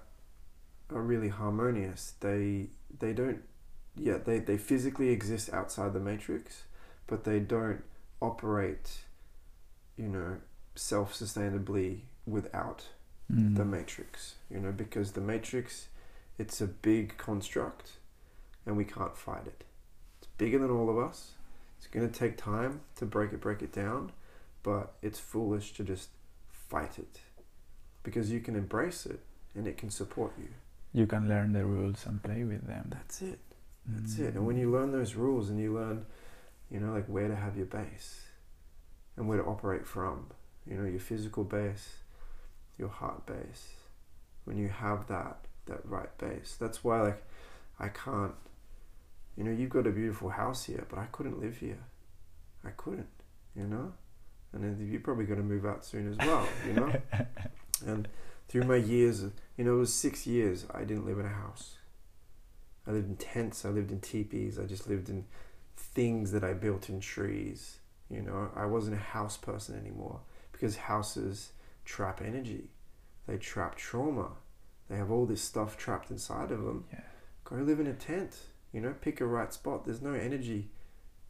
are 0.93 1.03
really 1.03 1.29
harmonious, 1.29 2.15
they 2.21 2.67
they 2.99 3.13
don't, 3.13 3.43
yeah, 3.97 4.19
they 4.19 4.39
they 4.39 4.59
physically 4.59 5.09
exist 5.11 5.53
outside 5.53 5.93
the 5.93 6.01
matrix, 6.01 6.65
but 7.07 7.25
they 7.25 7.41
don't 7.41 7.83
operate, 8.21 8.99
you 9.97 10.09
know, 10.09 10.37
self-sustainably 10.75 12.01
without 12.27 12.85
Mm. 13.33 13.57
the 13.57 13.65
matrix 13.65 14.37
you 14.49 14.61
know 14.61 14.71
because 14.71 15.11
the 15.13 15.21
matrix 15.21 15.89
it's 16.39 16.61
a 16.61 16.67
big 16.69 17.17
construct 17.19 17.95
and 18.65 18.77
we 18.77 18.85
can't 18.85 19.17
fight 19.17 19.45
it 19.49 19.65
it's 20.19 20.29
bigger 20.39 20.61
than 20.61 20.71
all 20.71 20.89
of 20.89 20.97
us 20.97 21.33
it's 21.77 21.89
going 21.89 22.09
to 22.09 22.17
take 22.17 22.37
time 22.37 22.83
to 22.95 23.05
break 23.05 23.33
it 23.33 23.41
break 23.41 23.63
it 23.63 23.73
down 23.73 24.13
but 24.67 24.95
it's 25.07 25.21
foolish 25.21 25.73
to 25.75 25.85
just 25.85 26.09
fight 26.51 26.99
it 26.99 27.21
because 28.03 28.31
you 28.33 28.41
can 28.41 28.57
embrace 28.57 29.07
it 29.07 29.21
and 29.55 29.67
it 29.71 29.77
can 29.77 29.91
support 29.91 30.33
you 30.39 30.49
you 30.93 31.07
can 31.07 31.29
learn 31.29 31.53
the 31.53 31.65
rules 31.65 32.05
and 32.07 32.23
play 32.23 32.43
with 32.43 32.67
them. 32.67 32.87
that's 32.91 33.23
it 33.23 33.39
that's 33.87 34.19
it 34.19 34.35
and 34.35 34.43
mm. 34.43 34.47
when 34.49 34.59
you 34.59 34.71
learn 34.71 34.91
those 34.91 35.15
rules 35.15 35.51
and 35.51 35.61
you 35.61 35.73
learn 35.73 36.05
you 36.71 36.81
know 36.81 36.93
like 36.93 37.07
where 37.07 37.29
to 37.29 37.37
have 37.37 37.57
your 37.57 37.67
base 37.67 38.11
and 39.17 39.29
where 39.29 39.39
to 39.39 39.45
operate 39.45 39.87
from 39.87 40.27
you 40.69 40.77
know 40.77 40.89
your 40.95 41.05
physical 41.11 41.45
base 41.45 41.87
your 42.77 42.89
heart 42.89 43.25
base 43.27 43.69
when 44.45 44.59
you 44.59 44.69
have 44.69 45.07
that 45.09 45.39
that 45.67 45.85
right 45.85 46.17
base. 46.19 46.57
That's 46.59 46.83
why 46.85 47.03
like 47.03 47.23
I 47.79 47.89
can't 47.89 48.35
you 49.37 49.45
know, 49.45 49.51
you've 49.51 49.71
got 49.71 49.87
a 49.87 49.91
beautiful 49.91 50.31
house 50.31 50.65
here, 50.65 50.87
but 50.89 50.99
I 50.99 51.07
couldn't 51.13 51.39
live 51.39 51.59
here. 51.59 51.85
I 52.65 52.71
couldn't, 52.71 53.09
you 53.55 53.67
know? 53.67 53.93
And 54.57 54.65
then 54.65 54.89
you're 54.91 55.01
probably 55.01 55.27
going 55.27 55.39
to 55.39 55.45
move 55.45 55.67
out 55.67 55.85
soon 55.85 56.11
as 56.11 56.27
well, 56.27 56.49
you 56.67 56.73
know? 56.73 56.93
and 57.87 58.09
through 58.49 58.65
my 58.65 58.77
years, 58.77 59.23
you 59.57 59.65
know, 59.65 59.75
it 59.75 59.79
was 59.79 59.93
six 59.93 60.27
years 60.27 60.67
I 60.73 60.81
didn't 60.81 61.07
live 61.07 61.19
in 61.19 61.27
a 61.27 61.31
house. 61.31 61.77
I 62.87 62.93
lived 62.93 63.09
in 63.09 63.17
tents, 63.17 63.65
I 63.65 63.69
lived 63.69 63.91
in 63.91 64.01
teepees, 64.01 64.59
I 64.59 64.65
just 64.65 64.89
lived 64.89 65.09
in 65.09 65.27
things 65.77 66.33
that 66.33 66.43
I 66.43 66.55
built 66.55 66.89
in 66.89 67.01
trees. 67.01 67.79
You 68.09 68.23
know, 68.23 68.51
I 68.55 68.67
wasn't 68.67 68.97
a 68.97 69.01
house 69.01 69.37
person 69.37 69.79
anymore 69.79 70.21
because 70.53 70.77
houses 70.77 71.51
trap 71.85 72.23
energy, 72.25 72.71
they 73.27 73.37
trap 73.37 73.77
trauma, 73.77 74.31
they 74.89 74.97
have 74.97 75.11
all 75.11 75.27
this 75.27 75.43
stuff 75.43 75.77
trapped 75.77 76.11
inside 76.11 76.51
of 76.51 76.65
them. 76.65 76.85
Yeah. 76.93 77.01
Go 77.45 77.57
live 77.57 77.81
in 77.81 77.89
a 77.89 77.93
tent, 77.93 78.37
you 78.73 78.81
know, 78.81 78.95
pick 79.01 79.21
a 79.21 79.27
right 79.27 79.53
spot. 79.53 79.85
There's 79.85 80.03
no 80.03 80.15
energy 80.15 80.71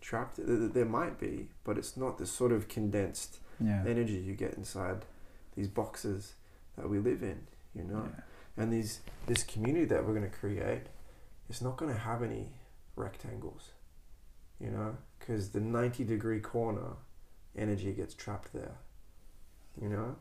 trapped. 0.07 0.39
There 0.39 0.85
might 0.85 1.19
be, 1.19 1.49
but 1.65 1.77
it's 1.79 1.97
not 1.97 2.19
the 2.19 2.27
sort 2.27 2.53
of 2.53 2.69
condensed 2.69 3.41
Yeah. 3.59 3.83
energy 3.87 4.19
you 4.29 4.35
get 4.35 4.55
inside 4.55 5.05
these 5.55 5.69
boxes 5.69 6.35
that 6.77 6.89
we 6.89 6.99
live 6.99 7.23
in, 7.23 7.47
you 7.75 7.83
know. 7.85 8.05
Yeah. 8.15 8.23
And 8.63 8.73
these 8.73 9.01
this 9.27 9.43
community 9.45 9.85
that 9.87 10.05
we're 10.07 10.15
going 10.15 10.31
to 10.31 10.37
create, 10.45 10.87
it's 11.49 11.61
not 11.63 11.77
going 11.77 11.93
to 11.93 11.99
have 11.99 12.23
any 12.23 12.53
rectangles, 12.95 13.73
you 14.61 14.71
know, 14.71 14.97
because 15.19 15.51
the 15.51 15.61
90 15.61 16.05
degree 16.05 16.41
corner 16.41 16.97
energy 17.57 17.93
gets 17.93 18.15
trapped 18.15 18.53
there, 18.53 18.77
you 19.81 19.89
know. 19.89 20.17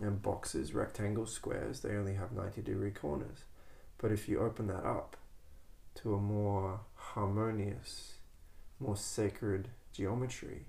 And 0.00 0.22
boxes, 0.22 0.74
rectangles, 0.74 1.32
squares, 1.32 1.80
they 1.80 1.96
only 1.96 2.14
have 2.14 2.30
90 2.32 2.62
degree 2.62 2.92
corners. 2.92 3.44
But 3.98 4.12
if 4.12 4.28
you 4.28 4.38
open 4.40 4.66
that 4.68 4.84
up 4.84 5.16
to 5.96 6.14
a 6.14 6.20
more 6.20 6.80
harmonious, 6.94 8.17
more 8.80 8.96
sacred 8.96 9.68
geometry, 9.92 10.66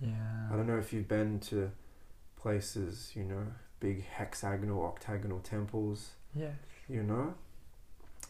Yeah. 0.00 0.48
I 0.50 0.56
don't 0.56 0.66
know 0.66 0.78
if 0.78 0.92
you've 0.92 1.08
been 1.08 1.40
to 1.40 1.70
places, 2.36 3.12
you 3.14 3.24
know, 3.24 3.46
big 3.80 4.04
hexagonal, 4.04 4.82
octagonal 4.84 5.40
temples, 5.40 6.12
Yes. 6.34 6.56
you 6.88 7.02
know? 7.02 7.34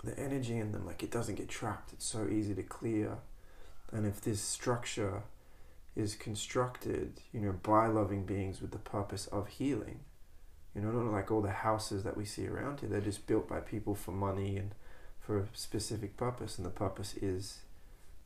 The 0.03 0.19
energy 0.19 0.57
in 0.59 0.73
them, 0.73 0.85
like, 0.87 1.03
it 1.03 1.11
doesn't 1.11 1.37
get 1.37 1.49
trapped. 1.49 1.93
It's 1.93 2.07
so 2.07 2.27
easy 2.29 2.55
to 2.55 2.63
clear. 2.63 3.19
And 3.93 4.07
if 4.07 4.21
this 4.21 4.41
structure 4.41 5.23
is 5.95 6.15
constructed, 6.17 7.21
you 7.33 7.41
know, 7.41 7.53
by 7.53 7.87
loving 7.87 8.25
beings 8.25 8.61
with 8.61 8.71
the 8.73 8.79
purpose 8.79 9.27
of 9.29 9.47
healing, 9.49 10.01
you 10.75 10.81
know, 10.81 10.91
not 10.93 11.13
like 11.13 11.31
all 11.31 11.43
the 11.43 11.51
houses 11.51 12.03
that 12.05 12.17
we 12.17 12.25
see 12.25 12.47
around 12.47 12.81
here, 12.81 12.89
they're 12.89 13.01
just 13.01 13.27
built 13.27 13.49
by 13.49 13.61
people 13.61 13.95
for 13.95 14.13
money 14.13 14.57
and 14.57 14.75
for 15.21 15.39
a 15.39 15.47
specific 15.53 16.17
purpose, 16.17 16.57
and 16.57 16.65
the 16.67 16.71
purpose 16.71 17.15
is 17.17 17.61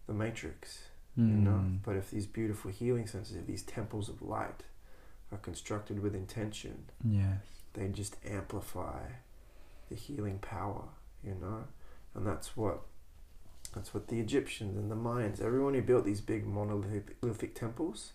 the 0.06 0.12
matrix 0.14 0.84
you 1.16 1.24
know. 1.24 1.50
Mm. 1.50 1.78
But 1.84 1.96
if 1.96 2.10
these 2.10 2.26
beautiful 2.26 2.70
healing 2.70 3.06
centers, 3.06 3.34
if 3.36 3.46
these 3.46 3.62
temples 3.62 4.08
of 4.08 4.20
light 4.22 4.64
are 5.30 5.38
constructed 5.38 6.00
with 6.02 6.14
intention, 6.14 6.86
Yes. 7.04 7.38
they 7.74 7.88
just 7.88 8.16
amplify 8.28 9.02
the 9.88 9.94
healing 9.94 10.38
power, 10.38 10.84
you 11.22 11.34
know. 11.40 11.64
And 12.14 12.26
that's 12.26 12.56
what 12.56 12.80
that's 13.74 13.92
what 13.92 14.08
the 14.08 14.20
Egyptians 14.20 14.76
and 14.76 14.90
the 14.90 14.94
Mayans, 14.96 15.40
everyone 15.40 15.74
who 15.74 15.82
built 15.82 16.04
these 16.04 16.20
big 16.20 16.46
monolithic 16.46 17.54
temples, 17.54 18.12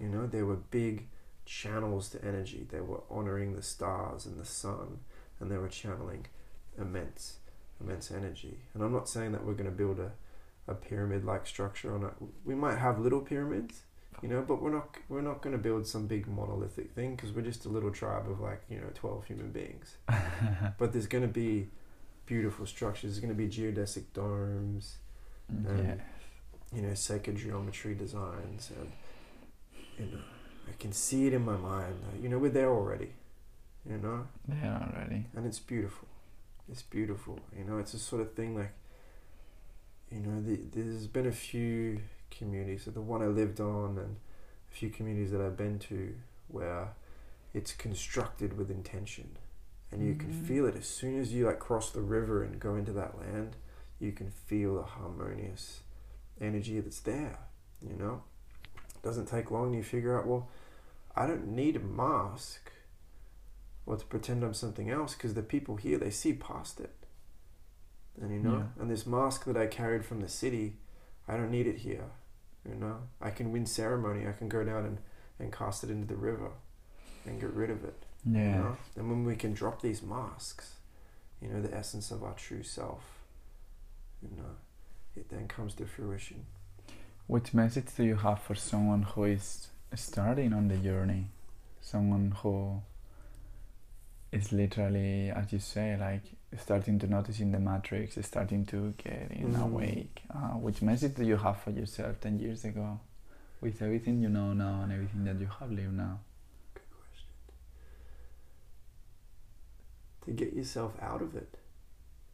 you 0.00 0.08
know, 0.08 0.26
they 0.26 0.42
were 0.42 0.56
big 0.56 1.06
channels 1.46 2.08
to 2.10 2.24
energy. 2.24 2.66
They 2.70 2.80
were 2.80 3.00
honoring 3.10 3.54
the 3.54 3.62
stars 3.62 4.26
and 4.26 4.38
the 4.40 4.44
sun, 4.44 5.00
and 5.38 5.50
they 5.50 5.56
were 5.56 5.68
channeling 5.68 6.26
immense, 6.76 7.36
immense 7.80 8.10
energy. 8.10 8.58
And 8.74 8.82
I'm 8.82 8.92
not 8.92 9.08
saying 9.08 9.32
that 9.32 9.44
we're 9.44 9.54
going 9.54 9.70
to 9.70 9.76
build 9.76 10.00
a 10.00 10.12
a 10.68 10.74
pyramid-like 10.74 11.46
structure 11.46 11.94
on 11.94 12.04
it. 12.04 12.12
We 12.44 12.54
might 12.54 12.76
have 12.78 12.98
little 12.98 13.20
pyramids, 13.20 13.82
you 14.22 14.28
know, 14.28 14.42
but 14.42 14.60
we're 14.62 14.72
not 14.72 14.96
we're 15.08 15.22
not 15.22 15.42
going 15.42 15.52
to 15.56 15.62
build 15.62 15.86
some 15.86 16.06
big 16.06 16.26
monolithic 16.28 16.92
thing 16.92 17.16
because 17.16 17.32
we're 17.32 17.42
just 17.42 17.64
a 17.64 17.68
little 17.68 17.90
tribe 17.90 18.30
of 18.30 18.40
like 18.40 18.62
you 18.68 18.78
know 18.78 18.90
twelve 18.94 19.24
human 19.26 19.50
beings. 19.50 19.96
But 20.78 20.92
there's 20.92 21.06
going 21.06 21.22
to 21.22 21.28
be 21.46 21.68
beautiful 22.26 22.66
structures. 22.66 23.10
There's 23.10 23.20
going 23.20 23.36
to 23.36 23.42
be 23.46 23.48
geodesic 23.48 24.04
domes, 24.12 24.96
Um, 25.50 25.66
yeah. 25.78 25.94
you 26.74 26.82
know, 26.82 26.94
sacred 26.94 27.36
geometry 27.36 27.94
designs, 27.94 28.70
and 28.78 28.92
you 29.98 30.06
know, 30.12 30.22
I 30.68 30.72
can 30.78 30.92
see 30.92 31.26
it 31.26 31.32
in 31.32 31.44
my 31.44 31.56
mind. 31.56 31.94
You 32.22 32.28
know, 32.28 32.38
we're 32.38 32.50
there 32.60 32.70
already, 32.70 33.10
you 33.88 33.96
know, 33.98 34.26
There 34.46 34.70
already. 34.92 35.24
and 35.34 35.46
it's 35.46 35.58
beautiful. 35.58 36.06
It's 36.70 36.82
beautiful. 36.82 37.40
You 37.56 37.64
know, 37.64 37.78
it's 37.78 37.94
a 37.94 37.98
sort 37.98 38.20
of 38.20 38.34
thing 38.34 38.54
like, 38.54 38.72
you 40.10 40.20
know, 40.20 40.40
the, 40.40 40.58
there's 40.72 41.06
been 41.06 41.26
a 41.26 41.32
few 41.32 42.00
communities, 42.30 42.84
so 42.84 42.90
the 42.90 43.00
one 43.00 43.22
I 43.22 43.26
lived 43.26 43.60
on, 43.60 43.98
and 43.98 44.16
a 44.70 44.74
few 44.74 44.90
communities 44.90 45.30
that 45.32 45.40
I've 45.40 45.56
been 45.56 45.78
to 45.80 46.14
where 46.48 46.88
it's 47.54 47.72
constructed 47.72 48.56
with 48.56 48.70
intention, 48.70 49.36
and 49.90 50.06
you 50.06 50.14
can 50.14 50.30
Mhm. 50.30 50.46
feel 50.46 50.66
it 50.66 50.76
as 50.76 50.86
soon 50.86 51.18
as 51.18 51.32
you 51.32 51.46
like 51.46 51.58
cross 51.58 51.90
the 51.90 52.02
river 52.02 52.42
and 52.42 52.60
go 52.60 52.74
into 52.74 52.92
that 52.92 53.18
land. 53.18 53.56
You 53.98 54.12
can 54.12 54.30
feel 54.30 54.76
the 54.76 54.82
harmonious 54.82 55.80
energy 56.40 56.78
that's 56.80 57.00
there. 57.00 57.38
You 57.82 57.94
know, 57.96 58.22
it 58.94 59.02
doesn't 59.02 59.26
take 59.26 59.50
long. 59.50 59.74
You 59.74 59.82
figure 59.82 60.18
out, 60.18 60.26
well, 60.26 60.48
I 61.16 61.26
don't 61.26 61.48
need 61.48 61.76
a 61.76 61.80
mask 61.80 62.70
or 63.86 63.96
to 63.96 64.04
pretend 64.04 64.44
I'm 64.44 64.54
something 64.54 64.90
else 64.90 65.14
because 65.14 65.34
the 65.34 65.42
people 65.42 65.76
here 65.76 65.98
they 65.98 66.10
see 66.10 66.32
past 66.32 66.78
it. 66.80 66.94
And 68.20 68.32
you 68.32 68.40
know, 68.40 68.58
Yeah. 68.58 68.82
and 68.82 68.90
this 68.90 69.06
mask 69.06 69.44
that 69.44 69.56
I 69.56 69.66
carried 69.66 70.04
from 70.04 70.20
the 70.20 70.28
city, 70.28 70.76
I 71.28 71.36
don't 71.36 71.50
need 71.50 71.66
it 71.66 71.78
here. 71.78 72.04
You 72.68 72.74
know, 72.74 72.96
I 73.20 73.30
can 73.30 73.52
win 73.52 73.66
ceremony. 73.66 74.26
I 74.26 74.32
can 74.32 74.48
go 74.48 74.64
down 74.64 74.84
and, 74.84 74.98
and 75.38 75.52
cast 75.52 75.84
it 75.84 75.90
into 75.90 76.06
the 76.06 76.16
river 76.16 76.50
and 77.24 77.40
get 77.40 77.52
rid 77.52 77.70
of 77.70 77.84
it. 77.84 78.02
You 78.24 78.32
Yeah. 78.34 78.56
know? 78.56 78.76
And 78.96 79.08
when 79.08 79.24
we 79.24 79.36
can 79.36 79.54
drop 79.54 79.80
these 79.82 80.02
masks, 80.02 80.74
you 81.40 81.48
know, 81.48 81.62
the 81.62 81.74
essence 81.74 82.10
of 82.10 82.22
our 82.24 82.34
true 82.34 82.62
self, 82.62 83.04
you 84.22 84.36
know, 84.36 84.56
it 85.16 85.28
then 85.28 85.46
comes 85.48 85.74
to 85.74 85.86
fruition. 85.86 86.46
Which 87.26 87.54
message 87.54 87.94
do 87.96 88.04
you 88.04 88.16
have 88.16 88.40
for 88.42 88.54
someone 88.54 89.02
who 89.02 89.24
is 89.24 89.68
starting 89.94 90.52
on 90.52 90.68
the 90.68 90.76
journey? 90.76 91.26
Someone 91.80 92.32
who 92.42 92.82
is 94.32 94.52
literally, 94.52 95.30
as 95.30 95.52
you 95.52 95.58
say, 95.58 95.96
like 95.98 96.22
starting 96.56 96.98
to 96.98 97.06
notice 97.06 97.40
in 97.40 97.52
the 97.52 97.60
matrix, 97.60 98.16
starting 98.26 98.64
to 98.66 98.94
get 98.96 99.30
in 99.32 99.52
Mm. 99.54 99.62
awake. 99.64 100.22
Uh, 100.30 100.54
which 100.58 100.80
message 100.80 101.14
do 101.14 101.24
you 101.24 101.36
have 101.36 101.60
for 101.60 101.70
yourself 101.70 102.20
10 102.20 102.38
years 102.38 102.64
ago? 102.64 103.00
With 103.60 103.82
everything 103.82 104.22
you 104.22 104.28
know 104.28 104.52
now 104.54 104.82
and 104.82 104.92
everything 104.92 105.24
that 105.24 105.38
you 105.38 105.46
have 105.46 105.70
lived 105.70 105.92
now? 105.94 106.20
Good 106.74 106.88
question. 106.90 107.28
To 110.24 110.30
get 110.32 110.52
yourself 110.54 110.94
out 111.02 111.22
of 111.22 111.34
it, 111.34 111.58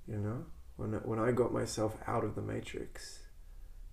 you 0.07 0.17
know, 0.19 0.45
when 0.77 0.95
I, 0.95 0.99
when 0.99 1.19
I 1.19 1.33
got 1.33 1.53
myself 1.53 1.97
out 2.07 2.25
of 2.25 2.35
the 2.35 2.43
matrix, 2.43 3.21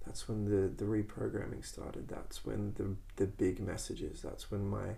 that's 0.06 0.28
when 0.28 0.46
the, 0.46 0.68
the 0.68 0.86
reprogramming 0.86 1.64
started. 1.66 2.08
That's 2.10 2.44
when 2.46 2.74
the 2.76 2.96
the 3.18 3.28
big 3.28 3.60
messages. 3.60 4.22
That's 4.22 4.50
when 4.52 4.68
my 4.68 4.96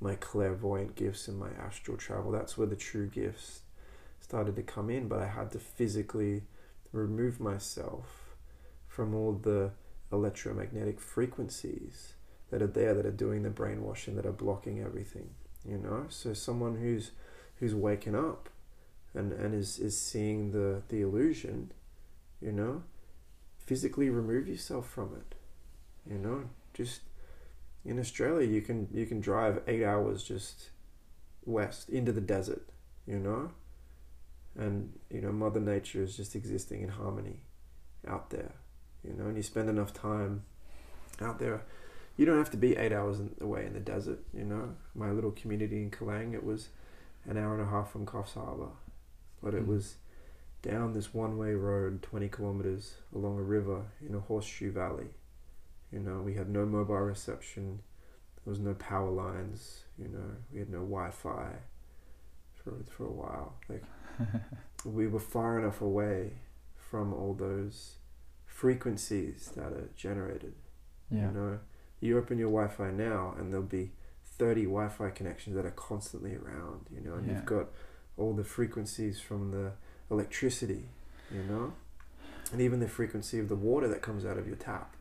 my 0.00 0.14
clairvoyant 0.16 0.94
gifts 0.94 1.28
and 1.28 1.38
my 1.38 1.50
astral 1.50 1.96
travel. 1.96 2.30
That's 2.30 2.56
where 2.56 2.66
the 2.68 2.76
true 2.76 3.06
gifts 3.08 3.60
started 4.24 4.56
to 4.56 4.62
come 4.62 4.88
in. 4.88 5.06
But 5.06 5.20
I 5.20 5.26
had 5.26 5.52
to 5.52 5.58
physically 5.58 6.42
remove 6.92 7.40
myself 7.40 8.36
from 8.88 9.14
all 9.14 9.32
the 9.32 9.72
electromagnetic 10.12 11.00
frequencies 11.00 12.14
that 12.50 12.62
are 12.62 12.68
there 12.68 12.94
that 12.94 13.04
are 13.04 13.10
doing 13.10 13.42
the 13.42 13.50
brainwashing 13.50 14.16
that 14.16 14.26
are 14.26 14.32
blocking 14.32 14.80
everything 14.80 15.30
you 15.68 15.76
know 15.76 16.04
so 16.08 16.32
someone 16.32 16.76
who's 16.76 17.10
who's 17.56 17.74
waking 17.74 18.14
up 18.14 18.48
and 19.12 19.32
and 19.32 19.54
is 19.54 19.80
is 19.80 20.00
seeing 20.00 20.52
the 20.52 20.82
the 20.88 21.00
illusion 21.00 21.72
you 22.40 22.52
know 22.52 22.82
physically 23.58 24.08
remove 24.08 24.46
yourself 24.46 24.88
from 24.88 25.16
it 25.16 25.34
you 26.08 26.18
know 26.18 26.44
just 26.74 27.00
in 27.84 27.98
australia 27.98 28.46
you 28.46 28.60
can 28.60 28.86
you 28.92 29.06
can 29.06 29.20
drive 29.20 29.60
8 29.66 29.82
hours 29.82 30.22
just 30.22 30.70
west 31.44 31.88
into 31.88 32.12
the 32.12 32.20
desert 32.20 32.68
you 33.04 33.18
know 33.18 33.50
and 34.56 34.92
you 35.10 35.20
know 35.20 35.32
mother 35.32 35.60
nature 35.60 36.02
is 36.02 36.16
just 36.16 36.34
existing 36.36 36.82
in 36.82 36.88
harmony 36.88 37.40
out 38.06 38.30
there 38.30 38.52
you 39.02 39.12
know 39.12 39.26
and 39.26 39.36
you 39.36 39.42
spend 39.42 39.68
enough 39.68 39.92
time 39.92 40.42
out 41.20 41.38
there 41.38 41.64
you 42.16 42.24
don't 42.24 42.38
have 42.38 42.50
to 42.50 42.56
be 42.56 42.76
eight 42.76 42.92
hours 42.92 43.18
away 43.40 43.66
in 43.66 43.72
the 43.72 43.80
desert. 43.80 44.20
You 44.32 44.44
know, 44.44 44.76
my 44.94 45.10
little 45.10 45.32
community 45.32 45.82
in 45.82 45.90
Kalang, 45.90 46.32
it 46.32 46.44
was 46.44 46.68
an 47.28 47.36
hour 47.36 47.54
and 47.58 47.62
a 47.62 47.68
half 47.68 47.90
from 47.90 48.06
Coffs 48.06 48.34
Harbour, 48.34 48.68
but 49.42 49.52
it 49.52 49.64
Mm. 49.64 49.66
was 49.66 49.96
down 50.62 50.94
this 50.94 51.12
one-way 51.12 51.54
road, 51.54 52.02
twenty 52.02 52.28
kilometers 52.28 52.98
along 53.12 53.38
a 53.38 53.42
river 53.42 53.86
in 54.00 54.14
a 54.14 54.20
horseshoe 54.20 54.70
valley. 54.70 55.08
You 55.90 55.98
know, 55.98 56.20
we 56.22 56.34
had 56.34 56.48
no 56.48 56.64
mobile 56.64 57.00
reception. 57.00 57.82
There 58.36 58.50
was 58.52 58.60
no 58.60 58.74
power 58.74 59.10
lines. 59.10 59.82
You 59.98 60.06
know, 60.06 60.36
we 60.52 60.60
had 60.60 60.70
no 60.70 60.78
Wi-Fi 60.84 61.56
for 62.54 62.74
for 62.84 63.06
a 63.06 63.12
while. 63.12 63.54
Like 63.68 63.82
we 64.84 65.06
were 65.06 65.20
far 65.20 65.58
enough 65.58 65.80
away 65.80 66.32
from 66.76 67.12
all 67.12 67.34
those 67.34 67.96
frequencies 68.46 69.50
that 69.56 69.72
are 69.72 69.88
generated. 69.96 70.54
Yeah. 71.10 71.26
You 71.28 71.30
know, 71.32 71.58
you 72.00 72.18
open 72.18 72.38
your 72.38 72.50
Wi-Fi 72.50 72.90
now, 72.90 73.34
and 73.38 73.52
there'll 73.52 73.66
be 73.66 73.92
thirty 74.38 74.64
Wi-Fi 74.64 75.10
connections 75.10 75.56
that 75.56 75.64
are 75.66 75.70
constantly 75.70 76.34
around. 76.34 76.86
You 76.94 77.00
know, 77.00 77.14
and 77.14 77.26
Yeah. 77.26 77.34
you've 77.34 77.46
got 77.46 77.66
all 78.16 78.32
the 78.34 78.44
frequencies 78.44 79.20
from 79.20 79.50
the 79.50 79.72
electricity. 80.10 80.88
You 81.32 81.42
know, 81.44 81.72
and 82.52 82.60
even 82.60 82.80
the 82.80 82.88
frequency 82.88 83.38
of 83.38 83.48
the 83.48 83.56
water 83.56 83.88
that 83.88 84.02
comes 84.02 84.24
out 84.24 84.38
of 84.38 84.46
your 84.46 84.56
tap. 84.56 84.94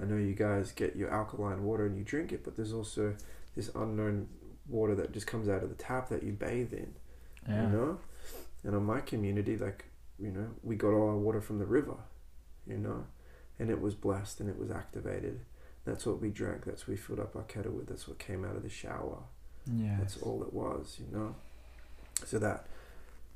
I 0.00 0.04
know 0.04 0.16
you 0.16 0.34
guys 0.34 0.72
get 0.72 0.96
your 0.96 1.08
alkaline 1.10 1.62
water 1.62 1.86
and 1.86 1.96
you 1.96 2.02
drink 2.02 2.32
it, 2.32 2.42
but 2.44 2.56
there's 2.56 2.72
also 2.72 3.14
this 3.54 3.70
unknown 3.76 4.28
water 4.68 4.94
that 4.96 5.12
just 5.12 5.28
comes 5.28 5.48
out 5.48 5.62
of 5.62 5.68
the 5.68 5.76
tap 5.76 6.08
that 6.08 6.24
you 6.24 6.32
bathe 6.32 6.72
in. 6.72 6.94
Yeah. 7.48 7.62
You 7.62 7.68
know, 7.76 7.98
and 8.64 8.74
on 8.74 8.84
my 8.84 9.00
community, 9.00 9.56
like 9.56 9.86
you 10.18 10.30
know, 10.30 10.48
we 10.62 10.76
got 10.76 10.92
all 10.92 11.08
our 11.08 11.16
water 11.16 11.40
from 11.40 11.58
the 11.58 11.66
river. 11.66 11.96
You 12.66 12.78
know, 12.78 13.04
and 13.58 13.70
it 13.70 13.80
was 13.80 13.94
blessed 13.94 14.40
and 14.40 14.48
it 14.48 14.58
was 14.58 14.70
activated. 14.70 15.40
That's 15.84 16.06
what 16.06 16.20
we 16.20 16.30
drank. 16.30 16.64
That's 16.64 16.88
what 16.88 16.92
we 16.92 16.96
filled 16.96 17.20
up 17.20 17.36
our 17.36 17.42
kettle 17.42 17.72
with. 17.72 17.88
That's 17.88 18.08
what 18.08 18.18
came 18.18 18.44
out 18.44 18.56
of 18.56 18.62
the 18.62 18.70
shower. 18.70 19.18
Yes. 19.70 19.98
That's 19.98 20.16
all 20.18 20.42
it 20.42 20.52
was, 20.52 20.98
you 20.98 21.16
know. 21.16 21.34
So 22.24 22.38
that 22.38 22.66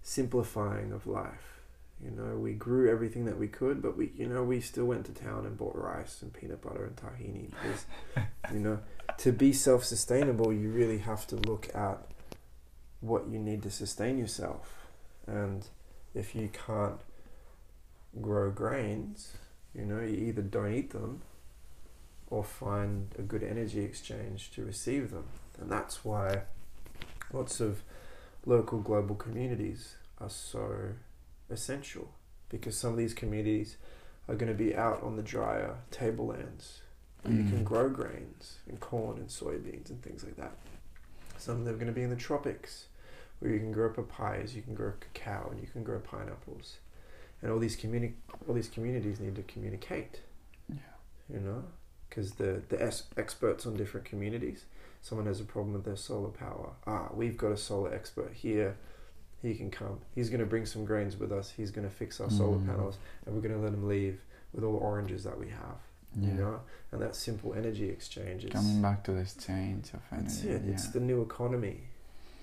simplifying 0.02 0.92
of 0.92 1.06
life, 1.06 1.60
you 2.02 2.10
know, 2.10 2.36
we 2.36 2.52
grew 2.52 2.90
everything 2.90 3.24
that 3.26 3.38
we 3.38 3.48
could, 3.48 3.82
but 3.82 3.96
we, 3.96 4.12
you 4.16 4.26
know, 4.26 4.42
we 4.42 4.60
still 4.60 4.84
went 4.86 5.04
to 5.06 5.12
town 5.12 5.44
and 5.46 5.58
bought 5.58 5.76
rice 5.76 6.22
and 6.22 6.32
peanut 6.32 6.62
butter 6.62 6.84
and 6.84 6.96
tahini 6.96 7.50
because, 7.50 7.86
you 8.52 8.60
know, 8.60 8.78
to 9.18 9.32
be 9.32 9.52
self-sustainable, 9.52 10.52
you 10.52 10.70
really 10.70 10.98
have 10.98 11.26
to 11.26 11.36
look 11.36 11.68
at 11.74 11.98
what 13.00 13.28
you 13.28 13.38
need 13.38 13.62
to 13.62 13.70
sustain 13.70 14.18
yourself, 14.18 14.77
and 15.28 15.66
if 16.14 16.34
you 16.34 16.48
can't 16.66 17.00
grow 18.20 18.50
grains, 18.50 19.34
you 19.74 19.84
know, 19.84 20.00
you 20.00 20.16
either 20.28 20.42
don't 20.42 20.72
eat 20.72 20.90
them 20.90 21.22
or 22.28 22.42
find 22.44 23.14
a 23.18 23.22
good 23.22 23.42
energy 23.42 23.80
exchange 23.84 24.50
to 24.52 24.64
receive 24.64 25.10
them. 25.10 25.24
And 25.60 25.70
that's 25.70 26.04
why 26.04 26.42
lots 27.32 27.60
of 27.60 27.82
local 28.46 28.80
global 28.80 29.14
communities 29.14 29.96
are 30.18 30.30
so 30.30 30.92
essential 31.50 32.10
because 32.48 32.76
some 32.76 32.92
of 32.92 32.96
these 32.98 33.14
communities 33.14 33.76
are 34.28 34.34
going 34.34 34.50
to 34.52 34.58
be 34.58 34.74
out 34.74 35.02
on 35.02 35.16
the 35.16 35.22
drier 35.22 35.76
tablelands 35.90 36.80
where 37.22 37.34
you 37.34 37.44
can 37.44 37.60
Mm. 37.60 37.64
grow 37.64 37.88
grains 37.88 38.58
and 38.68 38.78
corn 38.80 39.18
and 39.18 39.28
soybeans 39.28 39.90
and 39.90 40.02
things 40.02 40.22
like 40.24 40.36
that. 40.36 40.52
Some 41.38 41.58
of 41.58 41.64
them 41.64 41.74
are 41.74 41.78
going 41.78 41.86
to 41.88 41.92
be 41.92 42.02
in 42.02 42.10
the 42.10 42.16
tropics 42.16 42.86
where 43.40 43.50
you 43.52 43.58
can 43.58 43.72
grow 43.72 43.90
papayas, 43.90 44.54
you 44.54 44.62
can 44.62 44.74
grow 44.74 44.92
cacao, 45.00 45.48
and 45.50 45.60
you 45.60 45.66
can 45.66 45.82
grow 45.84 45.98
pineapples. 46.00 46.78
And 47.42 47.52
all 47.52 47.58
these 47.58 47.76
communi- 47.76 48.14
all 48.48 48.54
these 48.54 48.68
communities 48.68 49.20
need 49.20 49.36
to 49.36 49.42
communicate 49.44 50.22
Yeah. 50.68 50.76
you 51.32 51.38
know 51.40 51.64
because 52.08 52.32
the 52.32 52.62
the 52.68 52.82
es- 52.82 53.06
experts 53.16 53.64
on 53.66 53.76
different 53.76 54.06
communities 54.06 54.64
someone 55.02 55.26
has 55.26 55.40
a 55.40 55.44
problem 55.44 55.72
with 55.74 55.84
their 55.84 55.96
solar 55.96 56.30
power 56.30 56.72
ah 56.86 57.08
we've 57.14 57.36
got 57.36 57.52
a 57.52 57.56
solar 57.56 57.94
expert 57.94 58.32
here 58.32 58.76
he 59.40 59.54
can 59.54 59.70
come 59.70 60.00
he's 60.16 60.30
going 60.30 60.40
to 60.40 60.46
bring 60.46 60.66
some 60.66 60.84
grains 60.84 61.16
with 61.16 61.30
us 61.30 61.50
he's 61.56 61.70
going 61.70 61.88
to 61.88 61.94
fix 61.94 62.20
our 62.20 62.28
solar 62.30 62.58
Mm. 62.58 62.66
panels 62.66 62.98
and 63.24 63.34
we're 63.36 63.40
going 63.40 63.54
to 63.54 63.60
let 63.60 63.72
him 63.72 63.86
leave 63.86 64.20
with 64.52 64.64
all 64.64 64.72
the 64.72 64.78
oranges 64.78 65.22
that 65.24 65.38
we 65.38 65.48
have 65.50 65.78
Yeah. 66.16 66.28
you 66.28 66.34
know 66.34 66.60
and 66.90 67.00
that 67.00 67.14
simple 67.14 67.54
energy 67.54 67.88
exchange 67.88 68.44
is 68.46 68.50
Coming 68.52 68.82
back 68.82 69.04
to 69.04 69.12
this 69.12 69.34
change 69.34 69.94
of 69.94 70.00
energy. 70.10 70.24
that's 70.26 70.42
it 70.42 70.62
Yeah. 70.64 70.72
it's 70.72 70.88
the 70.88 71.00
new 71.00 71.22
economy 71.22 71.82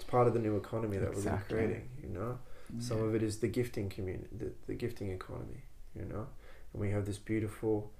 part 0.07 0.27
of 0.27 0.33
the 0.33 0.39
new 0.39 0.55
economy 0.57 0.97
that 0.97 1.09
Exactly. 1.11 1.55
we're 1.57 1.63
creating 1.65 1.89
you 2.01 2.09
know 2.09 2.37
some 2.79 3.01
of 3.01 3.13
it 3.13 3.21
is 3.21 3.37
the 3.39 3.47
gifting 3.47 3.89
community, 3.89 4.27
the, 4.35 4.51
the 4.65 4.73
gifting 4.73 5.11
economy, 5.11 5.61
you 5.95 6.03
know, 6.03 6.25
and 6.73 6.81
we 6.81 6.89
have 6.89 7.05
this 7.05 7.19
beautiful, 7.19 7.91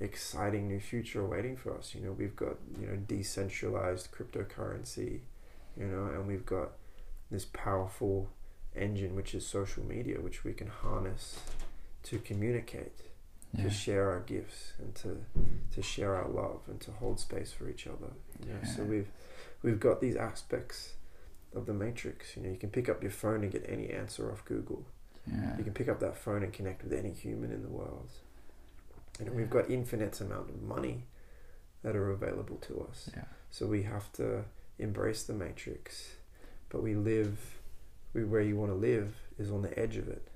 exciting 0.00 0.68
new 0.68 0.78
future 0.80 1.24
waiting 1.26 1.56
for 1.56 1.76
us. 1.76 1.94
You 1.94 2.00
know, 2.00 2.12
we've 2.12 2.36
got 2.36 2.54
you 2.80 2.86
know 2.86 2.96
decentralized 2.96 4.08
cryptocurrency, 4.12 5.20
you 5.76 5.86
know, 5.86 6.06
and 6.14 6.26
we've 6.26 6.46
got 6.46 6.70
this 7.30 7.44
powerful 7.52 8.28
engine 8.76 9.14
which 9.16 9.34
is 9.34 9.46
social 9.46 9.84
media, 9.84 10.20
which 10.20 10.44
we 10.44 10.52
can 10.52 10.68
harness 10.68 11.40
to 12.04 12.18
communicate, 12.18 13.00
Yeah. 13.52 13.64
to 13.64 13.70
share 13.70 14.10
our 14.10 14.20
gifts, 14.20 14.72
and 14.78 14.94
to 14.96 15.24
to 15.74 15.82
share 15.82 16.14
our 16.14 16.28
love, 16.28 16.60
and 16.68 16.80
to 16.82 16.92
hold 16.92 17.18
space 17.18 17.52
for 17.52 17.68
each 17.68 17.86
other. 17.88 18.12
Know? 18.46 18.68
So 18.76 18.84
we've 18.84 19.08
we've 19.62 19.80
got 19.80 20.00
these 20.00 20.16
aspects 20.16 20.94
of 21.54 21.66
the 21.66 21.74
matrix. 21.74 22.36
You 22.36 22.42
know, 22.42 22.50
you 22.50 22.56
can 22.56 22.70
pick 22.70 22.88
up 22.88 23.02
your 23.02 23.12
phone 23.12 23.42
and 23.42 23.52
get 23.52 23.64
any 23.68 23.90
answer 23.90 24.30
off 24.30 24.44
Google. 24.44 24.84
Yeah. 25.26 25.56
You 25.56 25.64
can 25.64 25.72
pick 25.72 25.88
up 25.88 26.00
that 26.00 26.16
phone 26.16 26.42
and 26.42 26.52
connect 26.52 26.82
with 26.82 26.92
any 26.92 27.12
human 27.12 27.50
in 27.50 27.62
the 27.62 27.68
world. 27.68 28.10
And 29.18 29.28
know, 29.28 29.34
we've 29.34 29.50
got 29.50 29.70
infinite 29.70 30.20
amount 30.20 30.50
of 30.50 30.62
money 30.62 31.04
that 31.82 31.94
are 31.96 32.10
available 32.10 32.56
to 32.56 32.86
us. 32.90 33.10
Yeah. 33.14 33.24
So 33.50 33.66
we 33.66 33.82
have 33.82 34.12
to 34.14 34.44
embrace 34.78 35.22
the 35.22 35.34
matrix, 35.34 36.16
but 36.68 36.82
we 36.82 36.94
live. 36.94 37.38
We 38.12 38.24
where 38.24 38.42
you 38.42 38.56
want 38.56 38.70
to 38.70 38.76
live 38.76 39.14
is 39.38 39.50
on 39.50 39.62
the 39.62 39.78
edge 39.78 39.96
of 39.96 40.08
it. 40.08 40.26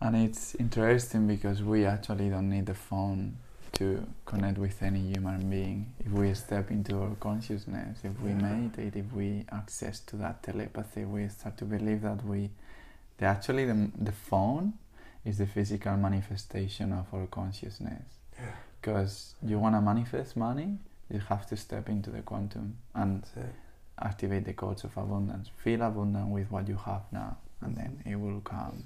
And 0.00 0.16
it's 0.16 0.54
interesting 0.54 1.26
because 1.26 1.62
we 1.62 1.84
actually 1.84 2.30
don't 2.30 2.48
need 2.48 2.66
the 2.66 2.74
phone 2.74 3.36
to 3.80 4.06
connect 4.26 4.58
with 4.58 4.82
any 4.82 5.00
human 5.00 5.48
being. 5.48 5.94
If 6.04 6.12
we 6.12 6.34
step 6.34 6.70
into 6.70 7.00
our 7.00 7.14
consciousness, 7.18 8.00
if 8.04 8.20
we 8.20 8.32
meditate, 8.34 8.94
if 8.94 9.10
we 9.14 9.46
access 9.50 10.00
to 10.00 10.16
that 10.16 10.42
telepathy, 10.42 11.06
we 11.06 11.26
start 11.28 11.56
to 11.58 11.64
believe 11.64 12.02
that 12.02 12.22
we, 12.22 12.50
the, 13.16 13.24
actually 13.24 13.64
the, 13.64 13.90
the 13.98 14.12
phone 14.12 14.74
is 15.24 15.38
the 15.38 15.46
physical 15.46 15.96
manifestation 15.96 16.92
of 16.92 17.06
our 17.14 17.26
consciousness. 17.26 18.04
Yeah, 18.38 18.50
Because 18.80 19.34
you 19.42 19.58
want 19.58 19.74
to 19.76 19.80
manifest 19.80 20.36
money, 20.36 20.76
you 21.10 21.20
have 21.30 21.46
to 21.48 21.56
step 21.56 21.88
into 21.88 22.10
the 22.10 22.20
quantum 22.20 22.76
and 22.94 23.24
activate 23.98 24.44
the 24.44 24.52
codes 24.52 24.84
of 24.84 24.94
abundance. 24.98 25.48
Feel 25.64 25.80
abundant 25.80 26.28
with 26.28 26.50
what 26.50 26.68
you 26.68 26.76
have 26.84 27.04
now, 27.12 27.38
and 27.62 27.74
then 27.74 28.02
it 28.04 28.16
will 28.16 28.40
come. 28.40 28.84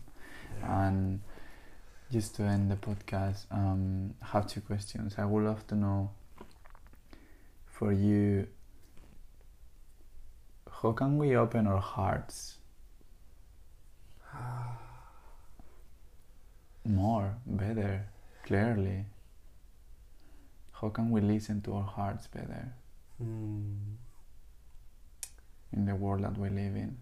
And 0.62 1.20
just 2.10 2.34
to 2.36 2.42
end 2.42 2.70
the 2.70 2.76
podcast, 2.76 3.46
um, 3.50 4.14
I 4.22 4.26
have 4.28 4.46
two 4.46 4.60
questions. 4.60 5.14
I 5.18 5.24
would 5.24 5.44
love 5.44 5.66
to 5.68 5.74
know 5.74 6.10
for 7.66 7.92
you 7.92 8.46
how 10.82 10.92
can 10.92 11.18
we 11.18 11.36
open 11.36 11.66
our 11.66 11.80
hearts 11.80 12.58
more, 16.84 17.36
better, 17.46 18.06
clearly? 18.44 19.06
How 20.72 20.88
can 20.90 21.10
we 21.10 21.20
listen 21.20 21.62
to 21.62 21.74
our 21.74 21.82
hearts 21.84 22.26
better 22.26 22.74
Hmm. 23.18 23.94
in 25.72 25.86
the 25.86 25.94
world 25.94 26.22
that 26.24 26.36
we 26.36 26.48
live 26.48 26.76
in? 26.76 26.98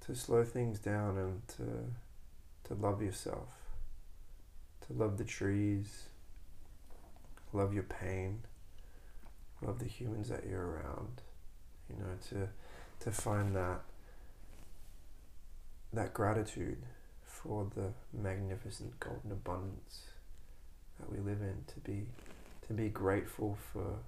to 0.00 0.16
slow 0.16 0.42
things 0.42 0.80
down 0.80 1.16
and 1.16 1.46
to 1.46 1.62
to 2.72 2.80
love 2.80 3.02
yourself, 3.02 3.48
to 4.86 4.92
love 4.94 5.18
the 5.18 5.24
trees, 5.24 6.04
love 7.52 7.74
your 7.74 7.82
pain, 7.82 8.40
love 9.60 9.78
the 9.78 9.84
humans 9.84 10.28
that 10.30 10.44
you're 10.48 10.66
around, 10.66 11.20
you 11.88 11.96
know, 11.96 12.14
to 12.30 12.48
to 13.00 13.10
find 13.10 13.54
that 13.54 13.80
that 15.92 16.14
gratitude 16.14 16.82
for 17.26 17.68
the 17.74 17.92
magnificent 18.18 18.98
golden 19.00 19.32
abundance 19.32 20.04
that 20.98 21.10
we 21.10 21.18
live 21.18 21.42
in, 21.42 21.64
to 21.66 21.80
be 21.80 22.06
to 22.66 22.72
be 22.72 22.88
grateful 22.88 23.58
for 23.72 23.98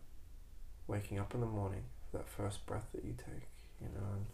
waking 0.87 1.19
up 1.19 1.35
in 1.35 1.41
the 1.41 1.47
morning, 1.47 1.83
for 2.11 2.19
that 2.19 2.29
first 2.29 2.65
breath 2.65 2.87
that 2.95 3.05
you 3.05 3.15
take, 3.19 3.49
you 3.83 3.89
know, 3.89 4.07
and 4.15 4.25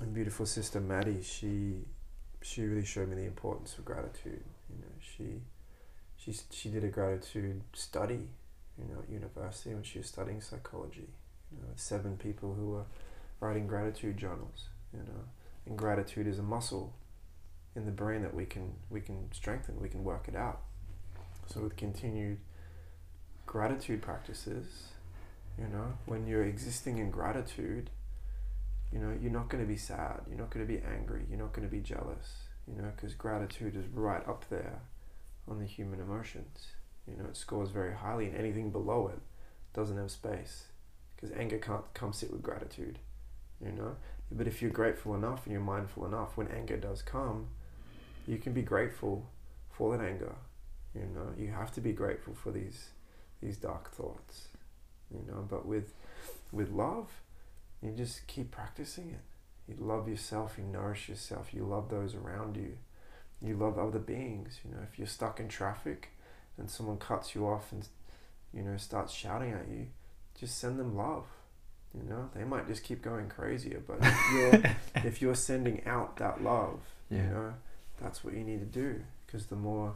and 0.00 0.14
beautiful 0.14 0.46
sister 0.46 0.80
Maddie, 0.80 1.22
she 1.22 1.84
she 2.42 2.62
really 2.62 2.84
showed 2.84 3.08
me 3.08 3.16
the 3.16 3.26
importance 3.26 3.76
of 3.78 3.84
gratitude. 3.84 4.44
You 4.68 4.78
know, 4.80 4.92
she 5.00 5.40
she 6.16 6.38
she 6.50 6.68
did 6.68 6.84
a 6.84 6.88
gratitude 6.88 7.62
study, 7.72 8.28
you 8.78 8.84
know, 8.84 9.00
at 9.02 9.10
university 9.10 9.74
when 9.74 9.82
she 9.82 9.98
was 9.98 10.06
studying 10.06 10.40
psychology. 10.40 11.08
You 11.52 11.62
know, 11.62 11.72
seven 11.76 12.16
people 12.16 12.54
who 12.54 12.70
were 12.70 12.84
writing 13.40 13.66
gratitude 13.66 14.16
journals. 14.16 14.68
You 14.92 15.00
know, 15.00 15.24
and 15.66 15.76
gratitude 15.78 16.26
is 16.26 16.38
a 16.38 16.42
muscle 16.42 16.94
in 17.76 17.84
the 17.84 17.92
brain 17.92 18.22
that 18.22 18.34
we 18.34 18.46
can 18.46 18.72
we 18.88 19.00
can 19.00 19.30
strengthen. 19.32 19.80
We 19.80 19.88
can 19.88 20.04
work 20.04 20.26
it 20.28 20.36
out. 20.36 20.60
So 21.46 21.60
with 21.60 21.76
continued 21.76 22.38
gratitude 23.46 24.02
practices, 24.02 24.66
you 25.58 25.66
know, 25.66 25.94
when 26.06 26.26
you're 26.26 26.44
existing 26.44 26.98
in 26.98 27.10
gratitude 27.10 27.90
you 28.92 28.98
know 28.98 29.16
you're 29.20 29.32
not 29.32 29.48
going 29.48 29.62
to 29.62 29.68
be 29.68 29.76
sad 29.76 30.20
you're 30.28 30.38
not 30.38 30.50
going 30.50 30.66
to 30.66 30.72
be 30.72 30.80
angry 30.96 31.24
you're 31.28 31.38
not 31.38 31.52
going 31.52 31.66
to 31.66 31.74
be 31.74 31.80
jealous 31.80 32.44
you 32.66 32.80
know 32.80 32.90
because 32.94 33.14
gratitude 33.14 33.76
is 33.76 33.86
right 33.92 34.26
up 34.28 34.44
there 34.50 34.80
on 35.48 35.58
the 35.58 35.66
human 35.66 36.00
emotions 36.00 36.68
you 37.06 37.16
know 37.16 37.24
it 37.24 37.36
scores 37.36 37.70
very 37.70 37.94
highly 37.94 38.26
and 38.26 38.36
anything 38.36 38.70
below 38.70 39.08
it 39.08 39.20
doesn't 39.74 39.96
have 39.98 40.10
space 40.10 40.64
because 41.16 41.34
anger 41.36 41.58
can't 41.58 41.92
come 41.94 42.12
sit 42.12 42.30
with 42.32 42.42
gratitude 42.42 42.98
you 43.64 43.72
know 43.72 43.96
But 44.32 44.46
if 44.46 44.62
you're 44.62 44.70
grateful 44.70 45.14
enough 45.14 45.44
and 45.44 45.52
you're 45.52 45.60
mindful 45.60 46.06
enough, 46.06 46.36
when 46.36 46.48
anger 46.48 46.76
does 46.76 47.02
come, 47.02 47.48
you 48.26 48.38
can 48.38 48.52
be 48.52 48.62
grateful 48.62 49.26
for 49.70 49.96
that 49.96 50.04
anger. 50.04 50.34
You 50.94 51.06
know, 51.14 51.32
you 51.36 51.48
have 51.48 51.72
to 51.72 51.80
be 51.80 51.92
grateful 51.92 52.34
for 52.34 52.50
these 52.52 52.90
these 53.42 53.56
dark 53.56 53.90
thoughts. 53.90 54.48
You 55.12 55.24
know, 55.26 55.46
but 55.48 55.66
with 55.66 55.92
with 56.52 56.70
love, 56.70 57.08
you 57.82 57.92
just 57.92 58.26
keep 58.26 58.50
practicing 58.50 59.10
it. 59.10 59.20
You 59.68 59.76
love 59.78 60.08
yourself, 60.08 60.56
you 60.58 60.64
nourish 60.64 61.08
yourself, 61.08 61.54
you 61.54 61.64
love 61.64 61.88
those 61.90 62.14
around 62.14 62.56
you, 62.56 62.76
you 63.40 63.56
love 63.56 63.78
other 63.78 63.98
beings. 64.00 64.58
You 64.64 64.72
know, 64.72 64.80
if 64.90 64.98
you're 64.98 65.06
stuck 65.08 65.38
in 65.40 65.48
traffic 65.48 66.08
and 66.58 66.68
someone 66.70 66.98
cuts 66.98 67.34
you 67.34 67.46
off 67.46 67.70
and 67.72 67.86
you 68.52 68.62
know 68.62 68.76
starts 68.76 69.12
shouting 69.14 69.52
at 69.52 69.68
you, 69.70 69.86
just 70.38 70.58
send 70.58 70.78
them 70.78 70.96
love. 70.96 71.24
You 71.94 72.08
know, 72.08 72.30
they 72.34 72.44
might 72.44 72.68
just 72.68 72.84
keep 72.84 73.02
going 73.02 73.28
crazier, 73.28 73.82
but 73.86 73.98
if 74.00 74.32
you're 74.32 74.62
if 75.04 75.22
you're 75.22 75.34
sending 75.34 75.84
out 75.86 76.16
that 76.18 76.42
love, 76.42 76.80
Yeah. 77.08 77.18
you 77.18 77.30
know, 77.30 77.54
that's 78.00 78.22
what 78.24 78.34
you 78.34 78.44
need 78.44 78.60
to 78.60 78.66
do. 78.66 79.02
Because 79.26 79.46
the 79.46 79.56
more 79.56 79.94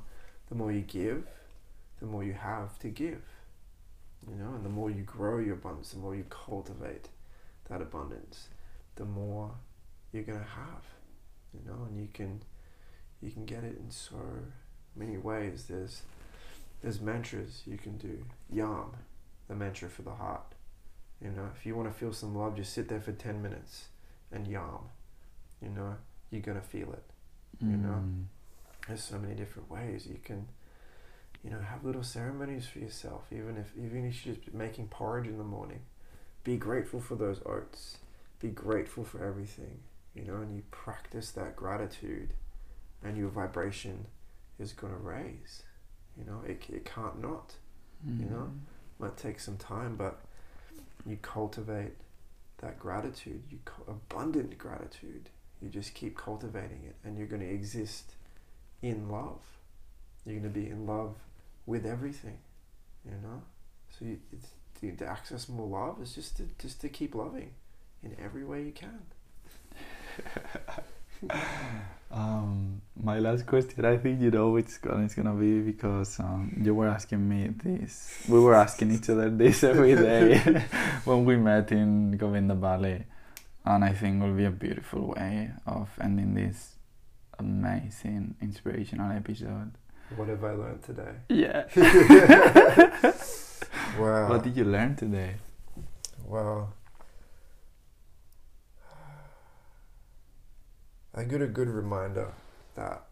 the 0.49 0.55
more 0.55 0.71
you 0.73 0.81
give, 0.83 1.27
the 2.01 2.07
more 2.07 2.23
you 2.25 2.33
have 2.35 2.79
to 2.81 2.89
give. 2.89 3.23
You 4.29 4.37
know, 4.37 4.55
and 4.55 4.65
the 4.65 4.71
more 4.71 4.91
you 4.91 5.03
grow 5.03 5.39
your 5.39 5.55
abundance, 5.55 5.91
the 5.91 5.99
more 5.99 6.15
you 6.15 6.25
cultivate 6.31 7.09
that 7.69 7.81
abundance, 7.81 8.49
the 8.97 9.05
more 9.05 9.53
you're 10.13 10.23
gonna 10.23 10.39
have. 10.41 10.85
You 11.53 11.61
know, 11.67 11.87
and 11.89 12.01
you 12.01 12.09
can 12.13 12.43
you 13.21 13.31
can 13.31 13.45
get 13.45 13.65
it 13.65 13.79
in 13.79 13.91
so 13.91 14.17
many 14.97 15.17
ways. 15.17 15.67
There's 15.69 16.03
there's 16.83 17.01
mantras 17.01 17.63
you 17.67 17.79
can 17.79 17.97
do. 17.97 18.25
Yam, 18.51 18.93
the 19.49 19.55
mantra 19.55 19.89
for 19.89 20.03
the 20.03 20.15
heart. 20.15 20.55
You 21.23 21.31
know, 21.31 21.49
if 21.57 21.65
you 21.65 21.75
want 21.75 21.93
to 21.93 21.99
feel 21.99 22.13
some 22.13 22.35
love, 22.35 22.57
just 22.57 22.73
sit 22.73 22.89
there 22.89 23.01
for 23.01 23.13
ten 23.13 23.41
minutes 23.43 23.87
and 24.33 24.47
yam. 24.47 24.91
You 25.63 25.71
know, 25.71 25.97
you're 26.31 26.43
gonna 26.43 26.61
feel 26.61 26.93
it. 26.93 27.05
You 27.61 27.77
know? 27.77 28.03
Mm. 28.05 28.25
There's 28.89 29.03
so 29.03 29.19
many 29.19 29.35
different 29.35 29.71
ways 29.71 30.07
you 30.07 30.19
can, 30.23 30.47
you 31.43 31.51
know, 31.51 31.61
have 31.61 31.85
little 31.85 32.03
ceremonies 32.03 32.67
for 32.67 32.81
yourself. 32.81 33.23
Even 33.33 33.57
if 33.57 33.73
even 33.79 34.07
if 34.07 34.27
you're 34.27 34.35
just 34.35 34.53
making 34.53 34.89
porridge 34.89 35.27
in 35.27 35.39
the 35.39 35.45
morning, 35.45 35.81
be 36.45 36.57
grateful 36.57 37.01
for 37.01 37.15
those 37.17 37.41
oats. 37.47 37.99
Be 38.41 38.49
grateful 38.49 39.05
for 39.05 39.25
everything. 39.25 39.81
You 40.15 40.25
know, 40.25 40.37
and 40.37 40.55
you 40.55 40.63
practice 40.71 41.31
that 41.33 41.57
gratitude, 41.57 42.35
and 43.03 43.17
your 43.17 43.29
vibration 43.29 44.07
is 44.61 44.73
gonna 44.73 44.97
raise. 44.97 45.63
You 46.17 46.25
know, 46.25 46.43
it 46.47 46.63
it 46.73 46.85
can't 46.85 47.21
not. 47.21 47.55
you 48.07 48.27
know? 48.27 48.51
Mm. 48.53 48.59
Might 48.99 49.17
take 49.17 49.41
some 49.41 49.57
time, 49.57 49.97
but 49.97 50.21
you 51.07 51.17
cultivate 51.21 51.93
that 52.59 52.79
gratitude. 52.79 53.43
You 53.51 53.59
cu- 53.65 53.91
abundant 53.91 54.57
gratitude. 54.59 55.31
You 55.61 55.69
just 55.69 55.95
keep 55.95 56.17
cultivating 56.17 56.83
it, 56.87 56.97
and 57.05 57.17
you're 57.19 57.27
going 57.27 57.43
to 57.43 57.51
exist 57.51 58.13
in 58.83 59.09
love. 59.09 59.41
You're 60.25 60.39
going 60.39 60.53
to 60.53 60.61
be 60.61 60.69
in 60.69 60.87
love 60.87 61.17
with 61.67 61.87
everything, 61.87 62.39
you 63.05 63.13
know. 63.23 63.43
So 63.99 64.05
you, 64.05 64.19
it's, 64.33 64.49
to, 64.91 64.97
to 64.97 65.07
access 65.07 65.49
more 65.49 65.67
love 65.67 66.01
is 66.03 66.15
just 66.15 66.37
to 66.37 66.49
just 66.59 66.81
to 66.81 66.89
keep 66.89 67.15
loving 67.15 67.51
in 68.03 68.17
every 68.23 68.45
way 68.45 68.63
you 68.63 68.73
can. 68.73 69.01
Um, 72.15 72.81
my 73.03 73.19
last 73.19 73.45
question, 73.45 73.85
I 73.85 73.97
think 73.97 74.21
you 74.21 74.31
know 74.31 74.55
it's 74.55 74.79
gonna, 74.79 75.05
it's 75.05 75.17
gonna 75.17 75.35
be 75.35 75.59
because 75.61 76.21
um, 76.21 76.57
you 76.63 76.73
were 76.73 76.87
asking 76.87 77.29
me 77.29 77.49
this. 77.49 78.23
We 78.29 78.39
were 78.39 78.55
asking 78.55 78.93
each 78.93 79.11
other 79.11 79.29
this 79.31 79.65
every 79.65 79.97
day 79.97 80.39
when 81.05 81.25
we 81.25 81.37
met 81.37 81.73
in 81.73 82.17
Govinda 82.17 82.55
Valley, 82.55 83.05
and 83.65 83.85
I 83.85 83.93
think 83.93 84.23
it 84.23 84.27
will 84.27 84.35
be 84.35 84.45
a 84.45 84.53
beautiful 84.53 85.09
way 85.09 85.51
of 85.67 85.89
ending 86.01 86.35
this 86.35 86.77
amazing 87.41 88.37
inspirational 88.41 89.11
episode. 89.11 89.73
What 90.15 90.29
have 90.29 90.45
I 90.45 90.53
learned 90.53 90.85
today? 90.85 91.15
Yeah. 91.29 91.65
Wow. 93.99 94.29
what 94.29 94.43
did 94.43 94.57
you 94.57 94.65
learn 94.65 94.97
today? 94.97 95.37
Well, 96.27 96.73
I 101.15 101.23
got 101.25 101.41
a 101.41 101.47
good 101.47 101.69
reminder 101.69 102.33
that 102.75 103.05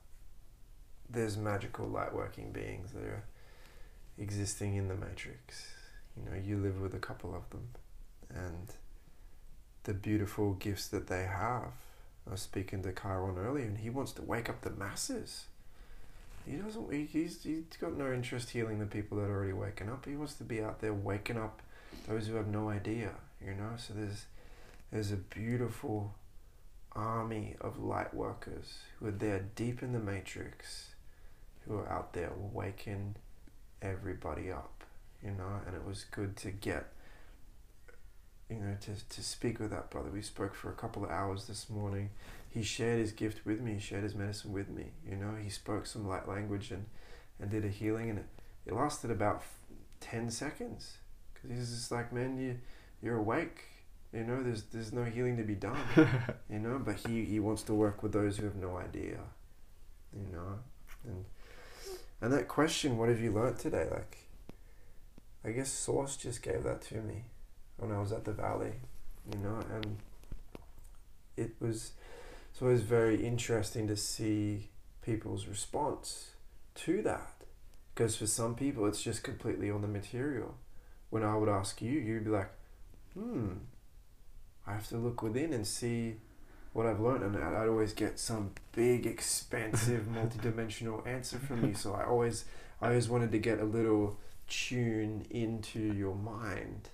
there's 1.08 1.36
magical 1.36 1.86
light 1.86 2.12
working 2.12 2.50
beings 2.50 2.90
that 2.92 3.04
are 3.04 3.22
existing 4.18 4.74
in 4.74 4.88
the 4.88 4.96
matrix. 4.96 5.66
You 6.16 6.28
know, 6.28 6.36
you 6.36 6.56
live 6.56 6.80
with 6.80 6.94
a 6.94 6.98
couple 6.98 7.34
of 7.34 7.48
them, 7.50 7.68
and 8.28 8.74
the 9.84 9.94
beautiful 9.94 10.54
gifts 10.54 10.88
that 10.88 11.06
they 11.06 11.24
have. 11.24 11.72
I 12.26 12.30
was 12.32 12.42
speaking 12.42 12.82
to 12.82 12.92
Chiron 12.92 13.38
earlier, 13.38 13.66
and 13.66 13.78
he 13.78 13.90
wants 13.90 14.12
to 14.12 14.22
wake 14.22 14.48
up 14.48 14.62
the 14.62 14.70
masses. 14.70 15.44
He 16.46 16.56
doesn't. 16.56 16.92
He, 16.92 17.04
he's 17.04 17.42
he's 17.42 17.64
got 17.80 17.96
no 17.96 18.12
interest 18.12 18.50
healing 18.50 18.78
the 18.78 18.86
people 18.86 19.18
that 19.18 19.24
are 19.24 19.36
already 19.36 19.52
waking 19.52 19.88
up. 19.88 20.04
He 20.06 20.16
wants 20.16 20.34
to 20.34 20.44
be 20.44 20.60
out 20.60 20.80
there 20.80 20.92
waking 20.92 21.38
up 21.38 21.62
those 22.08 22.26
who 22.26 22.34
have 22.34 22.48
no 22.48 22.68
idea. 22.68 23.10
You 23.44 23.54
know, 23.54 23.72
so 23.76 23.94
there's 23.94 24.26
there's 24.90 25.12
a 25.12 25.16
beautiful 25.16 26.14
army 26.92 27.56
of 27.60 27.78
light 27.78 28.12
workers 28.12 28.80
who 28.98 29.06
are 29.06 29.12
there 29.12 29.46
deep 29.54 29.82
in 29.82 29.92
the 29.92 29.98
matrix, 29.98 30.90
who 31.66 31.76
are 31.76 31.88
out 31.88 32.12
there 32.12 32.32
waking 32.36 33.16
everybody 33.80 34.50
up. 34.50 34.84
You 35.22 35.30
know, 35.30 35.60
and 35.66 35.76
it 35.76 35.86
was 35.86 36.04
good 36.10 36.36
to 36.38 36.50
get. 36.50 36.86
You 38.50 38.58
know, 38.58 38.76
to 38.82 39.08
to 39.08 39.22
speak 39.22 39.60
with 39.60 39.70
that 39.70 39.90
brother. 39.90 40.10
We 40.10 40.22
spoke 40.22 40.54
for 40.54 40.70
a 40.70 40.74
couple 40.74 41.04
of 41.04 41.10
hours 41.10 41.46
this 41.46 41.70
morning. 41.70 42.10
He 42.52 42.62
shared 42.62 42.98
his 42.98 43.12
gift 43.12 43.46
with 43.46 43.60
me. 43.60 43.74
He 43.74 43.80
shared 43.80 44.02
his 44.02 44.14
medicine 44.14 44.52
with 44.52 44.68
me. 44.68 44.92
You 45.08 45.16
know, 45.16 45.34
he 45.42 45.48
spoke 45.48 45.86
some 45.86 46.06
light 46.06 46.28
language 46.28 46.70
and 46.70 46.84
and 47.40 47.50
did 47.50 47.64
a 47.64 47.68
healing, 47.68 48.10
and 48.10 48.18
it, 48.18 48.26
it 48.66 48.74
lasted 48.74 49.10
about 49.10 49.42
ten 50.00 50.30
seconds. 50.30 50.98
Because 51.32 51.50
he's 51.50 51.70
just 51.70 51.90
like, 51.90 52.12
man, 52.12 52.38
you 52.38 52.58
you're 53.02 53.16
awake. 53.16 53.64
You 54.12 54.24
know, 54.24 54.42
there's 54.42 54.64
there's 54.64 54.92
no 54.92 55.04
healing 55.04 55.38
to 55.38 55.44
be 55.44 55.54
done. 55.54 55.78
you 56.50 56.58
know, 56.58 56.78
but 56.78 56.96
he 56.96 57.24
he 57.24 57.40
wants 57.40 57.62
to 57.64 57.74
work 57.74 58.02
with 58.02 58.12
those 58.12 58.36
who 58.36 58.44
have 58.44 58.56
no 58.56 58.76
idea. 58.76 59.18
You 60.14 60.26
know, 60.30 60.58
and 61.04 61.24
and 62.20 62.32
that 62.34 62.48
question, 62.48 62.98
what 62.98 63.08
have 63.08 63.20
you 63.20 63.32
learnt 63.32 63.58
today? 63.58 63.88
Like, 63.90 64.18
I 65.42 65.52
guess 65.52 65.72
Source 65.72 66.18
just 66.18 66.42
gave 66.42 66.64
that 66.64 66.82
to 66.82 66.96
me 66.96 67.24
when 67.78 67.90
I 67.90 67.98
was 67.98 68.12
at 68.12 68.26
the 68.26 68.32
valley. 68.32 68.74
You 69.32 69.38
know, 69.38 69.60
and 69.74 69.96
it 71.36 71.54
was 71.60 71.92
it's 72.52 72.60
always 72.60 72.82
very 72.82 73.24
interesting 73.24 73.88
to 73.88 73.96
see 73.96 74.68
people's 75.00 75.46
response 75.46 76.32
to 76.74 77.00
that. 77.00 77.32
Because 77.94 78.14
for 78.14 78.26
some 78.26 78.54
people, 78.54 78.86
it's 78.86 79.02
just 79.02 79.22
completely 79.22 79.70
on 79.70 79.80
the 79.80 79.88
material. 79.88 80.56
When 81.08 81.22
I 81.22 81.34
would 81.34 81.48
ask 81.48 81.80
you, 81.80 81.98
you'd 81.98 82.24
be 82.24 82.30
like, 82.30 82.50
hmm, 83.14 83.52
I 84.66 84.74
have 84.74 84.86
to 84.88 84.98
look 84.98 85.22
within 85.22 85.54
and 85.54 85.66
see 85.66 86.16
what 86.74 86.84
I've 86.84 87.00
learned. 87.00 87.22
And 87.22 87.42
I'd 87.42 87.54
I'd 87.54 87.68
always 87.68 87.94
get 87.94 88.18
some 88.18 88.52
big, 88.72 89.06
expansive, 89.06 90.04
multidimensional 90.14 91.06
answer 91.06 91.38
from 91.38 91.64
you. 91.66 91.74
So 91.74 91.94
I 91.94 92.04
always, 92.04 92.44
I 92.82 92.88
always 92.88 93.08
wanted 93.08 93.32
to 93.32 93.38
get 93.38 93.60
a 93.60 93.64
little 93.64 94.18
tune 94.46 95.24
into 95.30 95.80
your 95.80 96.14
mind 96.14 96.90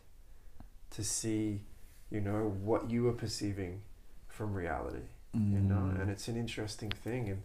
to 0.91 1.03
see, 1.03 1.63
you 2.11 2.21
know, 2.21 2.55
what 2.63 2.91
you 2.91 3.03
were 3.03 3.13
perceiving 3.13 3.83
from 4.29 4.55
reality 4.55 5.03
you 5.35 5.41
know 5.61 5.77
Mm. 5.77 6.01
and 6.01 6.11
it's 6.11 6.27
an 6.29 6.37
interesting 6.37 6.91
thing 6.91 7.29
and 7.29 7.43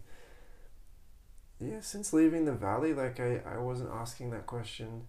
yeah 1.60 1.80
since 1.80 2.12
leaving 2.12 2.44
the 2.44 2.52
valley 2.52 2.92
like 2.92 3.20
I, 3.20 3.40
I 3.46 3.58
wasn't 3.58 3.90
asking 3.92 4.30
that 4.30 4.46
question 4.46 5.02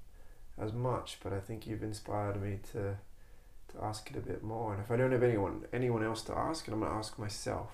as 0.58 0.72
much 0.74 1.18
but 1.24 1.34
i 1.34 1.40
think 1.40 1.66
you've 1.68 1.84
inspired 1.84 2.42
me 2.42 2.60
to 2.74 2.96
to 3.72 3.84
ask 3.84 4.10
it 4.12 4.18
a 4.18 4.22
bit 4.22 4.44
more 4.44 4.74
and 4.74 4.82
if 4.84 4.92
i 4.92 4.96
don't 4.96 5.12
have 5.12 5.24
anyone 5.24 5.66
anyone 5.74 6.04
else 6.04 6.22
to 6.24 6.34
ask 6.38 6.68
it 6.68 6.72
i'm 6.74 6.80
going 6.80 6.92
to 6.92 6.98
ask 6.98 7.18
myself 7.18 7.72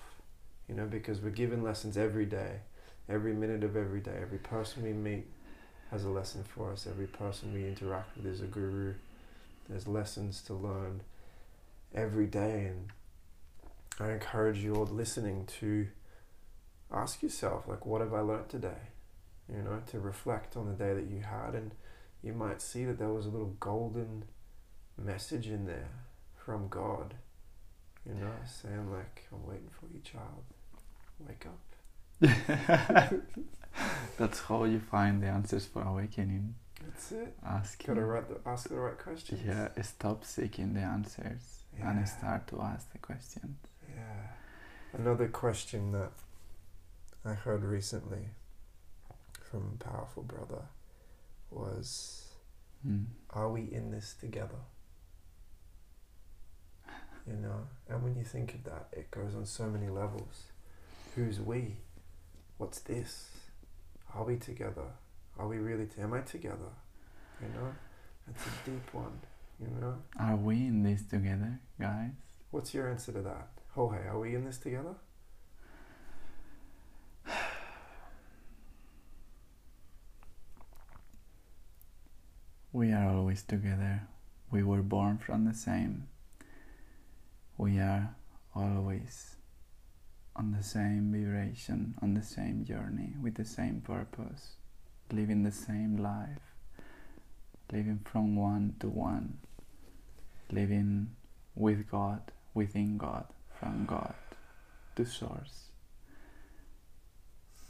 you 0.68 0.74
know 0.74 0.86
because 0.86 1.20
we're 1.20 1.30
given 1.30 1.62
lessons 1.62 1.96
every 1.96 2.24
day 2.26 2.60
every 3.08 3.34
minute 3.34 3.62
of 3.64 3.76
every 3.76 4.00
day 4.00 4.18
every 4.20 4.38
person 4.38 4.82
we 4.82 4.92
meet 4.92 5.26
has 5.90 6.04
a 6.04 6.08
lesson 6.08 6.42
for 6.42 6.72
us 6.72 6.86
every 6.86 7.06
person 7.06 7.52
we 7.52 7.66
interact 7.66 8.16
with 8.16 8.26
is 8.26 8.40
a 8.40 8.46
guru 8.46 8.94
there's 9.68 9.86
lessons 9.86 10.40
to 10.40 10.54
learn 10.54 11.02
every 11.94 12.26
day 12.26 12.66
and 12.66 12.88
I 14.00 14.10
encourage 14.12 14.58
you 14.58 14.74
all 14.74 14.86
listening 14.86 15.46
to 15.60 15.88
ask 16.92 17.22
yourself, 17.22 17.68
like, 17.68 17.86
what 17.86 18.00
have 18.00 18.12
I 18.14 18.20
learned 18.20 18.48
today? 18.48 18.88
You 19.48 19.62
know, 19.62 19.82
to 19.88 20.00
reflect 20.00 20.56
on 20.56 20.66
the 20.66 20.72
day 20.72 20.94
that 20.94 21.08
you 21.10 21.20
had, 21.20 21.54
and 21.54 21.72
you 22.22 22.32
might 22.32 22.62
see 22.62 22.84
that 22.84 22.98
there 22.98 23.08
was 23.12 23.26
a 23.26 23.30
little 23.30 23.54
golden 23.60 24.24
message 24.96 25.46
in 25.48 25.66
there 25.66 25.88
from 26.36 26.68
God. 26.68 27.14
You 28.06 28.14
know, 28.14 28.30
saying 28.46 28.90
like, 28.90 29.28
I'm 29.32 29.46
waiting 29.46 29.68
for 29.78 29.86
you, 29.92 30.00
child. 30.00 30.44
Wake 31.20 31.46
up. 31.46 31.60
That's 34.18 34.40
how 34.40 34.64
you 34.64 34.80
find 34.80 35.22
the 35.22 35.28
answers 35.28 35.66
for 35.66 35.82
awakening. 35.82 36.54
That's 36.84 37.12
it. 37.12 37.36
Ask. 37.46 37.84
Gotta 37.86 38.04
write 38.04 38.28
the, 38.28 38.48
ask 38.48 38.68
the 38.68 38.74
right 38.76 38.98
questions. 38.98 39.40
Yeah, 39.46 39.68
stop 39.82 40.24
seeking 40.24 40.74
the 40.74 40.80
answers 40.80 41.62
Yeah. 41.78 41.90
and 41.90 42.08
start 42.08 42.48
to 42.48 42.60
ask 42.60 42.90
the 42.92 42.98
questions. 42.98 43.56
Another 44.92 45.28
question 45.28 45.92
that 45.92 46.12
I 47.24 47.32
heard 47.34 47.62
recently 47.64 48.28
from 49.50 49.78
a 49.80 49.84
powerful 49.84 50.22
brother 50.22 50.62
was 51.50 52.18
Mm. 52.86 53.04
Are 53.30 53.48
we 53.48 53.62
in 53.72 53.92
this 53.92 54.14
together? 54.20 54.58
You 57.26 57.34
know, 57.34 57.68
and 57.88 58.02
when 58.02 58.16
you 58.16 58.24
think 58.24 58.54
of 58.54 58.64
that, 58.64 58.88
it 58.92 59.08
goes 59.12 59.36
on 59.36 59.46
so 59.46 59.68
many 59.68 59.88
levels. 59.88 60.46
Who's 61.14 61.38
we? 61.40 61.76
What's 62.58 62.80
this? 62.80 63.30
Are 64.12 64.24
we 64.24 64.36
together? 64.36 64.86
Are 65.38 65.46
we 65.46 65.58
really? 65.58 65.86
T- 65.86 66.02
am 66.02 66.12
I 66.12 66.22
together? 66.22 66.72
You 67.40 67.48
know, 67.54 67.72
that's 68.26 68.44
a 68.46 68.70
deep 68.70 68.92
one. 68.92 69.20
You 69.60 69.68
know, 69.80 69.94
Are 70.18 70.34
we 70.36 70.56
in 70.66 70.82
this 70.82 71.02
together, 71.04 71.60
guys? 71.80 72.10
what's 72.50 72.74
your 72.74 72.88
answer 72.90 73.12
to 73.12 73.22
that? 73.22 73.46
Jorge, 73.74 74.06
are 74.06 74.18
we 74.18 74.34
in 74.34 74.44
this 74.44 74.58
together? 74.58 74.94
We 82.70 82.92
are 82.92 83.08
always 83.08 83.42
together. 83.42 84.02
We 84.50 84.62
were 84.62 84.82
born 84.82 85.16
from 85.18 85.46
the 85.46 85.54
same. 85.54 86.08
We 87.56 87.78
are 87.78 88.14
always 88.54 89.36
on 90.36 90.52
the 90.52 90.62
same 90.62 91.10
vibration, 91.12 91.94
on 92.02 92.12
the 92.14 92.22
same 92.22 92.64
journey, 92.66 93.14
with 93.22 93.34
the 93.36 93.44
same 93.44 93.80
purpose, 93.80 94.56
living 95.10 95.42
the 95.44 95.52
same 95.52 95.96
life, 95.96 96.54
living 97.72 98.00
from 98.04 98.36
one 98.36 98.74
to 98.80 98.88
one, 98.88 99.38
living 100.50 101.10
with 101.54 101.90
God, 101.90 102.32
within 102.54 102.98
God, 102.98 103.26
from 103.62 103.86
God 103.86 104.14
to 104.96 105.04
Source. 105.06 105.68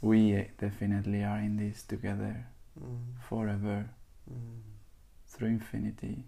We 0.01 0.47
definitely 0.59 1.23
are 1.23 1.37
in 1.37 1.57
this 1.57 1.83
together 1.83 2.47
Mm. 2.79 3.13
forever 3.29 3.89
Mm. 4.27 4.61
through 5.27 5.49
infinity 5.49 6.23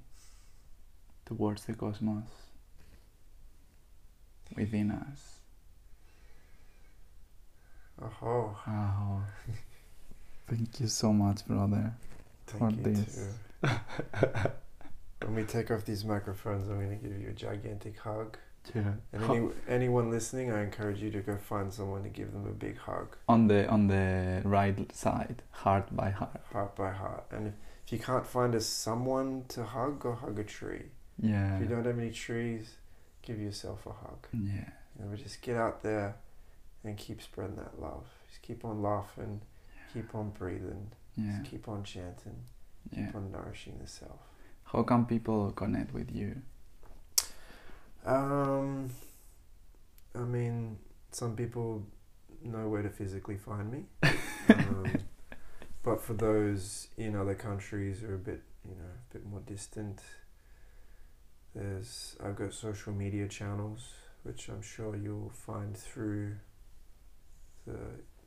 towards 1.25 1.65
the 1.65 1.73
cosmos 1.73 2.29
within 4.55 4.91
us. 4.91 5.39
Oh, 7.99 8.55
Oh, 8.67 9.23
thank 10.47 10.79
you 10.79 10.87
so 10.87 11.11
much, 11.11 11.47
brother. 11.47 11.93
thank 12.45 12.59
For 12.59 12.69
you 12.89 12.93
this. 12.93 13.15
too. 13.15 13.67
when 15.21 15.33
we 15.35 15.43
take 15.45 15.71
off 15.71 15.85
these 15.85 16.05
microphones, 16.05 16.69
I'm 16.69 16.75
going 16.75 16.89
to 16.99 17.07
give 17.07 17.19
you 17.19 17.29
a 17.29 17.33
gigantic 17.33 17.97
hug. 17.97 18.37
Yeah. 18.73 18.93
And 19.13 19.23
any, 19.23 19.47
anyone 19.67 20.09
listening, 20.09 20.51
I 20.51 20.63
encourage 20.63 20.99
you 21.01 21.11
to 21.11 21.19
go 21.21 21.37
find 21.37 21.71
someone 21.73 22.03
to 22.03 22.09
give 22.09 22.31
them 22.33 22.45
a 22.47 22.51
big 22.53 22.77
hug, 22.77 23.15
on 23.27 23.47
the 23.47 23.67
on 23.69 23.87
the 23.87 24.41
right 24.43 24.91
side, 24.95 25.43
heart 25.51 25.95
by 25.95 26.09
heart. 26.09 26.41
heart 26.51 26.75
by 26.75 26.91
heart. 26.91 27.25
And 27.31 27.47
if, 27.47 27.53
if 27.85 27.93
you 27.93 27.99
can't 27.99 28.25
find 28.25 28.55
a 28.55 28.61
someone 28.61 29.45
to 29.49 29.63
hug, 29.63 29.99
go 29.99 30.13
hug 30.13 30.39
a 30.39 30.43
tree. 30.43 30.85
Yeah. 31.21 31.55
If 31.55 31.61
you 31.61 31.67
don't 31.67 31.85
have 31.85 31.99
any 31.99 32.11
trees, 32.11 32.75
give 33.21 33.39
yourself 33.39 33.85
a 33.85 33.91
hug. 33.93 34.27
Yeah. 34.33 34.69
You 34.97 35.05
know, 35.05 35.11
but 35.11 35.19
just 35.23 35.41
get 35.41 35.57
out 35.57 35.83
there 35.83 36.15
and 36.83 36.97
keep 36.97 37.21
spreading 37.21 37.55
that 37.57 37.79
love. 37.79 38.05
Just 38.29 38.41
keep 38.41 38.65
on 38.65 38.81
laughing, 38.81 39.41
yeah. 39.75 39.93
keep 39.93 40.15
on 40.15 40.31
breathing, 40.31 40.91
Yeah. 41.15 41.37
just 41.39 41.51
keep 41.51 41.67
on 41.67 41.83
chanting, 41.83 42.43
Yeah. 42.91 43.05
keep 43.07 43.15
on 43.15 43.31
nourishing 43.31 43.77
the 43.81 43.87
self. 43.87 44.19
How 44.65 44.83
can 44.83 45.05
people 45.05 45.51
connect 45.51 45.93
with 45.93 46.11
you? 46.11 46.41
Um, 48.05 48.91
I 50.13 50.19
mean, 50.19 50.77
some 51.11 51.35
people 51.35 51.83
know 52.43 52.69
where 52.69 52.83
to 52.83 52.89
physically 52.89 53.37
find 53.37 53.71
me, 53.71 53.85
um, 54.49 54.85
but 55.83 56.01
for 56.01 56.13
those 56.13 56.89
in 56.97 57.15
other 57.15 57.33
countries 57.35 58.01
who 58.01 58.09
are 58.09 58.15
a 58.15 58.19
bit, 58.19 58.41
you 58.63 58.75
know, 58.75 58.85
a 59.09 59.13
bit 59.13 59.25
more 59.25 59.41
distant, 59.41 60.01
there's 61.55 62.15
I've 62.23 62.35
got 62.35 62.53
social 62.53 62.93
media 62.93 63.27
channels 63.27 63.93
which 64.25 64.49
I'm 64.49 64.63
sure 64.63 64.95
you'll 64.95 65.31
find 65.45 65.77
through 65.77 66.33
the 67.67 67.77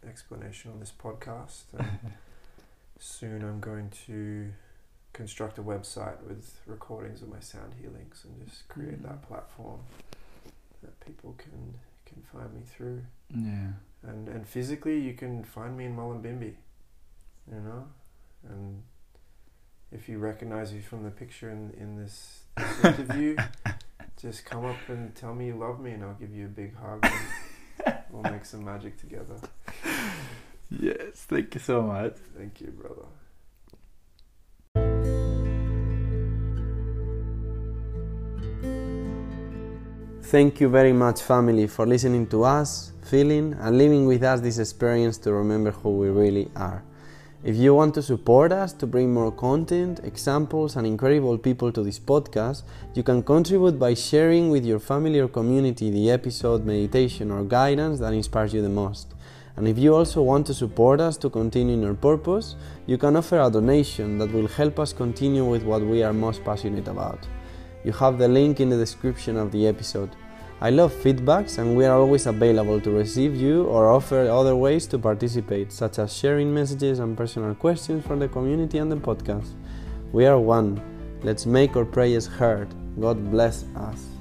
explanation 0.07 0.71
on 0.71 0.79
this 0.79 0.93
podcast. 0.97 1.65
Soon 3.01 3.43
I'm 3.43 3.59
going 3.59 3.91
to 4.07 4.53
construct 5.13 5.59
a 5.59 5.63
website 5.63 6.23
with 6.23 6.61
recordings 6.67 7.23
of 7.23 7.29
my 7.29 7.41
sound 7.41 7.75
healings 7.81 8.25
and 8.25 8.49
just 8.49 8.69
create 8.69 9.03
that 9.03 9.23
mm. 9.23 9.29
platform 9.29 9.81
that 10.83 10.99
people 11.01 11.35
can 11.39 11.75
can 12.07 12.23
find 12.33 12.53
me 12.55 12.63
through. 12.65 13.03
Yeah. 13.35 13.73
And 14.03 14.29
and 14.29 14.47
physically 14.47 14.99
you 14.99 15.15
can 15.15 15.45
find 15.45 15.77
me 15.77 15.87
in 15.87 15.97
Mullumbimby, 15.97 16.55
you 17.51 17.61
know? 17.61 17.87
And 18.49 18.83
if 19.91 20.09
you 20.09 20.19
recognize 20.19 20.73
me 20.73 20.81
from 20.81 21.03
the 21.03 21.11
picture 21.11 21.51
in, 21.51 21.73
in 21.79 21.97
this, 21.97 22.41
this 22.57 22.85
interview, 22.99 23.37
just 24.21 24.45
come 24.45 24.65
up 24.65 24.77
and 24.89 25.15
tell 25.15 25.35
me 25.35 25.47
you 25.47 25.57
love 25.57 25.81
me 25.81 25.93
and 25.93 26.05
I'll 26.05 26.15
give 26.15 26.35
you 26.35 26.47
a 26.47 26.49
big 26.49 26.77
hug 26.77 27.07
and 27.85 27.97
we'll 28.11 28.31
make 28.31 28.45
some 28.45 28.65
magic 28.65 28.99
together. 28.99 29.37
Yes. 30.71 31.25
Thank 31.27 31.55
you 31.55 31.61
so 31.61 31.83
much. 31.83 32.17
Thank 32.37 32.61
you, 32.61 32.69
brother. 32.69 33.07
Thank 40.31 40.61
you 40.61 40.69
very 40.69 40.93
much, 40.93 41.23
family, 41.23 41.67
for 41.67 41.87
listening 41.87 42.27
to 42.27 42.45
us, 42.45 42.93
feeling, 43.01 43.57
and 43.61 43.79
living 43.79 44.05
with 44.05 44.23
us 44.23 44.43
this 44.43 44.59
experience 44.59 45.17
to 45.25 45.33
remember 45.33 45.71
who 45.71 45.97
we 45.97 46.11
really 46.11 46.51
are. 46.55 46.83
If 47.43 47.57
you 47.57 47.75
want 47.75 47.95
to 47.95 48.03
support 48.03 48.53
us 48.53 48.75
to 48.75 48.87
bring 48.87 49.11
more 49.11 49.33
content, 49.33 50.01
examples, 50.05 50.77
and 50.77 50.87
incredible 50.87 51.39
people 51.39 51.73
to 51.73 51.83
this 51.83 51.99
podcast, 51.99 52.65
you 52.93 53.03
can 53.03 53.23
contribute 53.23 53.79
by 53.79 53.95
sharing 53.95 54.51
with 54.51 54.67
your 54.67 54.81
family 54.81 55.19
or 55.19 55.29
community 55.29 55.91
the 55.91 56.11
episode, 56.11 56.63
meditation, 56.67 57.31
or 57.31 57.43
guidance 57.43 57.99
that 58.01 58.13
inspires 58.13 58.53
you 58.53 58.61
the 58.61 58.69
most. 58.69 59.15
And 59.57 59.67
if 59.67 59.79
you 59.79 59.95
also 59.95 60.21
want 60.21 60.47
to 60.49 60.53
support 60.53 61.01
us 61.01 61.17
to 61.17 61.31
continue 61.31 61.73
in 61.73 61.87
our 61.87 61.95
purpose, 61.95 62.55
you 62.85 62.99
can 62.99 63.17
offer 63.17 63.41
a 63.41 63.51
donation 63.51 64.19
that 64.19 64.31
will 64.31 64.49
help 64.49 64.79
us 64.79 64.93
continue 64.93 65.47
with 65.47 65.63
what 65.63 65.81
we 65.81 66.03
are 66.03 66.13
most 66.13 66.45
passionate 66.45 66.87
about. 66.87 67.27
You 67.85 67.93
have 67.93 68.19
the 68.19 68.29
link 68.29 68.61
in 68.61 68.69
the 68.69 68.77
description 68.77 69.37
of 69.37 69.53
the 69.53 69.67
episode. 69.67 70.11
I 70.61 70.71
love 70.71 70.93
feedbacks 70.93 71.59
and 71.59 71.77
we 71.77 71.85
are 71.85 71.97
always 71.97 72.27
available 72.27 72.81
to 72.81 72.91
receive 72.91 73.37
you 73.37 73.65
or 73.67 73.89
offer 73.89 74.29
other 74.29 74.57
ways 74.57 74.87
to 74.89 74.99
participate, 74.99 75.73
such 75.73 76.01
as 76.01 76.13
sharing 76.13 76.53
messages 76.53 76.99
and 76.99 77.17
personal 77.17 77.55
questions 77.55 78.05
from 78.05 78.19
the 78.19 78.29
community 78.29 78.79
and 78.79 78.91
the 78.91 78.97
podcast. 78.97 79.55
We 80.11 80.27
are 80.27 80.39
one. 80.39 80.81
Let's 81.23 81.47
make 81.47 81.77
our 81.77 81.85
prayers 81.85 82.27
heard. 82.27 82.69
God 83.01 83.31
bless 83.31 83.65
us. 83.77 84.18